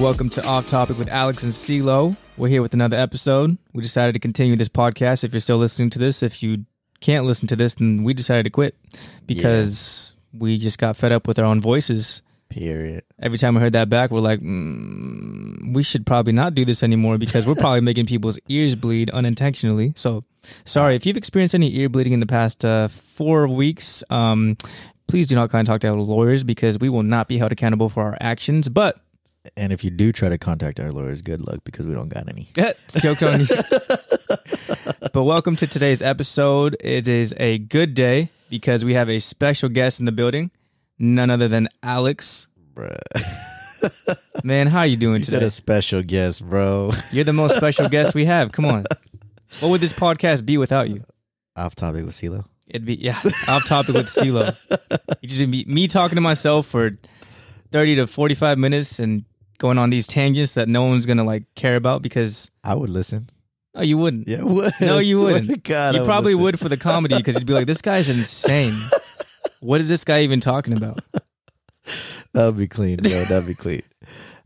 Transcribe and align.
And 0.00 0.06
welcome 0.06 0.30
to 0.30 0.46
Off 0.46 0.66
Topic 0.66 0.96
with 0.96 1.10
Alex 1.10 1.42
and 1.44 1.52
CeeLo. 1.52 2.16
We're 2.38 2.48
here 2.48 2.62
with 2.62 2.72
another 2.72 2.96
episode. 2.96 3.58
We 3.74 3.82
decided 3.82 4.14
to 4.14 4.18
continue 4.18 4.56
this 4.56 4.70
podcast. 4.70 5.24
If 5.24 5.34
you're 5.34 5.40
still 5.40 5.58
listening 5.58 5.90
to 5.90 5.98
this, 5.98 6.22
if 6.22 6.42
you 6.42 6.64
can't 7.00 7.26
listen 7.26 7.46
to 7.48 7.56
this, 7.56 7.74
then 7.74 8.02
we 8.02 8.14
decided 8.14 8.44
to 8.44 8.50
quit 8.50 8.76
because 9.26 10.16
we 10.32 10.56
just 10.56 10.78
got 10.78 10.96
fed 10.96 11.12
up 11.12 11.28
with 11.28 11.38
our 11.38 11.44
own 11.44 11.60
voices. 11.60 12.22
Period. 12.48 13.04
Every 13.18 13.36
time 13.36 13.54
we 13.54 13.60
heard 13.60 13.74
that 13.74 13.90
back, 13.90 14.10
we're 14.10 14.20
like, 14.20 14.40
mm, 14.40 15.74
we 15.74 15.82
should 15.82 16.06
probably 16.06 16.32
not 16.32 16.54
do 16.54 16.64
this 16.64 16.82
anymore 16.82 17.18
because 17.18 17.46
we're 17.46 17.54
probably 17.54 17.82
making 17.82 18.06
people's 18.06 18.38
ears 18.48 18.74
bleed 18.74 19.10
unintentionally. 19.10 19.92
So, 19.96 20.24
sorry 20.64 20.94
if 20.94 21.04
you've 21.04 21.18
experienced 21.18 21.54
any 21.54 21.76
ear 21.76 21.90
bleeding 21.90 22.14
in 22.14 22.20
the 22.20 22.26
past 22.26 22.64
uh, 22.64 22.88
four 22.88 23.48
weeks. 23.48 24.02
Um, 24.08 24.56
please 25.08 25.26
do 25.26 25.34
not 25.34 25.50
contact 25.50 25.84
our 25.84 25.92
lawyers 25.92 26.42
because 26.42 26.78
we 26.78 26.88
will 26.88 27.02
not 27.02 27.28
be 27.28 27.36
held 27.36 27.52
accountable 27.52 27.90
for 27.90 28.02
our 28.04 28.16
actions. 28.18 28.70
But 28.70 28.98
And 29.56 29.72
if 29.72 29.84
you 29.84 29.90
do 29.90 30.12
try 30.12 30.28
to 30.28 30.38
contact 30.38 30.80
our 30.80 30.92
lawyers, 30.92 31.22
good 31.22 31.46
luck 31.46 31.60
because 31.64 31.86
we 31.86 31.94
don't 31.94 32.08
got 32.08 32.28
any. 32.28 32.48
Joke 33.00 33.22
on 33.22 33.40
you. 33.40 33.46
but 35.12 35.24
welcome 35.24 35.56
to 35.56 35.66
today's 35.66 36.00
episode. 36.02 36.76
It 36.80 37.08
is 37.08 37.34
a 37.36 37.58
good 37.58 37.94
day 37.94 38.30
because 38.48 38.84
we 38.84 38.94
have 38.94 39.08
a 39.08 39.18
special 39.18 39.68
guest 39.68 40.00
in 40.00 40.06
the 40.06 40.12
building, 40.12 40.50
none 40.98 41.30
other 41.30 41.48
than 41.48 41.68
Alex. 41.82 42.46
Bruh. 42.74 42.98
Man, 44.44 44.66
how 44.66 44.82
you 44.82 44.96
doing 44.96 45.18
You 45.18 45.24
said 45.24 45.36
today? 45.36 45.46
a 45.46 45.50
special 45.50 46.02
guest, 46.02 46.48
bro. 46.48 46.90
You're 47.12 47.24
the 47.24 47.32
most 47.32 47.56
special 47.56 47.88
guest 47.88 48.14
we 48.14 48.26
have. 48.26 48.52
Come 48.52 48.66
on. 48.66 48.84
What 49.60 49.70
would 49.70 49.80
this 49.80 49.92
podcast 49.92 50.46
be 50.46 50.58
without 50.58 50.88
you? 50.90 51.02
Off 51.56 51.74
topic 51.74 52.04
with 52.04 52.14
CeeLo. 52.14 52.44
It'd 52.68 52.84
be 52.86 52.94
yeah, 52.94 53.18
off 53.48 53.66
topic 53.66 53.94
with 53.96 54.06
CeeLo. 54.06 54.56
It'd 54.70 55.30
just 55.30 55.50
be 55.50 55.64
me 55.66 55.88
talking 55.88 56.14
to 56.14 56.20
myself 56.20 56.66
for 56.66 56.96
thirty 57.72 57.96
to 57.96 58.06
forty-five 58.06 58.58
minutes 58.58 59.00
and 59.00 59.24
going 59.60 59.78
on 59.78 59.90
these 59.90 60.06
tangents 60.08 60.54
that 60.54 60.68
no 60.68 60.84
one's 60.84 61.06
gonna 61.06 61.22
like 61.22 61.44
care 61.54 61.76
about 61.76 62.02
because 62.02 62.50
I 62.64 62.74
would 62.74 62.90
listen. 62.90 63.28
oh, 63.76 63.82
you 63.82 63.96
wouldn't. 63.98 64.26
Yeah, 64.26 64.42
would. 64.42 64.72
No, 64.80 64.98
you 64.98 65.20
wouldn't. 65.22 65.62
God, 65.62 65.94
you 65.94 66.00
I 66.02 66.04
probably 66.04 66.32
listen. 66.32 66.42
would 66.42 66.58
for 66.58 66.68
the 66.68 66.76
comedy 66.78 67.16
because 67.18 67.36
you'd 67.36 67.46
be 67.46 67.52
like, 67.52 67.66
"This 67.66 67.82
guy's 67.82 68.08
insane. 68.08 68.74
What 69.60 69.82
is 69.82 69.90
this 69.90 70.04
guy 70.04 70.22
even 70.22 70.40
talking 70.40 70.72
about?" 70.76 71.00
That 72.32 72.46
would 72.46 72.56
be 72.56 72.68
clean, 72.68 72.98
bro. 72.98 73.10
That'd 73.24 73.46
be 73.48 73.54
clean. 73.54 73.82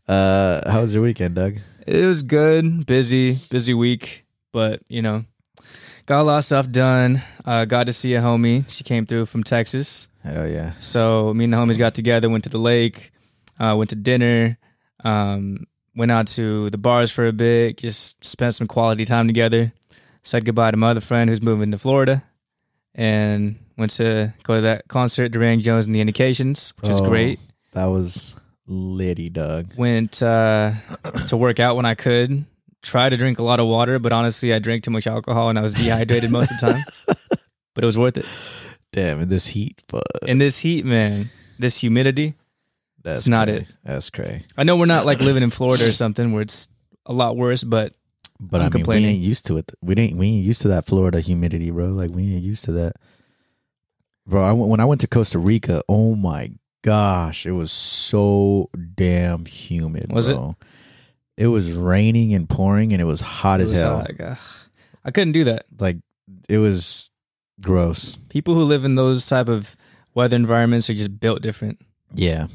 Uh, 0.08 0.70
how 0.70 0.80
was 0.80 0.94
your 0.94 1.02
weekend, 1.02 1.34
Doug? 1.34 1.56
It 1.86 2.06
was 2.06 2.22
good, 2.22 2.86
busy, 2.86 3.38
busy 3.50 3.74
week, 3.74 4.24
but 4.52 4.80
you 4.88 5.02
know, 5.02 5.24
got 6.06 6.20
a 6.20 6.24
lot 6.24 6.38
of 6.38 6.44
stuff 6.44 6.70
done. 6.70 7.20
Uh, 7.44 7.64
got 7.66 7.86
to 7.86 7.92
see 7.92 8.14
a 8.14 8.20
homie. 8.22 8.64
She 8.68 8.84
came 8.84 9.04
through 9.06 9.26
from 9.26 9.44
Texas, 9.44 10.08
Hell 10.22 10.48
yeah. 10.48 10.72
so 10.78 11.34
me 11.34 11.44
and 11.44 11.52
the 11.52 11.58
homies 11.58 11.78
got 11.78 11.94
together, 11.94 12.30
went 12.30 12.44
to 12.44 12.50
the 12.50 12.58
lake, 12.58 13.12
uh, 13.60 13.74
went 13.76 13.90
to 13.90 13.96
dinner, 13.96 14.56
um, 15.04 15.66
went 15.94 16.10
out 16.10 16.26
to 16.28 16.70
the 16.70 16.78
bars 16.78 17.10
for 17.12 17.26
a 17.26 17.32
bit, 17.32 17.76
just 17.78 18.24
spent 18.24 18.54
some 18.54 18.66
quality 18.66 19.04
time 19.04 19.26
together. 19.26 19.72
Said 20.22 20.44
goodbye 20.44 20.70
to 20.70 20.76
my 20.76 20.90
other 20.90 21.00
friend 21.00 21.28
who's 21.28 21.42
moving 21.42 21.70
to 21.72 21.78
Florida, 21.78 22.24
and 22.94 23.56
went 23.76 23.90
to 23.92 24.32
go 24.42 24.56
to 24.56 24.60
that 24.62 24.88
concert, 24.88 25.30
Durand 25.30 25.60
Jones 25.62 25.86
and 25.86 25.94
the 25.94 26.00
Indications, 26.00 26.72
which 26.80 26.90
Oh, 26.90 27.06
great. 27.08 27.38
That 27.72 27.86
was 27.86 28.34
litty, 28.66 29.28
Doug. 29.28 29.76
went 29.76 30.22
uh, 30.22 30.72
to 31.26 31.36
work 31.36 31.60
out 31.60 31.76
when 31.76 31.84
I 31.84 31.94
could. 31.94 32.46
Tried 32.82 33.10
to 33.10 33.16
drink 33.16 33.38
a 33.38 33.42
lot 33.42 33.60
of 33.60 33.66
water, 33.66 33.98
but 33.98 34.12
honestly, 34.12 34.52
I 34.52 34.58
drank 34.58 34.84
too 34.84 34.90
much 34.90 35.06
alcohol 35.06 35.48
and 35.48 35.58
I 35.58 35.62
was 35.62 35.72
dehydrated 35.74 36.30
most 36.30 36.50
of 36.52 36.60
the 36.60 36.72
time. 36.72 36.82
But 37.74 37.82
it 37.82 37.86
was 37.86 37.98
worth 37.98 38.16
it. 38.16 38.24
Damn, 38.92 39.18
in 39.18 39.28
this 39.28 39.48
heat, 39.48 39.82
but 39.88 40.04
In 40.28 40.38
this 40.38 40.60
heat, 40.60 40.84
man, 40.84 41.28
this 41.58 41.80
humidity. 41.80 42.34
That's 43.04 43.20
it's 43.22 43.28
not 43.28 43.46
cray. 43.48 43.58
it. 43.58 43.68
That's 43.84 44.10
cray. 44.10 44.44
I 44.56 44.64
know 44.64 44.76
we're 44.76 44.86
not 44.86 45.06
like 45.06 45.20
living 45.20 45.42
in 45.44 45.50
Florida 45.50 45.88
or 45.88 45.92
something 45.92 46.32
where 46.32 46.42
it's 46.42 46.68
a 47.06 47.12
lot 47.12 47.36
worse, 47.36 47.62
but 47.62 47.92
But 48.40 48.60
I'm 48.60 48.62
I 48.62 48.64
mean, 48.66 48.70
complaining. 48.72 49.04
we 49.04 49.10
ain't 49.10 49.22
used 49.22 49.46
to 49.46 49.56
it. 49.58 49.70
We 49.82 49.94
ain't 49.96 50.16
we 50.16 50.26
ain't 50.26 50.44
used 50.44 50.62
to 50.62 50.68
that 50.68 50.86
Florida 50.86 51.20
humidity, 51.20 51.70
bro. 51.70 51.86
Like 51.88 52.10
we 52.10 52.22
ain't 52.34 52.42
used 52.42 52.64
to 52.64 52.72
that, 52.72 52.94
bro. 54.26 54.42
I 54.42 54.52
went, 54.52 54.70
when 54.70 54.80
I 54.80 54.84
went 54.86 55.00
to 55.02 55.06
Costa 55.06 55.38
Rica. 55.38 55.82
Oh 55.88 56.14
my 56.16 56.50
gosh, 56.82 57.46
it 57.46 57.52
was 57.52 57.70
so 57.70 58.68
damn 58.94 59.44
humid. 59.46 60.12
Was 60.12 60.28
it? 60.28 60.34
bro. 60.34 60.56
It 61.36 61.48
was 61.48 61.72
raining 61.72 62.32
and 62.34 62.48
pouring, 62.48 62.92
and 62.92 63.00
it 63.02 63.06
was 63.06 63.20
hot 63.20 63.60
it 63.60 63.64
as 63.64 63.70
was 63.70 63.80
hell. 63.80 64.06
I 65.04 65.10
couldn't 65.10 65.32
do 65.32 65.44
that. 65.44 65.64
Like 65.78 65.98
it 66.48 66.58
was 66.58 67.10
gross. 67.60 68.16
People 68.28 68.54
who 68.54 68.62
live 68.62 68.84
in 68.84 68.94
those 68.94 69.26
type 69.26 69.48
of 69.48 69.76
weather 70.14 70.36
environments 70.36 70.88
are 70.88 70.94
just 70.94 71.18
built 71.20 71.42
different. 71.42 71.80
Yeah, 72.14 72.46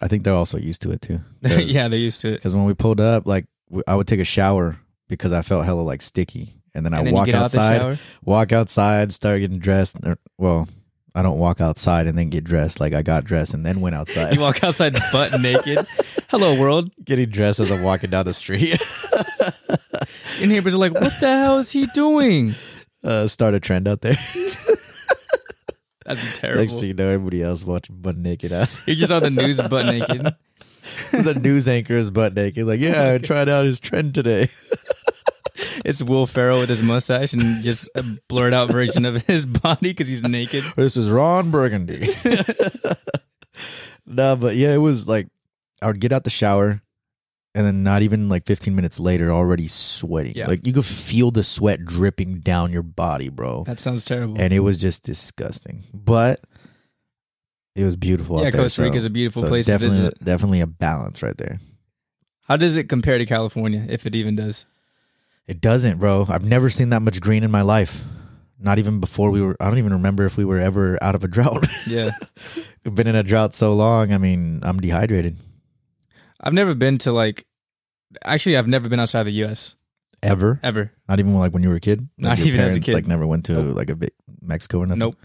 I 0.00 0.08
think 0.08 0.24
they're 0.24 0.34
also 0.34 0.58
used 0.58 0.82
to 0.82 0.90
it 0.92 1.02
too. 1.02 1.20
yeah, 1.42 1.88
they're 1.88 1.98
used 1.98 2.20
to 2.22 2.28
it. 2.28 2.36
Because 2.36 2.54
when 2.54 2.64
we 2.64 2.74
pulled 2.74 3.00
up, 3.00 3.26
like 3.26 3.46
w- 3.68 3.82
I 3.86 3.94
would 3.96 4.06
take 4.08 4.20
a 4.20 4.24
shower 4.24 4.78
because 5.08 5.32
I 5.32 5.42
felt 5.42 5.64
hella 5.64 5.82
like 5.82 6.00
sticky, 6.02 6.54
and 6.74 6.84
then 6.86 6.94
I 6.94 6.98
And 6.98 7.06
then 7.08 7.12
you 7.14 7.16
walk 7.18 7.26
get 7.26 7.34
out 7.34 7.50
the 7.50 7.60
outside. 7.60 7.78
shower. 7.78 7.98
walk 8.24 8.52
outside, 8.52 9.12
start 9.12 9.40
getting 9.40 9.58
dressed. 9.58 9.96
Or, 10.04 10.16
well, 10.38 10.68
I 11.14 11.22
don't 11.22 11.38
walk 11.38 11.60
outside 11.60 12.06
and 12.06 12.16
then 12.16 12.30
get 12.30 12.44
dressed. 12.44 12.80
Like 12.80 12.94
I 12.94 13.02
got 13.02 13.24
dressed 13.24 13.52
and 13.52 13.66
then 13.66 13.80
went 13.80 13.94
outside. 13.96 14.32
You 14.34 14.40
walk 14.40 14.62
outside 14.64 14.96
butt 15.12 15.38
naked. 15.40 15.86
Hello, 16.30 16.58
world. 16.58 16.90
getting 17.04 17.28
dressed 17.28 17.58
as 17.60 17.70
I'm 17.70 17.82
walking 17.82 18.10
down 18.10 18.24
the 18.24 18.32
street. 18.34 18.80
Your 20.38 20.48
neighbors 20.48 20.74
are 20.74 20.78
like, 20.78 20.94
"What 20.94 21.12
the 21.20 21.26
hell 21.28 21.58
is 21.58 21.70
he 21.72 21.86
doing?" 21.94 22.54
uh, 23.04 23.26
start 23.26 23.52
a 23.54 23.60
trend 23.60 23.86
out 23.88 24.00
there. 24.00 24.16
That'd 26.06 26.22
be 26.22 26.30
terrible. 26.32 26.62
Next 26.62 26.74
thing 26.74 26.88
you 26.88 26.94
know, 26.94 27.08
everybody 27.08 27.42
else 27.42 27.64
watching 27.64 27.96
butt 27.96 28.16
naked 28.16 28.52
out. 28.52 28.74
You're 28.86 28.96
just 28.96 29.12
on 29.12 29.22
the 29.22 29.30
news 29.30 29.60
butt 29.68 29.86
naked. 29.86 30.34
the 31.12 31.34
news 31.34 31.68
anchor 31.68 31.96
is 31.96 32.10
butt 32.10 32.34
naked. 32.34 32.66
Like, 32.66 32.80
yeah, 32.80 33.12
I 33.14 33.18
tried 33.18 33.48
out 33.48 33.64
his 33.64 33.80
trend 33.80 34.14
today. 34.14 34.48
It's 35.84 36.02
Will 36.02 36.26
Ferrell 36.26 36.60
with 36.60 36.68
his 36.68 36.82
mustache 36.82 37.32
and 37.32 37.62
just 37.62 37.88
a 37.94 38.02
blurred 38.28 38.54
out 38.54 38.70
version 38.70 39.04
of 39.04 39.22
his 39.26 39.44
body 39.44 39.90
because 39.90 40.08
he's 40.08 40.22
naked. 40.22 40.64
this 40.76 40.96
is 40.96 41.10
Ron 41.10 41.50
Burgundy. 41.50 42.08
no, 44.06 44.36
but 44.36 44.56
yeah, 44.56 44.72
it 44.74 44.78
was 44.78 45.06
like 45.06 45.28
I 45.82 45.86
would 45.86 46.00
get 46.00 46.12
out 46.12 46.24
the 46.24 46.30
shower 46.30 46.82
and 47.54 47.66
then 47.66 47.82
not 47.82 48.02
even 48.02 48.28
like 48.28 48.46
15 48.46 48.74
minutes 48.74 49.00
later, 49.00 49.30
already 49.32 49.66
sweating. 49.66 50.32
Yeah. 50.36 50.46
Like 50.46 50.66
you 50.66 50.72
could 50.72 50.84
feel 50.84 51.30
the 51.30 51.42
sweat 51.42 51.84
dripping 51.84 52.40
down 52.40 52.72
your 52.72 52.82
body, 52.82 53.28
bro. 53.28 53.64
That 53.64 53.80
sounds 53.80 54.04
terrible. 54.04 54.40
and 54.40 54.52
it 54.52 54.60
was 54.60 54.76
just 54.76 55.02
disgusting. 55.02 55.82
But 55.92 56.40
it 57.74 57.84
was 57.84 57.96
beautiful. 57.96 58.40
yeah, 58.40 58.48
out 58.48 58.52
there, 58.52 58.62
Costa 58.62 58.82
Rica 58.82 58.96
is 58.96 59.02
so- 59.04 59.06
a 59.08 59.10
beautiful 59.10 59.42
so 59.42 59.48
place 59.48 59.66
to 59.66 59.72
definitely, 59.72 59.98
visit. 59.98 60.24
Definitely 60.24 60.60
a 60.60 60.66
balance 60.66 61.22
right 61.22 61.36
there. 61.36 61.58
How 62.46 62.56
does 62.56 62.76
it 62.76 62.88
compare 62.88 63.16
to 63.18 63.26
California, 63.26 63.86
if 63.88 64.06
it 64.06 64.14
even 64.16 64.34
does? 64.36 64.66
It 65.46 65.60
doesn't, 65.60 65.98
bro. 65.98 66.26
I've 66.28 66.44
never 66.44 66.68
seen 66.70 66.90
that 66.90 67.00
much 67.00 67.20
green 67.20 67.42
in 67.44 67.50
my 67.50 67.62
life. 67.62 68.04
Not 68.58 68.78
even 68.78 69.00
before 69.00 69.30
we 69.30 69.40
were. 69.40 69.56
I 69.58 69.64
don't 69.66 69.78
even 69.78 69.94
remember 69.94 70.26
if 70.26 70.36
we 70.36 70.44
were 70.44 70.58
ever 70.58 70.98
out 71.02 71.14
of 71.14 71.24
a 71.24 71.28
drought. 71.28 71.66
Yeah, 71.86 72.10
been 72.84 73.06
in 73.06 73.14
a 73.16 73.22
drought 73.22 73.54
so 73.54 73.72
long. 73.72 74.12
I 74.12 74.18
mean, 74.18 74.60
I'm 74.62 74.78
dehydrated. 74.80 75.36
I've 76.42 76.52
never 76.52 76.74
been 76.74 76.98
to 76.98 77.12
like. 77.12 77.46
Actually, 78.24 78.56
I've 78.56 78.66
never 78.68 78.88
been 78.88 78.98
outside 79.00 79.22
the 79.24 79.32
U.S. 79.44 79.76
Ever? 80.22 80.60
ever. 80.62 80.92
Not 81.08 81.18
even 81.20 81.34
like 81.34 81.52
when 81.52 81.62
you 81.62 81.68
were 81.70 81.76
a 81.76 81.80
kid. 81.80 82.00
Like 82.18 82.18
Not 82.18 82.38
your 82.38 82.48
even 82.48 82.60
as 82.60 82.72
a 82.72 82.74
parents, 82.74 82.86
kid. 82.86 82.94
Like 82.94 83.06
never 83.06 83.26
went 83.26 83.44
to 83.46 83.52
Nope. 83.54 83.76
like 83.76 83.88
a 83.90 83.96
big 83.96 84.10
Mexico 84.42 84.80
or 84.80 84.86
nothing. 84.86 84.98
Nope. 84.98 85.16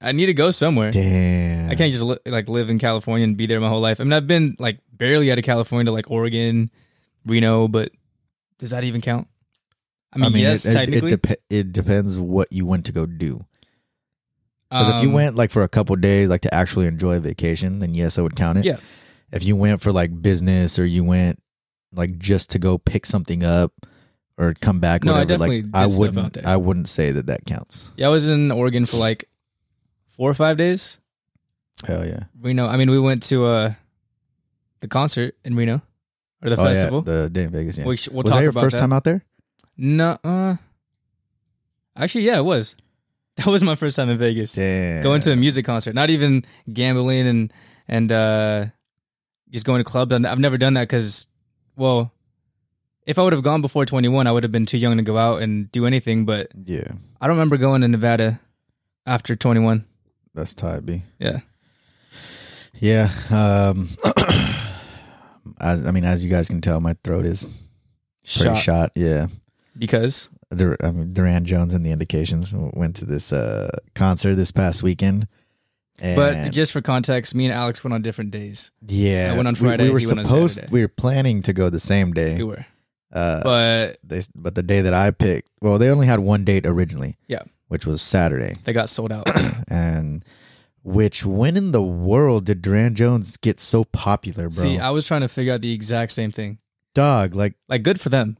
I 0.00 0.12
need 0.12 0.26
to 0.26 0.34
go 0.34 0.50
somewhere. 0.50 0.90
Damn. 0.90 1.70
I 1.70 1.74
can't 1.76 1.92
just 1.92 2.02
li- 2.02 2.18
like 2.26 2.48
live 2.48 2.70
in 2.70 2.78
California 2.78 3.24
and 3.24 3.36
be 3.36 3.46
there 3.46 3.60
my 3.60 3.68
whole 3.68 3.80
life. 3.80 4.00
I 4.00 4.04
mean, 4.04 4.12
I've 4.12 4.26
been 4.26 4.56
like 4.58 4.78
barely 4.92 5.30
out 5.30 5.38
of 5.38 5.44
California 5.44 5.84
to 5.86 5.92
like 5.92 6.10
Oregon, 6.10 6.70
Reno, 7.24 7.68
but 7.68 7.92
does 8.58 8.70
that 8.70 8.84
even 8.84 9.00
count? 9.00 9.28
I 10.12 10.18
mean, 10.28 10.32
yes, 10.42 10.64
it, 10.66 10.70
it, 10.70 10.72
technically. 10.72 11.12
it, 11.12 11.22
dep- 11.22 11.40
it 11.50 11.72
depends 11.72 12.18
what 12.18 12.52
you 12.52 12.66
went 12.66 12.86
to 12.86 12.92
go 12.92 13.06
do. 13.06 13.44
Because 14.70 14.94
if 14.96 15.02
you 15.02 15.08
Um, 15.08 15.14
went 15.14 15.36
like 15.36 15.50
for 15.50 15.62
a 15.62 15.68
couple 15.68 15.94
days, 15.96 16.28
like 16.28 16.42
to 16.42 16.52
actually 16.54 16.86
enjoy 16.86 17.16
a 17.16 17.20
vacation, 17.20 17.78
then 17.78 17.94
yes, 17.94 18.18
I 18.18 18.22
would 18.22 18.34
count 18.36 18.58
it. 18.58 18.64
Yeah. 18.64 18.76
If 19.34 19.44
you 19.44 19.56
went 19.56 19.82
for 19.82 19.92
like 19.92 20.22
business 20.22 20.78
or 20.78 20.86
you 20.86 21.04
went 21.04 21.42
like 21.92 22.18
just 22.18 22.50
to 22.50 22.58
go 22.58 22.78
pick 22.78 23.04
something 23.06 23.44
up 23.44 23.72
or 24.38 24.54
come 24.60 24.80
back, 24.80 25.04
No, 25.04 25.12
I 25.12 25.20
whatever, 25.20 25.28
definitely 25.46 25.62
like 25.62 25.74
I 25.74 25.86
wouldn't. 25.86 26.46
I 26.46 26.56
wouldn't 26.56 26.88
say 26.88 27.10
that 27.10 27.26
that 27.26 27.44
counts. 27.44 27.90
Yeah, 27.96 28.06
I 28.06 28.10
was 28.10 28.28
in 28.28 28.50
Oregon 28.50 28.86
for 28.86 28.96
like 28.96 29.24
four 30.06 30.30
or 30.30 30.34
five 30.34 30.56
days. 30.56 30.98
Hell 31.86 32.04
yeah, 32.06 32.24
Reno. 32.40 32.66
I 32.66 32.76
mean, 32.76 32.90
we 32.90 32.98
went 33.00 33.22
to 33.24 33.44
uh 33.44 33.74
the 34.80 34.88
concert 34.88 35.34
in 35.44 35.56
Reno 35.56 35.82
or 36.42 36.50
the 36.50 36.60
oh 36.60 36.64
festival. 36.64 37.04
yeah, 37.06 37.12
the 37.22 37.30
day 37.30 37.44
in 37.44 37.50
Vegas. 37.50 37.78
Yeah. 37.78 37.84
we 37.84 37.96
we'll 38.10 38.22
was 38.22 38.30
talk 38.30 38.36
that 38.36 38.40
your 38.42 38.50
about 38.50 38.60
first 38.62 38.76
that. 38.76 38.80
time 38.80 38.92
out 38.92 39.04
there? 39.04 39.24
No, 39.76 40.16
uh, 40.22 40.54
actually, 41.96 42.24
yeah, 42.24 42.38
it 42.38 42.44
was. 42.44 42.76
That 43.36 43.46
was 43.46 43.64
my 43.64 43.74
first 43.74 43.96
time 43.96 44.08
in 44.10 44.16
Vegas. 44.18 44.52
Damn. 44.52 45.02
Going 45.02 45.20
to 45.22 45.32
a 45.32 45.36
music 45.36 45.64
concert, 45.66 45.92
not 45.92 46.08
even 46.08 46.44
gambling 46.72 47.26
and 47.26 47.52
and 47.88 48.12
uh 48.12 48.66
just 49.54 49.64
going 49.64 49.78
to 49.80 49.84
clubs. 49.84 50.12
I've 50.12 50.38
never 50.38 50.58
done 50.58 50.74
that 50.74 50.82
because, 50.88 51.26
well, 51.76 52.12
if 53.06 53.18
I 53.18 53.22
would 53.22 53.32
have 53.32 53.42
gone 53.42 53.62
before 53.62 53.86
twenty 53.86 54.08
one, 54.08 54.26
I 54.26 54.32
would 54.32 54.42
have 54.42 54.52
been 54.52 54.66
too 54.66 54.76
young 54.78 54.96
to 54.98 55.02
go 55.02 55.16
out 55.16 55.40
and 55.40 55.70
do 55.72 55.86
anything. 55.86 56.26
But 56.26 56.48
yeah, 56.54 56.92
I 57.20 57.26
don't 57.26 57.36
remember 57.36 57.56
going 57.56 57.80
to 57.80 57.88
Nevada 57.88 58.40
after 59.06 59.34
twenty 59.36 59.60
one. 59.60 59.86
that's 60.34 60.52
tight, 60.54 60.84
B. 60.84 61.02
Yeah. 61.18 61.40
Yeah. 62.74 63.08
Um, 63.30 63.88
as 65.60 65.86
I 65.86 65.90
mean, 65.90 66.04
as 66.04 66.24
you 66.24 66.30
guys 66.30 66.48
can 66.48 66.60
tell, 66.60 66.80
my 66.80 66.94
throat 67.04 67.24
is 67.26 67.44
pretty 67.44 68.54
Shot. 68.54 68.56
shot. 68.56 68.92
Yeah. 68.94 69.28
Because 69.78 70.28
Dur- 70.54 70.76
I 70.82 70.90
mean, 70.92 71.12
Durand 71.12 71.46
Jones 71.46 71.74
and 71.74 71.84
the 71.84 71.92
Indications 71.92 72.52
went 72.54 72.96
to 72.96 73.04
this 73.04 73.32
uh, 73.32 73.70
concert 73.94 74.36
this 74.36 74.50
past 74.52 74.82
weekend. 74.82 75.26
And 76.00 76.16
but 76.16 76.50
just 76.52 76.72
for 76.72 76.80
context, 76.82 77.34
me 77.34 77.44
and 77.46 77.54
Alex 77.54 77.84
went 77.84 77.94
on 77.94 78.02
different 78.02 78.30
days. 78.32 78.70
yeah, 78.86 79.30
I 79.32 79.36
went 79.36 79.46
on 79.48 79.54
we- 79.54 79.60
We, 79.60 79.68
Friday, 79.68 79.90
were 79.90 79.98
he 80.00 80.06
went 80.06 80.18
on 80.20 80.26
supposed. 80.26 80.70
We 80.70 80.80
were 80.82 80.88
planning 80.88 81.42
to 81.42 81.52
go 81.52 81.70
the 81.70 81.78
same 81.80 82.12
day. 82.12 82.36
We 82.38 82.44
were. 82.44 82.66
Uh, 83.12 83.42
But 83.44 83.98
they, 84.02 84.22
but 84.34 84.54
the 84.56 84.62
day 84.64 84.80
that 84.80 84.92
I 84.94 85.12
picked, 85.12 85.50
well, 85.60 85.78
they 85.78 85.90
only 85.90 86.06
had 86.08 86.18
one 86.18 86.42
date 86.44 86.66
originally. 86.66 87.16
Yeah. 87.28 87.42
which 87.68 87.86
was 87.86 88.02
Saturday. 88.02 88.56
they 88.64 88.72
got 88.72 88.88
sold 88.90 89.12
out. 89.12 89.28
and 89.68 90.24
which 90.82 91.24
when 91.24 91.56
in 91.56 91.70
the 91.72 91.82
world 91.82 92.44
did 92.46 92.60
Durand 92.60 92.96
Jones 92.96 93.36
get 93.36 93.58
so 93.60 93.84
popular, 93.84 94.48
bro? 94.48 94.62
See, 94.62 94.78
I 94.78 94.90
was 94.90 95.06
trying 95.06 95.22
to 95.22 95.28
figure 95.28 95.52
out 95.54 95.60
the 95.60 95.72
exact 95.72 96.12
same 96.12 96.30
thing. 96.32 96.58
Dog, 96.94 97.34
like 97.34 97.54
Like 97.68 97.82
good 97.84 98.00
for 98.00 98.08
them. 98.10 98.36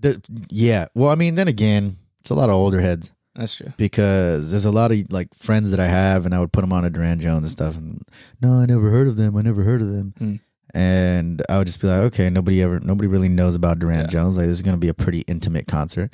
the 0.00 0.22
yeah. 0.50 0.86
Well, 0.94 1.10
I 1.10 1.14
mean, 1.16 1.34
then 1.34 1.48
again, 1.48 1.96
it's 2.20 2.30
a 2.30 2.34
lot 2.34 2.50
of 2.50 2.54
older 2.54 2.80
heads 2.80 3.12
That's 3.38 3.54
true. 3.56 3.72
because 3.78 4.50
there's 4.50 4.64
a 4.66 4.70
lot 4.70 4.92
of 4.92 5.10
like 5.12 5.32
friends 5.34 5.70
that 5.70 5.80
I 5.80 5.86
have, 5.86 6.26
and 6.26 6.34
I 6.34 6.40
would 6.40 6.52
put 6.52 6.60
them 6.60 6.72
on 6.72 6.84
a 6.84 6.90
Durand 6.90 7.20
Jones 7.22 7.44
and 7.44 7.50
stuff. 7.50 7.76
And 7.76 8.02
no, 8.42 8.54
I 8.54 8.66
never 8.66 8.90
heard 8.90 9.06
of 9.08 9.16
them. 9.16 9.36
I 9.36 9.42
never 9.42 9.62
heard 9.62 9.80
of 9.80 9.88
them. 9.88 10.12
Hmm. 10.18 10.34
And 10.74 11.42
I 11.48 11.56
would 11.56 11.66
just 11.66 11.80
be 11.80 11.86
like, 11.86 12.00
okay, 12.12 12.28
nobody 12.28 12.60
ever, 12.62 12.78
nobody 12.80 13.06
really 13.08 13.28
knows 13.28 13.54
about 13.54 13.78
Durand 13.78 14.08
Yeah. 14.08 14.20
Jones. 14.20 14.36
Like, 14.36 14.46
this 14.46 14.58
is 14.58 14.62
gonna 14.62 14.76
be 14.76 14.88
a 14.88 14.94
pretty 14.94 15.20
intimate 15.20 15.66
concert. 15.66 16.12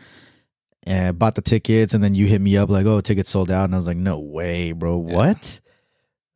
And 0.87 1.09
I 1.09 1.13
bought 1.13 1.35
the 1.35 1.43
tickets, 1.43 1.95
and 1.95 2.05
then 2.05 2.15
you 2.15 2.27
hit 2.27 2.41
me 2.43 2.57
up 2.59 2.69
like, 2.69 2.85
oh, 2.87 3.01
tickets 3.01 3.31
sold 3.31 3.51
out, 3.51 3.65
and 3.65 3.75
I 3.75 3.79
was 3.79 3.87
like, 3.87 3.97
no 3.97 4.19
way, 4.21 4.73
bro, 4.73 5.05
Yeah. 5.09 5.17
what? 5.17 5.61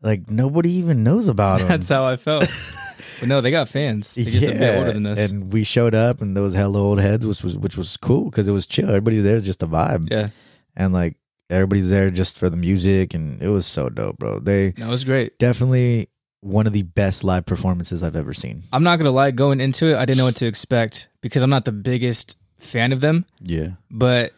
Like 0.00 0.30
nobody 0.30 0.70
even 0.72 1.02
knows 1.04 1.28
about 1.28 1.58
them. 1.60 1.68
That's 1.68 1.88
how 1.88 2.04
I 2.04 2.16
felt. 2.16 2.46
but 3.20 3.28
no, 3.28 3.40
they 3.40 3.50
got 3.50 3.68
fans. 3.68 4.14
They're 4.14 4.24
just 4.24 4.48
a 4.48 4.52
bit 4.52 4.78
older 4.78 4.92
than 4.92 5.06
us. 5.06 5.30
And 5.30 5.52
we 5.52 5.64
showed 5.64 5.94
up, 5.94 6.20
and 6.22 6.36
those 6.36 6.54
hella 6.54 6.78
old 6.78 7.00
heads, 7.00 7.26
which 7.26 7.42
was 7.42 7.58
which 7.58 7.76
was 7.76 7.96
cool 7.96 8.24
because 8.26 8.46
it 8.48 8.52
was 8.52 8.66
chill. 8.66 8.88
Everybody's 8.88 9.24
there, 9.24 9.40
just 9.40 9.62
a 9.62 9.66
vibe, 9.66 10.08
yeah, 10.10 10.28
and 10.78 10.94
like 10.94 11.16
everybody's 11.50 11.90
there 11.90 12.10
just 12.10 12.38
for 12.38 12.48
the 12.48 12.56
music, 12.56 13.12
and 13.12 13.42
it 13.42 13.48
was 13.48 13.66
so 13.66 13.90
dope, 13.90 14.16
bro. 14.18 14.38
They 14.38 14.70
that 14.70 14.88
was 14.88 15.04
great. 15.04 15.38
definitely 15.38 16.08
one 16.40 16.66
of 16.66 16.72
the 16.72 16.82
best 16.82 17.24
live 17.24 17.44
performances 17.44 18.02
I've 18.02 18.16
ever 18.16 18.32
seen. 18.32 18.62
I'm 18.72 18.84
not 18.84 18.96
gonna 18.98 19.10
lie, 19.10 19.30
going 19.32 19.60
into 19.60 19.86
it, 19.88 19.96
I 19.96 20.06
didn't 20.06 20.18
know 20.18 20.24
what 20.26 20.36
to 20.36 20.46
expect 20.46 21.08
because 21.20 21.42
I'm 21.42 21.50
not 21.50 21.64
the 21.66 21.72
biggest 21.72 22.38
fan 22.60 22.92
of 22.92 23.00
them. 23.00 23.26
Yeah, 23.42 23.70
But 23.90 24.32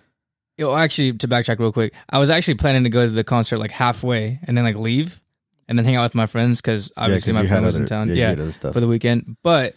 you 0.59 0.67
know, 0.67 0.77
actually, 0.77 1.13
to 1.15 1.29
backtrack 1.29 1.59
real 1.59 1.73
quick, 1.73 1.95
I 2.11 2.19
was 2.19 2.29
actually 2.31 2.55
planning 2.57 2.85
to 2.85 2.91
go 2.91 3.07
to 3.07 3.11
the 3.13 3.25
concert 3.25 3.59
like 3.59 3.71
halfway 3.71 4.39
and 4.43 4.57
then 4.57 4.65
like 4.65 4.77
leave 4.77 5.21
and 5.69 5.79
then 5.79 5.85
hang 5.87 5.97
out 5.97 6.03
with 6.05 6.15
my 6.15 6.27
friends 6.27 6.61
because 6.61 6.93
obviously 6.99 7.33
my 7.33 7.47
friend 7.47 7.65
was 7.65 7.77
in 7.77 7.87
town. 7.87 8.09
Yeah, 8.09 8.15
Yeah, 8.15 8.21
you 8.21 8.29
had 8.31 8.41
other 8.41 8.53
stuff. 8.53 8.75
for 8.75 8.81
the 8.81 8.89
weekend. 8.89 9.37
But 9.43 9.75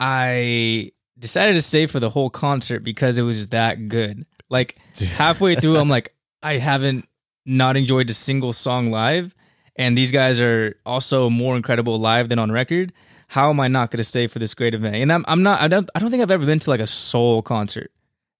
I 0.00 0.92
decided 1.18 1.54
to 1.54 1.62
stay 1.62 1.86
for 1.86 2.00
the 2.00 2.10
whole 2.10 2.30
concert 2.30 2.80
because 2.80 3.18
it 3.18 3.22
was 3.22 3.48
that 3.48 3.88
good. 3.88 4.26
Like 4.48 4.76
halfway 5.14 5.56
through, 5.56 5.76
I'm 5.76 5.88
like, 5.88 6.14
I 6.42 6.58
haven't 6.58 7.08
not 7.44 7.76
enjoyed 7.76 8.10
a 8.10 8.14
single 8.14 8.52
song 8.52 8.90
live, 8.90 9.34
and 9.76 9.96
these 9.96 10.12
guys 10.12 10.40
are 10.40 10.76
also 10.86 11.28
more 11.30 11.56
incredible 11.56 11.98
live 11.98 12.28
than 12.28 12.38
on 12.38 12.52
record. 12.52 12.92
How 13.28 13.50
am 13.50 13.58
I 13.58 13.68
not 13.68 13.90
going 13.90 13.98
to 13.98 14.04
stay 14.04 14.28
for 14.28 14.38
this 14.38 14.54
great 14.54 14.74
event? 14.74 14.96
And 14.96 15.12
I'm, 15.12 15.24
I'm 15.26 15.42
not. 15.42 15.60
I 15.60 15.68
don't. 15.68 15.90
I 15.94 15.98
don't 15.98 16.10
think 16.10 16.22
I've 16.22 16.30
ever 16.30 16.46
been 16.46 16.60
to 16.60 16.70
like 16.70 16.80
a 16.80 16.86
soul 16.86 17.42
concert. 17.42 17.90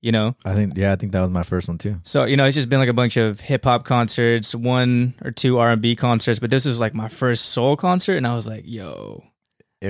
You 0.00 0.12
know, 0.12 0.36
I 0.44 0.54
think 0.54 0.76
yeah, 0.76 0.92
I 0.92 0.96
think 0.96 1.10
that 1.12 1.22
was 1.22 1.30
my 1.30 1.42
first 1.42 1.66
one 1.66 1.78
too. 1.78 1.96
so 2.04 2.24
you 2.24 2.36
know, 2.36 2.44
it's 2.44 2.54
just 2.54 2.68
been 2.68 2.78
like 2.78 2.88
a 2.88 2.92
bunch 2.92 3.16
of 3.16 3.40
hip 3.40 3.64
hop 3.64 3.84
concerts, 3.84 4.54
one 4.54 5.14
or 5.24 5.32
two 5.32 5.58
R 5.58 5.72
and 5.72 5.82
B 5.82 5.96
concerts, 5.96 6.38
but 6.38 6.50
this 6.50 6.64
was 6.64 6.78
like 6.78 6.94
my 6.94 7.08
first 7.08 7.46
soul 7.46 7.76
concert, 7.76 8.16
and 8.16 8.26
I 8.26 8.34
was 8.34 8.46
like, 8.46 8.62
yo, 8.66 9.24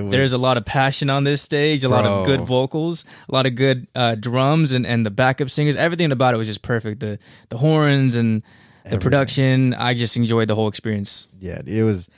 was, 0.03 0.11
there's 0.13 0.33
a 0.33 0.39
lot 0.39 0.57
of 0.57 0.65
passion 0.65 1.11
on 1.11 1.25
this 1.25 1.43
stage, 1.43 1.85
a 1.85 1.89
lot 1.89 2.05
of 2.05 2.27
good 2.27 2.41
vocals, 2.43 3.05
a 3.29 3.35
lot 3.35 3.47
of 3.47 3.55
good 3.55 3.87
uh, 3.95 4.15
drums, 4.17 4.73
and, 4.73 4.87
and 4.87 5.05
the 5.07 5.11
backup 5.11 5.51
singers. 5.51 5.77
Everything 5.77 6.13
about 6.13 6.35
it 6.35 6.37
was 6.37 6.47
just 6.47 6.63
perfect. 6.63 7.01
The 7.01 7.19
the 7.49 7.59
horns 7.59 8.17
and 8.17 8.43
the 8.43 8.89
Everything. 8.89 9.01
production. 9.01 9.75
I 9.75 9.95
just 9.95 10.17
enjoyed 10.17 10.49
the 10.49 10.55
whole 10.55 10.69
experience. 10.69 11.27
yeah, 11.41 11.61
it 11.67 11.83
was 11.83 12.09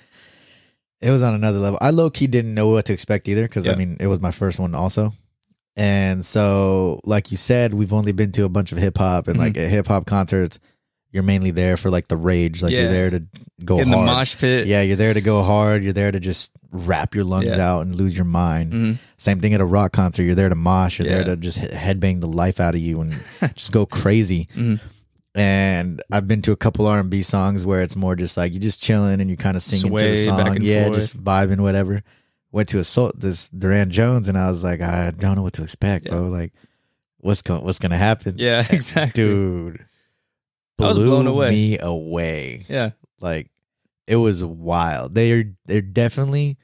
it 1.01 1.11
was 1.11 1.23
on 1.23 1.35
another 1.35 1.59
level. 1.59 1.79
I 1.81 1.91
low 1.91 2.11
key 2.11 2.27
didn't 2.27 2.55
know 2.55 2.69
what 2.69 2.85
to 2.87 2.93
expect 2.93 3.29
either 3.29 3.43
because 3.43 3.69
I 3.69 3.75
mean 3.75 3.97
it 4.01 4.07
was 4.09 4.21
my 4.21 4.31
first 4.33 4.59
one 4.59 4.75
also, 4.75 5.13
and 5.77 6.25
so 6.25 7.01
like 7.05 7.31
you 7.31 7.37
said, 7.37 7.75
we've 7.75 7.93
only 7.93 8.13
been 8.13 8.33
to 8.33 8.45
a 8.45 8.49
bunch 8.49 8.73
of 8.73 8.79
hip 8.79 8.99
hop 8.99 9.29
and 9.29 9.37
Mhm. 9.37 9.41
like 9.41 9.57
hip 9.57 9.87
hop 9.87 10.07
concerts, 10.07 10.59
you're 11.11 11.23
mainly 11.23 11.51
there 11.51 11.77
for 11.77 11.91
like 11.91 12.09
the 12.09 12.17
rage, 12.17 12.63
like 12.63 12.73
you're 12.73 12.83
Yeah. 12.83 12.89
there 12.91 13.11
to 13.11 13.23
go 13.65 13.79
In 13.81 13.91
the 13.91 13.97
hard. 13.97 14.07
mosh 14.07 14.37
pit. 14.37 14.67
yeah, 14.67 14.83
you're 14.83 14.97
there 14.97 15.15
to 15.15 15.21
go 15.21 15.43
hard. 15.43 15.83
You're 15.83 15.93
there 15.95 16.13
to 16.13 16.21
just 16.21 16.51
rap 16.71 17.15
your 17.15 17.25
lungs 17.25 17.47
Yeah. 17.47 17.61
out 17.67 17.87
and 17.87 17.95
lose 17.95 18.17
your 18.17 18.27
mind. 18.27 18.73
Mhm. 18.73 18.99
Same 19.17 19.41
thing 19.41 19.55
at 19.55 19.61
a 19.61 19.65
rock 19.65 19.93
concert. 19.93 20.25
You're 20.25 20.35
there 20.35 20.51
to 20.51 20.55
mosh. 20.55 20.99
You're 20.99 21.09
there 21.09 21.19
Yeah. 21.21 21.25
to 21.25 21.37
just 21.37 21.59
he- 21.59 21.67
headbang 21.69 22.21
the 22.21 22.29
life 22.29 22.61
out 22.61 22.75
of 22.75 22.81
you 22.81 23.01
and 23.01 23.13
just 23.55 23.73
go 23.73 23.87
crazy. 23.87 24.49
Mhm. 24.55 24.81
And 25.35 26.03
I've 26.11 26.27
been 26.27 26.43
to 26.43 26.53
a 26.53 26.57
couple 26.57 26.87
R 26.87 26.99
and 26.99 27.11
B 27.11 27.23
songs 27.23 27.65
where 27.65 27.83
it's 27.83 27.95
more 27.97 28.17
just 28.17 28.37
like 28.37 28.53
you're 28.53 28.61
just 28.63 28.83
chilling 28.83 29.21
and 29.21 29.31
you're 29.31 29.37
kind 29.37 29.57
of 29.57 29.63
singing 29.63 29.97
to 29.97 30.05
the 30.05 30.17
Sway 30.17 30.27
back 30.37 30.47
song, 30.47 30.57
and 30.57 30.65
yeah, 30.65 30.85
forth. 30.87 30.97
just 30.97 31.23
vibing, 31.23 31.61
whatever. 31.61 32.03
Went 32.51 32.69
to 32.71 32.79
a 32.79 32.85
soul, 32.85 33.13
this 33.17 33.49
Durand 33.51 33.93
Jones, 33.93 34.27
and 34.27 34.37
I 34.39 34.49
was 34.49 34.65
like, 34.65 34.81
I 34.81 35.11
don't 35.13 35.37
know 35.37 35.43
what 35.43 35.53
to 35.55 35.63
expect, 35.63 36.07
Yeah. 36.07 36.13
bro. 36.13 36.29
Like, 36.29 36.53
what's 37.19 37.43
going, 37.43 37.63
what's 37.63 37.79
gonna 37.79 37.97
happen? 37.99 38.35
Yeah, 38.39 38.67
exactly. 38.71 39.23
dude, 39.23 39.85
I 40.87 40.89
was 40.89 40.99
blew 40.99 41.11
blown 41.11 41.27
away. 41.27 41.51
Me 41.51 41.79
away. 41.79 42.65
Yeah. 42.69 42.91
Like, 43.21 43.51
it 44.07 44.17
was 44.17 44.45
wild. 44.45 45.15
They 45.15 45.33
are 45.33 45.45
they're 45.67 45.81
definitely 45.83 46.57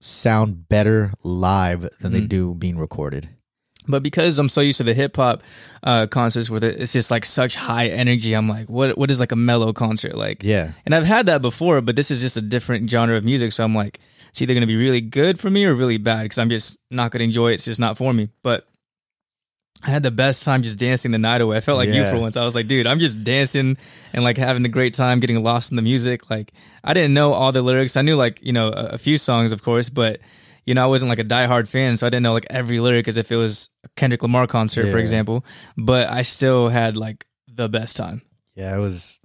sound 0.00 0.68
better 0.68 1.12
live 1.24 1.88
than 2.00 2.12
they 2.12 2.20
Mhm. 2.20 2.28
do 2.28 2.54
being 2.54 2.78
recorded. 2.78 3.28
But 3.90 4.02
because 4.02 4.38
I'm 4.38 4.50
so 4.50 4.60
used 4.60 4.76
to 4.78 4.84
the 4.84 4.92
hip 4.92 5.16
hop 5.16 5.42
uh, 5.82 6.06
concerts 6.08 6.50
where 6.50 6.62
it's 6.62 6.92
just 6.92 7.10
like 7.10 7.24
such 7.24 7.54
high 7.54 7.86
energy, 7.88 8.34
I'm 8.34 8.46
like, 8.48 8.68
what 8.68 8.98
what 8.98 9.10
is 9.10 9.18
like 9.18 9.32
a 9.32 9.36
mellow 9.36 9.72
concert 9.72 10.14
like? 10.14 10.44
Yeah, 10.44 10.72
And 10.84 10.94
I've 10.94 11.06
had 11.06 11.26
that 11.26 11.40
before, 11.40 11.80
but 11.80 11.96
this 11.96 12.10
is 12.10 12.20
just 12.20 12.36
a 12.36 12.42
different 12.42 12.90
genre 12.90 13.16
of 13.16 13.24
music. 13.24 13.50
So 13.52 13.64
I'm 13.64 13.74
like, 13.74 13.98
it's 14.28 14.42
either 14.42 14.52
to 14.60 14.66
be 14.66 14.76
really 14.76 15.00
good 15.00 15.40
for 15.40 15.48
me 15.48 15.64
or 15.64 15.74
really 15.74 15.96
bad 15.96 16.24
because 16.24 16.38
I'm 16.38 16.50
just 16.50 16.76
not 16.90 17.10
to 17.20 17.24
enjoy 17.24 17.52
it. 17.52 17.54
It's 17.54 17.64
just 17.64 17.80
not 17.80 17.96
for 17.96 18.12
me. 18.12 18.28
But 18.42 18.68
I 19.84 19.90
had 19.90 20.02
the 20.02 20.10
best 20.10 20.42
time 20.42 20.62
just 20.64 20.76
dancing 20.78 21.12
the 21.12 21.18
night 21.18 21.40
away. 21.40 21.56
I 21.56 21.60
felt 21.60 21.78
like 21.78 21.88
you 21.88 22.02
for 22.10 22.18
once. 22.18 22.36
I 22.36 22.44
was 22.44 22.54
like, 22.56 22.66
dude, 22.66 22.86
I'm 22.86 22.98
just 22.98 23.22
dancing 23.22 23.76
and 24.12 24.24
like 24.24 24.36
having 24.36 24.64
a 24.64 24.68
great 24.68 24.92
time, 24.92 25.20
getting 25.20 25.40
lost 25.42 25.70
in 25.70 25.76
the 25.76 25.82
music. 25.82 26.28
Like, 26.30 26.52
I 26.82 26.94
didn't 26.94 27.14
know 27.14 27.32
all 27.32 27.52
the 27.52 27.62
lyrics. 27.62 27.96
I 27.96 28.02
knew 28.02 28.16
like, 28.16 28.40
you 28.42 28.52
know, 28.52 28.68
a, 28.68 28.86
a 28.94 28.98
few 28.98 29.18
songs, 29.18 29.52
of 29.52 29.62
course, 29.62 29.88
but, 29.88 30.20
you 30.66 30.74
know, 30.74 30.82
I 30.82 30.86
wasn't 30.86 31.10
like 31.10 31.20
a 31.20 31.24
diehard 31.24 31.68
fan. 31.68 31.96
So 31.96 32.06
I 32.08 32.10
didn't 32.10 32.24
know 32.24 32.32
like 32.32 32.46
every 32.50 32.80
lyric 32.80 33.06
as 33.06 33.16
if 33.16 33.30
it 33.30 33.36
was 33.36 33.68
a 33.84 33.88
Kendrick 33.94 34.22
Lamar 34.22 34.46
concert, 34.48 34.90
for 34.90 34.98
example. 34.98 35.44
But 35.76 36.08
I 36.10 36.22
still 36.22 36.68
had 36.68 36.96
like 36.96 37.24
the 37.46 37.68
best 37.68 37.96
time. 37.96 38.22
yeah, 38.56 38.76
it 38.76 38.80
was, 38.80 39.20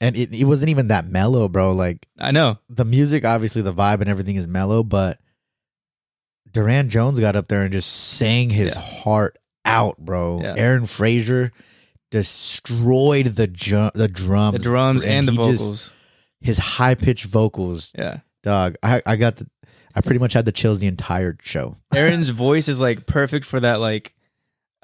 and 0.00 0.16
it 0.16 0.32
it 0.32 0.44
wasn't 0.44 0.70
even 0.70 0.88
that 0.88 1.08
mellow, 1.08 1.48
bro. 1.48 1.72
Like 1.72 2.06
I 2.20 2.30
know. 2.30 2.58
the 2.70 2.84
music, 2.84 3.24
obviously 3.24 3.62
the 3.62 3.74
vibe 3.74 4.00
and 4.00 4.08
everything 4.08 4.36
is 4.36 4.46
mellow, 4.46 4.84
but 4.84 5.18
Durand 6.52 6.90
Jones 6.90 7.18
got 7.20 7.36
up 7.36 7.48
there 7.48 7.62
and 7.62 7.72
just 7.72 7.90
sang 8.16 8.50
his 8.50 8.74
Yeah. 8.76 8.80
heart 8.80 9.38
out, 9.68 9.98
bro. 9.98 10.40
Yeah. 10.42 10.54
Aaron 10.56 10.86
Frazer 10.86 11.52
destroyed 12.22 13.26
the 13.26 13.46
ju- 13.46 13.90
the 13.94 14.08
drums, 14.08 14.54
The 14.54 14.58
drums 14.62 15.04
and 15.04 15.28
the 15.28 15.32
he 15.32 15.38
just- 15.38 15.62
vocals. 15.62 15.92
his 16.40 16.58
high 16.58 16.94
pitched 16.94 17.26
vocals, 17.26 17.92
yeah. 17.96 18.18
dog. 18.42 18.76
I 18.82 19.02
I 19.06 19.16
got 19.16 19.36
the, 19.36 19.46
I 19.94 20.00
pretty 20.00 20.18
much 20.18 20.32
had 20.32 20.44
the 20.44 20.52
chills 20.52 20.80
the 20.80 20.86
entire 20.86 21.36
show. 21.42 21.76
Aaron's 21.94 22.30
voice 22.30 22.68
is 22.68 22.80
like 22.80 23.06
perfect 23.06 23.44
for 23.44 23.60
that 23.60 23.80
like 23.80 24.14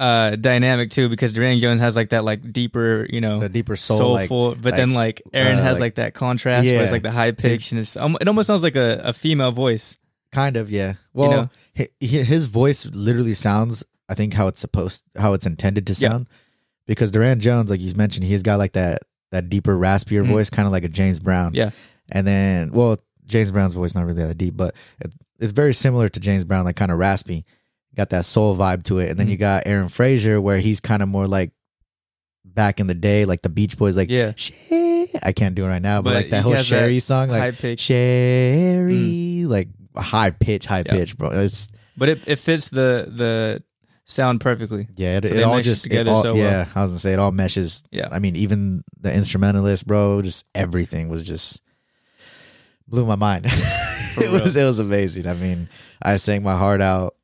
uh 0.01 0.35
dynamic 0.37 0.91
too 0.91 1.09
because 1.09 1.33
Durand 1.33 1.61
Jones 1.61 1.81
has 1.81 1.97
like 1.97 2.11
that 2.11 2.25
like 2.25 2.53
deeper, 2.53 3.07
you 3.09 3.21
know, 3.21 3.39
The 3.41 3.49
deeper 3.49 3.77
soul, 3.77 4.13
like 4.13 4.29
soulful, 4.29 4.57
but 4.61 4.75
then 4.77 4.93
like 4.93 5.23
Aaron 5.33 5.59
uh, 5.59 5.63
has 5.63 5.77
like- 5.77 5.81
like, 5.81 5.95
that 5.97 6.15
contrast 6.15 6.69
where 6.69 6.83
it's 6.83 6.93
like 6.93 7.03
the 7.05 7.13
high 7.13 7.31
pitch 7.33 7.71
and 7.73 7.79
it's 7.79 7.97
um, 7.97 8.17
it 8.21 8.27
almost 8.29 8.47
sounds 8.49 8.63
like 8.65 8.77
a, 8.77 9.01
a 9.05 9.13
female 9.13 9.53
voice. 9.53 9.97
kind 10.33 10.57
of 10.57 10.71
yeah. 10.71 10.95
Well, 11.13 11.31
know? 11.31 11.51
hi- 11.77 11.89
hi- 12.03 12.25
his 12.25 12.47
voice 12.47 12.87
literally 12.87 13.35
sounds, 13.35 13.85
I 14.09 14.15
think, 14.15 14.35
how 14.35 14.47
it's 14.49 14.61
supposed, 14.61 15.03
how 15.17 15.33
it's 15.33 15.47
intended 15.47 15.87
to 15.89 15.93
Yeah. 15.95 16.11
sound. 16.11 16.27
Because 16.87 17.11
Durand 17.11 17.41
Jones, 17.41 17.71
like 17.71 17.81
you 17.81 17.93
mentioned, 17.95 18.27
he's 18.27 18.43
got 18.43 18.59
like 18.59 18.73
that 18.73 19.03
that 19.33 19.49
deeper, 19.49 19.77
raspier 19.77 20.23
Mhm. 20.25 20.29
voice, 20.29 20.49
kind 20.51 20.67
of 20.67 20.73
like 20.73 20.85
a 20.85 20.89
James 20.89 21.19
Brown. 21.19 21.55
Yeah. 21.55 21.71
And 22.13 22.25
then, 22.27 22.71
well, 22.73 22.99
James 23.27 23.51
Brown's 23.51 23.73
voice 23.75 23.95
not 23.95 24.07
really 24.07 24.23
that 24.23 24.39
deep, 24.39 24.57
but 24.57 24.75
it, 25.01 25.13
it's 25.41 25.51
very 25.53 25.75
similar 25.75 26.09
to 26.09 26.21
James 26.21 26.45
Brown, 26.45 26.65
like 26.65 26.77
kind 26.77 26.93
of 26.93 26.99
raspy. 26.99 27.45
Got 27.97 28.11
that 28.11 28.27
soul 28.27 28.57
vibe 28.57 28.85
to 28.85 28.99
it. 29.01 29.11
And 29.11 29.19
then 29.19 29.27
Mhm. 29.27 29.31
you 29.31 29.37
got 29.37 29.63
Aaron 29.67 29.89
Frazer, 29.89 30.41
where 30.41 30.59
he's 30.59 30.79
kind 30.79 31.03
of 31.03 31.09
more 31.09 31.27
like 31.27 31.51
back 32.45 32.79
in 32.79 32.87
the 32.87 32.95
day, 32.95 33.25
like 33.25 33.43
the 33.43 33.49
Beach 33.49 33.77
Boys, 33.79 33.97
like 33.97 34.11
Yeah. 34.11 34.33
Shay. 34.37 35.09
I 35.23 35.33
can't 35.33 35.55
do 35.57 35.65
it 35.65 35.69
right 35.69 35.83
now, 35.83 36.01
but, 36.03 36.11
But 36.11 36.15
like 36.17 36.31
that 36.31 36.43
whole 36.43 36.53
has 36.53 36.69
that 36.69 36.77
Sherry 36.77 37.01
song, 37.01 37.29
like 37.31 37.41
high 37.41 37.51
pitch. 37.53 37.81
Sherry, 37.81 39.45
like 39.47 39.69
high 39.97 40.31
pitch, 40.31 40.67
high 40.67 40.83
Yeah. 40.87 40.93
pitch, 40.93 41.17
bro. 41.17 41.31
It's 41.31 41.69
But 41.97 42.09
it, 42.09 42.21
it 42.27 42.37
fits 42.39 42.69
the 42.69 43.09
the 43.11 43.63
sound 44.05 44.41
perfectly. 44.41 44.89
yeah, 44.97 45.17
it, 45.19 45.29
So 45.29 45.35
it 45.35 45.43
all 45.43 45.61
just 45.61 45.85
together 45.85 46.11
it 46.11 46.15
all, 46.15 46.23
so 46.23 46.35
well. 46.35 46.43
yeah. 46.43 46.67
I 46.75 46.83
was 46.83 46.91
gonna 46.91 46.99
say 47.01 47.13
it 47.13 47.19
all 47.19 47.33
meshes. 47.33 47.83
Yeah. 47.91 48.09
I 48.11 48.19
mean, 48.19 48.37
even 48.37 48.85
the 49.01 49.13
instrumentalist, 49.15 49.87
bro, 49.87 50.23
just 50.23 50.45
everything 50.55 51.09
was 51.09 51.23
just 51.23 51.63
blew 52.87 53.05
my 53.07 53.17
mind. 53.17 53.47
it 53.49 54.31
was 54.31 54.57
it 54.57 54.65
was 54.65 54.79
amazing. 54.79 55.27
I 55.27 55.35
mean, 55.35 55.69
I 56.03 56.17
sang 56.17 56.43
my 56.43 56.57
heart 56.57 56.81
out. 56.81 57.15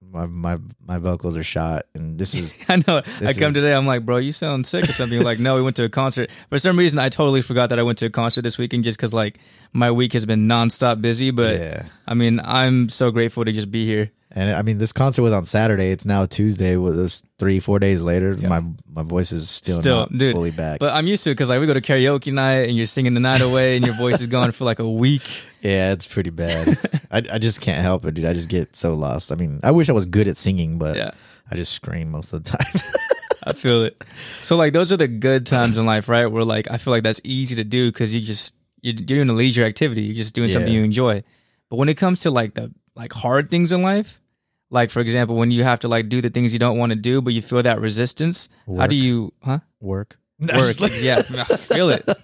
My 0.00 0.26
my 0.26 0.58
my 0.86 0.98
vocals 0.98 1.38
are 1.38 1.42
shot, 1.42 1.84
and 1.94 2.18
this 2.18 2.34
is 2.34 2.54
I 2.68 2.76
know. 2.76 2.98
I 2.98 3.32
come 3.32 3.44
is- 3.48 3.54
today. 3.54 3.72
I'm 3.72 3.86
like, 3.86 4.04
bro, 4.04 4.18
you 4.18 4.30
sound 4.32 4.66
sick 4.66 4.84
or 4.84 4.92
something. 4.92 5.22
Like, 5.22 5.38
no, 5.38 5.56
we 5.56 5.62
went 5.62 5.76
to 5.76 5.84
a 5.84 5.88
concert. 5.88 6.30
For 6.50 6.58
some 6.58 6.78
reason, 6.78 6.98
I 6.98 7.08
totally 7.08 7.40
forgot 7.40 7.70
that 7.70 7.78
I 7.78 7.82
went 7.82 7.96
to 7.98 8.06
a 8.06 8.10
concert 8.10 8.42
this 8.42 8.58
weekend 8.58 8.84
just 8.84 8.98
because 8.98 9.14
like 9.14 9.38
my 9.72 9.90
week 9.90 10.12
has 10.12 10.26
been 10.26 10.46
nonstop 10.48 11.00
busy. 11.00 11.30
But 11.30 11.58
yeah. 11.58 11.84
I 12.06 12.12
mean, 12.12 12.40
I'm 12.40 12.90
so 12.90 13.10
grateful 13.10 13.44
to 13.46 13.52
just 13.52 13.70
be 13.70 13.86
here. 13.86 14.10
And 14.34 14.50
I 14.52 14.62
mean, 14.62 14.78
this 14.78 14.92
concert 14.94 15.22
was 15.22 15.32
on 15.32 15.44
Saturday. 15.44 15.90
It's 15.90 16.04
now 16.06 16.24
Tuesday. 16.24 16.76
Was 16.76 16.96
this 16.96 17.22
three 17.38 17.60
four 17.60 17.78
days 17.78 18.00
later? 18.00 18.34
My 18.36 18.62
my 18.90 19.02
voice 19.02 19.30
is 19.30 19.50
still, 19.50 19.80
Still, 19.80 19.96
not 20.00 20.16
dude, 20.16 20.32
fully 20.32 20.50
back. 20.50 20.78
But 20.80 20.94
I'm 20.94 21.06
used 21.06 21.22
to 21.24 21.30
it 21.30 21.34
because 21.34 21.50
like 21.50 21.60
we 21.60 21.66
go 21.66 21.74
to 21.74 21.82
karaoke 21.82 22.32
night 22.32 22.68
and 22.68 22.76
you're 22.76 22.86
singing 22.86 23.12
the 23.12 23.20
night 23.20 23.42
away 23.42 23.76
and 23.76 23.84
your 23.84 23.94
voice 23.96 24.20
is 24.20 24.28
gone 24.28 24.52
for 24.52 24.64
like 24.64 24.78
a 24.78 24.90
week. 24.90 25.22
yeah, 25.60 25.92
it's 25.92 26.06
pretty 26.06 26.30
bad. 26.30 26.78
I 27.10 27.18
I 27.34 27.38
just 27.38 27.60
can't 27.60 27.82
help 27.82 28.06
it, 28.06 28.14
dude. 28.14 28.24
I 28.24 28.32
just 28.32 28.48
get 28.48 28.74
so 28.74 28.94
lost. 28.94 29.32
I 29.32 29.34
mean, 29.34 29.60
I 29.62 29.70
wish 29.70 29.90
I 29.90 29.92
was 29.92 30.06
good 30.06 30.28
at 30.28 30.38
singing, 30.38 30.78
but 30.78 30.96
Yeah. 30.96 31.10
I 31.50 31.54
just 31.56 31.72
scream 31.74 32.10
most 32.10 32.32
of 32.32 32.42
the 32.42 32.50
time. 32.56 32.82
I 33.46 33.52
feel 33.52 33.82
it. 33.82 34.02
So 34.40 34.56
like 34.56 34.72
those 34.72 34.92
are 34.92 34.96
the 34.96 35.08
good 35.08 35.44
times 35.44 35.76
in 35.76 35.84
life, 35.84 36.08
right? 36.08 36.24
Where 36.26 36.44
like 36.44 36.70
I 36.70 36.78
feel 36.78 36.92
like 36.92 37.02
that's 37.02 37.20
easy 37.22 37.56
to 37.56 37.64
do 37.64 37.92
because 37.92 38.14
you 38.14 38.22
just 38.22 38.54
you're 38.80 38.94
doing 38.94 39.28
a 39.28 39.34
leisure 39.34 39.64
activity. 39.64 40.02
You're 40.02 40.14
just 40.16 40.32
doing 40.32 40.50
something 40.50 40.72
you 40.72 40.82
enjoy. 40.84 41.22
But 41.68 41.76
when 41.76 41.90
it 41.90 41.96
comes 41.98 42.20
to 42.22 42.30
like 42.30 42.54
the 42.54 42.72
like 42.94 43.12
hard 43.12 43.50
things 43.50 43.72
in 43.72 43.82
life, 43.82 44.21
like 44.72 44.90
for 44.90 44.98
example, 45.00 45.36
when 45.36 45.50
you 45.52 45.62
have 45.62 45.78
to 45.80 45.88
like 45.88 46.08
do 46.08 46.20
the 46.20 46.30
things 46.30 46.52
you 46.52 46.58
don't 46.58 46.78
want 46.78 46.90
to 46.90 46.96
do, 46.96 47.20
but 47.22 47.32
you 47.34 47.42
feel 47.42 47.62
that 47.62 47.80
resistance, 47.80 48.48
how 48.76 48.86
do 48.88 48.96
you, 48.96 49.32
huh? 49.44 49.60
Work. 49.80 50.18
Work. 50.40 50.76
yeah, 50.98 51.22
I 51.50 51.56
feel 51.56 51.90
it. 51.90 52.02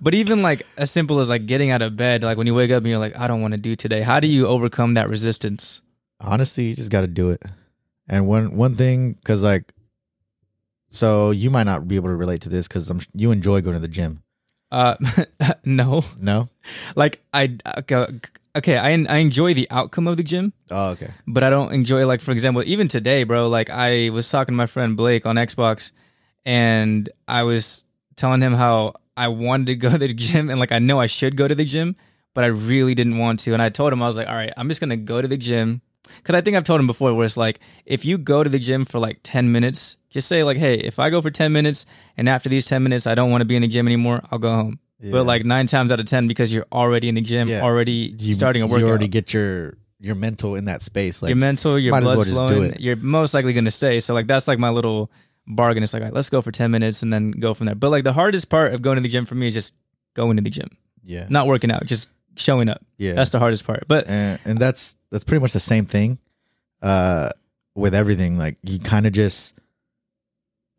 But 0.00 0.14
even 0.14 0.40
like 0.40 0.62
as 0.78 0.90
simple 0.90 1.18
as 1.20 1.28
like 1.28 1.44
getting 1.46 1.70
out 1.70 1.82
of 1.82 1.96
bed, 1.96 2.22
like 2.22 2.38
when 2.38 2.46
you 2.46 2.54
wake 2.54 2.70
up 2.70 2.78
and 2.78 2.86
you're 2.86 2.98
like, 2.98 3.18
I 3.18 3.26
don't 3.26 3.42
want 3.42 3.52
to 3.52 3.60
do 3.60 3.74
today. 3.74 4.00
How 4.02 4.20
do 4.20 4.26
you 4.28 4.46
overcome 4.46 4.94
that 4.94 5.08
resistance? 5.10 5.82
Honestly, 6.20 6.64
you 6.68 6.74
just 6.74 6.90
got 6.90 7.00
to 7.02 7.06
do 7.08 7.30
it. 7.30 7.42
And 8.08 8.26
one 8.28 8.56
one 8.56 8.76
thing, 8.76 9.12
because 9.14 9.42
like, 9.42 9.72
so 10.90 11.30
you 11.32 11.50
might 11.50 11.64
not 11.64 11.86
be 11.88 11.96
able 11.96 12.08
to 12.08 12.14
relate 12.16 12.40
to 12.42 12.48
this 12.48 12.66
because 12.68 12.88
I'm 12.90 13.00
you 13.14 13.30
enjoy 13.30 13.60
going 13.60 13.74
to 13.74 13.80
the 13.80 13.88
gym. 13.88 14.22
Uh, 14.70 14.94
no, 15.64 16.04
No. 16.20 16.48
like 16.94 17.20
I 17.34 17.58
okay, 18.56 18.76
I 18.78 18.90
I 18.90 19.16
enjoy 19.18 19.54
the 19.54 19.66
outcome 19.70 20.06
of 20.06 20.16
the 20.16 20.22
gym. 20.22 20.52
Oh, 20.70 20.90
okay. 20.90 21.10
but 21.26 21.42
I 21.42 21.50
don't 21.50 21.72
enjoy 21.72 22.06
like 22.06 22.20
for 22.20 22.32
example 22.32 22.62
even 22.64 22.88
today 22.88 23.24
bro 23.24 23.48
like 23.48 23.70
I 23.70 24.10
was 24.10 24.28
talking 24.30 24.52
to 24.52 24.56
my 24.56 24.66
friend 24.66 24.96
Blake 24.96 25.26
on 25.26 25.36
Xbox 25.36 25.92
and 26.44 27.08
I 27.28 27.42
was 27.42 27.84
telling 28.16 28.40
him 28.40 28.54
how 28.54 28.94
I 29.16 29.28
wanted 29.28 29.66
to 29.68 29.74
go 29.76 29.90
to 29.90 29.98
the 29.98 30.12
gym 30.14 30.50
and 30.50 30.58
like 30.60 30.72
I 30.72 30.78
know 30.78 31.00
I 31.00 31.06
should 31.06 31.36
go 31.36 31.48
to 31.48 31.54
the 31.54 31.64
gym 31.64 31.96
but 32.34 32.44
I 32.44 32.48
really 32.48 32.94
didn't 32.94 33.18
want 33.18 33.40
to 33.40 33.52
and 33.52 33.62
I 33.62 33.68
told 33.68 33.92
him 33.92 34.02
I 34.02 34.06
was 34.06 34.16
like 34.16 34.28
all 34.28 34.34
right 34.34 34.52
I'm 34.56 34.68
just 34.68 34.80
going 34.80 34.90
to 34.90 34.96
go 34.96 35.20
to 35.20 35.28
the 35.28 35.36
gym 35.36 35.82
cuz 36.24 36.34
I 36.34 36.40
think 36.40 36.56
I've 36.56 36.64
told 36.64 36.80
him 36.80 36.86
before 36.86 37.12
where 37.14 37.24
it's 37.24 37.36
like 37.36 37.60
if 37.84 38.04
you 38.04 38.18
go 38.18 38.42
to 38.44 38.50
the 38.50 38.58
gym 38.58 38.84
for 38.84 38.98
like 38.98 39.20
10 39.22 39.50
minutes 39.52 39.96
just 40.10 40.28
say 40.28 40.42
like 40.42 40.56
hey 40.56 40.74
if 40.74 40.98
I 40.98 41.10
go 41.10 41.20
for 41.20 41.30
10 41.30 41.52
minutes 41.52 41.86
and 42.16 42.28
after 42.28 42.48
these 42.48 42.66
10 42.66 42.82
minutes 42.82 43.06
I 43.06 43.14
don't 43.14 43.30
want 43.30 43.42
to 43.42 43.46
be 43.46 43.56
in 43.56 43.62
the 43.62 43.68
gym 43.68 43.86
anymore 43.86 44.22
I'll 44.30 44.38
go 44.38 44.50
home 44.52 44.78
Yeah. 45.00 45.12
but 45.12 45.24
like 45.24 45.44
9 45.44 45.66
times 45.66 45.90
out 45.90 45.98
of 46.00 46.06
10 46.06 46.28
because 46.28 46.52
you're 46.52 46.66
already 46.72 47.08
in 47.08 47.14
the 47.14 47.20
gym 47.22 47.48
Yeah. 47.48 47.62
already 47.62 48.14
You, 48.18 48.34
starting 48.34 48.62
a 48.62 48.66
workout. 48.66 48.80
you 48.80 48.88
already 48.88 49.08
get 49.08 49.32
your 49.32 49.74
your 49.98 50.14
mental 50.14 50.54
in 50.56 50.64
that 50.66 50.82
space. 50.82 51.20
Like 51.22 51.28
your 51.30 51.36
mental, 51.36 51.78
your 51.78 51.90
might 51.92 51.98
as 51.98 52.04
well 52.06 52.14
blood's 52.16 52.30
just 52.30 52.40
do 52.48 52.54
flowing. 52.54 52.70
it. 52.72 52.80
You're 52.80 52.96
most 52.96 53.34
likely 53.34 53.52
going 53.52 53.64
to 53.66 53.70
stay. 53.70 54.00
So 54.00 54.14
like 54.14 54.26
that's 54.26 54.46
like 54.48 54.58
my 54.58 54.70
little 54.70 55.10
bargain. 55.46 55.82
It's 55.82 55.92
like, 55.92 56.02
all 56.02 56.06
right, 56.06 56.14
let's 56.14 56.30
go 56.30 56.40
for 56.42 56.50
ten 56.52 56.70
minutes 56.70 57.02
and 57.02 57.12
then 57.12 57.32
go 57.32 57.52
from 57.54 57.66
there. 57.66 57.74
But 57.74 57.90
like 57.90 58.04
the 58.04 58.12
hardest 58.12 58.48
part 58.48 58.72
of 58.74 58.80
going 58.82 58.96
to 58.96 59.02
the 59.02 59.08
gym 59.08 59.26
for 59.26 59.34
me 59.34 59.46
is 59.46 59.54
just 59.54 59.74
going 60.14 60.36
to 60.36 60.42
the 60.42 60.50
gym, 60.50 60.68
yeah, 61.02 61.26
not 61.28 61.46
working 61.46 61.70
out, 61.70 61.84
just 61.86 62.08
showing 62.36 62.68
up. 62.70 62.82
yeah. 62.96 63.12
That's 63.12 63.30
the 63.30 63.38
hardest 63.38 63.64
part. 63.66 63.84
But 63.88 64.06
and 64.08 64.40
and 64.46 64.58
that's 64.58 64.96
that's 65.10 65.24
pretty 65.24 65.40
much 65.42 65.52
the 65.52 65.60
same 65.60 65.84
thing 65.86 66.18
uh 66.82 67.28
with 67.74 67.94
everything 67.94 68.38
like 68.38 68.56
you 68.62 68.78
kind 68.78 69.06
of 69.06 69.12
just 69.12 69.54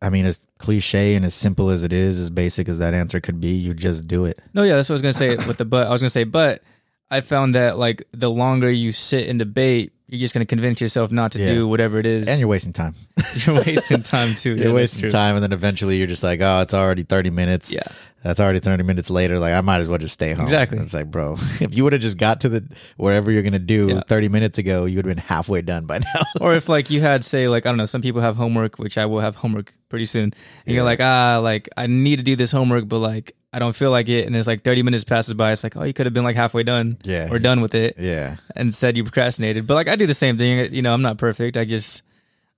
i 0.00 0.10
mean 0.10 0.24
as 0.24 0.44
cliche 0.62 1.14
and 1.16 1.24
as 1.24 1.34
simple 1.34 1.68
as 1.70 1.82
it 1.82 1.92
is 1.92 2.18
as 2.18 2.30
basic 2.30 2.68
as 2.68 2.78
that 2.78 2.94
answer 2.94 3.20
could 3.20 3.40
be 3.40 3.48
you 3.50 3.74
just 3.74 4.06
do 4.06 4.24
it 4.24 4.40
no, 4.54 4.62
yeah, 4.62 4.76
that's 4.76 4.88
what 4.88 4.94
I 4.94 4.98
was 5.00 5.02
gonna 5.02 5.12
say 5.12 5.36
with 5.48 5.56
the 5.58 5.64
but. 5.64 5.86
I 5.86 5.90
was 5.90 6.00
gonna 6.00 6.10
say, 6.10 6.24
but 6.24 6.62
I 7.10 7.20
found 7.20 7.54
that 7.54 7.76
like 7.78 8.02
the 8.12 8.30
longer 8.30 8.70
you 8.70 8.90
sit 8.92 9.28
and 9.28 9.38
debate, 9.38 9.92
you're 10.08 10.20
just 10.20 10.32
gonna 10.34 10.46
convince 10.46 10.80
yourself 10.80 11.10
not 11.12 11.32
to 11.32 11.38
Yeah. 11.40 11.52
do 11.54 11.68
whatever 11.68 11.98
it 11.98 12.06
is. 12.06 12.28
and 12.28 12.38
you're 12.40 12.48
wasting 12.48 12.72
time 12.72 12.94
you're 13.46 13.56
wasting 13.66 14.02
time 14.02 14.34
too. 14.34 14.50
you're 14.56 14.68
Yeah, 14.68 14.74
wasting 14.74 15.10
time 15.10 15.34
and 15.36 15.42
then 15.42 15.52
eventually 15.52 15.96
you're 15.98 16.06
just 16.06 16.22
like 16.22 16.40
oh 16.40 16.60
it's 16.60 16.72
already 16.74 17.02
30 17.02 17.30
minutes 17.30 17.72
Yeah, 17.74 17.82
that's 18.22 18.38
already 18.40 18.60
30 18.60 18.82
minutes 18.84 19.10
later 19.10 19.38
like 19.38 19.52
i 19.54 19.60
might 19.60 19.80
as 19.80 19.88
well 19.88 19.98
just 19.98 20.14
stay 20.14 20.32
home 20.32 20.42
Exactly. 20.44 20.78
it's 20.78 20.94
like 20.94 21.10
bro 21.10 21.32
if 21.60 21.74
you 21.74 21.84
would 21.84 21.92
have 21.92 22.02
just 22.02 22.16
got 22.16 22.40
to 22.40 22.48
the 22.48 22.64
wherever 22.96 23.30
you're 23.30 23.42
gonna 23.42 23.58
do 23.58 23.88
Yeah. 23.88 24.00
30 24.08 24.28
minutes 24.28 24.58
ago 24.58 24.84
you 24.84 24.96
would 24.96 25.06
have 25.06 25.16
been 25.16 25.24
halfway 25.24 25.60
done 25.62 25.86
by 25.86 25.98
now 26.14 26.22
or 26.40 26.54
if 26.54 26.68
like 26.68 26.90
you 26.90 27.00
had 27.00 27.24
say 27.24 27.48
like 27.48 27.66
I 27.66 27.70
don't 27.70 27.78
know, 27.78 27.84
some 27.86 28.02
people 28.02 28.20
have 28.20 28.36
homework, 28.36 28.78
which 28.78 28.96
I 28.98 29.06
will 29.06 29.20
have 29.20 29.34
homework 29.36 29.72
pretty 29.88 30.06
soon, 30.06 30.32
and 30.66 30.74
you're 30.74 30.84
like 30.84 31.00
ah 31.00 31.38
like 31.42 31.68
I 31.76 31.86
need 31.86 32.16
to 32.16 32.22
do 32.24 32.36
this 32.36 32.50
homework, 32.52 32.88
but 32.88 32.98
like 32.98 33.34
I 33.52 33.58
don't 33.58 33.76
feel 33.76 33.90
like 33.90 34.08
it, 34.08 34.26
and 34.26 34.34
it's 34.34 34.46
like 34.48 34.62
30 34.64 34.82
minutes 34.82 35.04
passes 35.04 35.34
by. 35.34 35.52
It's 35.52 35.62
like 35.62 35.76
oh 35.76 35.82
you 35.84 35.92
could 35.92 36.06
have 36.06 36.14
been 36.14 36.24
like 36.24 36.36
halfway 36.36 36.62
done 36.62 36.96
yeah 37.04 37.28
or 37.30 37.38
done 37.38 37.60
with 37.60 37.74
it, 37.74 37.96
yeah 37.98 38.36
and 38.56 38.74
said 38.74 38.96
you 38.96 39.04
procrastinated. 39.04 39.66
But 39.66 39.74
like 39.74 39.88
I 39.88 39.96
do 39.96 40.06
the 40.06 40.14
same 40.14 40.38
thing. 40.38 40.72
You 40.72 40.80
know 40.82 40.94
I'm 40.94 41.02
not 41.02 41.18
perfect. 41.18 41.56
I 41.56 41.64
just 41.64 42.02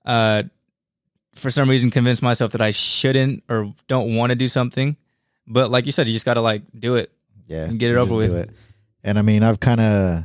uh 0.06 0.44
for 1.34 1.50
some 1.50 1.68
reason 1.68 1.90
convince 1.90 2.22
myself 2.22 2.52
that 2.52 2.62
I 2.62 2.70
shouldn't 2.70 3.42
or 3.48 3.72
don't 3.88 4.14
want 4.14 4.30
to 4.30 4.36
do 4.36 4.46
something. 4.48 4.96
But 5.46 5.70
like 5.70 5.86
you 5.86 5.92
said, 5.92 6.06
you 6.06 6.12
just 6.12 6.24
got 6.24 6.34
to 6.34 6.40
like 6.40 6.62
do 6.78 6.94
it. 6.96 7.10
Yeah, 7.46 7.64
And 7.64 7.78
get 7.78 7.90
it 7.90 7.96
over 7.96 8.14
with. 8.14 8.34
it. 8.34 8.50
And 9.02 9.18
I 9.18 9.22
mean, 9.22 9.42
I've 9.42 9.60
kind 9.60 9.80
of, 9.80 10.24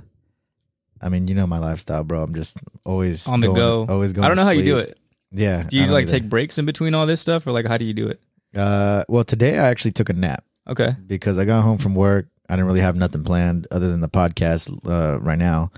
I 1.02 1.10
mean, 1.10 1.28
you 1.28 1.36
know 1.36 1.46
my 1.48 1.60
lifestyle, 1.60 2.04
bro. 2.04 2.24
I'm 2.24 2.34
just 2.34 2.58
always 2.86 3.28
On 3.28 3.40
the 3.42 3.48
going- 3.48 3.58
go. 3.58 3.86
Always 3.90 4.14
going. 4.14 4.24
I 4.26 4.28
don't 4.30 4.38
know 4.38 4.44
how 4.46 4.52
you 4.52 4.64
do 4.64 4.78
it. 4.78 4.98
Yeah. 5.32 5.64
Do 5.70 5.76
you 5.78 5.88
like 5.88 6.04
either. 6.04 6.12
take 6.20 6.30
breaks 6.30 6.58
in 6.58 6.66
between 6.66 6.94
all 6.96 7.06
this 7.06 7.20
stuff, 7.22 7.46
or 7.46 7.52
like 7.52 7.66
how 7.68 7.78
do 7.78 7.86
you 7.86 7.94
do 7.94 8.08
it? 8.08 8.20
Uh, 8.56 9.04
well, 9.10 9.24
today 9.24 9.60
I 9.60 9.68
actually 9.70 9.92
took 9.92 10.10
a 10.10 10.14
nap 10.14 10.44
Okay. 10.68 10.96
because 11.06 11.38
I 11.38 11.46
got 11.46 11.62
home 11.62 11.78
from 11.78 11.94
work. 11.94 12.28
I 12.50 12.54
didn't 12.56 12.66
really 12.68 12.80
have 12.80 12.96
nothing 12.96 13.24
planned 13.24 13.68
other 13.70 13.90
than 13.90 14.00
the 14.02 14.10
podcast 14.10 14.72
uh, 14.90 15.20
right 15.20 15.38
now. 15.38 15.72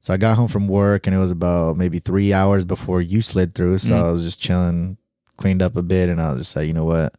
So 0.00 0.14
I 0.14 0.16
got 0.16 0.36
home 0.36 0.48
from 0.48 0.66
work 0.68 1.06
and 1.06 1.14
it 1.14 1.18
was 1.18 1.30
about 1.32 1.76
maybe 1.76 1.98
three 1.98 2.32
hours 2.32 2.64
before 2.64 3.02
you 3.02 3.20
slid 3.20 3.54
through. 3.54 3.78
So 3.78 3.92
Mhm. 3.92 4.02
I 4.04 4.10
was 4.12 4.22
just 4.24 4.40
chilling, 4.40 4.96
cleaned 5.36 5.60
up 5.62 5.76
a 5.76 5.82
bit, 5.82 6.08
and 6.08 6.20
I 6.20 6.30
was 6.30 6.42
just 6.42 6.56
like, 6.56 6.68
you 6.68 6.72
know 6.74 6.84
what? 6.86 7.12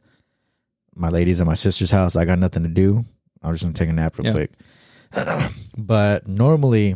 My 0.97 1.09
lady's 1.09 1.39
at 1.41 1.47
my 1.47 1.53
sister's 1.53 1.91
house. 1.91 2.15
I 2.15 2.25
got 2.25 2.39
nothing 2.39 2.63
to 2.63 2.69
do. 2.69 3.03
I'm 3.43 3.53
just 3.53 3.63
gonna 3.63 3.73
take 3.73 3.89
a 3.89 3.93
nap 3.93 4.17
real 4.17 4.27
Yeah. 4.27 4.31
quick. 4.33 4.51
but 5.77 6.27
normally, 6.27 6.95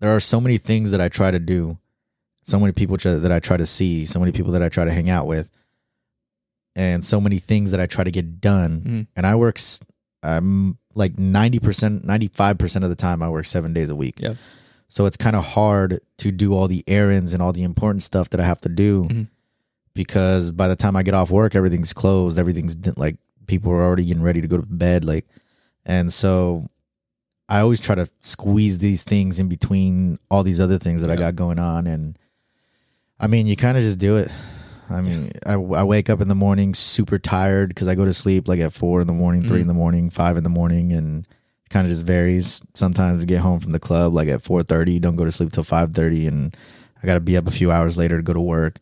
there 0.00 0.14
are 0.14 0.20
so 0.20 0.40
many 0.40 0.58
things 0.58 0.90
that 0.90 1.00
I 1.00 1.08
try 1.08 1.30
to 1.30 1.38
do, 1.38 1.78
so 2.42 2.58
many 2.60 2.72
people 2.72 2.96
try, 2.96 3.14
that 3.14 3.32
I 3.32 3.40
try 3.40 3.56
to 3.56 3.66
see, 3.66 4.06
so 4.06 4.18
many 4.20 4.32
people 4.32 4.52
that 4.52 4.62
I 4.62 4.68
try 4.68 4.84
to 4.84 4.92
hang 4.92 5.08
out 5.10 5.26
with, 5.26 5.50
and 6.76 7.04
so 7.04 7.20
many 7.20 7.38
things 7.38 7.70
that 7.70 7.80
I 7.80 7.86
try 7.86 8.04
to 8.04 8.10
get 8.10 8.40
done. 8.40 8.80
Mhm. 8.82 9.06
And 9.16 9.26
I 9.26 9.34
work, 9.34 9.58
I'm 10.22 10.78
like 10.94 11.18
ninety 11.18 11.58
percent, 11.58 12.04
ninety 12.04 12.28
five 12.28 12.58
percent 12.58 12.84
of 12.84 12.90
the 12.90 12.96
time, 12.96 13.22
I 13.22 13.28
work 13.28 13.44
seven 13.46 13.72
days 13.72 13.90
a 13.90 13.96
week. 13.96 14.16
Yeah. 14.20 14.34
So 14.88 15.04
it's 15.06 15.16
kind 15.16 15.36
of 15.36 15.44
hard 15.44 16.00
to 16.18 16.32
do 16.32 16.54
all 16.54 16.66
the 16.68 16.82
errands 16.86 17.32
and 17.32 17.42
all 17.42 17.52
the 17.52 17.62
important 17.62 18.02
stuff 18.02 18.30
that 18.30 18.40
I 18.40 18.44
have 18.44 18.60
to 18.62 18.68
do 18.68 19.04
Mhm. 19.04 19.26
Because 20.06 20.52
by 20.52 20.68
the 20.68 20.76
time 20.76 20.94
I 20.94 21.02
get 21.02 21.12
off 21.14 21.30
work, 21.30 21.54
everything's 21.56 21.92
closed. 21.92 22.38
Everything's 22.38 22.76
like 22.96 23.16
people 23.48 23.72
are 23.72 23.82
already 23.82 24.04
getting 24.04 24.22
ready 24.22 24.40
to 24.40 24.46
go 24.48 24.56
to 24.56 24.64
bed. 24.64 25.04
Like, 25.04 25.26
and 25.84 26.12
so 26.12 26.68
I 27.48 27.58
always 27.60 27.80
try 27.80 27.96
to 27.96 28.08
squeeze 28.20 28.78
these 28.78 29.02
things 29.04 29.40
in 29.40 29.48
between 29.48 30.18
all 30.30 30.44
these 30.44 30.60
other 30.60 30.78
things 30.78 31.00
that 31.02 31.10
I 31.10 31.16
got 31.16 31.34
going 31.34 31.58
on. 31.58 31.86
And 31.88 32.16
I 33.18 33.26
mean, 33.26 33.46
you 33.48 33.56
kind 33.56 33.76
of 33.76 33.82
just 33.82 33.98
do 33.98 34.16
it. 34.16 34.30
I 34.88 35.00
mean, 35.00 35.32
I, 35.44 35.54
I 35.54 35.82
wake 35.84 36.08
up 36.08 36.20
in 36.20 36.28
the 36.28 36.34
morning 36.34 36.74
super 36.74 37.18
tired 37.18 37.70
because 37.70 37.88
I 37.88 37.94
go 37.96 38.04
to 38.04 38.14
sleep 38.14 38.46
like 38.48 38.60
at 38.60 38.72
four 38.72 39.00
in 39.00 39.06
the 39.08 39.12
morning, 39.12 39.46
three 39.48 39.58
Mhm. 39.58 39.62
in 39.62 39.68
the 39.68 39.74
morning, 39.74 40.10
five 40.10 40.36
in 40.36 40.44
the 40.44 40.48
morning, 40.50 40.92
and 40.92 41.26
kind 41.70 41.86
of 41.86 41.90
just 41.90 42.06
varies. 42.06 42.62
Sometimes 42.74 43.22
I 43.22 43.26
get 43.26 43.40
home 43.40 43.60
from 43.60 43.72
the 43.72 43.80
club 43.80 44.14
like 44.14 44.28
at 44.28 44.42
four 44.42 44.62
thirty, 44.62 44.98
don't 45.00 45.16
go 45.16 45.24
to 45.24 45.32
sleep 45.32 45.50
till 45.52 45.64
five 45.64 45.92
thirty, 45.92 46.26
and 46.28 46.56
I 47.02 47.06
got 47.06 47.14
to 47.14 47.20
be 47.20 47.36
up 47.36 47.46
a 47.48 47.50
few 47.50 47.70
hours 47.70 47.98
later 47.98 48.16
to 48.16 48.22
go 48.22 48.32
to 48.32 48.40
work, 48.40 48.78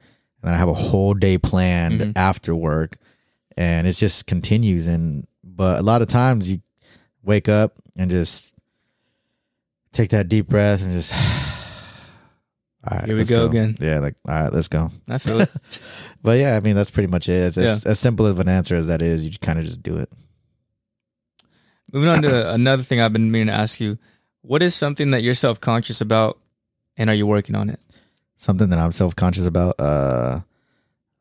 then 0.46 0.54
I 0.54 0.58
have 0.58 0.68
a 0.68 0.74
whole 0.74 1.12
day 1.14 1.36
planned 1.38 2.00
Mhm. 2.00 2.12
after 2.16 2.54
work, 2.54 2.96
and 3.56 3.86
it 3.86 3.92
just 3.94 4.26
continues. 4.26 4.86
And 4.86 5.26
but 5.44 5.78
a 5.78 5.82
lot 5.82 6.02
of 6.02 6.08
times 6.08 6.48
you 6.50 6.60
wake 7.22 7.48
up 7.48 7.74
and 7.96 8.10
just 8.10 8.52
take 9.92 10.10
that 10.10 10.28
deep 10.28 10.46
breath 10.48 10.82
and 10.82 10.92
just. 10.92 11.12
All 12.88 12.96
right, 12.98 13.06
Here 13.06 13.14
we 13.16 13.20
let's 13.22 13.30
go 13.30 13.46
again. 13.46 13.74
Yeah, 13.80 13.98
like 13.98 14.14
all 14.28 14.42
right, 14.42 14.52
let's 14.52 14.68
go. 14.68 14.90
I 15.08 15.18
feel 15.18 15.40
it. 15.40 15.50
But 16.22 16.38
yeah, 16.38 16.56
I 16.56 16.60
mean 16.60 16.76
that's 16.76 16.92
pretty 16.92 17.08
much 17.08 17.28
it. 17.28 17.34
It's 17.46 17.58
as, 17.58 17.84
as 17.84 17.98
simple 17.98 18.26
of 18.26 18.38
an 18.38 18.48
answer 18.48 18.76
as 18.76 18.86
that 18.86 19.02
is. 19.02 19.24
You 19.24 19.30
kind 19.40 19.58
of 19.58 19.64
just 19.64 19.82
do 19.82 19.96
it. 19.98 20.08
Moving 21.92 22.08
on 22.08 22.22
to 22.22 22.52
another 22.54 22.84
thing 22.84 23.00
I've 23.00 23.12
been 23.12 23.30
meaning 23.32 23.48
to 23.48 23.54
ask 23.54 23.80
you. 23.80 23.98
What 24.42 24.62
is 24.62 24.74
something 24.74 25.10
that 25.10 25.22
you're 25.22 25.34
self 25.34 25.60
conscious 25.60 26.00
about 26.00 26.38
and 26.96 27.10
are 27.10 27.14
you 27.14 27.26
working 27.26 27.56
on 27.56 27.70
it? 27.70 27.80
Something 28.36 28.68
that 28.70 28.78
I'm 28.78 28.92
self 28.92 29.16
conscious 29.16 29.46
about. 29.46 29.80
Uh, 29.80 30.40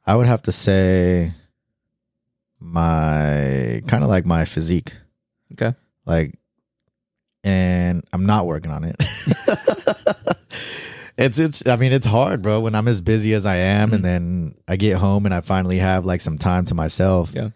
I 0.05 0.15
would 0.15 0.27
have 0.27 0.41
to 0.43 0.51
say 0.51 1.31
my 2.59 3.81
kind 3.87 4.03
of 4.03 4.09
like 4.09 4.25
my 4.25 4.45
physique. 4.45 4.93
Okay. 5.53 5.73
Like 6.05 6.37
and 7.43 8.03
I'm 8.11 8.25
not 8.25 8.45
working 8.47 8.71
on 8.71 8.83
it. 8.83 8.95
it's 11.17 11.39
it's 11.39 11.65
I 11.67 11.75
mean 11.77 11.91
it's 11.93 12.05
hard, 12.07 12.41
bro, 12.41 12.59
when 12.61 12.75
I'm 12.75 12.87
as 12.87 13.01
busy 13.01 13.33
as 13.33 13.45
I 13.45 13.55
am 13.57 13.91
Mhm. 13.91 13.93
and 13.93 14.05
then 14.05 14.55
I 14.67 14.75
get 14.75 14.97
home 14.97 15.25
and 15.25 15.33
I 15.33 15.41
finally 15.41 15.77
have 15.79 16.05
like 16.05 16.21
some 16.21 16.37
time 16.37 16.65
to 16.65 16.75
myself. 16.75 17.31
Yeah. 17.33 17.49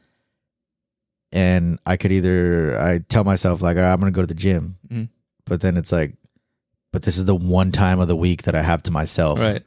And 1.31 1.79
I 1.85 1.97
could 1.97 2.11
either 2.11 2.79
I 2.79 2.99
tell 2.99 3.23
myself 3.23 3.61
like 3.61 3.77
"All 3.77 3.83
right, 3.83 3.91
I'm 3.91 3.99
going 3.99 4.11
to 4.11 4.15
go 4.15 4.21
to 4.21 4.27
the 4.27 4.33
gym. 4.33 4.77
Mhm. 4.91 5.09
But 5.45 5.61
then 5.61 5.77
it's 5.77 5.91
like 5.91 6.15
but 6.91 7.03
this 7.03 7.17
is 7.17 7.25
the 7.25 7.35
one 7.35 7.71
time 7.71 7.99
of 7.99 8.07
the 8.07 8.15
week 8.15 8.43
that 8.43 8.55
I 8.55 8.61
have 8.61 8.83
to 8.83 8.91
myself 8.91 9.39
Right. 9.39 9.63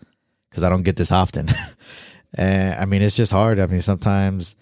because 0.51 0.63
I 0.65 0.69
don't 0.69 0.83
get 0.83 0.97
this 0.97 1.13
often. 1.13 1.49
and 2.35 2.79
I 2.81 2.85
mean, 2.85 3.03
it's 3.03 3.17
just 3.17 3.33
hard. 3.33 3.59
I 3.59 3.67
mean, 3.67 3.83
sometimes, 3.83 4.57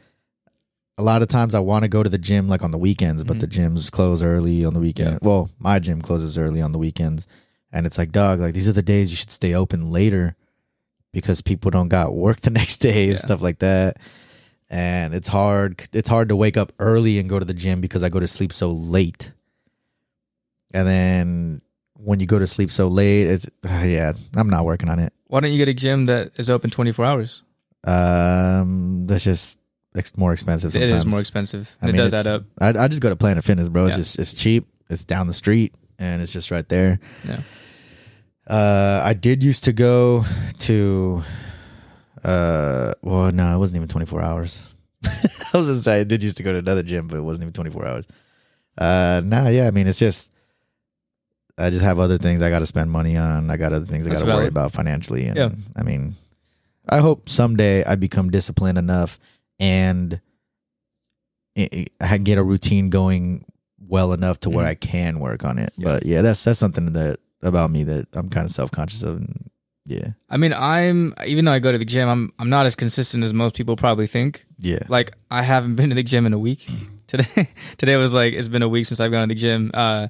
a 0.98 1.02
lot 1.02 1.22
of 1.22 1.28
times, 1.28 1.54
I 1.54 1.60
want 1.60 1.84
to 1.84 1.88
go 1.88 2.02
to 2.02 2.10
the 2.10 2.18
gym 2.18 2.48
like 2.48 2.62
on 2.62 2.70
the 2.72 2.78
weekends, 2.78 3.24
but 3.24 3.38
Mhm. 3.38 3.40
the 3.40 3.46
gyms 3.48 3.90
close 3.90 4.22
early 4.22 4.64
on 4.64 4.74
the 4.74 4.80
weekend. 4.80 5.12
Yeah. 5.12 5.18
Well, 5.22 5.50
my 5.58 5.78
gym 5.78 6.02
closes 6.02 6.36
early 6.36 6.60
on 6.60 6.72
the 6.72 6.78
weekends, 6.78 7.26
and 7.72 7.86
it's 7.86 7.96
like, 7.96 8.12
dog, 8.12 8.40
like 8.40 8.52
these 8.54 8.68
are 8.68 8.72
the 8.74 8.82
days 8.82 9.10
you 9.10 9.16
should 9.16 9.30
stay 9.30 9.54
open 9.54 9.90
later 9.90 10.36
because 11.12 11.40
people 11.40 11.70
don't 11.70 11.88
got 11.88 12.14
work 12.14 12.40
the 12.42 12.50
next 12.60 12.78
day 12.78 13.04
and 13.04 13.12
Yeah. 13.12 13.18
stuff 13.18 13.40
like 13.40 13.60
that. 13.60 13.96
And 14.68 15.14
it's 15.14 15.26
hard. 15.28 15.82
It's 15.92 16.08
hard 16.08 16.28
to 16.28 16.36
wake 16.36 16.56
up 16.56 16.72
early 16.78 17.18
and 17.18 17.28
go 17.28 17.38
to 17.40 17.44
the 17.44 17.54
gym 17.54 17.80
because 17.80 18.04
I 18.04 18.08
go 18.08 18.20
to 18.20 18.28
sleep 18.28 18.52
so 18.52 18.70
late. 18.70 19.32
And 20.72 20.86
then 20.86 21.62
when 22.02 22.20
you 22.20 22.26
go 22.26 22.38
to 22.38 22.46
sleep 22.46 22.70
so 22.70 22.88
late, 22.88 23.24
it's 23.26 23.46
yeah, 23.64 24.12
I'm 24.36 24.48
not 24.48 24.64
working 24.64 24.88
on 24.88 24.98
it. 24.98 25.12
Why 25.26 25.40
don't 25.40 25.52
you 25.52 25.58
get 25.58 25.68
a 25.68 25.74
gym 25.74 26.06
that 26.06 26.32
is 26.38 26.50
open 26.50 26.70
24 26.70 27.04
hours? 27.04 27.42
Um, 27.84 29.06
that's 29.06 29.24
just 29.24 29.56
ex- 29.96 30.16
more 30.16 30.32
expensive. 30.32 30.72
Sometimes. 30.72 30.92
It 30.92 30.94
is 30.96 31.06
more 31.06 31.20
expensive. 31.20 31.76
I 31.80 31.86
mean, 31.86 31.94
it 31.94 31.98
does 31.98 32.14
add 32.14 32.26
up. 32.26 32.44
I 32.60 32.68
I 32.70 32.88
just 32.88 33.00
go 33.02 33.08
to 33.10 33.16
Planet 33.16 33.44
Fitness, 33.44 33.68
bro. 33.68 33.86
It's 33.86 33.94
Yeah. 33.94 34.00
just 34.02 34.18
it's 34.18 34.34
cheap. 34.34 34.66
It's 34.88 35.04
down 35.04 35.26
the 35.28 35.34
street, 35.34 35.74
and 35.98 36.20
it's 36.22 36.32
just 36.32 36.50
right 36.50 36.68
there. 36.68 36.98
Yeah. 37.24 37.40
Uh, 38.46 39.00
I 39.04 39.12
did 39.14 39.44
used 39.44 39.62
to 39.64 39.72
go 39.72 40.24
to, 40.60 41.22
uh, 42.24 42.92
well, 43.02 43.30
no, 43.30 43.54
it 43.54 43.58
wasn't 43.58 43.76
even 43.76 43.88
24 43.88 44.20
hours. 44.22 44.58
I 45.06 45.56
was 45.56 45.68
gonna 45.68 45.82
say 45.82 46.00
I 46.00 46.04
did 46.04 46.22
used 46.24 46.36
to 46.38 46.42
go 46.42 46.50
to 46.52 46.58
another 46.58 46.82
gym, 46.82 47.06
but 47.06 47.16
it 47.18 47.20
wasn't 47.22 47.44
even 47.44 47.52
24 47.52 47.86
hours. 47.86 48.06
Uh, 48.76 49.20
nah, 49.24 49.48
yeah, 49.48 49.68
I 49.68 49.70
mean, 49.70 49.86
it's 49.86 50.00
just, 50.00 50.32
I 51.60 51.70
just 51.70 51.82
have 51.84 51.98
other 51.98 52.18
things 52.18 52.42
I 52.42 52.50
got 52.50 52.60
to 52.60 52.66
spend 52.66 52.90
money 52.90 53.16
on. 53.16 53.50
I 53.50 53.56
got 53.56 53.72
other 53.72 53.86
things 53.86 54.06
I 54.06 54.10
got 54.10 54.18
to 54.20 54.26
worry 54.26 54.46
about 54.48 54.72
financially, 54.72 55.26
and 55.26 55.36
Yeah. 55.36 55.50
I 55.76 55.82
mean, 55.82 56.14
I 56.88 56.98
hope 56.98 57.28
someday 57.28 57.84
I 57.84 57.94
become 57.96 58.30
disciplined 58.30 58.78
enough 58.78 59.18
and 59.58 60.20
I 62.00 62.18
get 62.18 62.38
a 62.38 62.42
routine 62.42 62.90
going 62.90 63.44
well 63.86 64.12
enough 64.12 64.40
to 64.40 64.50
where 64.50 64.64
Mhm. 64.64 64.68
I 64.70 64.74
can 64.76 65.20
work 65.20 65.44
on 65.44 65.58
it. 65.58 65.72
Yeah. 65.76 65.84
But 65.84 66.06
yeah, 66.06 66.22
that's 66.22 66.42
that's 66.44 66.58
something 66.58 66.92
that 66.92 67.18
about 67.42 67.70
me 67.70 67.84
that 67.84 68.06
I'm 68.12 68.28
kind 68.30 68.46
of 68.46 68.52
self 68.52 68.70
conscious 68.70 69.02
of. 69.02 69.16
And 69.16 69.50
yeah, 69.84 70.10
I 70.30 70.36
mean, 70.36 70.52
I'm 70.54 71.14
even 71.26 71.44
though 71.44 71.52
I 71.52 71.58
go 71.58 71.72
to 71.72 71.78
the 71.78 71.84
gym, 71.84 72.08
I'm 72.08 72.32
I'm 72.38 72.48
not 72.48 72.66
as 72.66 72.74
consistent 72.76 73.24
as 73.24 73.34
most 73.34 73.56
people 73.56 73.76
probably 73.76 74.06
think. 74.06 74.46
yeah, 74.58 74.78
Like 74.88 75.12
I 75.30 75.42
haven't 75.42 75.74
been 75.76 75.90
to 75.90 75.94
the 75.94 76.02
gym 76.02 76.24
in 76.26 76.32
a 76.32 76.38
week. 76.38 76.68
Today 77.06 77.48
today 77.76 77.96
was 77.96 78.14
like 78.14 78.34
it's 78.34 78.48
been 78.48 78.62
a 78.62 78.68
week 78.68 78.86
since 78.86 79.00
I've 79.00 79.10
gone 79.10 79.28
to 79.28 79.34
the 79.34 79.38
gym. 79.38 79.70
Uh, 79.74 80.06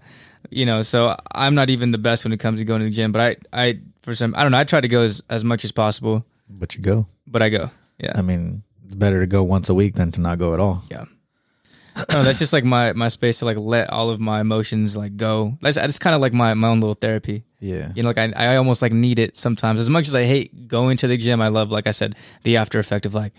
you 0.49 0.65
know, 0.67 0.83
so 0.83 1.17
I'm 1.35 1.55
not 1.55 1.69
even 1.71 1.93
the 1.93 1.99
best 1.99 2.25
when 2.25 2.33
it 2.33 2.39
comes 2.41 2.61
to 2.61 2.65
going 2.65 2.81
to 2.81 2.87
the 2.87 2.91
gym. 2.91 3.13
But 3.13 3.39
I 3.53 3.67
I 3.69 3.81
for 4.03 4.15
some 4.15 4.35
I 4.37 4.43
don't 4.43 4.53
know. 4.53 4.59
I 4.59 4.65
try 4.65 4.81
to 4.81 4.89
go 4.89 5.03
as 5.03 5.23
as 5.29 5.45
much 5.45 5.65
as 5.65 5.73
possible, 5.73 6.25
but 6.49 6.75
you 6.75 6.81
go. 6.83 7.07
but 7.27 7.43
I 7.43 7.49
go. 7.51 7.71
Yeah. 7.99 8.13
I 8.15 8.23
mean, 8.23 8.63
it's 8.87 8.95
better 8.95 9.21
to 9.21 9.27
go 9.27 9.43
once 9.45 9.69
a 9.69 9.75
week 9.75 9.95
than 9.95 10.11
to 10.13 10.21
not 10.21 10.39
go 10.39 10.55
at 10.55 10.61
all. 10.61 10.83
Yeah. 10.91 11.05
no, 12.13 12.23
that's 12.23 12.39
just 12.39 12.53
like 12.53 12.65
my 12.65 12.93
my 12.95 13.09
space 13.09 13.41
to 13.41 13.45
like 13.45 13.59
let 13.59 13.91
all 13.91 14.11
of 14.11 14.21
my 14.21 14.41
emotions 14.41 14.97
like 14.97 15.17
go. 15.17 15.59
That's 15.61 15.77
it's 15.77 15.99
kind 15.99 16.15
of 16.15 16.21
like 16.23 16.33
my 16.33 16.55
my 16.55 16.69
own 16.69 16.81
little 16.81 16.95
therapy. 16.95 17.43
Yeah, 17.63 17.93
You 17.95 18.03
know, 18.03 18.09
like 18.09 18.17
I 18.19 18.33
I 18.53 18.57
almost 18.57 18.81
like 18.81 18.93
need 18.93 19.19
it 19.19 19.37
sometimes. 19.37 19.81
As 19.83 19.91
much 19.91 20.09
as 20.09 20.15
I 20.15 20.25
hate 20.25 20.67
going 20.67 20.97
to 20.99 21.07
the 21.07 21.19
gym, 21.19 21.43
I 21.43 21.49
love 21.49 21.71
like 21.71 21.87
I 21.87 21.91
said 21.91 22.15
the 22.43 22.57
after 22.57 22.79
effect 22.79 23.05
of 23.05 23.13
like 23.13 23.35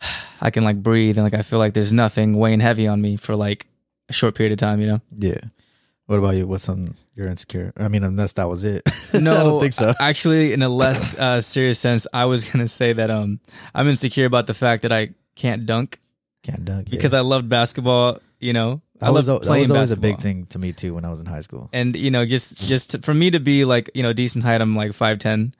I 0.42 0.50
can 0.50 0.62
like 0.64 0.82
breathe 0.82 1.16
and 1.16 1.24
like 1.24 1.32
I 1.32 1.42
feel 1.42 1.58
like 1.58 1.72
there's 1.72 1.92
nothing 1.92 2.34
weighing 2.34 2.60
heavy 2.60 2.86
on 2.86 3.00
me 3.00 3.16
for 3.16 3.34
like 3.34 3.66
a 4.10 4.12
short 4.12 4.34
period 4.34 4.52
of 4.52 4.58
time. 4.58 4.80
You 4.80 4.86
know. 4.88 5.00
yeah. 5.16 5.40
What 6.12 6.18
about 6.18 6.36
you? 6.36 6.46
What's 6.46 6.64
something 6.64 6.94
you're 7.16 7.26
insecure? 7.26 7.72
I 7.78 7.88
mean, 7.88 8.04
unless 8.04 8.34
that 8.34 8.46
was 8.48 8.64
it. 8.64 8.82
No, 9.14 9.34
I 9.34 9.42
don't 9.44 9.60
think 9.60 9.72
so. 9.72 9.92
Actually, 10.00 10.52
in 10.52 10.62
a 10.62 10.68
less 10.68 11.16
uh, 11.16 11.40
serious 11.40 11.78
sense, 11.78 12.06
I 12.12 12.24
was 12.26 12.44
gonna 12.44 12.68
say 12.68 12.92
that 12.92 13.10
um 13.10 13.40
I'm 13.74 13.88
insecure 13.88 14.26
about 14.26 14.46
the 14.46 14.54
fact 14.54 14.82
that 14.82 14.92
I 14.92 15.10
can't 15.36 15.64
dunk 15.64 15.98
Can't 16.42 16.64
dunk 16.64 16.88
yeah. 16.88 16.96
because 16.96 17.14
I 17.14 17.20
loved 17.20 17.48
basketball. 17.48 18.18
You 18.40 18.52
know, 18.52 18.82
I 19.00 19.06
that 19.06 19.12
was, 19.14 19.28
love 19.28 19.42
al- 19.42 19.48
that 19.54 19.60
was 19.60 19.70
always 19.70 19.92
a 19.92 19.96
big 19.96 20.20
thing 20.20 20.44
to 20.52 20.58
me 20.58 20.72
too 20.72 20.92
when 20.94 21.04
I 21.06 21.08
was 21.08 21.20
in 21.20 21.26
high 21.26 21.40
school. 21.42 21.70
and 21.72 21.96
you 21.96 22.10
know 22.10 22.26
just 22.26 22.56
just 22.58 22.90
to, 22.90 22.98
for 23.00 23.14
me 23.14 23.30
to 23.30 23.40
be 23.40 23.64
like 23.64 23.88
you 23.94 24.02
know 24.02 24.12
decent 24.12 24.44
height 24.44 24.60
i'm 24.60 24.74
like 24.76 24.90
5'10 24.92 25.52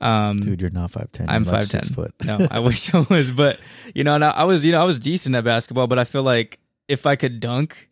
um 0.00 0.36
Dude, 0.36 0.60
you're 0.60 0.70
not 0.70 0.90
five 0.90 1.10
ten. 1.12 1.28
I'm 1.30 1.44
like 1.44 1.62
5'10". 1.64 1.94
foot. 1.94 2.14
no 2.24 2.46
i 2.50 2.58
wish 2.60 2.92
i 2.94 3.00
was 3.10 3.30
but 3.30 3.58
you 3.94 4.04
know 4.04 4.14
and 4.14 4.24
I, 4.24 4.30
I 4.30 4.44
was 4.44 4.64
you 4.64 4.72
know 4.72 4.80
i 4.80 4.84
was 4.84 4.98
decent 4.98 5.34
at 5.34 5.44
basketball 5.44 5.86
but 5.86 5.98
i 5.98 6.04
feel 6.04 6.22
like 6.22 6.58
if 6.88 7.06
i 7.06 7.16
could 7.16 7.40
dunk 7.40 7.88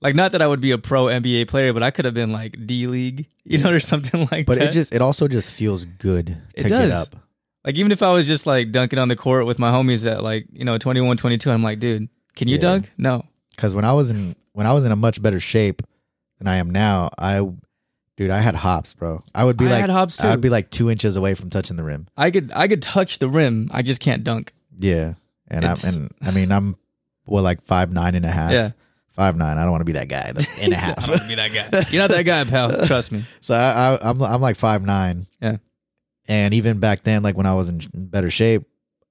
like 0.00 0.14
not 0.14 0.32
that 0.32 0.42
i 0.42 0.46
would 0.46 0.60
be 0.60 0.70
a 0.72 0.78
pro 0.78 1.06
nba 1.06 1.46
player 1.48 1.72
but 1.72 1.82
i 1.82 1.90
could 1.90 2.04
have 2.04 2.14
been 2.14 2.32
like 2.32 2.54
d 2.66 2.86
league 2.86 3.26
you 3.44 3.58
know 3.58 3.70
or 3.70 3.80
something 3.80 4.28
like 4.32 4.46
But 4.46 4.58
that 4.58 4.66
But 4.66 4.68
it 4.68 4.72
just 4.72 4.94
it 4.94 5.00
also 5.00 5.28
just 5.28 5.52
feels 5.52 5.84
good 5.84 6.26
to 6.26 6.60
It 6.60 6.68
get 6.68 6.88
does. 6.88 7.02
up. 7.06 7.16
like 7.64 7.76
even 7.76 7.92
if 7.92 8.02
i 8.02 8.12
was 8.12 8.26
just 8.26 8.46
like 8.46 8.72
dunking 8.72 8.98
on 8.98 9.08
the 9.08 9.16
court 9.16 9.46
with 9.46 9.58
my 9.58 9.70
homies 9.70 10.10
at 10.10 10.22
like 10.22 10.46
you 10.52 10.64
know 10.64 10.76
21 10.78 11.16
22 11.16 11.50
i'm 11.50 11.62
like 11.62 11.78
dude 11.80 12.08
can 12.34 12.48
you 12.48 12.54
Yeah. 12.56 12.60
dunk 12.60 12.92
no 12.98 13.24
Because 13.54 13.74
when 13.74 13.84
I 13.86 13.92
was 13.94 14.10
in 14.10 14.36
when 14.52 14.66
I 14.66 14.72
was 14.74 14.84
in 14.84 14.92
a 14.92 14.96
much 14.96 15.20
better 15.22 15.40
shape 15.40 15.82
than 16.38 16.46
I 16.48 16.56
am 16.56 16.70
now, 16.70 17.08
I 17.18 17.40
dude, 18.16 18.30
I 18.30 18.40
had 18.40 18.54
hops, 18.54 18.92
bro. 18.94 19.22
I 19.34 19.44
would 19.44 19.56
be 19.58 19.66
I 19.66 19.70
like 19.70 19.80
had 19.82 19.90
hops, 19.90 20.16
too. 20.18 20.28
I'd 20.28 20.40
be 20.40 20.48
like 20.50 20.70
two 20.70 20.88
inches 20.90 21.16
away 21.16 21.34
from 21.34 21.48
touching 21.50 21.76
the 21.76 21.82
rim. 21.84 22.08
i 22.16 22.30
could 22.30 22.52
i 22.54 22.66
could 22.68 22.80
touch 22.82 23.18
the 23.18 23.28
rim 23.28 23.68
i 23.72 23.80
just 23.82 24.00
can't 24.02 24.22
dunk 24.24 24.52
Yeah, 24.78 25.14
and 25.48 25.64
I'm 25.64 25.76
and 25.86 26.10
I 26.22 26.30
mean 26.30 26.52
I'm 26.52 26.76
well 27.26 27.42
like 27.42 27.62
five 27.62 27.90
nine 27.92 28.14
and 28.14 28.24
a 28.26 28.30
half. 28.30 28.52
Yeah. 28.52 28.70
Five 29.16 29.36
nine. 29.36 29.58
I 29.58 29.62
don't 29.62 29.72
want 29.72 29.80
to 29.80 29.84
be 29.86 29.92
that 29.92 30.08
guy. 30.08 30.30
Like, 30.36 30.48
and 30.60 30.72
a 30.72 30.76
I 30.76 30.80
half. 30.80 30.96
don't 31.06 31.16
wanna 31.18 31.28
be 31.28 31.34
that 31.34 31.52
guy 31.72 31.84
you're 31.90 32.02
not 32.02 32.10
that 32.10 32.22
guy 32.22 32.44
pal 32.44 32.86
trust 32.86 33.10
me 33.12 33.24
so 33.40 33.54
I, 33.56 33.94
I 33.96 34.10
I'm 34.10 34.22
I'm 34.22 34.40
like 34.40 34.56
five 34.56 34.84
nine. 34.84 35.26
Yeah. 35.42 35.56
and 36.28 36.54
even 36.54 36.78
back 36.78 37.02
then, 37.02 37.22
like 37.24 37.36
when 37.36 37.46
I 37.46 37.54
was 37.54 37.68
in 37.68 37.80
better 37.94 38.30
shape, 38.30 38.62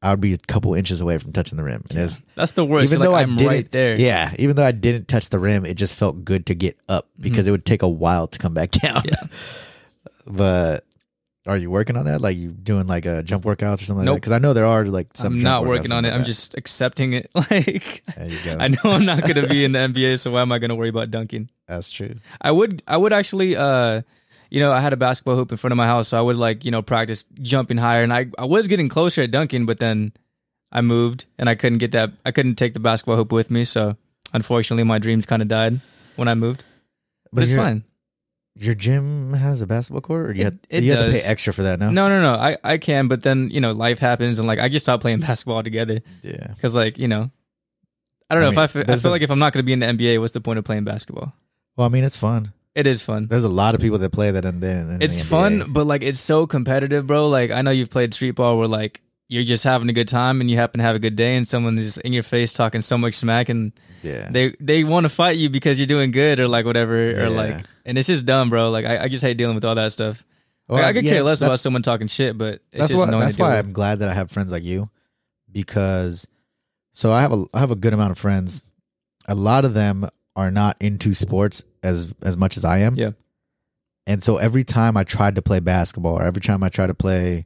I 0.02 0.12
would 0.12 0.22
be 0.22 0.34
a 0.34 0.38
couple 0.38 0.74
inches 0.76 1.02
away 1.02 1.18
from 1.18 1.32
touching 1.34 1.58
the 1.58 1.64
rim. 1.64 1.84
And 1.90 1.98
it's 2.00 2.22
That's 2.36 2.52
the 2.52 2.64
worst. 2.66 2.86
even 2.86 3.00
You're 3.00 3.08
though 3.08 3.12
like, 3.14 3.28
I 3.28 3.30
I'm 3.30 3.36
didn't, 3.38 3.50
right 3.52 3.72
there. 3.72 3.96
Yeah, 3.96 4.34
even 4.38 4.56
though 4.56 4.66
I 4.66 4.72
didn't 4.74 5.08
touch 5.08 5.30
the 5.30 5.40
rim, 5.40 5.66
it 5.66 5.76
just 5.76 5.98
felt 5.98 6.24
good 6.24 6.46
to 6.48 6.54
get 6.56 6.78
up 6.88 7.08
because 7.20 7.48
it 7.48 7.52
would 7.52 7.66
take 7.66 7.82
a 7.82 7.90
while 7.90 8.28
to 8.28 8.38
come 8.38 8.54
back 8.54 8.72
down. 8.84 9.02
Mm-hmm. 9.02 9.26
Yeah. 9.28 9.38
but 10.28 10.86
are 11.48 11.58
you 11.58 11.70
working 11.70 11.96
on 11.96 12.06
that? 12.06 12.22
Like 12.22 12.38
you 12.38 12.50
doing 12.52 12.88
like 12.88 13.06
a 13.06 13.22
jump 13.22 13.44
workouts 13.44 13.82
or 13.82 13.86
something 13.86 13.98
like 13.98 14.06
that? 14.06 14.12
Nope. 14.12 14.16
Because 14.18 14.32
I 14.32 14.40
know 14.40 14.54
there 14.54 14.66
are 14.66 14.86
like 14.86 15.10
some. 15.14 15.34
I'm 15.34 15.40
not 15.44 15.66
working 15.66 15.92
on 15.92 16.04
it. 16.06 16.12
I'm 16.12 16.24
just 16.24 16.56
accepting 16.58 17.14
it. 17.14 17.30
Like. 17.36 18.04
There 18.16 18.28
you 18.28 18.40
go. 18.44 18.58
I 18.60 18.70
know 18.70 18.78
I'm 18.86 19.06
not 19.06 19.22
going 19.22 19.36
to 19.36 19.48
be 19.48 19.64
in 19.64 19.74
the 19.74 19.80
NBA, 19.88 20.20
so 20.20 20.32
why 20.32 20.42
am 20.42 20.52
I 20.52 20.58
going 20.58 20.70
to 20.70 20.76
worry 20.76 20.90
about 20.90 21.12
dunking? 21.12 21.50
That's 21.68 21.92
true. 21.92 22.16
I 22.42 22.52
would 22.52 22.82
I 22.88 22.98
would 22.98 23.14
actually 23.14 23.56
uh 23.56 24.02
you 24.50 24.60
know, 24.60 24.72
I 24.72 24.80
had 24.80 24.94
a 24.94 24.98
basketball 24.98 25.36
hoop 25.36 25.52
in 25.52 25.58
front 25.58 25.72
of 25.74 25.78
my 25.78 25.88
house, 25.88 26.10
so 26.10 26.18
I 26.18 26.22
would 26.22 26.36
like, 26.38 26.66
you 26.66 26.72
know, 26.72 26.82
practice 26.82 27.26
jumping 27.42 27.78
higher 27.78 28.04
and 28.04 28.14
I 28.14 28.28
I 28.40 28.46
was 28.46 28.68
getting 28.68 28.90
closer 28.90 29.22
at 29.22 29.32
dunking, 29.32 29.66
but 29.66 29.78
then 29.78 30.14
I 30.72 30.82
moved 30.82 31.26
and 31.38 31.50
I 31.50 31.56
couldn't 31.56 31.80
get 31.80 31.92
that 31.92 32.12
I 32.26 32.32
couldn't 32.32 32.56
take 32.56 32.74
the 32.74 32.80
basketball 32.80 33.18
hoop 33.18 33.32
with 33.32 33.52
me, 33.52 33.64
so 33.64 33.98
unfortunately 34.34 34.84
my 34.84 34.98
dreams 35.00 35.26
kind 35.26 35.42
of 35.42 35.48
died 35.48 35.82
when 36.16 36.28
I 36.28 36.34
moved. 36.34 36.64
But, 37.32 37.44
it's 37.44 37.54
fine. 37.54 37.84
Your 38.58 38.74
gym 38.74 39.34
has 39.34 39.62
a 39.62 39.68
basketball 39.68 40.02
court, 40.02 40.28
or 40.30 40.34
you 40.34 40.42
It- 40.42 40.44
have, 40.46 40.58
it 40.70 40.84
you 40.84 40.92
have 40.94 41.06
to 41.08 41.12
pay 41.12 41.22
extra 41.24 41.52
for 41.54 41.64
that? 41.64 41.78
No. 41.80 41.90
No, 41.90 42.08
no, 42.08 42.22
no. 42.22 42.34
I 42.36 42.58
I 42.64 42.78
can, 42.78 43.08
but 43.10 43.22
then, 43.24 43.50
you 43.50 43.60
know, 43.60 43.72
life 43.74 44.00
happens 44.00 44.40
and 44.40 44.48
like 44.48 44.60
I 44.60 44.70
just 44.70 44.86
stopped 44.86 45.02
playing 45.02 45.20
basketball 45.28 45.58
altogether. 45.58 46.02
Yeah. 46.22 46.48
Because 46.54 46.74
like 46.76 46.98
you 46.98 47.08
know, 47.10 47.32
I 48.30 48.36
don't 48.36 48.44
I 48.44 48.46
know 48.46 48.52
mean, 48.52 48.54
if 48.54 48.58
I 48.58 48.68
feel, 48.68 48.82
I 48.84 48.86
feel 48.86 48.98
the- 48.98 49.10
like 49.10 49.22
if 49.22 49.30
I'm 49.30 49.40
not 49.40 49.52
going 49.54 49.64
to 49.64 49.66
be 49.66 49.74
in 49.74 49.80
the 49.80 49.88
NBA, 49.88 50.20
what's 50.22 50.34
the 50.34 50.42
point 50.42 50.58
of 50.60 50.66
playing 50.66 50.86
basketball? 50.86 51.34
Well, 51.76 51.86
I 51.86 51.90
mean, 51.90 52.04
it's 52.06 52.16
fun. 52.18 52.54
It 52.76 52.88
is 52.88 53.02
fun. 53.02 53.28
There's 53.28 53.44
a 53.46 53.50
lot 53.50 53.74
of 53.76 53.82
people 53.82 53.98
that 54.00 54.12
play 54.12 54.32
that, 54.32 54.44
and 54.46 54.62
then 54.62 54.98
It's 55.02 55.20
the 55.20 55.26
fun, 55.26 55.64
but 55.70 55.86
like 55.86 56.02
it's 56.04 56.20
so 56.20 56.46
competitive, 56.48 57.06
bro. 57.08 57.28
Like 57.30 57.52
I 57.52 57.62
know 57.62 57.72
you've 57.72 57.90
played 57.90 58.14
street 58.14 58.32
ball 58.32 58.58
where 58.58 58.68
like 58.68 59.02
you're 59.28 59.44
just 59.44 59.64
having 59.64 59.90
a 59.90 59.94
good 59.94 60.08
time 60.08 60.40
and 60.42 60.50
you 60.50 60.58
happen 60.58 60.78
to 60.80 60.84
have 60.84 60.96
a 60.96 61.00
good 61.00 61.16
day, 61.16 61.36
and 61.36 61.48
someone 61.48 61.78
is 61.78 61.98
in 61.98 62.14
your 62.14 62.24
face 62.24 62.54
talking 62.54 62.82
so 62.82 62.98
much 62.98 63.16
smack, 63.16 63.50
and 63.50 63.72
Yeah. 64.04 64.30
they 64.32 64.56
they 64.60 64.84
want 64.84 65.06
to 65.06 65.10
fight 65.10 65.38
you 65.38 65.50
because 65.50 65.80
you're 65.80 65.88
doing 65.88 66.12
good 66.12 66.40
or 66.40 66.48
like 66.48 66.66
whatever, 66.66 66.96
or 66.96 67.24
Yeah. 67.24 67.28
like, 67.30 67.66
and 67.86 67.98
it's 67.98 68.08
just 68.08 68.26
dumb, 68.26 68.50
bro. 68.50 68.70
Like 68.70 68.86
I, 68.86 69.04
I 69.06 69.08
just 69.08 69.24
hate 69.24 69.38
dealing 69.38 69.56
with 69.56 69.66
all 69.66 69.76
that 69.76 69.92
stuff. 69.92 70.24
Well, 70.68 70.80
Like, 70.80 70.88
I 70.88 70.94
could 70.94 71.06
yeah, 71.06 71.12
care 71.14 71.24
less 71.24 71.42
about 71.42 71.60
someone 71.60 71.82
talking 71.84 72.08
shit, 72.08 72.38
but 72.38 72.56
it's 72.56 72.64
that's 72.74 72.88
just 72.92 73.02
why 73.02 73.08
annoying 73.08 73.22
that's 73.24 73.38
why. 73.38 73.58
I'm 73.60 73.72
glad 73.74 74.00
that 74.00 74.10
I 74.10 74.14
have 74.14 74.32
friends 74.32 74.52
like 74.52 74.64
you 74.64 74.90
because 75.52 76.28
so 76.94 77.12
I 77.12 77.22
have 77.22 77.32
a 77.32 77.46
I 77.54 77.60
have 77.60 77.72
a 77.72 77.76
good 77.76 77.94
amount 77.94 78.12
of 78.12 78.18
friends. 78.18 78.64
A 79.28 79.36
lot 79.36 79.66
of 79.66 79.74
them 79.74 80.08
are 80.36 80.52
not 80.52 80.78
into 80.80 81.14
sports 81.14 81.64
as 81.84 82.14
as 82.22 82.38
much 82.38 82.58
as 82.58 82.66
I 82.66 82.80
am. 82.80 82.96
Yeah. 82.96 83.12
And 84.08 84.22
so 84.22 84.38
every 84.38 84.64
time 84.64 84.98
I 84.98 85.04
tried 85.04 85.36
to 85.36 85.42
play 85.42 85.60
basketball 85.60 86.14
or 86.20 86.24
every 86.24 86.42
time 86.42 86.62
I 86.64 86.70
tried 86.70 86.88
to 86.88 86.94
play 86.94 87.46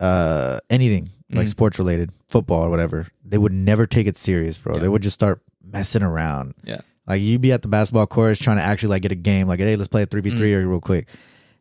uh 0.00 0.58
anything 0.70 1.08
like 1.30 1.46
Mhm. 1.46 1.50
sports 1.50 1.78
related, 1.78 2.10
football 2.28 2.62
or 2.64 2.70
whatever, 2.70 3.06
they 3.24 3.38
would 3.38 3.52
never 3.52 3.86
take 3.86 4.06
it 4.06 4.16
serious, 4.16 4.58
bro. 4.58 4.76
Yeah. 4.76 4.80
They 4.82 4.88
would 4.88 5.02
just 5.02 5.14
start 5.14 5.40
messing 5.62 6.02
around. 6.02 6.54
Yeah. 6.64 6.80
Like 7.06 7.20
you'd 7.22 7.40
be 7.40 7.52
at 7.52 7.62
the 7.62 7.68
basketball 7.68 8.06
courts 8.06 8.38
trying 8.38 8.56
to 8.58 8.62
actually 8.62 8.90
like 8.90 9.02
get 9.02 9.12
a 9.12 9.16
game, 9.16 9.46
like 9.48 9.60
hey, 9.60 9.76
let's 9.76 9.88
play 9.88 10.02
a 10.02 10.06
three 10.06 10.20
v 10.20 10.36
three 10.36 10.54
real 10.54 10.80
quick, 10.80 11.06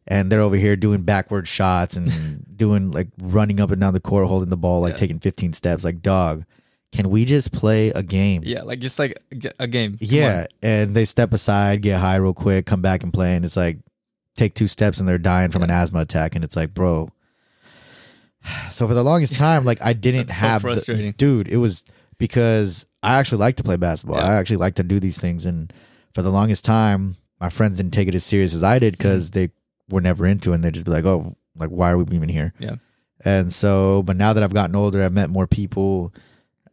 and 0.08 0.32
they're 0.32 0.42
over 0.42 0.56
here 0.56 0.76
doing 0.76 1.02
backward 1.04 1.48
shots 1.48 1.98
and 1.98 2.46
doing 2.56 2.92
like 2.92 3.08
running 3.22 3.60
up 3.60 3.72
and 3.72 3.82
down 3.82 3.94
the 3.94 4.00
court, 4.00 4.28
holding 4.28 4.50
the 4.50 4.58
ball, 4.58 4.82
like 4.82 4.94
Yeah. 4.94 4.98
taking 4.98 5.20
fifteen 5.20 5.54
steps. 5.54 5.84
Like 5.84 6.02
dog, 6.02 6.44
can 6.92 7.10
we 7.10 7.26
just 7.26 7.52
play 7.52 7.90
a 7.90 8.04
game? 8.04 8.44
Yeah, 8.46 8.62
like 8.64 8.80
just 8.80 9.00
like 9.00 9.18
a 9.60 9.68
game. 9.68 9.92
Come 9.98 9.98
Yeah, 10.02 10.42
on. 10.42 10.48
and 10.70 10.96
they 10.96 11.06
step 11.06 11.34
aside, 11.34 11.82
get 11.82 12.00
high 12.00 12.16
real 12.18 12.34
quick, 12.34 12.66
come 12.66 12.82
back 12.82 13.04
and 13.04 13.12
play, 13.12 13.36
and 13.36 13.44
it's 13.44 13.58
like 13.58 13.80
take 14.36 14.54
two 14.54 14.68
steps 14.68 15.00
and 15.00 15.08
they're 15.10 15.18
dying 15.18 15.50
from 15.52 15.64
an 15.64 15.70
asthma 15.72 16.00
attack, 16.00 16.36
and 16.36 16.44
it's 16.44 16.56
like, 16.56 16.74
bro. 16.74 17.10
So 18.72 18.88
for 18.88 18.94
the 18.94 19.04
longest 19.04 19.36
time, 19.36 19.66
like 19.66 19.80
I 19.82 19.94
didn't 19.94 20.28
That's 20.28 20.40
so 20.40 20.48
have, 20.48 20.62
the- 20.64 21.14
dude. 21.18 21.48
It 21.48 21.58
was 21.58 21.84
because 22.18 22.86
I 23.04 23.20
actually 23.20 23.40
like 23.40 23.56
to 23.58 23.64
play 23.64 23.78
basketball. 23.78 24.18
Yeah. 24.20 24.26
I 24.28 24.36
actually 24.36 24.58
like 24.58 24.76
to 24.76 24.84
do 24.84 25.00
these 25.00 25.20
things, 25.20 25.46
and 25.46 25.72
for 26.14 26.22
the 26.22 26.32
longest 26.32 26.66
time, 26.66 27.16
my 27.40 27.50
friends 27.50 27.78
didn't 27.78 27.94
take 27.94 28.08
it 28.08 28.16
as 28.16 28.24
serious 28.24 28.54
as 28.56 28.64
I 28.64 28.80
did 28.80 28.94
Mm-hmm. 28.94 28.98
because 29.04 29.32
they 29.32 29.50
were 29.90 30.02
never 30.02 30.26
into 30.26 30.52
it. 30.52 30.56
and 30.56 30.64
They'd 30.64 30.74
just 30.74 30.86
be 30.86 30.92
like, 30.92 31.06
"Oh, 31.06 31.36
like 31.56 31.70
why 31.70 31.92
are 31.92 31.98
we 31.98 32.16
even 32.16 32.30
here?" 32.30 32.54
Yeah. 32.60 32.76
And 33.26 33.52
so, 33.52 34.04
but 34.04 34.16
now 34.16 34.34
that 34.34 34.44
I've 34.44 34.54
gotten 34.54 34.76
older, 34.76 35.04
I've 35.04 35.14
met 35.14 35.30
more 35.30 35.48
people. 35.48 36.14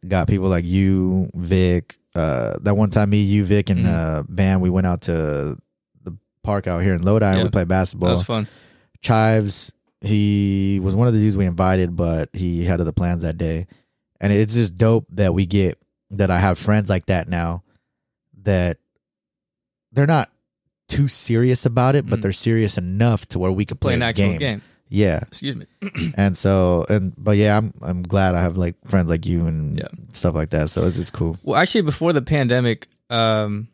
Got 0.06 0.28
people 0.28 0.48
like 0.48 0.64
you, 0.66 1.30
Vic. 1.34 1.96
Uh, 2.14 2.58
that 2.60 2.76
one 2.76 2.90
time, 2.90 3.10
me, 3.10 3.22
you, 3.22 3.44
Vic, 3.44 3.70
and 3.70 3.86
Mhm. 3.86 3.88
uh, 3.92 4.22
Bam, 4.28 4.60
we 4.60 4.68
went 4.70 4.86
out 4.86 5.00
to 5.02 5.56
the 6.04 6.16
park 6.42 6.66
out 6.66 6.80
here 6.82 6.94
in 6.94 7.02
Lodi 7.02 7.24
and 7.24 7.42
we 7.44 7.48
played 7.48 7.62
That 7.62 7.68
basketball. 7.68 8.10
was 8.10 8.22
fun. 8.22 8.46
Chives, 9.00 9.72
he 10.04 10.80
was 10.82 10.94
one 10.94 11.06
of 11.08 11.14
the 11.14 11.20
dudes 11.20 11.36
we 11.36 11.46
invited, 11.46 11.96
but 11.96 12.28
he 12.32 12.64
had 12.64 12.80
other 12.80 12.92
plans 12.92 13.22
that 13.22 13.38
day. 13.38 13.66
And 14.20 14.32
it's 14.32 14.54
just 14.54 14.76
dope 14.76 15.06
that 15.10 15.34
we 15.34 15.46
get 15.46 15.78
that 16.10 16.30
I 16.30 16.38
have 16.38 16.58
friends 16.58 16.88
like 16.88 17.06
that 17.06 17.28
now 17.28 17.62
that 18.42 18.78
they're 19.92 20.06
not 20.06 20.30
too 20.88 21.08
serious 21.08 21.64
about 21.66 21.96
it, 21.96 22.06
but 22.06 22.18
Mhm. 22.18 22.22
they're 22.22 22.32
serious 22.32 22.76
enough 22.78 23.26
to 23.28 23.38
where 23.38 23.52
we 23.52 23.64
could 23.64 23.80
Play 23.80 23.90
play 23.90 23.94
an 23.94 24.02
actual 24.02 24.28
game. 24.30 24.38
game. 24.38 24.62
Yeah. 24.88 25.20
Excuse 25.22 25.56
me. 25.56 25.66
And 26.16 26.36
so 26.36 26.84
and 26.88 27.12
but 27.16 27.36
yeah, 27.36 27.56
I'm 27.56 27.72
I'm 27.82 28.02
glad 28.02 28.34
I 28.34 28.42
have 28.42 28.56
like 28.56 28.76
friends 28.88 29.08
like 29.10 29.26
you 29.26 29.46
and 29.46 29.78
Yeah. 29.78 29.88
stuff 30.12 30.34
like 30.34 30.50
that. 30.50 30.68
So 30.70 30.84
it's 30.86 30.98
it's 30.98 31.10
cool. 31.10 31.38
Well, 31.42 31.58
actually, 31.60 31.82
before 31.82 32.12
the 32.12 32.22
pandemic, 32.22 32.86
um, 33.10 33.68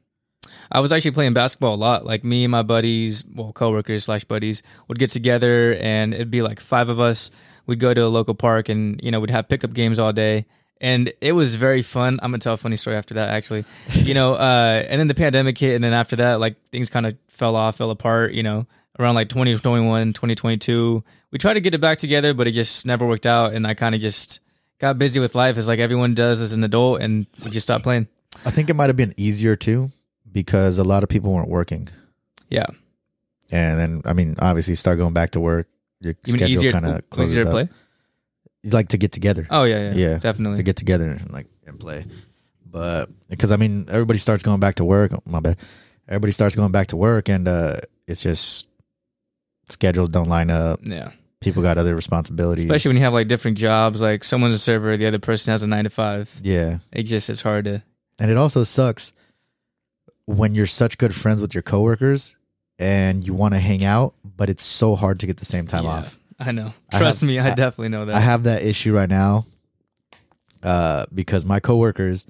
I 0.72 0.80
was 0.80 0.92
actually 0.92 1.10
playing 1.12 1.32
basketball 1.32 1.74
a 1.74 1.76
lot. 1.76 2.06
Like 2.06 2.22
me 2.22 2.44
and 2.44 2.50
my 2.50 2.62
buddies, 2.62 3.24
well, 3.34 3.52
coworkers 3.52 4.04
slash 4.04 4.24
buddies, 4.24 4.62
would 4.88 4.98
get 4.98 5.10
together, 5.10 5.76
and 5.80 6.14
it'd 6.14 6.30
be 6.30 6.42
like 6.42 6.60
five 6.60 6.88
of 6.88 7.00
us. 7.00 7.30
We'd 7.66 7.80
go 7.80 7.92
to 7.92 8.04
a 8.04 8.08
local 8.08 8.34
park, 8.34 8.68
and 8.68 9.00
you 9.02 9.10
know, 9.10 9.20
we'd 9.20 9.30
have 9.30 9.48
pickup 9.48 9.72
games 9.72 9.98
all 9.98 10.12
day, 10.12 10.46
and 10.80 11.12
it 11.20 11.32
was 11.32 11.56
very 11.56 11.82
fun. 11.82 12.20
I'm 12.22 12.30
gonna 12.30 12.38
tell 12.38 12.54
a 12.54 12.56
funny 12.56 12.76
story 12.76 12.96
after 12.96 13.14
that, 13.14 13.30
actually. 13.30 13.64
you 13.92 14.14
know, 14.14 14.34
uh, 14.34 14.84
and 14.88 15.00
then 15.00 15.08
the 15.08 15.14
pandemic 15.14 15.58
hit, 15.58 15.74
and 15.74 15.82
then 15.82 15.92
after 15.92 16.16
that, 16.16 16.40
like 16.40 16.56
things 16.70 16.88
kind 16.88 17.06
of 17.06 17.16
fell 17.28 17.56
off, 17.56 17.76
fell 17.76 17.90
apart. 17.90 18.32
You 18.32 18.44
know, 18.44 18.66
around 18.98 19.16
like 19.16 19.28
2021, 19.28 20.12
2022, 20.12 21.02
we 21.32 21.38
tried 21.38 21.54
to 21.54 21.60
get 21.60 21.74
it 21.74 21.80
back 21.80 21.98
together, 21.98 22.32
but 22.32 22.46
it 22.46 22.52
just 22.52 22.86
never 22.86 23.06
worked 23.06 23.26
out, 23.26 23.54
and 23.54 23.66
I 23.66 23.74
kind 23.74 23.94
of 23.94 24.00
just 24.00 24.38
got 24.78 24.98
busy 24.98 25.18
with 25.18 25.34
life 25.34 25.56
as 25.56 25.66
like 25.66 25.80
everyone 25.80 26.14
does 26.14 26.40
as 26.40 26.52
an 26.52 26.62
adult, 26.62 27.00
and 27.00 27.26
we 27.44 27.50
just 27.50 27.66
stopped 27.66 27.82
playing. 27.82 28.06
I 28.46 28.52
think 28.52 28.70
it 28.70 28.74
might 28.74 28.88
have 28.88 28.96
been 28.96 29.14
easier 29.16 29.56
too 29.56 29.90
because 30.32 30.78
a 30.78 30.84
lot 30.84 31.02
of 31.02 31.08
people 31.08 31.32
weren't 31.32 31.48
working. 31.48 31.88
Yeah. 32.48 32.66
And 33.50 33.78
then 33.80 34.02
I 34.04 34.12
mean, 34.12 34.36
obviously 34.38 34.74
start 34.74 34.98
going 34.98 35.12
back 35.14 35.32
to 35.32 35.40
work. 35.40 35.66
Your 36.00 36.14
You 36.26 36.32
schedule 36.34 36.72
kind 36.72 36.86
of 36.86 37.10
closes 37.10 37.32
easier 37.34 37.44
to 37.44 37.48
up. 37.48 37.52
play? 37.52 37.68
You 38.62 38.70
like 38.70 38.88
to 38.88 38.98
get 38.98 39.12
together. 39.12 39.46
Oh 39.50 39.64
yeah, 39.64 39.90
yeah, 39.90 40.08
Yeah. 40.08 40.18
definitely. 40.18 40.56
to 40.58 40.62
get 40.62 40.76
together 40.76 41.10
and 41.10 41.30
like 41.32 41.46
and 41.66 41.78
play. 41.78 42.04
But 42.64 43.08
because 43.28 43.50
I 43.50 43.56
mean, 43.56 43.86
everybody 43.90 44.18
starts 44.18 44.42
going 44.44 44.60
back 44.60 44.76
to 44.76 44.84
work. 44.84 45.12
Oh, 45.12 45.18
my 45.26 45.40
bad. 45.40 45.56
Everybody 46.08 46.32
starts 46.32 46.54
going 46.56 46.72
back 46.72 46.88
to 46.88 46.96
work, 46.96 47.28
and 47.28 47.46
uh, 47.48 47.76
it's 48.06 48.20
just 48.22 48.66
schedules 49.68 50.08
don't 50.08 50.28
line 50.28 50.50
up. 50.50 50.80
yeah, 50.82 51.10
People 51.40 51.62
got 51.62 51.78
other 51.78 51.94
responsibilities, 51.94 52.64
especially 52.64 52.90
when 52.90 52.96
you 52.96 53.02
have 53.04 53.12
like 53.12 53.28
different 53.28 53.58
jobs. 53.58 54.00
Like 54.00 54.24
someone's 54.24 54.54
a 54.54 54.58
server, 54.58 54.96
the 54.96 55.06
other 55.06 55.18
person 55.18 55.50
has 55.52 55.62
a 55.62 55.66
nine 55.66 55.84
to 55.84 55.90
five. 55.90 56.30
yeah. 56.42 56.78
It 56.92 57.04
just 57.04 57.30
it's 57.30 57.42
hard 57.42 57.64
to. 57.66 57.82
And 58.18 58.30
it 58.30 58.36
also 58.36 58.64
sucks 58.64 59.12
when 60.36 60.54
you're 60.54 60.66
such 60.66 60.98
good 60.98 61.14
friends 61.14 61.40
with 61.40 61.54
your 61.54 61.62
coworkers 61.62 62.36
and 62.78 63.26
you 63.26 63.34
want 63.34 63.54
to 63.54 63.60
hang 63.60 63.84
out, 63.84 64.14
but 64.24 64.48
it's 64.48 64.64
so 64.64 64.96
hard 64.96 65.20
to 65.20 65.26
get 65.26 65.36
the 65.38 65.44
same 65.44 65.66
time 65.66 65.84
Yeah, 65.84 65.90
off. 65.90 66.18
I 66.38 66.52
know. 66.52 66.72
I 66.92 66.98
Trust 66.98 67.20
have- 67.20 67.28
me, 67.28 67.38
I, 67.38 67.50
I- 67.50 67.54
definitely 67.54 67.88
know 67.90 68.04
that. 68.06 68.14
I 68.14 68.20
have 68.20 68.44
that 68.44 68.62
issue 68.62 68.94
right 68.94 69.08
now 69.08 69.44
uh, 70.62 71.06
because 71.14 71.44
my 71.44 71.60
coworkers, 71.60 72.26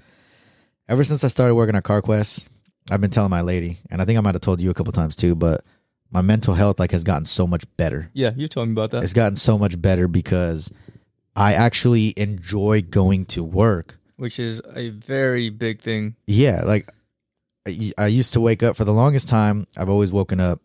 ever 0.89 1.05
since 1.05 1.23
I 1.25 1.29
started 1.29 1.55
working 1.55 1.77
at 1.77 1.85
CarQuest, 1.85 2.49
I've 2.91 3.01
been 3.01 3.11
telling 3.11 3.31
my 3.31 3.41
lady, 3.43 3.79
and 3.91 4.01
I 4.01 4.05
think 4.05 4.19
I 4.19 4.21
might 4.21 4.35
have 4.35 4.43
told 4.43 4.61
you 4.61 4.71
a 4.71 4.75
couple 4.75 4.93
times 4.93 5.15
too, 5.15 5.35
but 5.35 5.63
my 6.11 6.23
mental 6.23 6.55
health 6.55 6.81
like 6.81 6.91
has 6.91 7.05
gotten 7.05 7.27
so 7.27 7.47
much 7.47 7.65
better. 7.77 8.11
yeah, 8.15 8.33
you 8.37 8.49
told 8.49 8.69
me 8.69 8.73
about 8.73 8.91
that. 8.91 9.05
It's 9.05 9.13
gotten 9.13 9.37
so 9.37 9.57
much 9.57 9.81
better 9.81 10.09
because 10.09 10.73
I 11.37 11.55
actually 11.55 12.15
enjoy 12.17 12.83
going 12.83 13.27
to 13.27 13.45
work. 13.45 13.99
which 14.17 14.41
is 14.41 14.61
a 14.75 14.89
very 14.91 15.51
big 15.51 15.81
thing. 15.81 16.17
Yeah, 16.27 16.63
like 16.65 16.93
I, 17.99 18.07
used 18.07 18.33
to 18.35 18.41
wake 18.41 18.63
up 18.63 18.77
for 18.77 18.85
the 18.85 18.93
longest 18.93 19.29
time. 19.29 19.67
I've 19.77 19.89
always 19.89 20.13
woken 20.13 20.41
up 20.41 20.61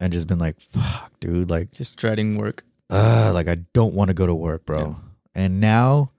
and 0.00 0.12
just 0.12 0.26
been 0.26 0.38
like, 0.38 0.60
"Fuck, 0.60 1.12
dude!" 1.20 1.50
Like, 1.50 1.72
Just 1.72 1.96
dreading 1.96 2.36
work. 2.38 2.64
uh, 2.90 3.30
like 3.34 3.48
I 3.48 3.56
don't 3.72 3.94
want 3.94 4.08
to 4.08 4.14
go 4.14 4.26
to 4.26 4.34
work, 4.34 4.64
bro. 4.66 4.78
Yeah. 4.78 4.94
And 5.34 5.60
now 5.60 6.10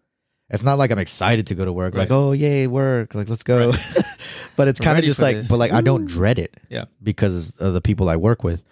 it's 0.50 0.64
not 0.64 0.78
like 0.78 0.92
I'm 0.92 1.00
excited 1.00 1.48
to 1.48 1.56
go 1.56 1.66
to 1.66 1.74
work, 1.74 1.96
like, 1.96 2.12
oh 2.12 2.32
yay, 2.34 2.68
work, 2.68 3.16
like 3.16 3.30
let's 3.30 3.44
go. 3.44 3.72
but 4.56 4.68
it's 4.68 4.80
kind 4.80 4.98
of 4.98 5.04
just 5.06 5.22
like, 5.22 5.38
this. 5.38 5.48
but 5.50 5.58
like 5.58 5.72
I 5.72 5.82
don't 5.82 6.06
dread 6.06 6.38
it, 6.40 6.56
Yeah. 6.70 6.86
because 7.02 7.56
of 7.56 7.74
the 7.74 7.82
people 7.82 8.10
I 8.10 8.16
work 8.18 8.44
with. 8.44 8.64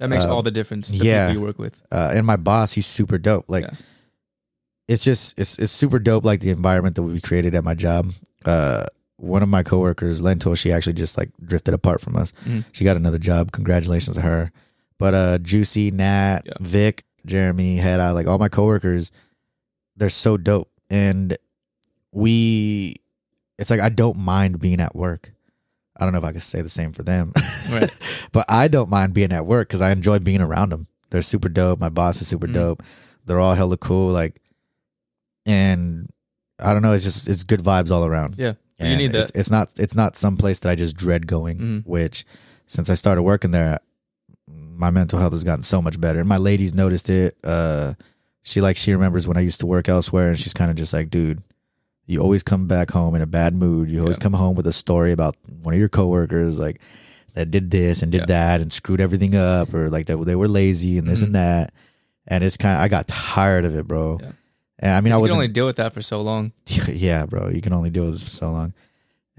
That 0.00 0.08
makes 0.08 0.24
Uh, 0.24 0.34
all 0.34 0.42
the 0.42 0.50
difference. 0.50 0.88
The 0.88 0.96
yeah. 1.06 1.30
you 1.30 1.40
work 1.40 1.58
with. 1.58 1.80
Uh, 1.92 2.10
and 2.14 2.26
my 2.26 2.36
boss, 2.36 2.72
he's 2.72 2.86
super 2.86 3.18
dope. 3.18 3.44
Like, 3.48 3.64
Yeah. 3.64 3.74
it's 4.88 5.04
just 5.04 5.38
it's 5.38 5.58
it's 5.58 5.70
super 5.72 5.98
dope. 6.00 6.24
Like 6.24 6.40
the 6.40 6.50
environment 6.50 6.96
that 6.96 7.02
we 7.04 7.20
created 7.20 7.54
at 7.54 7.62
my 7.64 7.74
job. 7.74 8.10
Uh, 8.44 8.86
one 9.16 9.42
of 9.42 9.48
my 9.48 9.62
coworkers, 9.62 10.20
Lentil, 10.20 10.54
she 10.54 10.72
actually 10.72 10.94
just 10.94 11.16
like 11.16 11.30
drifted 11.44 11.74
apart 11.74 12.00
from 12.00 12.16
us. 12.16 12.32
Mhm. 12.44 12.64
She 12.72 12.84
got 12.84 12.96
another 12.96 13.18
job. 13.18 13.52
Congratulations 13.52 14.16
to 14.16 14.22
her. 14.22 14.50
But 14.98 15.14
uh, 15.14 15.38
Juicy, 15.38 15.90
Nat, 15.90 16.42
Yeah. 16.44 16.52
Vic, 16.60 17.04
Jeremy, 17.26 17.76
Head 17.76 18.00
Eye, 18.00 18.10
like 18.10 18.26
all 18.26 18.38
my 18.38 18.48
coworkers, 18.48 19.10
they're 19.96 20.08
so 20.08 20.36
dope. 20.36 20.70
And 20.90 21.36
we, 22.12 22.96
it's 23.58 23.70
like 23.70 23.80
I 23.80 23.88
don't 23.88 24.16
mind 24.18 24.60
being 24.60 24.80
at 24.80 24.94
work. 24.96 25.32
I 25.96 26.04
don't 26.04 26.12
know 26.12 26.18
if 26.18 26.24
I 26.24 26.32
could 26.32 26.42
say 26.42 26.62
the 26.62 26.68
same 26.68 26.92
for 26.92 27.02
them, 27.02 27.32
Right. 27.70 27.90
but 28.32 28.46
I 28.48 28.66
don't 28.68 28.90
mind 28.90 29.12
being 29.14 29.30
at 29.32 29.46
work 29.46 29.68
because 29.68 29.80
I 29.82 29.92
enjoy 29.92 30.18
being 30.18 30.40
around 30.40 30.70
them. 30.70 30.88
They're 31.10 31.22
super 31.22 31.48
dope. 31.48 31.78
My 31.78 31.90
boss 31.90 32.20
is 32.20 32.28
super 32.28 32.46
Mhm. 32.48 32.54
dope. 32.54 32.82
They're 33.26 33.38
all 33.38 33.54
hella 33.54 33.76
cool. 33.76 34.10
Like, 34.10 34.40
and 35.46 36.08
I 36.58 36.72
don't 36.72 36.82
know. 36.82 36.92
It's 36.92 37.04
just 37.04 37.28
it's 37.28 37.44
good 37.44 37.60
vibes 37.60 37.90
all 37.90 38.04
around. 38.04 38.36
Yeah. 38.38 38.54
You 38.78 38.86
And 38.86 38.98
need 38.98 39.14
it's, 39.14 39.30
that. 39.30 39.38
it's 39.38 39.50
not 39.50 39.72
it's 39.78 39.94
not 39.94 40.16
some 40.16 40.36
place 40.36 40.58
that 40.60 40.68
I 40.70 40.74
just 40.74 40.96
dread 40.96 41.26
going. 41.26 41.58
Mhm. 41.58 41.86
Which 41.86 42.24
since 42.66 42.90
I 42.90 42.94
started 42.94 43.22
working 43.22 43.50
there, 43.50 43.78
my 44.48 44.90
mental 44.90 45.18
health 45.18 45.32
has 45.32 45.44
gotten 45.44 45.62
so 45.62 45.80
much 45.82 46.00
better. 46.00 46.18
And 46.20 46.28
my 46.28 46.38
lady's 46.38 46.74
noticed 46.74 47.08
it. 47.10 47.34
Uh, 47.44 47.94
she 48.42 48.60
like 48.60 48.76
she 48.76 48.92
remembers 48.92 49.28
when 49.28 49.36
I 49.36 49.40
used 49.40 49.60
to 49.60 49.66
work 49.66 49.88
elsewhere, 49.88 50.28
and 50.30 50.38
she's 50.38 50.54
kind 50.54 50.70
of 50.70 50.76
just 50.76 50.92
like, 50.92 51.10
dude, 51.10 51.42
you 52.06 52.20
always 52.20 52.42
come 52.42 52.66
back 52.66 52.90
home 52.90 53.14
in 53.14 53.22
a 53.22 53.26
bad 53.26 53.54
mood. 53.54 53.90
You 53.90 54.00
always 54.00 54.16
Yeah. 54.18 54.22
come 54.24 54.32
home 54.32 54.56
with 54.56 54.66
a 54.66 54.72
story 54.72 55.12
about 55.12 55.36
one 55.62 55.74
of 55.74 55.78
your 55.80 55.88
coworkers, 55.88 56.58
like 56.58 56.80
that 57.34 57.50
did 57.50 57.70
this 57.70 58.02
and 58.02 58.10
did 58.10 58.22
Yeah. 58.22 58.26
that 58.26 58.60
and 58.60 58.72
screwed 58.72 59.00
everything 59.00 59.34
up, 59.36 59.72
or 59.72 59.88
like 59.90 60.06
that 60.06 60.16
they 60.26 60.34
were 60.34 60.48
lazy 60.48 60.98
and 60.98 61.08
this 61.08 61.20
Mhm. 61.20 61.26
and 61.26 61.34
that. 61.36 61.72
And 62.26 62.42
it's 62.44 62.56
kind 62.56 62.76
of 62.76 62.82
I 62.82 62.88
got 62.88 63.06
tired 63.08 63.64
of 63.64 63.76
it, 63.76 63.86
bro. 63.86 64.18
Yeah. 64.20 64.32
And 64.82 64.92
I 64.92 65.00
mean, 65.00 65.12
I 65.12 65.16
was 65.16 65.30
only 65.30 65.48
deal 65.48 65.64
with 65.64 65.76
that 65.76 65.94
for 65.94 66.02
so 66.02 66.20
long. 66.22 66.52
yeah, 66.88 67.24
bro. 67.24 67.48
You 67.48 67.60
can 67.62 67.72
only 67.72 67.88
deal 67.90 68.04
with 68.04 68.14
this 68.14 68.24
for 68.24 68.30
so 68.30 68.50
long. 68.50 68.74